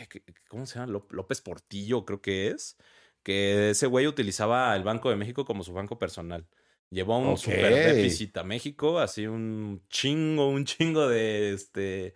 ¿cómo 0.49 0.65
se 0.65 0.79
llama? 0.79 0.93
Ló- 0.93 1.07
López 1.11 1.41
Portillo, 1.43 2.05
creo 2.07 2.23
que 2.23 2.49
es, 2.49 2.77
que 3.23 3.71
ese 3.71 3.87
güey 3.87 4.07
utilizaba 4.07 4.75
el 4.77 4.83
Banco 4.85 5.11
de 5.11 5.17
México 5.17 5.45
como 5.45 5.63
su 5.63 5.73
banco 5.73 5.99
personal. 5.99 6.47
Llevó 6.89 7.19
un 7.19 7.31
Ok. 7.33 7.39
super 7.39 7.75
déficit 7.75 8.37
a 8.39 8.45
México, 8.45 9.01
así 9.01 9.27
un 9.27 9.83
chingo, 9.91 10.49
un 10.49 10.65
chingo 10.65 11.09
de 11.09 11.53
este. 11.53 12.15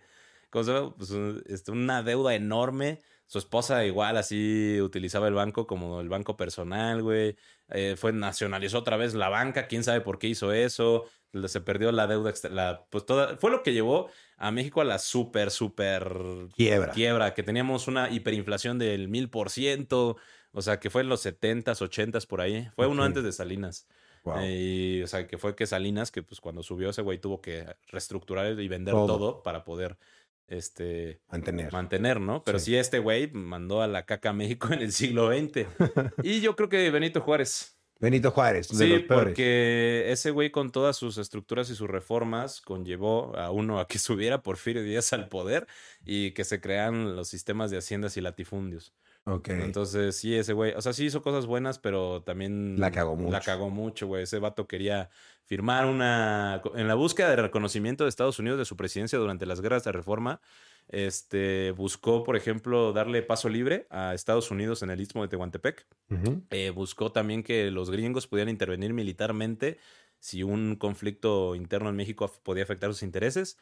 ¿Cómo 0.51 0.63
se 0.63 0.73
llama? 0.73 0.95
Pues 0.95 1.11
este, 1.47 1.71
una 1.71 2.03
deuda 2.03 2.35
enorme. 2.35 2.99
Su 3.25 3.37
esposa 3.37 3.85
igual 3.85 4.17
así 4.17 4.79
utilizaba 4.81 5.27
el 5.29 5.33
banco 5.33 5.65
como 5.65 6.01
el 6.01 6.09
banco 6.09 6.35
personal, 6.35 7.01
güey. 7.01 7.37
Eh, 7.69 7.95
fue, 7.97 8.11
nacionalizó 8.11 8.79
otra 8.79 8.97
vez 8.97 9.13
la 9.13 9.29
banca, 9.29 9.67
quién 9.67 9.83
sabe 9.85 10.01
por 10.01 10.19
qué 10.19 10.27
hizo 10.27 10.51
eso. 10.51 11.05
Se 11.47 11.61
perdió 11.61 11.93
la 11.93 12.07
deuda, 12.07 12.33
la, 12.49 12.85
pues 12.89 13.05
toda, 13.05 13.37
fue 13.37 13.49
lo 13.49 13.63
que 13.63 13.71
llevó 13.71 14.09
a 14.35 14.51
México 14.51 14.81
a 14.81 14.83
la 14.83 14.99
súper, 14.99 15.49
súper 15.49 16.13
Quiebra. 16.53 16.91
quiebra, 16.91 17.33
que 17.33 17.41
teníamos 17.41 17.87
una 17.87 18.09
hiperinflación 18.09 18.77
del 18.77 19.07
mil 19.07 19.29
por 19.29 19.49
ciento, 19.49 20.17
o 20.51 20.61
sea, 20.61 20.81
que 20.81 20.89
fue 20.89 21.01
en 21.03 21.07
los 21.07 21.21
setentas, 21.21 21.81
ochentas 21.81 22.25
por 22.25 22.41
ahí. 22.41 22.67
Fue 22.75 22.85
uno 22.85 23.03
antes 23.05 23.23
de 23.23 23.31
Salinas. 23.31 23.87
Wow. 24.25 24.39
Eh, 24.39 24.97
y, 24.99 25.03
o 25.03 25.07
sea, 25.07 25.25
que 25.25 25.37
fue 25.37 25.55
que 25.55 25.65
Salinas, 25.65 26.11
que 26.11 26.21
pues 26.21 26.41
cuando 26.41 26.63
subió 26.63 26.89
ese 26.89 27.01
güey 27.01 27.17
tuvo 27.17 27.39
que 27.39 27.65
reestructurar 27.87 28.59
y 28.59 28.67
vender 28.67 28.93
Todo. 28.93 29.07
todo, 29.07 29.41
para 29.43 29.63
poder 29.63 29.97
este 30.47 31.21
Mantener. 31.31 31.71
mantener, 31.71 32.19
¿no? 32.19 32.43
Pero 32.43 32.59
Sí. 32.59 32.65
sí. 32.71 32.75
este 32.77 32.99
güey 32.99 33.31
mandó 33.31 33.81
a 33.81 33.87
la 33.87 34.05
caca 34.05 34.29
a 34.31 34.33
México 34.33 34.67
en 34.73 34.81
el 34.81 34.91
siglo 34.91 35.29
XX. 35.31 35.67
y 36.23 36.41
yo 36.41 36.55
creo 36.55 36.69
que 36.69 36.89
Benito 36.91 37.21
Juárez. 37.21 37.77
Benito 37.99 38.31
Juárez, 38.31 38.67
de 38.69 38.75
Sí, 38.77 38.87
los 38.89 39.01
peores. 39.03 39.25
porque 39.27 40.11
ese 40.11 40.31
güey 40.31 40.49
con 40.49 40.71
todas 40.71 40.97
sus 40.97 41.19
estructuras 41.19 41.69
y 41.69 41.75
sus 41.75 41.87
reformas 41.87 42.59
conllevó 42.59 43.37
a 43.37 43.51
uno 43.51 43.79
a 43.79 43.87
que 43.87 43.99
subiera 43.99 44.41
Porfirio 44.41 44.81
Díaz 44.83 45.13
al 45.13 45.27
poder 45.29 45.67
y 46.03 46.31
que 46.31 46.43
se 46.43 46.59
crean 46.59 47.15
los 47.15 47.27
sistemas 47.29 47.69
de 47.69 47.77
haciendas 47.77 48.17
y 48.17 48.21
latifundios. 48.21 48.93
Ok. 49.25 49.49
Entonces, 49.49 50.15
sí, 50.15 50.35
ese 50.35 50.53
güey, 50.53 50.73
o 50.73 50.81
sea, 50.81 50.93
sí 50.93 51.05
hizo 51.05 51.21
cosas 51.21 51.45
buenas, 51.45 51.77
pero 51.79 52.23
también 52.23 52.79
La 52.79 52.91
cagó 52.91 53.15
La 53.15 53.21
mucho. 53.21 53.39
cagó 53.45 53.69
mucho, 53.69 54.07
güey. 54.07 54.23
Ese 54.23 54.39
vato 54.39 54.67
quería 54.67 55.09
firmar 55.45 55.85
una 55.85 56.61
en 56.75 56.87
la 56.87 56.95
búsqueda 56.95 57.29
de 57.29 57.35
reconocimiento 57.35 58.03
de 58.05 58.09
Estados 58.09 58.39
Unidos 58.39 58.57
de 58.57 58.65
su 58.65 58.75
presidencia 58.77 59.19
durante 59.19 59.45
las 59.45 59.61
guerras 59.61 59.83
de 59.83 59.91
reforma, 59.91 60.41
este 60.87 61.71
buscó, 61.71 62.23
por 62.23 62.35
ejemplo, 62.35 62.93
darle 62.93 63.21
paso 63.21 63.47
libre 63.47 63.87
a 63.89 64.13
Estados 64.13 64.51
Unidos 64.51 64.81
en 64.83 64.89
el 64.89 64.99
Istmo 64.99 65.21
de 65.21 65.27
Tehuantepec. 65.29 65.85
Eh, 66.49 66.69
buscó 66.71 67.11
también 67.11 67.43
que 67.43 67.69
los 67.71 67.89
gringos 67.89 68.27
pudieran 68.27 68.49
intervenir 68.51 68.93
militarmente 68.93 69.77
si 70.19 70.43
un 70.43 70.75
conflicto 70.75 71.55
interno 71.55 71.89
en 71.89 71.95
México 71.95 72.31
podía 72.43 72.63
afectar 72.63 72.89
sus 72.91 73.03
intereses. 73.03 73.57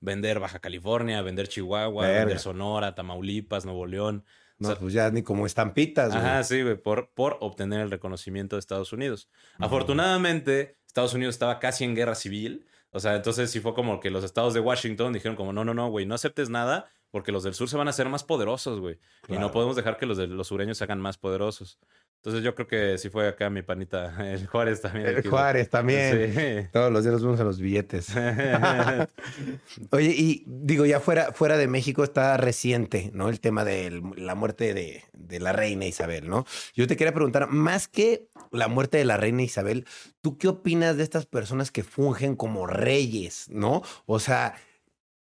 Vender 0.00 0.40
Baja 0.40 0.58
California, 0.58 1.22
vender 1.22 1.46
Chihuahua, 1.48 2.06
Verga. 2.06 2.18
vender 2.20 2.38
Sonora, 2.40 2.94
Tamaulipas, 2.94 3.64
Nuevo 3.64 3.86
León. 3.86 4.24
O 4.62 4.66
sea, 4.66 4.78
pues 4.78 4.92
ya 4.92 5.10
ni 5.10 5.22
como 5.22 5.46
estampitas, 5.46 6.12
güey. 6.12 6.24
Ajá, 6.24 6.42
sí, 6.44 6.62
güey, 6.62 6.76
por, 6.76 7.10
por 7.14 7.38
obtener 7.40 7.80
el 7.80 7.90
reconocimiento 7.90 8.56
de 8.56 8.60
Estados 8.60 8.92
Unidos. 8.92 9.28
Afortunadamente, 9.58 10.76
Estados 10.86 11.14
Unidos 11.14 11.34
estaba 11.34 11.58
casi 11.58 11.84
en 11.84 11.94
guerra 11.94 12.14
civil. 12.14 12.66
O 12.90 13.00
sea, 13.00 13.16
entonces 13.16 13.50
sí 13.50 13.60
fue 13.60 13.74
como 13.74 14.00
que 14.00 14.10
los 14.10 14.22
estados 14.22 14.52
de 14.52 14.60
Washington 14.60 15.12
dijeron 15.12 15.36
como, 15.36 15.52
no, 15.52 15.64
no, 15.64 15.72
no, 15.72 15.88
güey, 15.88 16.04
no 16.04 16.14
aceptes 16.14 16.50
nada 16.50 16.90
porque 17.12 17.30
los 17.30 17.42
del 17.42 17.54
sur 17.54 17.68
se 17.68 17.76
van 17.76 17.86
a 17.88 17.90
hacer 17.90 18.08
más 18.08 18.24
poderosos, 18.24 18.80
güey. 18.80 18.98
Y 19.28 19.36
no 19.36 19.52
podemos 19.52 19.76
dejar 19.76 19.98
que 19.98 20.06
los 20.06 20.16
de 20.16 20.26
los 20.26 20.48
sureños 20.48 20.78
se 20.78 20.84
hagan 20.84 20.98
más 20.98 21.18
poderosos. 21.18 21.78
Entonces 22.24 22.44
yo 22.44 22.54
creo 22.54 22.68
que 22.68 22.98
sí 22.98 23.10
fue 23.10 23.26
acá 23.26 23.50
mi 23.50 23.62
panita, 23.62 24.14
el 24.32 24.46
Juárez 24.46 24.80
también. 24.80 25.08
El 25.08 25.28
Juárez 25.28 25.68
también. 25.68 26.32
Sí. 26.32 26.68
Todos 26.72 26.92
los 26.92 27.02
días 27.02 27.14
los 27.14 27.22
vemos 27.24 27.40
en 27.40 27.46
los 27.46 27.58
billetes. 27.58 28.10
Oye, 29.90 30.14
y 30.16 30.44
digo, 30.46 30.86
ya 30.86 31.00
fuera, 31.00 31.32
fuera 31.32 31.56
de 31.56 31.66
México 31.66 32.04
está 32.04 32.36
reciente, 32.36 33.10
¿no? 33.12 33.28
El 33.28 33.40
tema 33.40 33.64
de 33.64 34.00
la 34.14 34.36
muerte 34.36 34.72
de, 34.72 35.02
de 35.12 35.40
la 35.40 35.52
reina 35.52 35.84
Isabel, 35.84 36.28
¿no? 36.28 36.46
Yo 36.76 36.86
te 36.86 36.96
quería 36.96 37.12
preguntar, 37.12 37.48
más 37.48 37.88
que 37.88 38.28
la 38.52 38.68
muerte 38.68 38.98
de 38.98 39.04
la 39.04 39.16
reina 39.16 39.42
Isabel, 39.42 39.84
¿tú 40.20 40.38
qué 40.38 40.46
opinas 40.46 40.96
de 40.96 41.02
estas 41.02 41.26
personas 41.26 41.72
que 41.72 41.82
fungen 41.82 42.36
como 42.36 42.68
reyes, 42.68 43.48
¿no? 43.50 43.82
O 44.06 44.20
sea, 44.20 44.54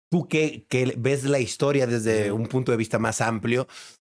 tú 0.10 0.28
que, 0.28 0.66
que 0.68 0.96
ves 0.98 1.24
la 1.24 1.40
historia 1.40 1.88
desde 1.88 2.34
un 2.34 2.48
punto 2.48 2.74
de 2.74 2.78
vista 2.78 3.00
más 3.00 3.22
amplio, 3.22 3.70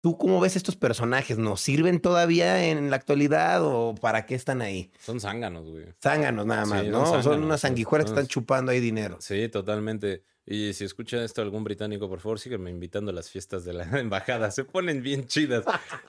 ¿tú 0.04 0.18
cómo 0.18 0.42
ves 0.42 0.58
estos 0.58 0.76
personajes? 0.76 1.38
¿Nos 1.38 1.62
sirven 1.62 2.02
todavía 2.02 2.66
en 2.66 2.90
la 2.90 2.98
actualidad 2.98 3.64
o 3.64 3.96
para 3.96 4.26
qué 4.26 4.36
están 4.36 4.62
ahí? 4.62 4.92
Son 5.00 5.22
zánganos, 5.22 5.70
güey. 5.70 5.86
Zánganos 6.02 6.46
nada 6.46 6.66
más, 6.66 6.82
Sí, 6.82 6.90
¿no? 6.90 7.24
son 7.24 7.42
unas 7.42 7.62
sanguijuelas 7.62 8.06
que 8.06 8.12
están 8.12 8.28
chupando 8.28 8.74
ahí 8.74 8.82
dinero. 8.82 9.16
Sí, 9.22 9.48
totalmente. 9.48 10.24
Y 10.46 10.74
si 10.74 10.84
escucha 10.84 11.24
esto 11.24 11.42
algún 11.42 11.64
británico, 11.64 12.10
por 12.10 12.20
favor, 12.20 12.40
sígueme 12.40 12.70
invitando 12.70 13.12
a 13.12 13.14
las 13.14 13.30
fiestas 13.30 13.64
de 13.64 13.74
la 13.74 13.84
embajada. 14.00 14.52
Se 14.52 14.66
ponen 14.66 15.02
bien 15.02 15.26
chidas. 15.28 15.64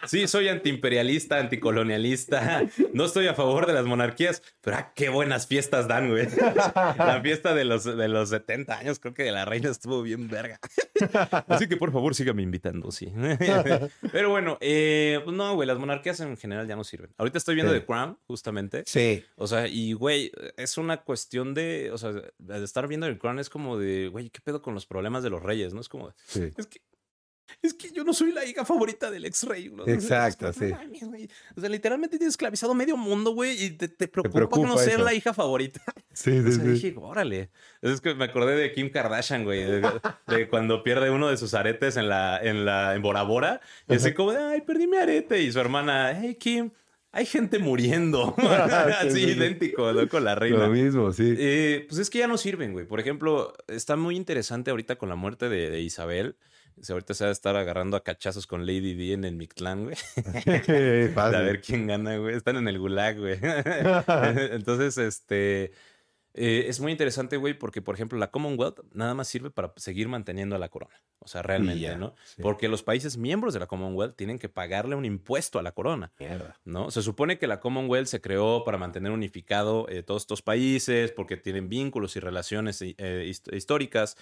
Sí, 0.06 0.26
soy 0.26 0.48
antiimperialista, 0.48 1.38
anticolonialista. 1.38 2.66
No 2.92 3.04
estoy 3.04 3.28
a 3.28 3.34
favor 3.34 3.66
de 3.66 3.74
las 3.74 3.84
monarquías, 3.84 4.42
pero 4.60 4.76
ah, 4.76 4.92
qué 4.94 5.08
buenas 5.08 5.46
fiestas 5.46 5.86
dan, 5.88 6.10
güey. 6.10 6.26
La 6.98 7.20
fiesta 7.22 7.54
de 7.54 7.64
los, 7.64 7.84
de 7.84 8.08
los 8.08 8.30
70 8.30 8.78
años, 8.78 8.98
creo 8.98 9.14
que 9.14 9.22
de 9.24 9.32
la 9.32 9.44
reina 9.44 9.70
estuvo 9.70 10.02
bien 10.02 10.28
verga. 10.28 10.58
Así 11.48 11.68
que 11.68 11.76
por 11.76 11.92
favor, 11.92 12.14
sígame 12.14 12.42
invitando, 12.42 12.90
sí. 12.90 13.12
Pero 14.12 14.30
bueno, 14.30 14.58
eh, 14.60 15.20
pues 15.24 15.36
no, 15.36 15.54
güey, 15.54 15.66
las 15.66 15.78
monarquías 15.78 16.20
en 16.20 16.36
general 16.36 16.66
ya 16.66 16.76
no 16.76 16.84
sirven. 16.84 17.10
Ahorita 17.18 17.38
estoy 17.38 17.54
viendo 17.54 17.72
Sí. 17.72 17.80
The 17.80 17.86
Crown, 17.86 18.18
justamente. 18.26 18.82
Sí. 18.86 19.24
O 19.36 19.46
sea, 19.46 19.68
y 19.68 19.92
güey, 19.92 20.30
es 20.56 20.78
una 20.78 20.98
cuestión 20.98 21.54
de, 21.54 21.90
o 21.92 21.98
sea, 21.98 22.12
de 22.12 22.64
estar 22.64 22.86
viendo 22.88 23.06
el 23.06 23.18
Crown 23.18 23.38
es 23.38 23.48
como 23.48 23.78
de, 23.78 24.08
güey, 24.08 24.23
¿qué 24.30 24.40
pedo 24.40 24.62
con 24.62 24.74
los 24.74 24.86
problemas 24.86 25.22
de 25.22 25.30
los 25.30 25.42
reyes? 25.42 25.74
¿No? 25.74 25.80
Es 25.80 25.88
como, 25.88 26.12
Sí. 26.26 26.50
es 26.56 26.66
que, 26.66 26.80
es 27.62 27.74
que 27.74 27.90
yo 27.92 28.04
no 28.04 28.12
soy 28.14 28.32
la 28.32 28.44
hija 28.44 28.64
favorita 28.64 29.10
del 29.10 29.24
ex 29.26 29.42
rey. 29.44 29.68
¿no? 29.70 29.86
Exacto, 29.86 30.52
sí. 30.52 30.66
mames. 30.70 31.28
O 31.56 31.60
sea, 31.60 31.68
literalmente 31.68 32.16
tienes 32.18 32.32
esclavizado 32.34 32.74
medio 32.74 32.96
mundo, 32.96 33.32
güey, 33.32 33.62
y 33.64 33.70
te, 33.70 33.88
te 33.88 34.08
preocupa, 34.08 34.34
preocupa 34.34 34.66
no 34.66 34.78
ser 34.78 35.00
la 35.00 35.12
hija 35.14 35.32
favorita. 35.34 35.80
Sí, 36.12 36.30
O 36.46 36.50
sea, 36.50 36.64
dije, 36.64 36.94
órale. 36.96 37.50
Es 37.82 38.00
que 38.00 38.14
me 38.14 38.24
acordé 38.24 38.56
de 38.56 38.72
Kim 38.72 38.90
Kardashian, 38.90 39.44
güey, 39.44 39.62
de, 39.64 40.00
de 40.26 40.48
cuando 40.48 40.82
pierde 40.82 41.10
uno 41.10 41.28
de 41.28 41.36
sus 41.36 41.54
aretes 41.54 41.96
en 41.96 42.08
la, 42.08 42.38
en 42.42 42.64
la, 42.64 42.94
en 42.94 43.02
Bora 43.02 43.22
Bora. 43.22 43.60
Y 43.88 43.94
así 43.94 44.14
como 44.14 44.32
de, 44.32 44.42
ay, 44.42 44.60
perdí 44.62 44.86
mi 44.86 44.96
arete. 44.96 45.42
Y 45.42 45.52
su 45.52 45.60
hermana, 45.60 46.18
hey, 46.20 46.36
Kim, 46.36 46.70
hay 47.14 47.26
gente 47.26 47.58
muriendo. 47.58 48.34
así 48.38 49.10
Sí, 49.10 49.20
sí, 49.20 49.24
sí. 49.26 49.30
idéntico, 49.38 49.92
¿no? 49.92 50.08
Con 50.08 50.24
la 50.24 50.34
reina. 50.34 50.66
Lo 50.66 50.68
mismo, 50.68 51.12
sí. 51.12 51.34
Eh, 51.38 51.86
pues 51.88 52.00
es 52.00 52.10
que 52.10 52.18
ya 52.18 52.26
no 52.26 52.36
sirven, 52.36 52.72
güey. 52.72 52.86
Por 52.86 53.00
ejemplo, 53.00 53.54
está 53.68 53.96
muy 53.96 54.16
interesante 54.16 54.70
ahorita 54.70 54.96
con 54.96 55.08
la 55.08 55.14
muerte 55.14 55.48
de, 55.48 55.70
de 55.70 55.80
Isabel. 55.80 56.36
Sea, 56.80 56.94
ahorita 56.94 57.14
se 57.14 57.24
va 57.24 57.30
a 57.30 57.32
estar 57.32 57.54
agarrando 57.56 57.96
a 57.96 58.02
cachazos 58.02 58.48
con 58.48 58.66
Lady 58.66 58.94
D 58.94 59.12
en 59.12 59.24
el 59.24 59.36
Mictlán, 59.36 59.84
güey. 59.84 59.96
A 61.16 61.28
ver 61.30 61.60
quién 61.60 61.86
gana, 61.86 62.16
güey. 62.16 62.34
Están 62.34 62.56
en 62.56 62.66
el 62.66 62.80
gulag, 62.80 63.16
güey. 63.16 63.38
Entonces, 64.50 64.98
este. 64.98 65.70
Eh, 66.34 66.66
es 66.68 66.80
muy 66.80 66.90
interesante, 66.92 67.36
güey, 67.36 67.54
porque, 67.54 67.80
por 67.80 67.94
ejemplo, 67.94 68.18
la 68.18 68.30
Commonwealth 68.30 68.80
nada 68.92 69.14
más 69.14 69.28
sirve 69.28 69.50
para 69.50 69.72
seguir 69.76 70.08
manteniendo 70.08 70.56
a 70.56 70.58
la 70.58 70.68
corona. 70.68 70.94
O 71.20 71.26
sea, 71.28 71.40
realmente, 71.42 71.80
ya, 71.80 71.96
¿no? 71.96 72.14
sí. 72.24 72.42
Porque 72.42 72.68
los 72.68 72.82
países 72.82 73.16
miembros 73.16 73.54
de 73.54 73.60
la 73.60 73.66
Commonwealth 73.66 74.14
tienen 74.16 74.38
que 74.38 74.48
pagarle 74.50 74.94
un 74.94 75.04
impuesto 75.06 75.58
a 75.58 75.62
la 75.62 75.72
corona. 75.72 76.12
Mierda. 76.18 76.60
¿no? 76.64 76.90
Se 76.90 77.00
supone 77.02 77.38
que 77.38 77.46
la 77.46 77.60
Commonwealth 77.60 78.08
se 78.08 78.20
creó 78.20 78.62
para 78.64 78.76
mantener 78.76 79.10
unificado 79.12 79.88
eh, 79.88 80.02
todos 80.02 80.22
estos 80.24 80.42
países, 80.42 81.12
porque 81.12 81.36
tienen 81.38 81.68
vínculos 81.70 82.16
y 82.16 82.20
relaciones 82.20 82.82
eh, 82.82 82.94
hist- 83.26 83.54
históricas. 83.56 84.16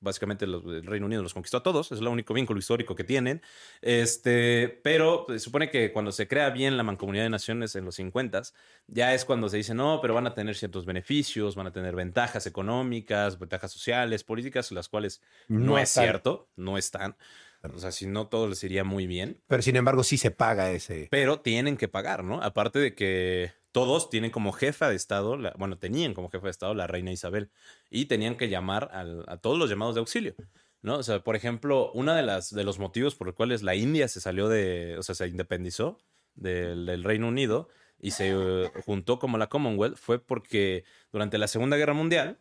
Básicamente 0.00 0.46
los- 0.46 0.64
el 0.66 0.84
Reino 0.84 1.06
Unido 1.06 1.22
los 1.22 1.32
conquistó 1.32 1.56
a 1.56 1.62
todos, 1.62 1.90
es 1.90 1.98
el 1.98 2.06
único 2.06 2.34
vínculo 2.34 2.58
histórico 2.58 2.94
que 2.94 3.04
tienen. 3.04 3.40
Este, 3.80 4.80
pero 4.82 5.24
se 5.28 5.38
supone 5.38 5.70
que 5.70 5.92
cuando 5.92 6.12
se 6.12 6.28
crea 6.28 6.50
bien 6.50 6.76
la 6.76 6.82
Mancomunidad 6.82 7.24
de 7.24 7.30
Naciones 7.30 7.74
en 7.76 7.84
los 7.84 7.94
50 7.94 8.42
ya 8.86 9.14
es 9.14 9.24
cuando 9.24 9.48
se 9.48 9.56
dice, 9.56 9.74
no, 9.74 10.00
pero 10.02 10.12
van 10.14 10.26
a 10.26 10.34
tener 10.34 10.56
ciertos 10.56 10.84
beneficios, 10.84 11.53
van 11.54 11.66
a 11.66 11.72
tener 11.72 11.94
ventajas 11.96 12.46
económicas, 12.46 13.38
ventajas 13.38 13.72
sociales, 13.72 14.24
políticas, 14.24 14.72
las 14.72 14.88
cuales 14.88 15.20
no, 15.48 15.72
No 15.72 15.78
es 15.78 15.88
están. 15.90 16.04
cierto, 16.04 16.48
no 16.56 16.78
están. 16.78 17.16
O 17.62 17.78
sea, 17.78 17.92
si 17.92 18.06
no, 18.06 18.28
todo 18.28 18.46
les 18.46 18.62
iría 18.62 18.84
muy 18.84 19.06
bien 19.06 19.40
Pero 19.46 19.62
sin 19.62 19.76
embargo, 19.76 20.04
sí 20.04 20.18
se 20.18 20.30
paga 20.30 20.70
ese. 20.70 21.08
pero 21.10 21.40
tienen 21.40 21.78
que 21.78 21.88
pagar, 21.88 22.22
¿no? 22.22 22.42
Aparte 22.42 22.78
de 22.78 22.94
que 22.94 23.52
todos 23.72 24.10
tienen 24.10 24.30
como 24.30 24.52
jefa 24.52 24.88
de 24.90 24.96
Estado, 24.96 25.36
la- 25.38 25.54
bueno, 25.58 25.78
tenían 25.78 26.12
como 26.12 26.28
jefa 26.28 26.44
de 26.44 26.50
Estado 26.50 26.74
la 26.74 26.86
reina 26.86 27.10
Isabel 27.10 27.50
y 27.88 28.04
tenían 28.04 28.36
que 28.36 28.50
llamar 28.50 28.90
al- 28.92 29.24
a 29.28 29.38
todos 29.38 29.58
los 29.58 29.70
llamados 29.70 29.94
de 29.94 30.00
auxilio, 30.00 30.34
¿no? 30.82 30.98
O 30.98 31.02
sea, 31.02 31.20
por 31.24 31.36
ejemplo, 31.36 31.90
uno 31.94 32.14
de, 32.14 32.22
las, 32.22 32.54
de 32.54 32.64
los 32.64 32.78
motivos 32.78 33.14
por 33.14 33.28
los 33.28 33.34
cuales 33.34 33.62
la 33.62 33.74
India 33.74 34.08
se 34.08 34.20
salió 34.20 34.48
de, 34.50 34.96
o 34.98 35.02
sea, 35.02 35.14
se 35.14 35.26
independizó 35.26 35.98
del, 36.34 36.84
del 36.84 37.02
Reino 37.02 37.28
Unido 37.28 37.68
y 38.04 38.10
se 38.10 38.32
eh, 38.32 38.70
juntó 38.84 39.18
como 39.18 39.38
la 39.38 39.46
Commonwealth 39.48 39.96
fue 39.96 40.18
porque 40.18 40.84
durante 41.10 41.38
la 41.38 41.48
Segunda 41.48 41.78
Guerra 41.78 41.94
Mundial 41.94 42.38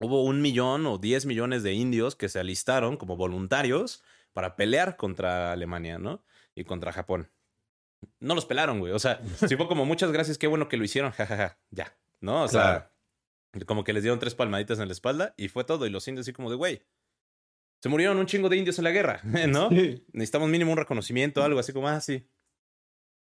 hubo 0.00 0.24
un 0.24 0.42
millón 0.42 0.84
o 0.86 0.98
diez 0.98 1.26
millones 1.26 1.62
de 1.62 1.74
indios 1.74 2.16
que 2.16 2.28
se 2.28 2.40
alistaron 2.40 2.96
como 2.96 3.16
voluntarios 3.16 4.02
para 4.32 4.56
pelear 4.56 4.96
contra 4.96 5.52
Alemania, 5.52 5.98
¿no? 5.98 6.24
Y 6.56 6.64
contra 6.64 6.92
Japón. 6.92 7.30
No 8.18 8.34
los 8.34 8.46
pelaron, 8.46 8.80
güey. 8.80 8.92
O 8.92 8.98
sea, 8.98 9.20
sí 9.48 9.56
fue 9.56 9.68
como 9.68 9.84
muchas 9.84 10.10
gracias, 10.10 10.38
qué 10.38 10.48
bueno 10.48 10.68
que 10.68 10.76
lo 10.76 10.82
hicieron, 10.82 11.12
jajaja, 11.12 11.56
ya, 11.70 11.96
¿no? 12.20 12.42
O 12.42 12.48
sea, 12.48 12.90
como 13.66 13.84
que 13.84 13.92
les 13.92 14.02
dieron 14.02 14.18
tres 14.18 14.34
palmaditas 14.34 14.80
en 14.80 14.88
la 14.88 14.92
espalda 14.92 15.34
y 15.36 15.46
fue 15.46 15.62
todo. 15.62 15.86
Y 15.86 15.90
los 15.90 16.08
indios 16.08 16.24
así 16.24 16.32
como 16.32 16.50
de, 16.50 16.56
güey, 16.56 16.82
se 17.80 17.88
murieron 17.88 18.18
un 18.18 18.26
chingo 18.26 18.48
de 18.48 18.56
indios 18.56 18.78
en 18.78 18.84
la 18.84 18.90
guerra, 18.90 19.20
¿no? 19.48 19.68
Sí. 19.68 20.04
Necesitamos 20.12 20.48
mínimo 20.48 20.72
un 20.72 20.78
reconocimiento, 20.78 21.44
algo 21.44 21.60
así 21.60 21.72
como, 21.72 21.86
ah, 21.86 22.00
sí. 22.00 22.26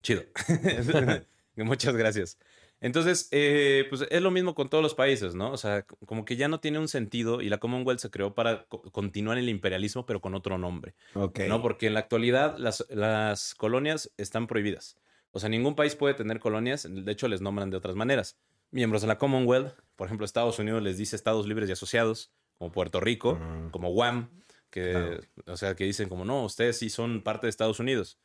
Chido. 0.03 0.21
Muchas 1.91 1.95
gracias. 1.95 2.37
Entonces, 2.81 3.27
eh, 3.31 3.85
pues 3.89 4.05
es 4.09 4.21
lo 4.21 4.31
mismo 4.31 4.55
con 4.55 4.69
todos 4.69 4.81
los 4.81 4.95
países, 4.95 5.35
¿no? 5.35 5.51
O 5.51 5.57
sea, 5.57 5.83
como 6.05 6.23
que 6.23 6.37
ya 6.37 6.47
no 6.47 6.59
tiene 6.61 6.79
un 6.79 6.87
sentido 6.87 7.41
y 7.41 7.49
la 7.49 7.57
Commonwealth 7.57 7.99
se 7.99 8.09
creó 8.09 8.33
para 8.33 8.63
co- 8.65 8.81
continuar 8.91 9.37
el 9.37 9.49
imperialismo, 9.49 10.05
pero 10.05 10.21
con 10.21 10.33
otro 10.33 10.57
nombre, 10.57 10.95
Ok. 11.13 11.39
¿no? 11.49 11.61
Porque 11.61 11.87
en 11.87 11.93
la 11.93 11.99
actualidad 11.99 12.57
las, 12.57 12.85
las 12.89 13.53
colonias 13.55 14.11
están 14.17 14.47
prohibidas. 14.47 14.95
O 15.31 15.39
sea, 15.39 15.49
ningún 15.49 15.75
país 15.75 15.95
puede 15.95 16.13
tener 16.13 16.39
colonias, 16.39 16.87
de 16.89 17.11
hecho 17.11 17.27
les 17.27 17.41
nombran 17.41 17.69
de 17.69 17.75
otras 17.77 17.95
maneras. 17.95 18.37
Miembros 18.71 19.01
de 19.01 19.09
la 19.09 19.17
Commonwealth, 19.17 19.73
por 19.97 20.07
ejemplo, 20.07 20.25
Estados 20.25 20.57
Unidos 20.59 20.81
les 20.81 20.97
dice 20.97 21.15
Estados 21.17 21.47
libres 21.47 21.67
y 21.67 21.73
asociados, 21.73 22.31
como 22.57 22.71
Puerto 22.71 22.99
Rico, 23.01 23.37
como 23.71 23.91
Guam, 23.91 24.29
que, 24.69 24.91
Claro. 24.91 25.19
o 25.47 25.57
sea, 25.57 25.75
que 25.75 25.83
dicen 25.83 26.07
como, 26.07 26.23
no, 26.23 26.45
ustedes 26.45 26.77
sí 26.77 26.89
son 26.89 27.23
parte 27.23 27.47
de 27.47 27.49
Estados 27.49 27.79
Unidos. 27.79 28.17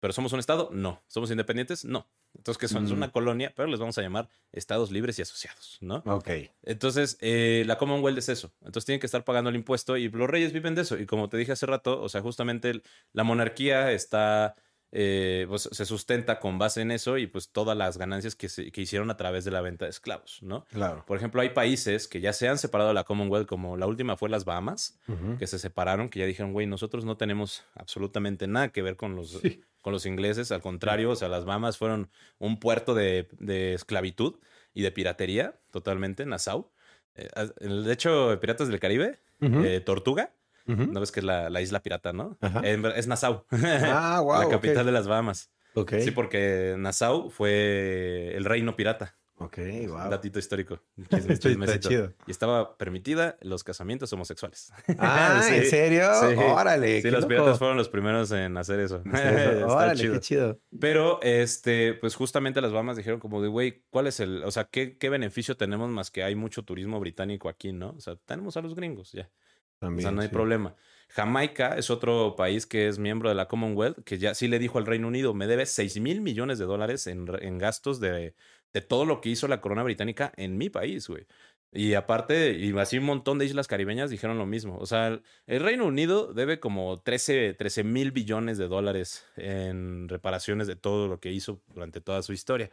¿Pero 0.00 0.12
somos 0.12 0.32
un 0.32 0.38
estado? 0.38 0.70
No. 0.72 1.02
¿Somos 1.08 1.30
independientes? 1.30 1.84
No. 1.84 2.06
Entonces, 2.36 2.58
que 2.58 2.68
son? 2.68 2.84
Es 2.84 2.90
Mm. 2.92 2.96
una 2.96 3.10
colonia, 3.10 3.52
pero 3.56 3.68
les 3.68 3.80
vamos 3.80 3.98
a 3.98 4.02
llamar 4.02 4.28
estados 4.52 4.90
libres 4.92 5.18
y 5.18 5.22
asociados, 5.22 5.78
¿no? 5.80 6.02
Ok. 6.06 6.28
Entonces, 6.62 7.16
eh, 7.20 7.64
la 7.66 7.78
Commonwealth 7.78 8.18
es 8.18 8.28
eso. 8.28 8.52
Entonces, 8.60 8.84
tienen 8.84 9.00
que 9.00 9.06
estar 9.06 9.24
pagando 9.24 9.50
el 9.50 9.56
impuesto 9.56 9.96
y 9.96 10.08
los 10.08 10.28
reyes 10.30 10.52
viven 10.52 10.74
de 10.74 10.82
eso. 10.82 10.96
Y 10.98 11.06
como 11.06 11.28
te 11.28 11.36
dije 11.36 11.52
hace 11.52 11.66
rato, 11.66 12.00
o 12.00 12.08
sea, 12.08 12.20
justamente 12.20 12.82
la 13.12 13.24
monarquía 13.24 13.90
está 13.92 14.54
eh, 14.90 15.44
pues 15.48 15.68
se 15.70 15.84
sustenta 15.84 16.38
con 16.40 16.58
base 16.58 16.80
en 16.80 16.90
eso 16.90 17.18
y 17.18 17.26
pues 17.26 17.50
todas 17.50 17.76
las 17.76 17.98
ganancias 17.98 18.34
que, 18.34 18.48
se, 18.48 18.70
que 18.72 18.80
hicieron 18.80 19.10
a 19.10 19.16
través 19.16 19.44
de 19.44 19.50
la 19.50 19.60
venta 19.60 19.84
de 19.84 19.90
esclavos, 19.90 20.38
¿no? 20.42 20.64
Claro. 20.72 21.04
Por 21.06 21.16
ejemplo, 21.18 21.40
hay 21.42 21.50
países 21.50 22.08
que 22.08 22.20
ya 22.20 22.32
se 22.32 22.48
han 22.48 22.56
separado 22.58 22.88
de 22.88 22.94
la 22.94 23.04
Commonwealth, 23.04 23.46
como 23.48 23.76
la 23.76 23.86
última 23.86 24.16
fue 24.16 24.28
las 24.30 24.44
Bahamas, 24.44 24.98
que 25.38 25.46
se 25.46 25.58
separaron, 25.58 26.08
que 26.08 26.20
ya 26.20 26.26
dijeron, 26.26 26.52
güey, 26.52 26.66
nosotros 26.66 27.04
no 27.04 27.16
tenemos 27.16 27.64
absolutamente 27.74 28.46
nada 28.46 28.68
que 28.70 28.82
ver 28.82 28.96
con 28.96 29.14
los, 29.16 29.30
Sí. 29.32 29.60
con 29.82 29.92
los 29.92 30.06
ingleses, 30.06 30.50
al 30.52 30.62
contrario, 30.62 31.10
o 31.10 31.16
sea, 31.16 31.28
las 31.28 31.44
Bahamas 31.44 31.76
fueron 31.78 32.10
un 32.38 32.58
puerto 32.58 32.94
de, 32.94 33.28
de 33.38 33.74
esclavitud 33.74 34.36
y 34.74 34.82
de 34.82 34.90
piratería, 34.92 35.58
totalmente, 35.70 36.24
Nassau. 36.24 36.70
Eh, 37.14 37.28
de 37.60 37.92
hecho, 37.92 38.38
Piratas 38.40 38.68
del 38.68 38.80
Caribe, 38.80 39.18
eh, 39.40 39.80
Tortuga, 39.84 40.32
¿no 40.68 41.00
ves 41.00 41.10
que 41.12 41.20
es 41.20 41.24
la, 41.24 41.50
la 41.50 41.60
isla 41.60 41.82
pirata, 41.82 42.12
no? 42.12 42.36
Ajá. 42.40 42.60
Es 42.64 43.06
Nassau, 43.06 43.44
Ah, 43.50 44.20
wow. 44.22 44.42
la 44.42 44.48
capital 44.48 44.84
de 44.86 44.92
las 44.92 45.08
Bahamas. 45.08 45.50
Ok. 45.74 45.94
Sí, 46.00 46.10
porque 46.10 46.74
Nassau 46.78 47.30
fue 47.30 48.34
el 48.36 48.44
reino 48.44 48.76
pirata. 48.76 49.16
Ok, 49.40 49.56
wow. 49.86 50.10
Datito 50.10 50.40
histórico. 50.40 50.80
Está- 51.10 51.78
chido. 51.78 52.12
Y 52.26 52.32
estaba 52.32 52.76
permitida 52.76 53.36
los 53.40 53.62
casamientos 53.62 54.12
homosexuales. 54.12 54.72
Ah, 54.98 55.40
Sí, 55.46 55.54
¿en 55.54 55.66
serio? 55.66 56.08
sí. 56.28 56.34
Órale. 56.36 57.00
Sí, 57.02 57.08
los 57.10 57.20
loco. 57.20 57.28
piratas 57.28 57.58
fueron 57.58 57.76
los 57.76 57.88
primeros 57.88 58.32
en 58.32 58.56
hacer 58.56 58.80
eso. 58.80 59.00
Está 59.06 59.64
Órale, 59.68 59.94
chido. 60.00 60.14
qué 60.14 60.20
chido. 60.20 60.60
Pero, 60.80 61.20
este, 61.22 61.94
pues 61.94 62.16
justamente 62.16 62.60
las 62.60 62.72
Bahamas 62.72 62.96
dijeron 62.96 63.20
como 63.20 63.40
de, 63.40 63.46
güey, 63.46 63.84
¿cuál 63.90 64.08
es 64.08 64.18
el, 64.18 64.42
o 64.42 64.50
sea, 64.50 64.64
¿qué, 64.64 64.98
qué 64.98 65.08
beneficio 65.08 65.56
tenemos 65.56 65.88
más 65.88 66.10
que 66.10 66.24
hay 66.24 66.34
mucho 66.34 66.64
turismo 66.64 66.98
británico 66.98 67.48
aquí, 67.48 67.72
¿no? 67.72 67.90
O 67.90 68.00
sea, 68.00 68.16
tenemos 68.26 68.56
a 68.56 68.60
los 68.62 68.74
gringos, 68.74 69.12
ya. 69.12 69.30
También, 69.78 69.98
o 70.00 70.02
sea, 70.02 70.10
no 70.12 70.20
hay 70.22 70.28
sí. 70.28 70.32
problema. 70.32 70.74
Jamaica 71.10 71.76
es 71.78 71.90
otro 71.90 72.34
país 72.36 72.66
que 72.66 72.88
es 72.88 72.98
miembro 72.98 73.28
de 73.28 73.34
la 73.34 73.48
Commonwealth, 73.48 74.02
que 74.04 74.18
ya 74.18 74.34
sí 74.34 74.48
le 74.48 74.58
dijo 74.58 74.78
al 74.78 74.86
Reino 74.86 75.08
Unido, 75.08 75.32
me 75.34 75.46
debe 75.46 75.64
6 75.66 75.98
mil 76.00 76.20
millones 76.20 76.58
de 76.58 76.66
dólares 76.66 77.06
en, 77.06 77.26
en 77.40 77.58
gastos 77.58 77.98
de, 78.00 78.34
de 78.74 78.80
todo 78.82 79.04
lo 79.06 79.20
que 79.20 79.30
hizo 79.30 79.48
la 79.48 79.60
corona 79.60 79.82
británica 79.82 80.32
en 80.36 80.58
mi 80.58 80.68
país, 80.68 81.08
güey. 81.08 81.26
Y 81.70 81.94
aparte, 81.94 82.52
y 82.52 82.76
así 82.78 82.96
un 82.98 83.04
montón 83.04 83.38
de 83.38 83.44
islas 83.44 83.66
caribeñas 83.68 84.08
dijeron 84.10 84.38
lo 84.38 84.46
mismo. 84.46 84.78
O 84.78 84.86
sea, 84.86 85.08
el- 85.08 85.22
el 85.46 85.62
Reino 85.62 85.84
Unido 85.86 86.32
debe 86.32 86.60
como 86.60 87.00
13 87.02 87.84
mil 87.84 88.10
billones 88.12 88.56
de 88.58 88.68
dólares 88.68 89.26
en 89.36 90.08
reparaciones 90.08 90.66
de 90.66 90.76
todo 90.76 91.08
lo 91.08 91.20
que 91.20 91.30
hizo 91.32 91.60
durante 91.68 92.00
toda 92.00 92.22
su 92.22 92.32
historia. 92.32 92.70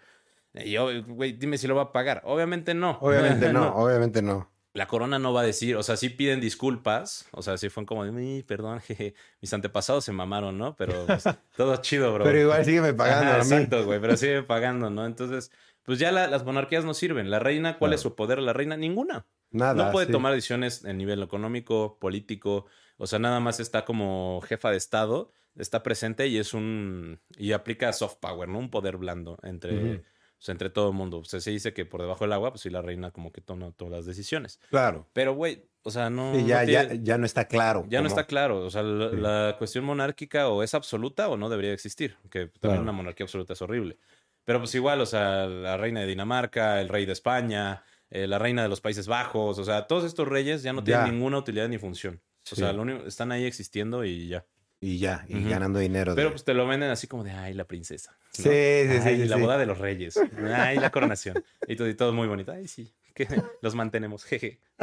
Y 0.53 0.71
yo, 0.71 0.87
güey, 1.07 1.33
dime 1.33 1.57
si 1.57 1.67
lo 1.67 1.75
va 1.75 1.83
a 1.83 1.91
pagar. 1.91 2.21
Obviamente 2.25 2.73
no. 2.73 2.97
Obviamente 3.01 3.49
no, 3.53 3.75
obviamente 3.75 4.21
no. 4.21 4.49
La 4.75 4.87
corona 4.87 5.17
no 5.19 5.31
va 5.33 5.41
a 5.41 5.45
decir, 5.45 5.75
o 5.77 5.83
sea, 5.83 5.95
sí 5.97 6.09
piden 6.09 6.41
disculpas, 6.41 7.27
o 7.31 7.41
sea, 7.41 7.57
sí 7.57 7.69
fue 7.69 7.85
como 7.85 8.03
de, 8.03 8.11
"Mi, 8.11 8.43
perdón, 8.43 8.79
jeje, 8.85 9.15
mis 9.41 9.53
antepasados 9.53 10.03
se 10.05 10.11
mamaron, 10.11 10.57
¿no? 10.57 10.75
Pero 10.75 11.05
pues, 11.07 11.23
todo 11.57 11.75
chido, 11.77 12.13
bro. 12.13 12.23
Pero 12.25 12.39
igual 12.39 12.63
sígueme 12.65 12.93
pagando 12.93 13.31
Ajá, 13.31 13.41
a 13.41 13.43
mí. 13.45 13.53
Exacto, 13.53 13.85
güey, 13.85 13.99
pero 14.01 14.17
sigue 14.17 14.43
pagando, 14.43 14.89
¿no? 14.89 15.05
Entonces, 15.05 15.51
pues 15.83 15.97
ya 15.97 16.11
la- 16.11 16.27
las 16.27 16.43
monarquías 16.43 16.83
no 16.85 16.93
sirven. 16.93 17.29
La 17.31 17.39
reina, 17.39 17.77
¿cuál 17.77 17.89
Claro. 17.89 17.95
es 17.95 18.01
su 18.01 18.15
poder? 18.15 18.39
La 18.39 18.53
reina, 18.53 18.77
ninguna. 18.77 19.25
Nada. 19.51 19.85
no 19.85 19.91
puede 19.93 20.07
sí. 20.07 20.11
tomar 20.11 20.33
decisiones 20.33 20.83
en 20.83 20.97
nivel 20.97 21.23
económico, 21.23 21.97
político, 21.99 22.65
o 22.97 23.07
sea, 23.07 23.19
nada 23.19 23.39
más 23.39 23.61
está 23.61 23.85
como 23.85 24.41
jefa 24.45 24.69
de 24.71 24.75
Estado, 24.77 25.31
está 25.55 25.81
presente 25.81 26.27
y 26.27 26.37
es 26.37 26.53
un, 26.53 27.21
y 27.37 27.53
aplica 27.53 27.93
soft 27.93 28.17
power, 28.19 28.49
¿no? 28.49 28.59
Un 28.59 28.69
poder 28.69 28.97
blando 28.97 29.37
entre... 29.43 30.03
sea, 30.41 30.51
entre 30.53 30.69
todo 30.69 30.89
el 30.89 30.95
mundo. 30.95 31.19
O 31.19 31.25
sea, 31.25 31.39
se 31.39 31.51
dice 31.51 31.73
que 31.73 31.85
por 31.85 32.01
debajo 32.01 32.23
del 32.23 32.33
agua, 32.33 32.51
pues 32.51 32.61
sí, 32.61 32.69
la 32.69 32.81
reina 32.81 33.11
como 33.11 33.31
que 33.31 33.41
toma 33.41 33.71
todas 33.71 33.91
las 33.93 34.05
decisiones. 34.05 34.59
Claro. 34.69 35.07
Pero, 35.13 35.33
güey, 35.33 35.63
o 35.83 35.91
sea, 35.91 36.09
no. 36.09 36.33
Sí, 36.35 36.41
no 36.41 36.47
ya, 36.47 36.63
ya, 36.63 36.87
tiene- 36.87 37.03
ya 37.03 37.17
no 37.17 37.25
está 37.25 37.45
claro. 37.47 37.85
ya 37.89 38.01
no 38.01 38.07
está 38.07 38.25
claro. 38.25 38.59
O 38.65 38.69
sea, 38.69 38.83
la, 38.83 39.09
Sí. 39.09 39.15
la 39.17 39.55
cuestión 39.57 39.85
monárquica 39.85 40.49
o 40.49 40.63
es 40.63 40.73
absoluta 40.73 41.29
o 41.29 41.37
no 41.37 41.49
debería 41.49 41.73
existir. 41.73 42.17
Que 42.29 42.47
también 42.47 42.59
Claro. 42.61 42.81
una 42.81 42.91
monarquía 42.91 43.23
absoluta 43.25 43.53
es 43.53 43.61
horrible. 43.61 43.97
Pero 44.43 44.59
pues 44.59 44.75
igual, 44.75 45.01
o 45.01 45.05
sea, 45.05 45.47
la 45.47 45.77
reina 45.77 46.01
de 46.01 46.05
Dinamarca, 46.07 46.79
el 46.81 46.89
rey 46.89 47.05
de 47.05 47.13
España, 47.13 47.83
eh, 48.11 48.27
la 48.27 48.37
reina 48.37 48.61
de 48.61 48.69
los 48.69 48.79
Países 48.81 49.07
Bajos, 49.07 49.57
o 49.57 49.63
sea, 49.63 49.87
todos 49.87 50.03
estos 50.05 50.27
reyes 50.27 50.61
ya 50.61 50.71
no 50.73 50.83
tienen 50.83 51.05
Ya. 51.07 51.11
ninguna 51.11 51.39
utilidad 51.39 51.67
ni 51.67 51.79
función. 51.79 52.21
O 52.51 52.55
Sí. 52.55 52.57
sea, 52.57 52.71
lo 52.71 52.83
único, 52.83 53.05
están 53.07 53.31
ahí 53.31 53.43
existiendo 53.45 54.05
y 54.05 54.27
ya. 54.27 54.45
Y 54.85 54.99
ya, 54.99 55.25
y 55.27 55.43
ganando 55.49 55.79
dinero. 55.79 56.11
de- 56.13 56.15
Pero 56.17 56.29
pues 56.31 56.43
te 56.43 56.53
lo 56.53 56.67
venden 56.67 56.91
así 56.91 57.07
como 57.07 57.23
de, 57.23 57.31
ay, 57.31 57.53
la 57.55 57.63
princesa. 57.65 58.11
¿no? 58.11 58.17
Sí, 58.31 58.43
sí, 58.43 58.49
sí, 58.49 58.99
Ay, 59.03 59.21
sí, 59.21 59.27
la 59.27 59.37
sí. 59.37 59.41
boda 59.41 59.57
de 59.57 59.65
los 59.65 59.77
reyes. 59.79 60.19
Ay, 60.55 60.77
la 60.77 60.91
coronación. 60.91 61.43
Y 61.67 61.75
todo, 61.75 61.87
y 61.89 61.95
todo 61.95 62.13
muy 62.13 62.27
bonito. 62.27 62.51
Ay, 62.51 62.67
sí. 62.67 62.91
Que 63.15 63.27
los 63.61 63.73
mantenemos. 63.75 64.25
Jeje. 64.25 64.59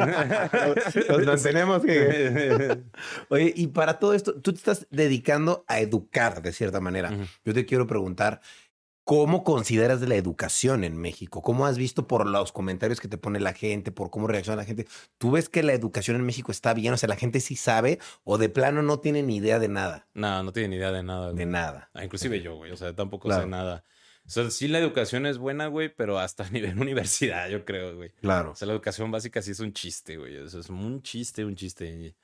Los 1.09 1.27
mantenemos. 1.27 1.83
Oye, 3.29 3.53
y 3.55 3.67
para 3.69 3.99
todo 3.99 4.15
esto, 4.15 4.35
tú 4.41 4.53
te 4.53 4.59
estás 4.59 4.87
dedicando 4.91 5.65
a 5.69 5.81
educar 5.81 6.41
de 6.43 6.53
cierta 6.53 6.81
manera. 6.81 7.13
Yo 7.45 7.53
te 7.55 7.67
quiero 7.67 7.87
preguntar, 7.87 8.41
¿cómo 9.05 9.45
consideras 9.45 10.01
de 10.01 10.09
la 10.09 10.15
educación 10.17 10.85
en 10.85 10.97
México? 10.97 11.43
¿Cómo 11.43 11.67
has 11.67 11.77
visto 11.79 12.07
por 12.07 12.27
los 12.27 12.53
comentarios 12.53 13.01
que 13.01 13.09
te 13.09 13.19
pone 13.19 13.41
la 13.41 13.53
gente, 13.53 13.91
por 13.93 14.11
cómo 14.11 14.27
reacciona 14.27 14.57
la 14.57 14.65
gente? 14.65 14.87
¿Tú 15.19 15.31
ves 15.33 15.49
que 15.49 15.63
la 15.63 15.73
educación 15.73 16.17
en 16.17 16.25
México 16.25 16.53
está 16.53 16.75
bien? 16.75 16.93
O 16.93 16.97
sea, 16.97 17.09
la 17.09 17.17
gente 17.17 17.41
sí 17.41 17.57
sabe 17.57 17.99
o 18.25 18.39
de 18.39 18.49
plano 18.49 18.83
no 18.83 19.01
tiene 19.01 19.23
ni 19.23 19.37
idea 19.37 19.59
de 19.59 19.69
nada. 19.69 20.09
No, 20.15 20.43
no 20.43 20.53
tienen 20.53 20.71
ni 20.71 20.77
idea 20.77 20.93
de 20.93 21.03
nada. 21.03 21.29
De 21.29 21.33
güey. 21.35 21.47
nada. 21.47 21.91
Ah, 21.95 22.05
inclusive 22.05 22.41
yo, 22.41 22.57
güey. 22.57 22.71
O 22.73 22.77
sea, 22.77 22.95
tampoco 22.95 23.29
Claro. 23.29 23.43
sé 23.45 23.49
nada. 23.49 23.85
O 24.25 24.31
sea, 24.31 24.49
sí 24.51 24.69
la 24.69 24.79
educación 24.79 25.27
es 25.27 25.37
buena, 25.39 25.67
güey, 25.67 25.93
pero 25.95 26.19
hasta 26.21 26.45
a 26.47 26.51
nivel 26.51 26.79
universidad, 26.79 27.49
yo 27.49 27.65
creo, 27.65 27.97
güey. 27.97 28.11
Claro. 28.21 28.53
O 28.53 28.55
sea, 28.55 28.67
la 28.67 28.73
educación 28.75 29.11
básica 29.11 29.43
sí 29.43 29.51
es 29.51 29.61
un 29.61 29.73
chiste, 29.73 30.17
güey. 30.17 30.37
O 30.37 30.49
sea, 30.49 30.61
es 30.61 30.71
un 30.71 31.03
chiste, 31.03 31.45
un 31.45 31.57
chiste. 31.57 32.15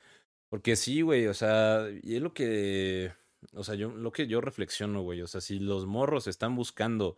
Porque 0.49 0.76
sí, 0.76 1.03
güey, 1.03 1.26
o 1.26 1.35
sea, 1.35 1.87
y 2.03 2.16
es 2.16 2.22
lo 2.22 2.33
que, 2.33 3.12
o 3.55 3.64
sea, 3.64 3.74
yo, 3.74 3.91
lo 3.91 4.12
que 4.12 4.26
yo 4.26 4.41
reflexiono, 4.41 5.03
güey. 5.03 5.22
O 5.22 5.26
sea, 5.26 5.41
si 5.41 5.59
los 5.59 5.86
morros 5.86 6.26
están 6.26 6.57
buscando 6.57 7.16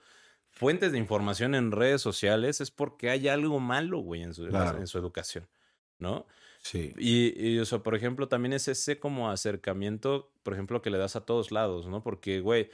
fuentes 0.51 0.93
de 0.93 0.99
información 0.99 1.55
en 1.55 1.71
redes 1.73 2.01
sociales, 2.03 2.61
es 2.61 2.71
porque 2.71 3.11
hay 3.11 3.29
algo 3.29 3.61
malo, 3.61 3.99
güey, 4.01 4.23
en 4.23 4.35
su, 4.35 4.47
Claro. 4.49 4.79
en 4.79 4.87
su 4.87 4.99
educación, 4.99 5.49
¿no? 5.99 6.27
Sí. 6.63 6.93
Y, 6.99 7.33
y, 7.55 7.59
o 7.59 7.65
sea, 7.65 7.79
por 7.83 7.95
ejemplo, 7.95 8.29
también 8.29 8.53
es 8.53 8.69
ese 8.69 8.99
como 8.99 9.31
acercamiento, 9.31 10.33
por 10.43 10.53
ejemplo, 10.53 10.83
que 10.83 10.91
le 10.91 10.99
das 10.99 11.17
a 11.17 11.25
todos 11.25 11.53
lados, 11.53 11.87
¿no? 11.89 12.03
Porque, 12.03 12.41
güey, 12.41 12.71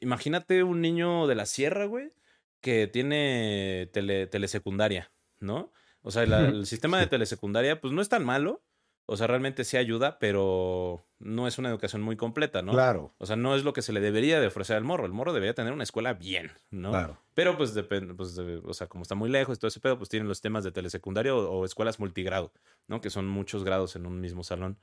imagínate 0.00 0.62
un 0.62 0.80
niño 0.80 1.26
de 1.26 1.34
la 1.34 1.46
sierra, 1.46 1.84
güey, 1.86 2.12
que 2.60 2.86
tiene 2.86 3.90
tele, 3.92 4.26
telesecundaria, 4.26 5.12
¿no? 5.40 5.72
O 6.02 6.10
sea, 6.10 6.24
la- 6.26 6.48
el 6.48 6.66
sistema 6.66 6.98
de 6.98 7.06
telesecundaria, 7.06 7.80
pues 7.80 7.92
no 7.92 8.00
es 8.00 8.08
tan 8.08 8.24
malo. 8.24 8.62
O 9.06 9.16
sea, 9.18 9.26
realmente 9.26 9.64
sí 9.64 9.76
ayuda, 9.76 10.18
pero 10.18 11.06
no 11.18 11.46
es 11.46 11.58
una 11.58 11.68
educación 11.68 12.00
muy 12.00 12.16
completa, 12.16 12.62
¿no? 12.62 12.72
Claro. 12.72 13.14
O 13.18 13.26
sea, 13.26 13.36
no 13.36 13.54
es 13.54 13.62
lo 13.62 13.74
que 13.74 13.82
se 13.82 13.92
le 13.92 14.00
debería 14.00 14.40
de 14.40 14.46
ofrecer 14.46 14.76
al 14.76 14.84
morro. 14.84 15.04
El 15.04 15.12
morro 15.12 15.32
debería 15.34 15.52
tener 15.54 15.74
una 15.74 15.82
escuela 15.84 16.14
bien, 16.14 16.52
¿no? 16.70 16.90
Claro. 16.90 17.20
Pero 17.34 17.56
pues 17.58 17.74
depende, 17.74 18.14
pues, 18.14 18.34
de- 18.34 18.62
o 18.64 18.72
sea, 18.72 18.86
como 18.86 19.02
está 19.02 19.14
muy 19.14 19.28
lejos 19.28 19.56
y 19.56 19.60
todo 19.60 19.68
ese 19.68 19.80
pedo, 19.80 19.98
pues 19.98 20.08
tienen 20.08 20.26
los 20.28 20.40
temas 20.40 20.64
de 20.64 20.72
telesecundaria 20.72 21.34
o, 21.34 21.50
o 21.50 21.64
escuelas 21.66 22.00
multigrado, 22.00 22.52
¿no? 22.88 23.00
Que 23.02 23.10
son 23.10 23.26
muchos 23.28 23.62
grados 23.62 23.94
en 23.96 24.06
un 24.06 24.20
mismo 24.20 24.42
salón. 24.42 24.78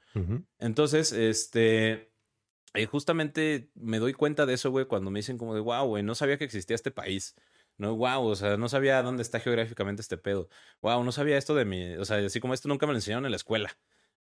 Entonces, 0.59 1.11
este, 1.13 2.11
eh, 2.74 2.86
justamente 2.86 3.72
me 3.76 3.99
doy 3.99 4.13
cuenta 4.13 4.45
de 4.45 4.53
eso, 4.53 4.69
güey, 4.72 4.86
cuando 4.86 5.09
me 5.11 5.19
dicen 5.19 5.38
como 5.38 5.55
de, 5.55 5.61
wow, 5.61 5.86
güey, 5.88 6.03
no 6.03 6.13
sabía 6.15 6.38
que 6.38 6.45
existía 6.45 6.76
este 6.76 6.91
país. 6.91 7.36
No, 7.78 7.95
wow, 7.95 8.24
o 8.24 8.36
sea, 8.36 8.57
no 8.57 8.69
sabía 8.69 9.01
dónde 9.01 9.24
está 9.24 9.39
geográficamente 9.39 10.01
este 10.03 10.17
pedo. 10.17 10.47
Wow, 10.82 11.03
no 11.03 11.11
sabía 11.11 11.38
esto 11.38 11.55
de 11.55 11.65
mi, 11.65 11.95
o 11.95 12.05
sea, 12.05 12.17
así 12.17 12.39
como 12.39 12.53
esto 12.53 12.67
nunca 12.67 12.86
me 12.86 12.93
lo 12.93 12.97
enseñaron 12.99 13.26
en 13.26 13.32
la 13.32 13.38
escuela. 13.38 13.72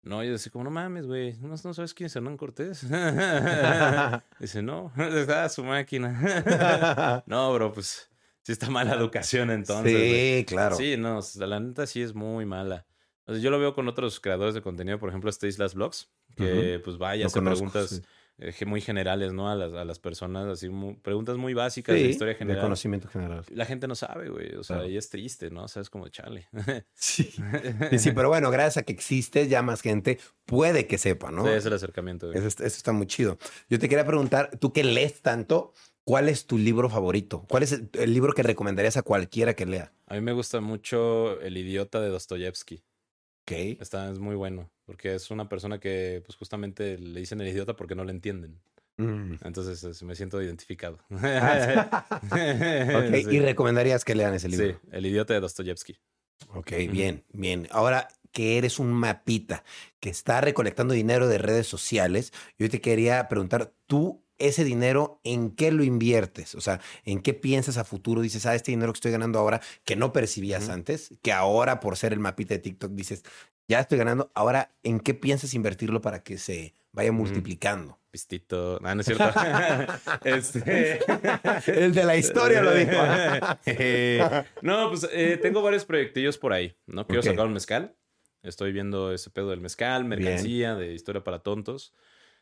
No, 0.01 0.23
yo 0.23 0.31
decía 0.31 0.51
como, 0.51 0.63
no 0.63 0.71
mames, 0.71 1.05
güey, 1.05 1.33
¿no, 1.39 1.49
no 1.49 1.73
sabes 1.73 1.93
quién 1.93 2.07
es 2.07 2.15
Hernán 2.15 2.37
Cortés? 2.37 2.87
Dice, 4.39 4.61
no, 4.61 4.91
está 4.97 5.49
su 5.49 5.63
máquina. 5.63 7.23
no, 7.25 7.53
bro, 7.53 7.73
pues 7.73 8.09
sí 8.43 8.51
está 8.51 8.69
mala 8.69 8.93
educación 8.95 9.51
entonces. 9.51 9.93
sí, 9.93 10.45
claro. 10.45 10.75
Sí, 10.75 10.95
no, 10.97 11.19
la 11.35 11.59
neta 11.59 11.85
sí 11.85 12.01
es 12.01 12.13
muy 12.13 12.45
mala. 12.45 12.85
O 13.25 13.33
sea, 13.33 13.41
yo 13.41 13.51
lo 13.51 13.59
veo 13.59 13.73
con 13.75 13.87
otros 13.87 14.19
creadores 14.19 14.55
de 14.55 14.61
contenido, 14.61 14.97
por 14.99 15.09
ejemplo, 15.09 15.29
este 15.29 15.47
Islas 15.47 15.75
Vlogs, 15.75 16.09
que 16.35 16.81
pues 16.83 16.97
vaya, 16.97 17.23
Lo 17.23 17.27
hace 17.27 17.39
conozco, 17.39 17.69
preguntas 17.69 17.89
sí. 17.89 18.01
Eh, 18.39 18.65
muy 18.65 18.81
generales, 18.81 19.33
¿no? 19.33 19.49
A 19.49 19.55
las, 19.55 19.73
a 19.73 19.85
las 19.85 19.99
personas, 19.99 20.47
así, 20.47 20.69
mu- 20.69 20.97
preguntas 21.01 21.37
muy 21.37 21.53
básicas 21.53 21.95
de 21.95 22.01
historia 22.07 22.33
de 22.33 22.39
general. 22.39 22.61
conocimiento 22.61 23.07
general. 23.07 23.43
La 23.53 23.65
gente 23.65 23.87
no 23.87 23.95
sabe, 23.95 24.29
güey, 24.29 24.55
o 24.55 24.63
sea, 24.63 24.77
Claro. 24.77 24.89
y 24.89 24.97
es 24.97 25.09
triste, 25.09 25.49
¿no? 25.51 25.63
O 25.63 25.67
sea, 25.67 25.81
es 25.81 25.89
como 25.89 26.07
chale. 26.09 26.47
Sí. 26.95 27.31
Sí, 27.97 28.11
pero 28.11 28.29
bueno, 28.29 28.49
gracias 28.51 28.77
a 28.77 28.83
que 28.83 28.93
existes, 28.93 29.49
ya 29.49 29.61
más 29.61 29.81
gente 29.81 30.19
puede 30.45 30.87
que 30.87 30.97
sepa, 30.97 31.31
¿no? 31.31 31.43
Sí, 31.45 31.51
es 31.51 31.65
el 31.65 31.73
acercamiento, 31.73 32.27
güey. 32.27 32.37
Eso, 32.39 32.47
está- 32.47 32.65
eso 32.65 32.77
está 32.77 32.91
muy 32.91 33.07
chido. 33.07 33.37
Yo 33.69 33.79
te 33.79 33.89
quería 33.89 34.05
preguntar, 34.05 34.51
tú 34.59 34.71
que 34.73 34.83
lees 34.83 35.21
tanto, 35.21 35.73
¿cuál 36.03 36.29
es 36.29 36.45
tu 36.47 36.57
libro 36.57 36.89
favorito? 36.89 37.45
¿Cuál 37.49 37.63
es 37.63 37.71
el, 37.73 37.89
el 37.93 38.13
libro 38.13 38.33
que 38.33 38.43
recomendarías 38.43 38.97
a 38.97 39.01
cualquiera 39.03 39.53
que 39.55 39.65
lea? 39.65 39.91
A 40.07 40.15
mí 40.15 40.21
me 40.21 40.31
gusta 40.33 40.59
mucho 40.61 41.39
El 41.41 41.55
idiota 41.57 41.99
de 42.01 42.09
Dostoyevsky. 42.09 42.83
Ok. 43.55 43.81
Está, 43.81 44.11
es 44.11 44.19
muy 44.19 44.35
bueno, 44.35 44.69
porque 44.85 45.15
es 45.15 45.31
una 45.31 45.49
persona 45.49 45.79
que, 45.79 46.21
pues 46.25 46.37
justamente 46.37 46.97
le 46.97 47.19
dicen 47.19 47.39
el 47.41 47.47
idiota 47.47 47.75
porque 47.75 47.95
no 47.95 48.03
le 48.03 48.11
entienden. 48.11 48.59
Mm. 48.97 49.35
Entonces 49.45 49.83
es- 49.83 50.03
me 50.03 50.15
siento 50.15 50.41
identificado. 50.41 50.99
Ah, 51.11 52.19
Sí. 52.33 53.25
Y 53.31 53.39
recomendarías 53.39 54.03
que 54.05 54.15
lean 54.15 54.33
ese 54.33 54.49
libro. 54.49 54.67
Sí, 54.67 54.75
El 54.91 55.05
idiota 55.05 55.33
de 55.33 55.39
Dostoyevsky. 55.39 55.97
Ok, 56.53 56.71
bien, 56.89 57.23
bien. 57.33 57.67
Ahora 57.71 58.07
que 58.31 58.57
eres 58.57 58.77
un 58.79 58.91
mapita 58.91 59.63
que 59.99 60.09
está 60.09 60.39
recolectando 60.41 60.93
dinero 60.93 61.27
de 61.27 61.37
redes 61.37 61.67
sociales, 61.67 62.31
yo 62.57 62.69
te 62.69 62.79
quería 62.81 63.27
preguntar, 63.27 63.73
¿tú 63.87 64.23
ese 64.39 64.63
dinero, 64.63 65.19
¿en 65.23 65.51
qué 65.51 65.71
lo 65.71 65.83
inviertes? 65.83 66.55
O 66.55 66.61
sea, 66.61 66.79
¿en 67.05 67.21
qué 67.21 67.33
piensas 67.33 67.77
a 67.77 67.83
futuro? 67.83 68.21
Dices, 68.21 68.45
ah, 68.45 68.55
este 68.55 68.71
dinero 68.71 68.91
que 68.91 68.97
estoy 68.97 69.11
ganando 69.11 69.39
ahora, 69.39 69.61
que 69.85 69.95
no 69.95 70.11
percibías 70.13 70.69
antes, 70.69 71.13
que 71.21 71.31
ahora 71.31 71.79
por 71.79 71.97
ser 71.97 72.13
el 72.13 72.19
mapita 72.19 72.55
de 72.55 72.59
TikTok 72.59 72.91
dices, 72.91 73.23
ya 73.67 73.79
estoy 73.79 73.99
ganando, 73.99 74.31
ahora, 74.33 74.71
¿en 74.81 74.99
qué 74.99 75.13
piensas 75.13 75.53
invertirlo 75.53 76.01
para 76.01 76.23
que 76.23 76.37
se 76.39 76.73
vaya 76.91 77.11
multiplicando? 77.11 77.99
Pistito. 78.09 78.79
No, 78.81 78.95
no 78.95 79.01
es 79.01 79.05
cierto. 79.05 79.25
este... 80.23 80.99
El 81.67 81.93
de 81.93 82.03
la 82.03 82.17
historia 82.17 82.63
lo 82.63 82.73
dijo. 82.73 82.91
no, 84.63 84.89
pues 84.89 85.07
eh, 85.11 85.37
tengo 85.39 85.61
varios 85.61 85.85
proyectillos 85.85 86.37
por 86.39 86.53
ahí, 86.53 86.75
¿no? 86.87 87.05
Quiero 87.05 87.21
sacar 87.21 87.45
un 87.45 87.53
mezcal. 87.53 87.95
Estoy 88.41 88.71
viendo 88.71 89.13
ese 89.13 89.29
pedo 89.29 89.49
del 89.49 89.61
mezcal, 89.61 90.05
mercancía, 90.05 90.73
de 90.73 90.93
historia 90.93 91.23
para 91.23 91.39
tontos. 91.39 91.93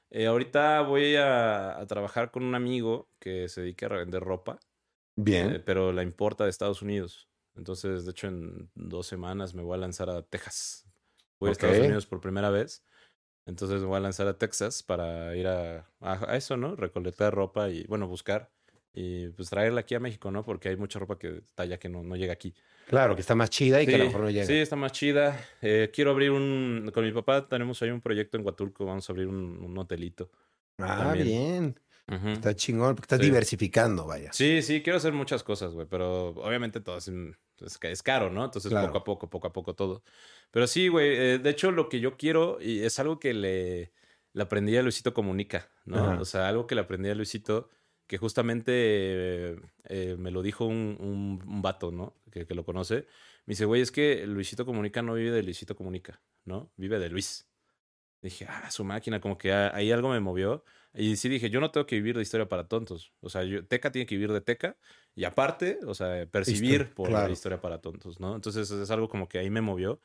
Eh, 0.10 0.26
ahorita 0.26 0.82
voy 0.82 1.16
a, 1.18 1.84
trabajar 1.88 2.32
con 2.32 2.43
un 2.43 2.55
amigo 2.55 3.10
que 3.20 3.49
se 3.49 3.62
dedica 3.62 3.88
a 3.88 3.97
vender 3.97 4.24
ropa. 4.24 4.60
Bien. 5.16 5.55
Eh, 5.55 5.60
pero 5.60 5.91
la 5.91 6.03
importa 6.03 6.43
de 6.43 6.49
Estados 6.49 6.82
Unidos. 6.82 7.28
Entonces, 7.55 8.05
de 8.05 8.12
hecho, 8.12 8.28
en 8.28 8.70
dos 8.76 9.08
semanas 9.08 9.53
me 9.53 9.64
voy 9.64 9.76
a 9.76 9.82
lanzar 9.82 10.10
a 10.10 10.22
Texas. 10.22 10.88
Voy 11.39 11.49
a 11.49 11.51
Estados 11.51 11.80
Unidos 11.80 12.05
por 12.05 12.22
primera 12.22 12.49
vez. 12.49 12.84
Entonces 13.45 13.82
me 13.82 13.88
voy 13.88 13.97
a 13.97 14.01
lanzar 14.01 14.28
a 14.28 14.38
Texas 14.38 14.84
para 14.84 15.36
ir 15.36 15.47
a, 15.47 15.89
a, 16.01 16.36
eso, 16.36 16.58
¿no? 16.58 16.76
Recolectar 16.76 17.34
ropa 17.34 17.70
y, 17.70 17.86
bueno, 17.86 18.08
buscar 18.08 18.51
y 19.00 19.28
pues 19.30 19.52
traerla 19.52 19.82
aquí 19.82 19.93
a 19.93 20.00
México, 20.00 20.32
¿no? 20.32 20.43
Porque 20.43 20.70
hay 20.70 20.76
mucha 20.76 20.98
ropa 20.98 21.20
que 21.20 21.38
está 21.38 21.66
ya 21.66 21.78
que 21.78 21.88
no, 21.88 22.02
no 22.02 22.16
llega 22.16 22.34
aquí. 22.34 22.56
Claro, 22.88 23.14
que 23.14 23.22
está 23.22 23.36
más 23.36 23.52
chida 23.52 23.80
y 23.80 23.86
que 23.86 23.93
a 23.93 24.00
lo 24.00 24.06
mejor 24.06 24.22
no 24.22 24.32
llega. 24.32 24.45
Sí, 24.48 24.56
está 24.56 24.76
más 24.76 24.91
chida. 24.91 25.39
Eh, 25.62 25.91
quiero 25.93 26.10
abrir 26.10 26.32
un, 26.32 26.89
con 26.91 27.06
mi 27.06 27.12
papá 27.12 27.48
tenemos 27.48 27.80
ahí 27.84 27.91
un 27.91 28.02
proyecto 28.02 28.38
en 28.38 28.45
Huatulco, 28.45 28.86
vamos 28.86 29.08
a 29.08 29.14
abrir 29.14 29.28
un, 29.28 29.64
un 29.64 29.78
hotelito. 29.78 30.32
Ah, 30.80 31.14
bien. 31.14 31.80
Está 32.08 32.56
chingón, 32.56 32.95
porque 32.95 33.06
estás 33.06 33.20
diversificando, 33.20 34.08
vaya. 34.08 34.34
Sí, 34.34 34.64
sí, 34.64 34.82
quiero 34.82 34.98
hacer 34.98 35.14
muchas 35.14 35.43
cosas, 35.43 35.74
güey, 35.74 35.86
pero 35.88 36.30
obviamente 36.30 36.80
todo 36.80 36.98
es, 36.98 37.12
es, 37.82 38.02
caro, 38.02 38.32
¿no? 38.32 38.45
Entonces 38.45 38.74
poco 38.74 38.98
a 38.98 39.04
poco, 39.04 39.30
poco 39.30 39.48
a 39.48 39.54
poco 39.54 39.76
todo. 39.76 40.02
Pero 40.50 40.66
sí, 40.66 40.88
güey, 40.88 41.10
eh, 41.16 41.38
de 41.38 41.50
hecho 41.52 41.72
lo 41.72 41.88
que 41.88 42.00
yo 42.00 42.18
quiero, 42.18 42.58
y 42.62 42.80
es 42.80 42.98
algo 42.98 43.20
que 43.20 43.34
le, 43.34 43.91
le 44.34 44.41
aprendí 44.41 44.76
a 44.76 44.82
Luisito 44.82 45.14
Comunica, 45.14 45.70
¿no? 45.86 46.20
O 46.20 46.26
sea, 46.26 46.48
algo 46.48 46.66
que 46.66 46.76
le 46.76 46.82
aprendí 46.82 47.10
a 47.10 47.16
Luisito, 47.16 47.70
que 48.08 48.18
justamente 48.18 49.58
eh, 49.84 50.16
me 50.18 50.32
lo 50.32 50.41
dijo 50.41 50.66
un, 50.66 50.97
un, 51.45 51.62
vato, 51.62 51.91
¿no? 51.91 52.16
Que, 52.32 52.45
que, 52.45 52.55
lo 52.55 52.64
conoce. 52.64 53.05
Me 53.45 53.51
dice, 53.51 53.66
güey, 53.66 53.82
es 53.82 53.91
que 53.91 54.26
Luisito 54.26 54.66
Comunica 54.66 55.01
no 55.01 55.14
vive 55.14 55.32
de 55.32 55.43
Luisito 55.43 55.76
Comunica, 55.76 56.22
¿no? 56.45 56.72
Vive 56.78 56.99
de 56.99 57.10
Luis. 57.10 57.47
Dije, 58.22 58.45
ah, 58.49 58.72
su 58.72 58.84
máquina, 58.84 59.20
como 59.22 59.38
que 59.38 59.53
ahí 59.53 59.91
algo 59.91 60.10
me 60.10 60.20
movió. 60.20 60.64
Y 60.93 61.18
sí 61.18 61.30
dije, 61.30 61.49
yo 61.49 61.60
no 61.60 61.70
tengo 61.70 61.86
que 61.86 61.95
vivir 61.95 62.16
de 62.16 62.24
historia 62.24 62.49
para 62.49 62.68
tontos. 62.68 63.14
O 63.20 63.30
sea, 63.30 63.43
yo, 63.43 63.66
Teca 63.66 63.91
tiene 63.91 64.05
que 64.08 64.16
vivir 64.16 64.32
de 64.32 64.41
Teca 64.41 64.78
y 65.14 65.26
aparte, 65.26 65.80
o 65.86 65.93
sea, 65.93 66.26
percibir 66.26 66.93
por 66.93 67.12
la 67.12 67.30
historia 67.30 67.62
para 67.62 67.80
tontos, 67.80 68.20
¿no? 68.20 68.36
Entonces 68.36 68.72
es 68.72 68.89
algo 68.89 69.08
como 69.08 69.28
que 69.28 69.38
ahí 69.38 69.49
me 69.49 69.62
movió. 69.62 70.01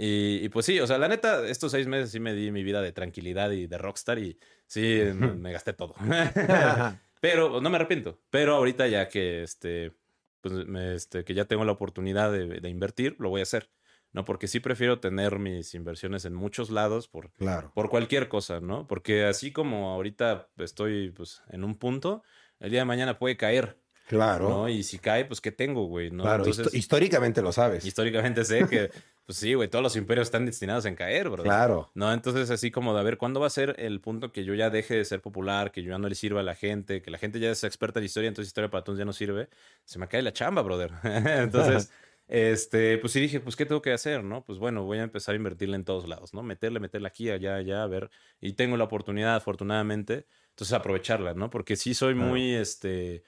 Y, 0.00 0.48
pues 0.50 0.64
sí, 0.66 0.78
o 0.78 0.86
sea, 0.86 0.96
la 0.96 1.08
neta, 1.08 1.44
estos 1.48 1.72
seis 1.72 1.88
meses 1.88 2.12
sí 2.12 2.20
me 2.20 2.32
di 2.32 2.52
mi 2.52 2.62
vida 2.62 2.80
de 2.80 2.92
tranquilidad 2.92 3.50
y 3.50 3.66
de 3.66 3.78
rockstar 3.78 4.20
y 4.20 4.38
sí, 4.66 5.00
me, 5.14 5.50
gasté 5.52 5.72
todo. 5.72 5.94
Pero 7.20 7.60
no 7.60 7.70
me 7.70 7.76
arrepiento. 7.76 8.20
Pero 8.30 8.54
ahorita 8.54 8.86
ya 8.88 9.08
que, 9.08 9.42
este, 9.42 9.92
pues, 10.40 10.54
este, 10.94 11.24
que 11.24 11.34
ya 11.34 11.46
tengo 11.46 11.64
la 11.64 11.72
oportunidad 11.72 12.32
de, 12.32 12.60
de 12.60 12.68
invertir, 12.68 13.16
lo 13.18 13.30
voy 13.30 13.40
a 13.40 13.44
hacer. 13.44 13.70
¿no? 14.12 14.24
Porque 14.24 14.48
sí 14.48 14.60
prefiero 14.60 15.00
tener 15.00 15.38
mis 15.38 15.74
inversiones 15.74 16.24
en 16.24 16.34
muchos 16.34 16.70
lados 16.70 17.08
por, 17.08 17.30
claro. 17.32 17.72
por 17.74 17.90
cualquier 17.90 18.28
cosa, 18.28 18.60
¿no? 18.60 18.86
Porque 18.86 19.24
así 19.24 19.52
como 19.52 19.90
ahorita 19.90 20.48
estoy 20.58 21.10
pues, 21.10 21.42
en 21.50 21.64
un 21.64 21.76
punto, 21.76 22.22
el 22.60 22.70
día 22.70 22.80
de 22.80 22.86
mañana 22.86 23.18
puede 23.18 23.36
caer. 23.36 23.78
Claro. 24.08 24.48
¿no? 24.48 24.68
Y 24.70 24.84
si 24.84 24.98
cae, 24.98 25.26
pues 25.26 25.42
¿qué 25.42 25.52
tengo, 25.52 25.84
güey? 25.84 26.10
¿no? 26.10 26.22
Claro, 26.22 26.44
históricamente 26.72 27.42
lo 27.42 27.52
sabes. 27.52 27.84
Históricamente 27.84 28.42
sé 28.44 28.66
que, 28.66 28.90
pues 29.28 29.40
sí, 29.40 29.52
güey, 29.52 29.68
todos 29.68 29.82
los 29.82 29.94
imperios 29.94 30.28
están 30.28 30.46
destinados 30.46 30.86
a 30.86 30.94
caer, 30.94 31.28
bro. 31.28 31.42
Claro. 31.42 31.90
¿No? 31.92 32.10
Entonces, 32.14 32.48
así 32.48 32.70
como 32.70 32.94
de 32.94 33.00
a 33.00 33.02
ver, 33.02 33.18
¿cuándo 33.18 33.40
va 33.40 33.46
a 33.46 33.50
ser 33.50 33.76
el 33.78 34.00
punto 34.00 34.32
que 34.32 34.42
yo 34.42 34.54
ya 34.54 34.70
deje 34.70 34.94
de 34.96 35.04
ser 35.04 35.20
popular, 35.20 35.70
que 35.70 35.82
yo 35.82 35.90
ya 35.90 35.98
no 35.98 36.08
le 36.08 36.14
sirva 36.14 36.40
a 36.40 36.42
la 36.42 36.54
gente, 36.54 37.02
que 37.02 37.10
la 37.10 37.18
gente 37.18 37.38
ya 37.38 37.50
es 37.50 37.62
experta 37.62 37.98
en 37.98 38.06
historia, 38.06 38.28
entonces 38.28 38.48
historia 38.48 38.70
para 38.70 38.84
todos 38.84 38.98
ya 38.98 39.04
no 39.04 39.12
sirve? 39.12 39.50
Se 39.84 39.98
me 39.98 40.08
cae 40.08 40.22
la 40.22 40.32
chamba, 40.32 40.62
brother. 40.62 40.92
entonces 41.02 41.92
este, 42.26 42.96
pues 42.96 43.12
sí 43.12 43.20
dije, 43.20 43.40
pues, 43.40 43.54
¿qué 43.54 43.66
tengo 43.66 43.82
que 43.82 43.92
hacer, 43.92 44.24
no? 44.24 44.46
Pues 44.46 44.58
bueno, 44.58 44.84
voy 44.84 44.96
a 44.96 45.02
empezar 45.02 45.34
a 45.34 45.36
invertirle 45.36 45.76
en 45.76 45.84
todos 45.84 46.08
lados, 46.08 46.32
¿no? 46.32 46.42
Meterle, 46.42 46.80
meterle 46.80 47.08
aquí, 47.08 47.28
allá, 47.28 47.56
allá, 47.56 47.82
a 47.82 47.86
ver. 47.86 48.08
Y 48.40 48.54
tengo 48.54 48.78
la 48.78 48.84
oportunidad, 48.84 49.36
afortunadamente, 49.36 50.24
entonces 50.52 50.72
aprovecharla, 50.72 51.34
¿no? 51.34 51.50
Porque 51.50 51.76
sí 51.76 51.92
soy 51.92 52.14
muy, 52.14 52.54
este, 52.54 53.24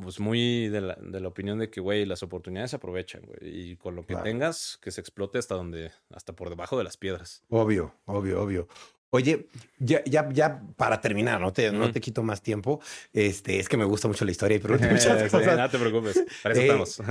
pues 0.00 0.20
muy 0.20 0.68
de 0.68 0.80
la, 0.80 0.94
de 0.94 1.20
la 1.20 1.28
opinión 1.28 1.58
de 1.58 1.70
que, 1.70 1.80
güey, 1.80 2.04
las 2.04 2.22
oportunidades 2.22 2.70
se 2.70 2.76
aprovechan, 2.76 3.22
güey. 3.22 3.38
Y 3.42 3.76
con 3.76 3.96
lo 3.96 4.04
que 4.04 4.16
tengas, 4.16 4.78
que 4.82 4.90
se 4.90 5.00
explote 5.00 5.38
hasta 5.38 5.54
donde, 5.54 5.90
hasta 6.10 6.34
por 6.34 6.50
debajo 6.50 6.76
de 6.78 6.84
las 6.84 6.96
piedras. 6.96 7.42
Obvio, 7.48 7.94
obvio, 8.04 8.42
obvio. 8.42 8.68
Oye, 9.14 9.46
ya, 9.78 10.02
ya, 10.06 10.26
ya 10.32 10.62
para 10.76 11.02
terminar, 11.02 11.38
no 11.38 11.52
te, 11.52 11.70
no 11.70 11.92
te 11.92 12.00
quito 12.00 12.22
más 12.22 12.40
tiempo. 12.40 12.80
Este, 13.12 13.58
es 13.58 13.68
que 13.68 13.76
me 13.76 13.84
gusta 13.84 14.08
mucho 14.08 14.24
la 14.24 14.30
historia 14.30 14.56
y 14.56 14.60
pregunto 14.60 14.88
muchas 14.88 15.30
cosas. 15.30 15.58
no 15.58 15.68
te 15.68 15.78
preocupes, 15.78 16.24
para 16.42 16.54
eso 16.54 16.62
eh, 16.62 16.66
estamos. 16.66 17.02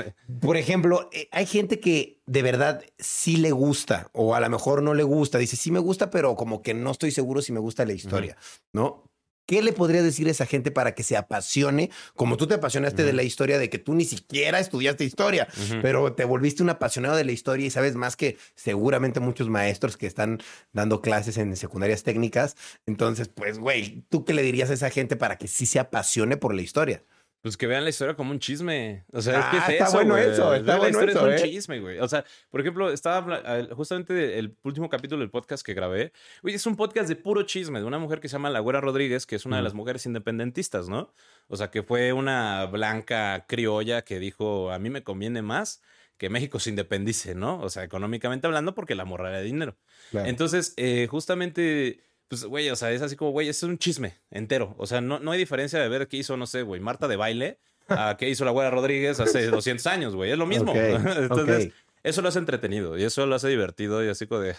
Por 0.41 0.57
ejemplo, 0.57 1.09
eh, 1.13 1.29
hay 1.31 1.45
gente 1.45 1.79
que 1.79 2.19
de 2.25 2.41
verdad 2.41 2.83
sí 2.97 3.37
le 3.37 3.51
gusta, 3.51 4.09
o 4.13 4.33
a 4.33 4.39
lo 4.39 4.49
mejor 4.49 4.81
no 4.81 4.95
le 4.95 5.03
gusta. 5.03 5.37
Dice, 5.37 5.55
sí 5.55 5.69
me 5.69 5.77
gusta, 5.77 6.09
pero 6.09 6.35
como 6.35 6.63
que 6.63 6.73
no 6.73 6.89
estoy 6.89 7.11
seguro 7.11 7.43
si 7.43 7.51
me 7.51 7.59
gusta 7.59 7.85
la 7.85 7.93
historia, 7.93 8.35
¿no? 8.73 9.10
¿Qué 9.45 9.61
le 9.61 9.73
podría 9.73 10.01
decir 10.01 10.27
a 10.27 10.31
esa 10.31 10.45
gente 10.45 10.71
para 10.71 10.95
que 10.95 11.03
se 11.03 11.17
apasione, 11.17 11.89
como 12.15 12.37
tú 12.37 12.47
te 12.47 12.55
apasionaste 12.55 13.03
de 13.03 13.13
la 13.13 13.23
historia, 13.23 13.57
de 13.57 13.69
que 13.69 13.79
tú 13.79 13.93
ni 13.93 14.05
siquiera 14.05 14.59
estudiaste 14.59 15.03
historia, 15.03 15.47
pero 15.81 16.13
te 16.13 16.25
volviste 16.25 16.63
un 16.63 16.69
apasionado 16.69 17.15
de 17.15 17.25
la 17.25 17.31
historia 17.31 17.65
y 17.65 17.69
sabes 17.69 17.95
más 17.95 18.15
que 18.15 18.37
seguramente 18.55 19.19
muchos 19.19 19.49
maestros 19.49 19.97
que 19.97 20.07
están 20.07 20.39
dando 20.71 21.01
clases 21.01 21.37
en 21.37 21.55
secundarias 21.55 22.03
técnicas? 22.03 22.55
Entonces, 22.85 23.27
pues, 23.27 23.59
güey, 23.59 24.05
¿tú 24.09 24.25
qué 24.25 24.33
le 24.33 24.43
dirías 24.43 24.69
a 24.69 24.73
esa 24.73 24.89
gente 24.89 25.15
para 25.15 25.37
que 25.37 25.47
sí 25.47 25.65
se 25.65 25.79
apasione 25.79 26.37
por 26.37 26.53
la 26.53 26.61
historia? 26.61 27.03
Pues 27.41 27.57
que 27.57 27.65
vean 27.65 27.83
la 27.83 27.89
historia 27.89 28.13
como 28.15 28.31
un 28.31 28.39
chisme. 28.39 29.03
O 29.11 29.21
sea, 29.21 29.39
es 29.39 29.45
que 29.47 29.57
es 29.57 29.63
ah, 29.63 29.71
está 29.71 29.89
bueno 29.89 30.15
eso, 30.15 30.53
está 30.53 30.77
bueno 30.77 30.83
la 30.83 30.89
historia 30.89 31.11
eso, 31.11 31.27
es 31.27 31.41
un 31.41 31.47
¿eh? 31.47 31.51
chisme, 31.51 31.79
güey. 31.79 31.97
O 31.97 32.07
sea, 32.07 32.23
por 32.51 32.61
ejemplo, 32.61 32.91
estaba 32.91 33.41
justamente 33.75 34.37
el 34.37 34.55
último 34.61 34.89
capítulo 34.89 35.21
del 35.21 35.31
podcast 35.31 35.65
que 35.65 35.73
grabé. 35.73 36.13
Güey, 36.43 36.53
es 36.53 36.65
un 36.67 36.75
podcast 36.75 37.09
de 37.09 37.15
puro 37.15 37.41
chisme 37.43 37.79
de 37.79 37.85
una 37.85 37.97
mujer 37.97 38.19
que 38.19 38.29
se 38.29 38.33
llama 38.33 38.51
La 38.51 38.59
Güera 38.59 38.79
Rodríguez, 38.79 39.25
que 39.25 39.35
es 39.35 39.45
una 39.47 39.57
de 39.57 39.63
las 39.63 39.73
mujeres 39.73 40.05
independentistas, 40.05 40.87
¿no? 40.87 41.13
O 41.47 41.57
sea, 41.57 41.71
que 41.71 41.81
fue 41.81 42.13
una 42.13 42.65
blanca 42.67 43.45
criolla 43.47 44.03
que 44.03 44.19
dijo, 44.19 44.71
a 44.71 44.77
mí 44.77 44.91
me 44.91 45.03
conviene 45.03 45.41
más 45.41 45.81
que 46.17 46.29
México 46.29 46.59
se 46.59 46.69
independice, 46.69 47.33
¿no? 47.33 47.59
O 47.61 47.69
sea, 47.69 47.83
económicamente 47.83 48.45
hablando, 48.45 48.75
porque 48.75 48.93
la 48.93 49.05
morra 49.05 49.31
de 49.31 49.41
dinero. 49.41 49.75
Entonces, 50.13 50.75
eh, 50.77 51.07
justamente 51.09 52.03
pues, 52.31 52.45
güey, 52.45 52.69
o 52.69 52.77
sea, 52.77 52.91
es 52.91 53.01
así 53.01 53.17
como, 53.17 53.31
güey, 53.31 53.49
es 53.49 53.61
un 53.61 53.77
chisme 53.77 54.15
entero. 54.29 54.73
O 54.77 54.87
sea, 54.87 55.01
no, 55.01 55.19
no 55.19 55.31
hay 55.31 55.37
diferencia 55.37 55.79
de 55.79 55.89
ver 55.89 56.07
qué 56.07 56.15
hizo, 56.15 56.37
no 56.37 56.47
sé, 56.47 56.61
güey, 56.61 56.79
Marta 56.79 57.09
de 57.09 57.17
baile 57.17 57.59
a 57.89 58.15
qué 58.17 58.29
hizo 58.29 58.45
la 58.45 58.51
güera 58.51 58.71
Rodríguez 58.71 59.19
hace 59.19 59.47
200 59.51 59.85
años, 59.87 60.15
güey. 60.15 60.31
Es 60.31 60.37
lo 60.37 60.45
mismo. 60.45 60.73
Entonces, 60.75 61.73
eso 62.03 62.21
lo 62.21 62.29
hace 62.29 62.39
entretenido 62.39 62.97
y 62.97 63.03
eso 63.03 63.25
lo 63.25 63.35
hace 63.35 63.47
divertido 63.47 64.03
y 64.03 64.09
así 64.09 64.27
como 64.27 64.41
de, 64.41 64.55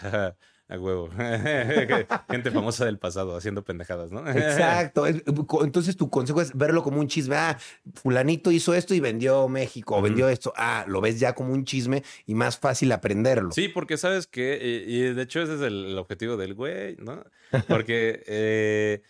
a 0.69 0.79
huevo. 0.79 1.09
Gente 2.29 2.51
famosa 2.51 2.85
del 2.85 2.97
pasado 2.97 3.35
haciendo 3.35 3.63
pendejadas, 3.63 4.11
¿no? 4.11 4.27
Exacto. 4.29 5.05
Entonces 5.07 5.97
tu 5.97 6.09
consejo 6.09 6.41
es 6.41 6.55
verlo 6.55 6.83
como 6.83 6.99
un 6.99 7.07
chisme. 7.07 7.35
Ah, 7.35 7.57
fulanito 7.95 8.51
hizo 8.51 8.73
esto 8.73 8.93
y 8.93 8.99
vendió 8.99 9.47
México, 9.47 9.97
o 9.97 10.01
vendió 10.01 10.29
esto. 10.29 10.53
Ah, 10.55 10.85
lo 10.87 11.01
ves 11.01 11.19
ya 11.19 11.33
como 11.33 11.53
un 11.53 11.65
chisme 11.65 12.03
y 12.25 12.35
más 12.35 12.57
fácil 12.57 12.91
aprenderlo. 12.91 13.51
Sí, 13.51 13.67
porque 13.67 13.97
sabes 13.97 14.27
que, 14.27 14.83
y, 14.87 15.01
de 15.01 15.21
hecho 15.21 15.41
ese 15.41 15.55
es 15.55 15.61
el, 15.61 15.97
objetivo 15.97 16.37
del 16.37 16.53
güey, 16.53 16.95
¿no? 16.97 17.23
Porque 17.67 18.23
eh, 18.27 19.01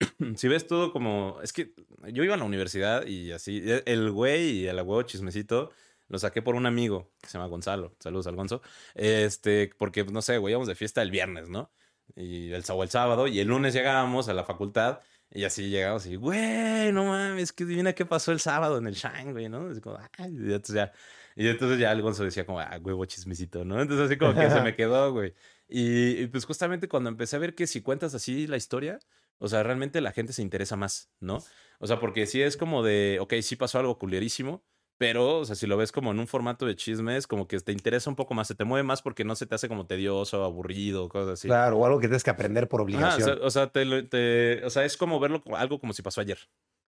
si 0.36 0.48
ves 0.48 0.66
todo 0.66 0.92
como, 0.92 1.38
es 1.42 1.52
que 1.52 1.74
yo 2.08 2.24
iba 2.24 2.34
a 2.34 2.38
la 2.38 2.44
universidad 2.44 3.06
y 3.06 3.32
así, 3.32 3.62
el 3.86 4.10
güey 4.10 4.50
y 4.50 4.66
el 4.66 4.76
huevo 4.76 5.02
chismecito 5.02 5.70
lo 6.12 6.18
saqué 6.18 6.42
por 6.42 6.56
un 6.56 6.66
amigo 6.66 7.10
que 7.22 7.26
se 7.26 7.38
llama 7.38 7.48
Gonzalo. 7.48 7.96
Saludos 7.98 8.26
al 8.26 8.36
Gonzo. 8.36 8.60
Este, 8.94 9.70
porque, 9.78 10.04
no 10.04 10.20
sé, 10.20 10.36
güey, 10.36 10.52
íbamos 10.52 10.68
de 10.68 10.74
fiesta 10.74 11.00
el 11.00 11.10
viernes, 11.10 11.48
¿no? 11.48 11.72
Y 12.14 12.52
el, 12.52 12.62
el 12.66 12.90
sábado, 12.90 13.26
y 13.28 13.40
el 13.40 13.48
lunes 13.48 13.72
llegábamos 13.72 14.28
a 14.28 14.34
la 14.34 14.44
facultad, 14.44 15.00
y 15.30 15.44
así 15.44 15.70
llegamos 15.70 16.04
y, 16.04 16.16
güey, 16.16 16.92
no 16.92 17.06
mames, 17.06 17.54
que 17.54 17.64
divina 17.64 17.94
qué 17.94 18.04
pasó 18.04 18.30
el 18.30 18.40
sábado 18.40 18.76
en 18.76 18.86
el 18.86 18.92
Shine, 18.92 19.32
güey, 19.32 19.48
¿no? 19.48 19.70
como, 19.80 19.98
Ay, 20.18 20.34
y 20.34 20.52
entonces 20.52 20.74
ya, 20.74 20.92
y 21.34 21.48
entonces 21.48 21.78
ya 21.78 21.90
el 21.90 22.02
Gonzo 22.02 22.24
decía 22.24 22.44
como, 22.44 22.60
ah, 22.60 22.78
huevo 22.82 23.06
chismecito, 23.06 23.64
¿no? 23.64 23.80
Entonces 23.80 24.06
así 24.06 24.18
como 24.18 24.34
que 24.34 24.50
se 24.50 24.60
me 24.60 24.76
quedó, 24.76 25.12
güey. 25.12 25.32
Y, 25.66 26.22
y, 26.22 26.26
pues 26.26 26.44
justamente 26.44 26.88
cuando 26.88 27.08
empecé 27.08 27.36
a 27.36 27.38
ver 27.38 27.54
que 27.54 27.66
si 27.66 27.80
cuentas 27.80 28.14
así 28.14 28.46
la 28.46 28.58
historia, 28.58 28.98
o 29.38 29.48
sea, 29.48 29.62
realmente 29.62 30.02
la 30.02 30.12
gente 30.12 30.34
se 30.34 30.42
interesa 30.42 30.76
más, 30.76 31.10
¿no? 31.20 31.42
O 31.78 31.86
sea, 31.86 31.98
porque 31.98 32.26
sí 32.26 32.42
es 32.42 32.58
como 32.58 32.82
de, 32.82 33.16
ok, 33.18 33.32
sí 33.40 33.56
pasó 33.56 33.78
algo 33.78 33.98
culerísimo, 33.98 34.62
Pero, 35.02 35.38
o 35.38 35.44
sea, 35.44 35.56
si 35.56 35.66
lo 35.66 35.76
ves 35.76 35.90
como 35.90 36.12
en 36.12 36.20
un 36.20 36.28
formato 36.28 36.64
de 36.64 36.76
chismes, 36.76 37.26
como 37.26 37.48
que 37.48 37.58
te 37.58 37.72
interesa 37.72 38.08
un 38.08 38.14
poco 38.14 38.34
más, 38.34 38.46
se 38.46 38.54
te 38.54 38.62
mueve 38.62 38.84
más 38.84 39.02
porque 39.02 39.24
no 39.24 39.34
se 39.34 39.46
te 39.46 39.56
hace 39.56 39.66
como 39.66 39.84
tedioso, 39.84 40.44
aburrido, 40.44 41.08
cosas 41.08 41.30
así. 41.32 41.48
Claro, 41.48 41.78
o 41.78 41.86
algo 41.86 41.98
que 41.98 42.06
tienes 42.06 42.22
que 42.22 42.30
aprender 42.30 42.68
por 42.68 42.80
o 42.80 42.84
obligación. 42.84 43.20
sea, 43.20 43.44
o 43.44 43.50
sea, 43.50 43.66
te 43.72 44.64
o 44.64 44.70
sea, 44.70 44.84
es 44.84 44.96
como 44.96 45.18
verlo 45.18 45.42
como 45.42 45.56
algo 45.56 45.80
como 45.80 45.92
si 45.92 46.02
pasó 46.02 46.20
ayer. 46.20 46.38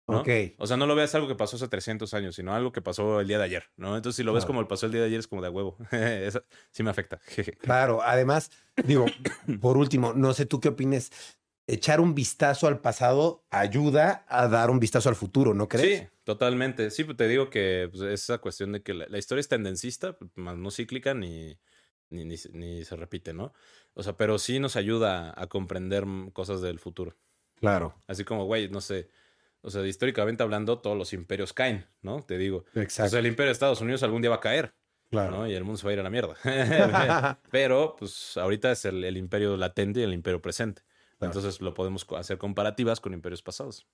¿no? 0.07 0.21
Ok. 0.21 0.29
O 0.59 0.67
sea, 0.67 0.77
no 0.77 0.87
lo 0.87 0.95
veas 0.95 1.15
algo 1.15 1.27
que 1.27 1.37
pasó 1.37 1.57
hace 1.57 1.69
300 1.69 2.13
años, 2.13 2.35
sino 2.35 2.55
algo 2.55 2.71
que 2.71 2.83
pasó 2.83 3.21
el 3.21 3.29
día 3.29 3.39
de 3.39 3.45
ayer, 3.45 3.65
¿no? 3.77 3.97
Entonces, 3.97 4.17
si 4.17 4.25
lo 4.25 4.35
ves 4.35 4.43
Claro. 4.43 4.49
como 4.49 4.61
el 4.61 4.67
pasó 4.67 4.85
el 4.85 4.93
día 4.93 5.01
de 5.01 5.07
ayer, 5.07 5.21
es 5.21 5.27
como 5.29 5.41
de 5.41 5.49
a 5.49 5.51
huevo. 5.51 5.79
Eso 5.93 6.45
sí 6.71 6.83
me 6.83 6.91
afecta. 6.91 7.19
Claro, 7.61 8.03
además, 8.03 8.51
digo, 8.85 9.07
por 9.61 9.79
último, 9.79 10.13
no 10.13 10.35
sé 10.35 10.45
tú 10.45 10.61
qué 10.61 10.69
opines. 10.69 11.11
Echar 11.67 12.01
un 12.01 12.15
vistazo 12.15 12.67
al 12.67 12.81
pasado 12.81 13.47
ayuda 13.51 14.25
a 14.29 14.49
dar 14.49 14.71
un 14.71 14.81
vistazo 14.81 15.09
al 15.09 15.15
futuro, 15.15 15.55
¿no 15.55 15.69
crees? 15.69 16.01
Sí, 16.01 16.07
totalmente. 16.25 16.91
Sí, 16.91 17.05
pues 17.05 17.17
te 17.17 17.29
digo 17.29 17.51
que 17.51 17.89
pues, 17.91 18.03
esa 18.03 18.39
cuestión 18.39 18.73
de 18.73 18.83
que 18.83 18.95
la, 18.95 19.07
la 19.09 19.19
historia 19.19 19.41
es 19.41 19.49
tendencista, 19.49 20.19
pues, 20.19 20.31
más 20.35 20.57
no 20.57 20.71
cíclica 20.73 21.15
ni, 21.15 21.59
ni, 22.11 22.25
ni, 22.25 22.37
se- 22.37 22.51
ni 22.53 22.85
se 22.85 22.97
repite, 22.97 23.33
¿no? 23.33 23.53
O 23.95 24.03
sea, 24.03 24.17
pero 24.17 24.39
sí 24.39 24.59
nos 24.59 24.75
ayuda 24.77 25.33
a 25.41 25.47
comprender 25.47 26.05
cosas 26.33 26.61
del 26.63 26.79
futuro. 26.81 27.17
Claro. 27.57 27.95
Así 28.09 28.25
como, 28.25 28.45
güey, 28.47 28.69
no 28.69 28.81
sé. 28.81 29.09
O 29.61 29.71
sea, 29.71 29.87
históricamente 29.87 30.43
hablando, 30.43 30.81
todos 30.81 30.99
los 30.99 31.13
imperios 31.13 31.53
caen, 31.53 31.87
¿no? 32.03 32.23
Te 32.25 32.39
digo. 32.39 32.65
O 32.75 32.81
Exacto. 32.81 33.11
sea, 33.11 33.21
el 33.21 33.27
imperio 33.27 33.47
de 33.49 33.53
Estados 33.53 33.81
Unidos 33.81 34.03
algún 34.03 34.21
día 34.21 34.31
va 34.31 34.37
a 34.37 34.41
caer, 34.41 34.75
claro. 35.11 35.31
¿no? 35.39 35.49
Y 35.49 35.55
el 35.55 35.63
mundo 35.63 35.79
se 35.79 35.85
va 35.87 35.91
a 35.91 35.95
ir 35.95 36.01
a 36.01 36.03
la 36.03 36.11
mierda. 36.11 36.35
Pero, 37.53 37.95
pues, 37.97 38.37
ahorita 38.37 38.73
es 38.73 38.85
el, 38.85 39.05
el 39.05 39.17
imperio 39.17 39.57
latente 39.57 40.01
y 40.01 40.03
el 40.03 40.13
imperio 40.13 40.43
presente. 40.43 40.83
Claro. 41.31 41.39
Entonces 41.39 41.61
lo 41.61 41.75
podemos 41.75 42.07
hacer 42.17 42.39
comparativas 42.39 43.01
con 43.01 43.13
imperios 43.15 43.43
pasados. 43.43 43.87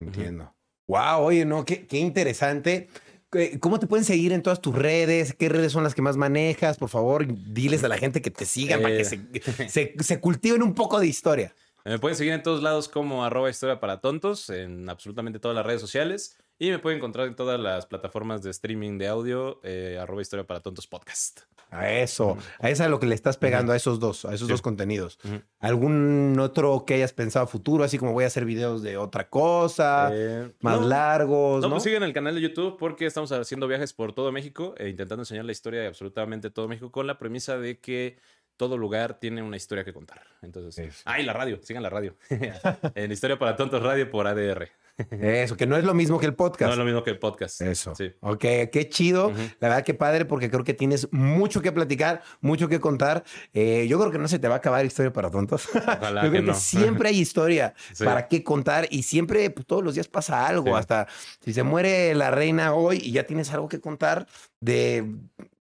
Entiendo. 0.00 0.54
Wow, 0.86 1.20
oye, 1.24 1.44
no, 1.44 1.64
qué, 1.64 1.86
qué 1.86 1.98
interesante. 1.98 2.88
¿Qué- 3.30 3.58
¿Cómo 3.60 3.78
te 3.78 3.86
pueden 3.86 4.04
seguir 4.04 4.32
en 4.32 4.42
todas 4.42 4.60
tus 4.62 4.74
redes? 4.74 5.34
¿Qué 5.34 5.48
redes 5.50 5.72
son 5.72 5.84
las 5.84 5.94
que 5.94 6.00
más 6.02 6.16
manejas? 6.16 6.78
Por 6.78 6.88
favor, 6.88 7.26
diles 7.52 7.84
a 7.84 7.88
la 7.88 7.98
gente 7.98 8.22
que 8.22 8.30
te 8.30 8.46
sigan 8.46 8.80
para 8.80 8.94
que 8.96 9.02
Eh. 9.02 9.04
se, 9.04 9.68
se- 9.68 9.94
se 9.98 10.20
cultiven 10.20 10.62
un 10.62 10.74
poco 10.74 10.98
de 10.98 11.06
historia. 11.06 11.54
Me 11.84 11.98
pueden 11.98 12.16
seguir 12.16 12.32
en 12.32 12.42
todos 12.42 12.62
lados 12.62 12.88
como 12.88 13.24
arroba 13.24 13.50
historia 13.50 13.80
para 13.80 14.00
tontos, 14.00 14.48
en 14.50 14.88
absolutamente 14.88 15.38
todas 15.38 15.54
las 15.54 15.64
redes 15.66 15.80
sociales. 15.80 16.36
Y 16.58 16.70
me 16.70 16.78
pueden 16.80 16.98
encontrar 16.98 17.26
en 17.28 17.36
todas 17.36 17.58
las 17.60 17.86
plataformas 17.86 18.42
de 18.42 18.50
streaming 18.50 18.98
de 18.98 19.06
audio, 19.08 19.60
eh, 19.62 19.96
arroba 20.00 20.22
historia 20.22 20.44
para 20.46 20.60
tontos 20.60 20.86
podcast. 20.88 21.40
A 21.70 21.90
eso, 21.92 22.38
a 22.60 22.70
eso 22.70 22.82
es 22.84 22.88
lo 22.90 22.98
que 22.98 23.04
le 23.06 23.14
estás 23.14 23.36
pegando, 23.36 23.72
a 23.72 23.76
esos 23.76 24.00
dos, 24.00 24.24
a 24.24 24.32
esos 24.32 24.46
Sí. 24.48 24.52
dos 24.52 24.62
contenidos. 24.62 25.18
¿Algún 25.60 26.36
otro 26.40 26.84
que 26.86 26.94
hayas 26.94 27.12
pensado 27.12 27.46
futuro? 27.46 27.84
Así 27.84 27.98
como 27.98 28.12
voy 28.14 28.24
a 28.24 28.28
hacer 28.28 28.46
videos 28.46 28.82
de 28.82 28.96
otra 28.96 29.28
cosa, 29.28 30.08
Eh, 30.12 30.50
más 30.60 30.80
no, 30.80 30.86
largos, 30.88 31.60
No, 31.60 31.68
¿no? 31.68 31.74
pues 31.74 31.82
sigan 31.84 32.02
el 32.04 32.14
canal 32.14 32.34
de 32.34 32.40
YouTube 32.40 32.78
porque 32.78 33.04
estamos 33.06 33.30
haciendo 33.32 33.68
viajes 33.68 33.92
por 33.92 34.14
todo 34.14 34.32
México 34.32 34.74
e 34.78 34.88
intentando 34.88 35.22
enseñar 35.22 35.44
la 35.44 35.52
historia 35.52 35.80
de 35.82 35.88
absolutamente 35.88 36.50
todo 36.50 36.68
México 36.68 36.90
con 36.90 37.06
la 37.06 37.18
premisa 37.18 37.58
de 37.58 37.78
que 37.80 38.18
todo 38.56 38.78
lugar 38.78 39.20
tiene 39.20 39.42
una 39.42 39.56
historia 39.58 39.84
que 39.84 39.92
contar. 39.92 40.22
Entonces, 40.42 40.78
Eso. 40.88 41.02
ah, 41.04 41.20
y 41.20 41.24
la 41.24 41.34
radio, 41.34 41.60
sigan 41.62 41.82
la 41.82 41.90
radio. 41.90 42.16
en 42.94 43.12
Historia 43.12 43.38
para 43.38 43.56
Tontos 43.56 43.82
Radio 43.82 44.10
por 44.10 44.26
ADR. 44.26 44.68
Eso, 45.10 45.56
que 45.56 45.66
no 45.66 45.76
es 45.76 45.84
lo 45.84 45.94
mismo 45.94 46.18
que 46.18 46.26
el 46.26 46.34
podcast. 46.34 46.66
No 46.68 46.72
es 46.72 46.78
lo 46.78 46.84
mismo 46.84 47.04
que 47.04 47.10
el 47.10 47.18
podcast. 47.18 47.60
Eso. 47.60 47.94
Sí. 47.94 48.12
Ok, 48.20 48.40
qué 48.40 48.88
chido. 48.90 49.32
La 49.60 49.68
verdad 49.68 49.84
que 49.84 49.94
padre 49.94 50.24
porque 50.24 50.50
creo 50.50 50.64
que 50.64 50.74
tienes 50.74 51.08
mucho 51.12 51.62
que 51.62 51.70
platicar, 51.72 52.22
mucho 52.40 52.68
que 52.68 52.80
contar. 52.80 53.24
Eh, 53.52 53.86
yo 53.88 53.98
creo 53.98 54.10
que 54.10 54.18
no 54.18 54.28
se 54.28 54.38
te 54.38 54.48
va 54.48 54.54
a 54.54 54.58
acabar 54.58 54.84
historia 54.84 55.12
para 55.12 55.30
tontos. 55.30 55.68
Ojalá 55.74 56.22
yo 56.24 56.30
creo 56.30 56.44
que 56.44 56.54
siempre 56.54 57.10
hay 57.10 57.18
historia 57.20 57.74
Sí. 57.92 58.04
para 58.04 58.28
qué 58.28 58.42
contar 58.42 58.86
y 58.90 59.02
siempre 59.02 59.48
pues, 59.50 59.66
todos 59.66 59.82
los 59.84 59.94
días 59.94 60.08
pasa 60.08 60.46
algo. 60.46 60.66
Sí. 60.66 60.72
Hasta 60.74 61.06
si 61.44 61.52
se 61.52 61.62
muere 61.62 62.14
la 62.14 62.30
reina 62.30 62.74
hoy 62.74 63.00
y 63.02 63.12
ya 63.12 63.24
tienes 63.24 63.52
algo 63.52 63.68
que 63.68 63.80
contar 63.80 64.26
de 64.60 65.04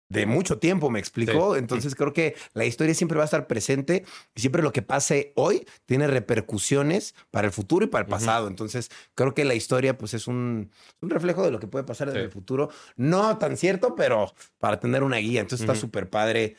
de 0.10 0.26
mucho 0.26 0.58
tiempo, 0.58 0.90
me 0.90 1.00
explicó. 1.00 1.54
Sí. 1.54 1.60
Entonces 1.60 1.96
creo 1.96 2.14
que 2.14 2.36
la 2.54 2.66
historia 2.66 2.94
siempre 2.94 3.18
va 3.18 3.24
a 3.24 3.26
estar 3.26 3.48
presente 3.48 4.06
y 4.36 4.42
siempre 4.42 4.62
lo 4.62 4.72
que 4.72 4.82
pase 4.82 5.34
hoy 5.36 5.68
tiene 5.86 6.08
repercusiones 6.08 7.16
para 7.32 7.48
el 7.48 7.54
futuro 7.54 7.86
y 7.86 7.88
para 7.88 8.06
el 8.06 8.10
pasado. 8.10 8.48
Entonces 8.48 8.90
creo 9.16 9.34
que 9.34 9.46
la 9.46 9.56
historia 9.56 9.98
pues 9.98 10.14
es 10.14 10.28
un, 10.28 10.72
un 11.02 11.10
reflejo 11.10 11.44
de 11.44 11.52
lo 11.52 11.60
que 11.60 11.68
puede 11.68 11.84
pasar 11.84 12.10
en 12.10 12.18
el 12.18 12.32
futuro. 12.32 12.70
No 12.96 13.38
tan 13.38 13.58
cierto, 13.58 13.96
pero 13.96 14.34
para 14.60 14.80
tener 14.80 15.04
una 15.04 15.18
guía. 15.18 15.42
Entonces 15.42 15.68
está 15.68 15.76
súper 15.76 16.10
padre 16.10 16.56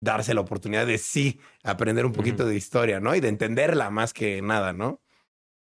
darse 0.00 0.34
la 0.34 0.42
oportunidad 0.42 0.86
de 0.86 0.98
sí 0.98 1.40
aprender 1.62 2.04
un 2.04 2.12
poquito 2.12 2.46
de 2.46 2.54
historia, 2.54 3.00
¿no? 3.00 3.14
Y 3.14 3.20
de 3.20 3.28
entenderla 3.28 3.90
más 3.90 4.12
que 4.12 4.42
nada, 4.42 4.72
¿no? 4.72 5.00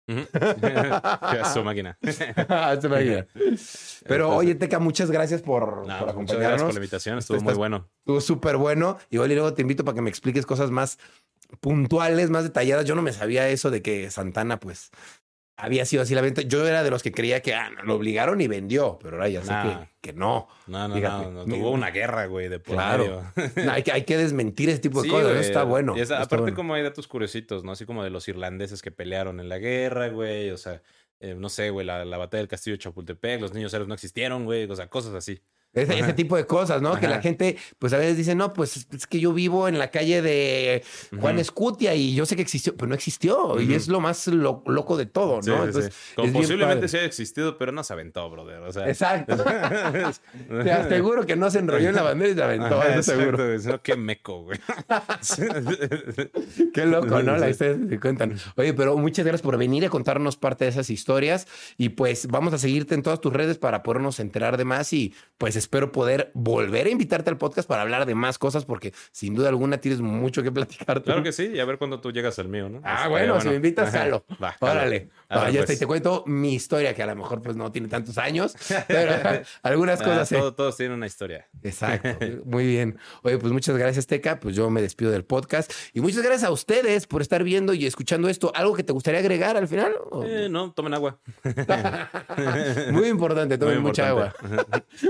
Su 1.54 1.64
máquina. 1.64 1.98
Me 2.02 3.02
guía. 3.04 3.28
Pero 4.08 4.36
oye, 4.36 4.56
Teca, 4.56 4.80
muchas 4.80 5.12
gracias 5.12 5.42
por, 5.42 5.88
no, 5.88 6.00
por 6.00 6.16
muchas 6.16 6.38
gracias 6.38 6.38
acompañarnos. 6.38 6.62
por 6.64 6.74
la 6.74 6.80
invitación, 6.80 7.18
estuvo 7.18 7.38
Estás- 7.38 7.46
muy 7.46 7.58
bueno. 7.58 7.90
Estuvo 8.00 8.22
súper 8.22 8.58
bueno. 8.58 8.98
Y 9.10 9.18
luego 9.18 9.54
te 9.54 9.62
invito 9.62 9.84
para 9.86 9.96
que 9.96 10.02
me 10.02 10.10
expliques 10.10 10.46
cosas 10.46 10.72
más 10.72 10.98
puntuales, 11.60 12.30
más 12.30 12.44
detalladas. 12.44 12.86
Yo 12.86 12.96
no 12.96 13.02
me 13.02 13.14
sabía 13.14 13.48
eso 13.50 13.72
de 13.72 13.82
que 13.82 14.10
Santana, 14.12 14.60
pues, 14.60 14.92
había 15.60 15.86
sido 15.86 16.02
así 16.04 16.16
la 16.16 16.22
venta. 16.22 16.42
Yo 16.42 16.68
era 16.68 16.84
de 16.84 16.90
los 16.90 17.04
que 17.04 17.12
creía 17.12 17.42
que 17.42 17.54
ah, 17.54 17.70
lo 17.84 17.96
obligaron 17.96 18.40
y 18.42 18.48
vendió, 18.48 18.98
pero 19.02 19.18
ahora 19.18 19.30
ya 19.30 19.42
sé 19.44 19.52
Nah. 19.52 19.64
que, 19.82 19.90
que 20.02 20.14
no. 20.14 20.48
No, 20.68 20.88
no, 20.88 20.96
Fíjate, 20.96 21.26
no, 21.32 21.46
no, 21.46 21.56
Hubo 21.58 21.72
una 21.72 21.92
guerra, 21.92 22.26
güey, 22.28 22.50
de 22.50 22.60
por 22.60 22.76
Claro. 22.76 23.24
No, 23.66 23.72
hay, 23.72 23.84
que, 23.84 23.92
hay 23.92 24.04
que 24.04 24.18
desmentir 24.18 24.70
ese 24.70 24.80
tipo 24.80 25.02
de 25.02 25.08
Sí, 25.08 25.14
cosas. 25.14 25.36
Está 25.38 25.64
bueno. 25.64 25.96
Y 25.98 26.02
esa- 26.02 26.16
está 26.16 26.24
aparte, 26.26 26.42
bueno. 26.42 26.56
como 26.56 26.74
hay 26.74 26.84
datos 26.84 27.08
curiositos, 27.08 27.64
¿no? 27.64 27.72
Así 27.74 27.86
como 27.86 28.04
de 28.04 28.10
los 28.10 28.28
irlandeses 28.28 28.82
que 28.82 28.92
pelearon 28.92 29.40
en 29.40 29.50
la 29.50 29.58
guerra, 29.58 30.08
güey. 30.10 30.50
O 30.52 30.58
sea, 30.58 30.82
eh, 31.20 31.36
no 31.38 31.50
sé, 31.50 31.70
güey, 31.70 31.86
la, 31.86 32.06
la 32.06 32.18
batalla 32.18 32.40
del 32.40 32.48
castillo 32.48 32.76
de 32.76 32.80
Chapultepec, 32.80 33.42
los 33.42 33.54
niños 33.54 33.74
héroes 33.74 33.88
no 33.88 33.94
existieron, 33.94 34.46
güey. 34.46 34.64
O 34.70 34.76
sea, 34.76 34.88
cosas 34.90 35.14
así. 35.14 35.42
Ese, 35.72 35.94
ese 35.94 36.04
Ajá. 36.04 36.16
tipo 36.16 36.36
de 36.36 36.46
cosas, 36.48 36.82
¿no? 36.82 37.00
Que 37.00 37.08
la 37.08 37.14
Ajá. 37.16 37.22
gente, 37.22 37.56
pues 37.78 37.94
a 37.94 37.98
veces 37.98 38.18
dice, 38.18 38.34
no, 38.34 38.54
pues 38.54 38.88
es- 38.92 39.06
que 39.08 39.20
yo 39.20 39.34
vivo 39.34 39.68
en 39.68 39.78
la 39.78 39.92
calle 39.92 40.22
de 40.24 40.84
Juan 41.20 41.36
Ujú. 41.36 41.42
Escutia 41.42 41.94
y 41.94 42.16
yo 42.16 42.26
sé 42.26 42.36
que 42.36 42.42
existió, 42.42 42.76
pero 42.76 42.90
no 42.90 42.96
existió. 42.96 43.60
Y 43.62 43.74
es 43.76 43.88
lo 43.88 44.00
más 44.00 44.26
lo- 44.28 44.64
loco 44.66 44.98
de 44.98 45.06
todo, 45.06 45.36
¿no? 45.38 45.42
Sí, 45.44 45.52
sí, 45.52 45.58
sí. 45.58 45.66
Entonces, 45.68 45.94
Como 46.16 46.34
posiblemente 46.34 46.88
sí 46.88 46.98
haya 46.98 47.06
existido, 47.06 47.58
pero 47.58 47.72
no 47.72 47.84
se 47.84 47.94
aventó, 47.94 48.30
brother. 48.32 48.62
O 48.64 48.72
sea, 48.74 48.88
Exacto. 48.90 49.36
Te 50.64 50.72
aseguro 50.72 51.26
que 51.26 51.36
no 51.36 51.52
se 51.52 51.60
enrolló 51.60 51.90
en 51.90 51.96
la 51.96 52.02
bandera 52.04 52.32
y 52.32 52.36
se 52.36 52.44
aventó, 52.44 52.80
Ajá, 52.82 52.96
eso 52.96 53.12
seguro. 53.16 53.38
no, 53.66 53.82
qué 53.84 53.96
meco, 53.96 54.44
güey. 54.44 54.60
Qué 56.74 56.86
loco, 56.86 57.22
¿no? 57.22 57.38
La 57.38 57.50
historia 57.50 58.00
cuentan. 58.00 58.36
Oye, 58.56 58.74
pero 58.74 58.98
muchas 58.98 59.26
gracias 59.26 59.42
por 59.42 59.58
venir 59.58 59.86
a 59.86 59.90
contarnos 59.90 60.38
parte 60.38 60.66
de 60.66 60.72
esas 60.72 60.90
historias. 60.90 61.48
Y 61.78 61.90
pues 61.90 62.28
vamos 62.28 62.54
a 62.54 62.58
seguirte 62.58 62.96
en 62.96 63.04
todas 63.04 63.22
tus 63.22 63.34
redes 63.34 63.58
para 63.58 63.84
podernos 63.84 64.20
enterar 64.20 64.58
de 64.58 64.66
más. 64.66 64.92
Y 64.94 65.14
pues 65.38 65.56
espero 65.60 65.92
poder 65.92 66.32
volver 66.34 66.88
a 66.88 66.90
invitarte 66.90 67.30
al 67.30 67.38
podcast 67.38 67.68
para 67.68 67.82
hablar 67.84 68.06
de 68.06 68.16
más 68.16 68.38
cosas, 68.38 68.66
porque 68.66 68.94
sin 69.12 69.36
duda 69.36 69.50
alguna 69.50 69.78
tienes 69.80 70.02
mucho 70.02 70.42
que 70.44 70.52
platicar. 70.52 71.04
Claro 71.04 71.22
que 71.24 71.32
sí, 71.32 71.52
y 71.54 71.60
a 71.60 71.66
ver 71.66 71.78
cuándo 71.78 72.00
tú 72.02 72.12
llegas 72.12 72.40
al 72.40 72.48
mío, 72.50 72.70
¿no? 72.70 72.82
Ah, 72.84 72.94
Estaría 73.04 73.10
bueno, 73.10 73.42
si 73.42 73.50
me 73.50 73.56
invitas, 73.56 73.92
jalo. 73.92 74.24
Va. 74.42 74.56
Órale. 74.60 74.80
Arre, 74.90 75.10
Ah, 75.32 75.44
ya 75.52 75.60
está. 75.60 75.66
pues. 75.68 75.78
Y 75.78 75.80
te 75.80 75.86
cuento 75.88 76.24
mi 76.26 76.56
historia, 76.56 76.96
que 76.96 77.04
a 77.04 77.06
lo 77.06 77.16
mejor 77.16 77.42
pues 77.42 77.56
no 77.56 77.72
tiene 77.72 77.88
tantos 77.88 78.18
años, 78.18 78.56
pero 78.88 79.12
algunas 79.64 80.02
Ah, 80.02 80.06
cosas. 80.06 80.30
todo- 80.30 80.54
todos 80.56 80.76
tienen 80.78 80.98
una 80.98 81.06
historia. 81.06 81.48
Exacto. 81.62 82.10
Muy 82.46 82.66
bien. 82.66 82.98
Oye, 83.24 83.38
pues 83.38 83.54
muchas 83.54 83.78
gracias, 83.78 84.08
Teca. 84.08 84.40
Pues 84.40 84.56
yo 84.56 84.70
me 84.72 84.82
despido 84.82 85.12
del 85.12 85.26
podcast. 85.26 85.72
Y 85.94 86.02
muchas 86.02 86.24
gracias 86.24 86.44
a 86.46 86.52
ustedes 86.52 87.06
por 87.06 87.22
estar 87.22 87.44
viendo 87.44 87.74
y 87.74 87.86
escuchando 87.86 88.28
esto. 88.30 88.52
¿Algo 88.56 88.74
que 88.76 88.84
te 88.84 88.92
gustaría 88.94 89.20
agregar 89.20 89.56
al 89.58 89.68
final? 89.68 89.94
¿O- 90.10 90.24
Eh, 90.24 90.48
no, 90.50 90.72
tomen 90.72 90.94
agua. 90.96 91.20
Muy 92.92 93.08
importante, 93.08 93.58
tomen 93.58 93.76
Muy 93.76 93.84
mucha 93.90 94.08
agua. 94.10 94.34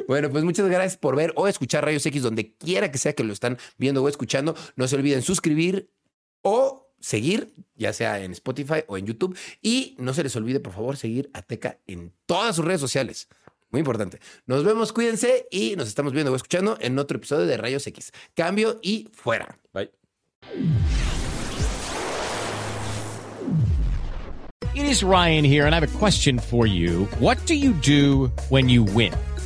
Bueno, 0.07 0.29
pues 0.29 0.38
muchas 0.43 0.67
gracias 0.67 0.97
por 0.97 1.15
ver 1.15 1.33
o 1.35 1.47
escuchar 1.47 1.85
Rayos 1.85 2.05
X 2.05 2.21
donde 2.21 2.53
quiera 2.53 2.91
que 2.91 2.97
sea 2.97 3.13
que 3.13 3.23
lo 3.23 3.33
están 3.33 3.57
viendo 3.77 4.03
o 4.03 4.09
escuchando. 4.09 4.55
No 4.75 4.87
se 4.87 4.95
olviden 4.95 5.21
suscribir 5.21 5.89
o 6.41 6.93
seguir, 6.99 7.53
ya 7.75 7.93
sea 7.93 8.19
en 8.19 8.31
Spotify 8.31 8.83
o 8.87 8.97
en 8.97 9.05
YouTube. 9.05 9.37
Y 9.61 9.95
no 9.97 10.13
se 10.13 10.23
les 10.23 10.35
olvide, 10.35 10.59
por 10.59 10.73
favor, 10.73 10.97
seguir 10.97 11.29
a 11.33 11.41
Teca 11.41 11.79
en 11.87 12.13
todas 12.25 12.55
sus 12.55 12.65
redes 12.65 12.81
sociales. 12.81 13.27
Muy 13.71 13.79
importante. 13.79 14.19
Nos 14.47 14.63
vemos, 14.63 14.91
cuídense 14.91 15.47
y 15.51 15.75
nos 15.75 15.87
estamos 15.87 16.11
viendo 16.13 16.31
o 16.31 16.35
escuchando 16.35 16.77
en 16.81 16.97
otro 16.97 17.17
episodio 17.17 17.45
de 17.45 17.57
Rayos 17.57 17.85
X. 17.85 18.11
Cambio 18.33 18.79
y 18.81 19.09
fuera. 19.13 19.59
Bye. 19.73 19.91
It 24.75 24.85
is 24.85 25.03
Ryan 25.03 25.43
here, 25.43 25.65
and 25.65 25.75
I 25.75 25.79
have 25.79 25.95
a 25.95 25.99
question 25.99 26.39
for 26.39 26.65
you. 26.65 27.05
What 27.19 27.37
do 27.45 27.53
you 27.53 27.73
do 27.73 28.31
when 28.49 28.69
you 28.69 28.83
win? 28.83 29.13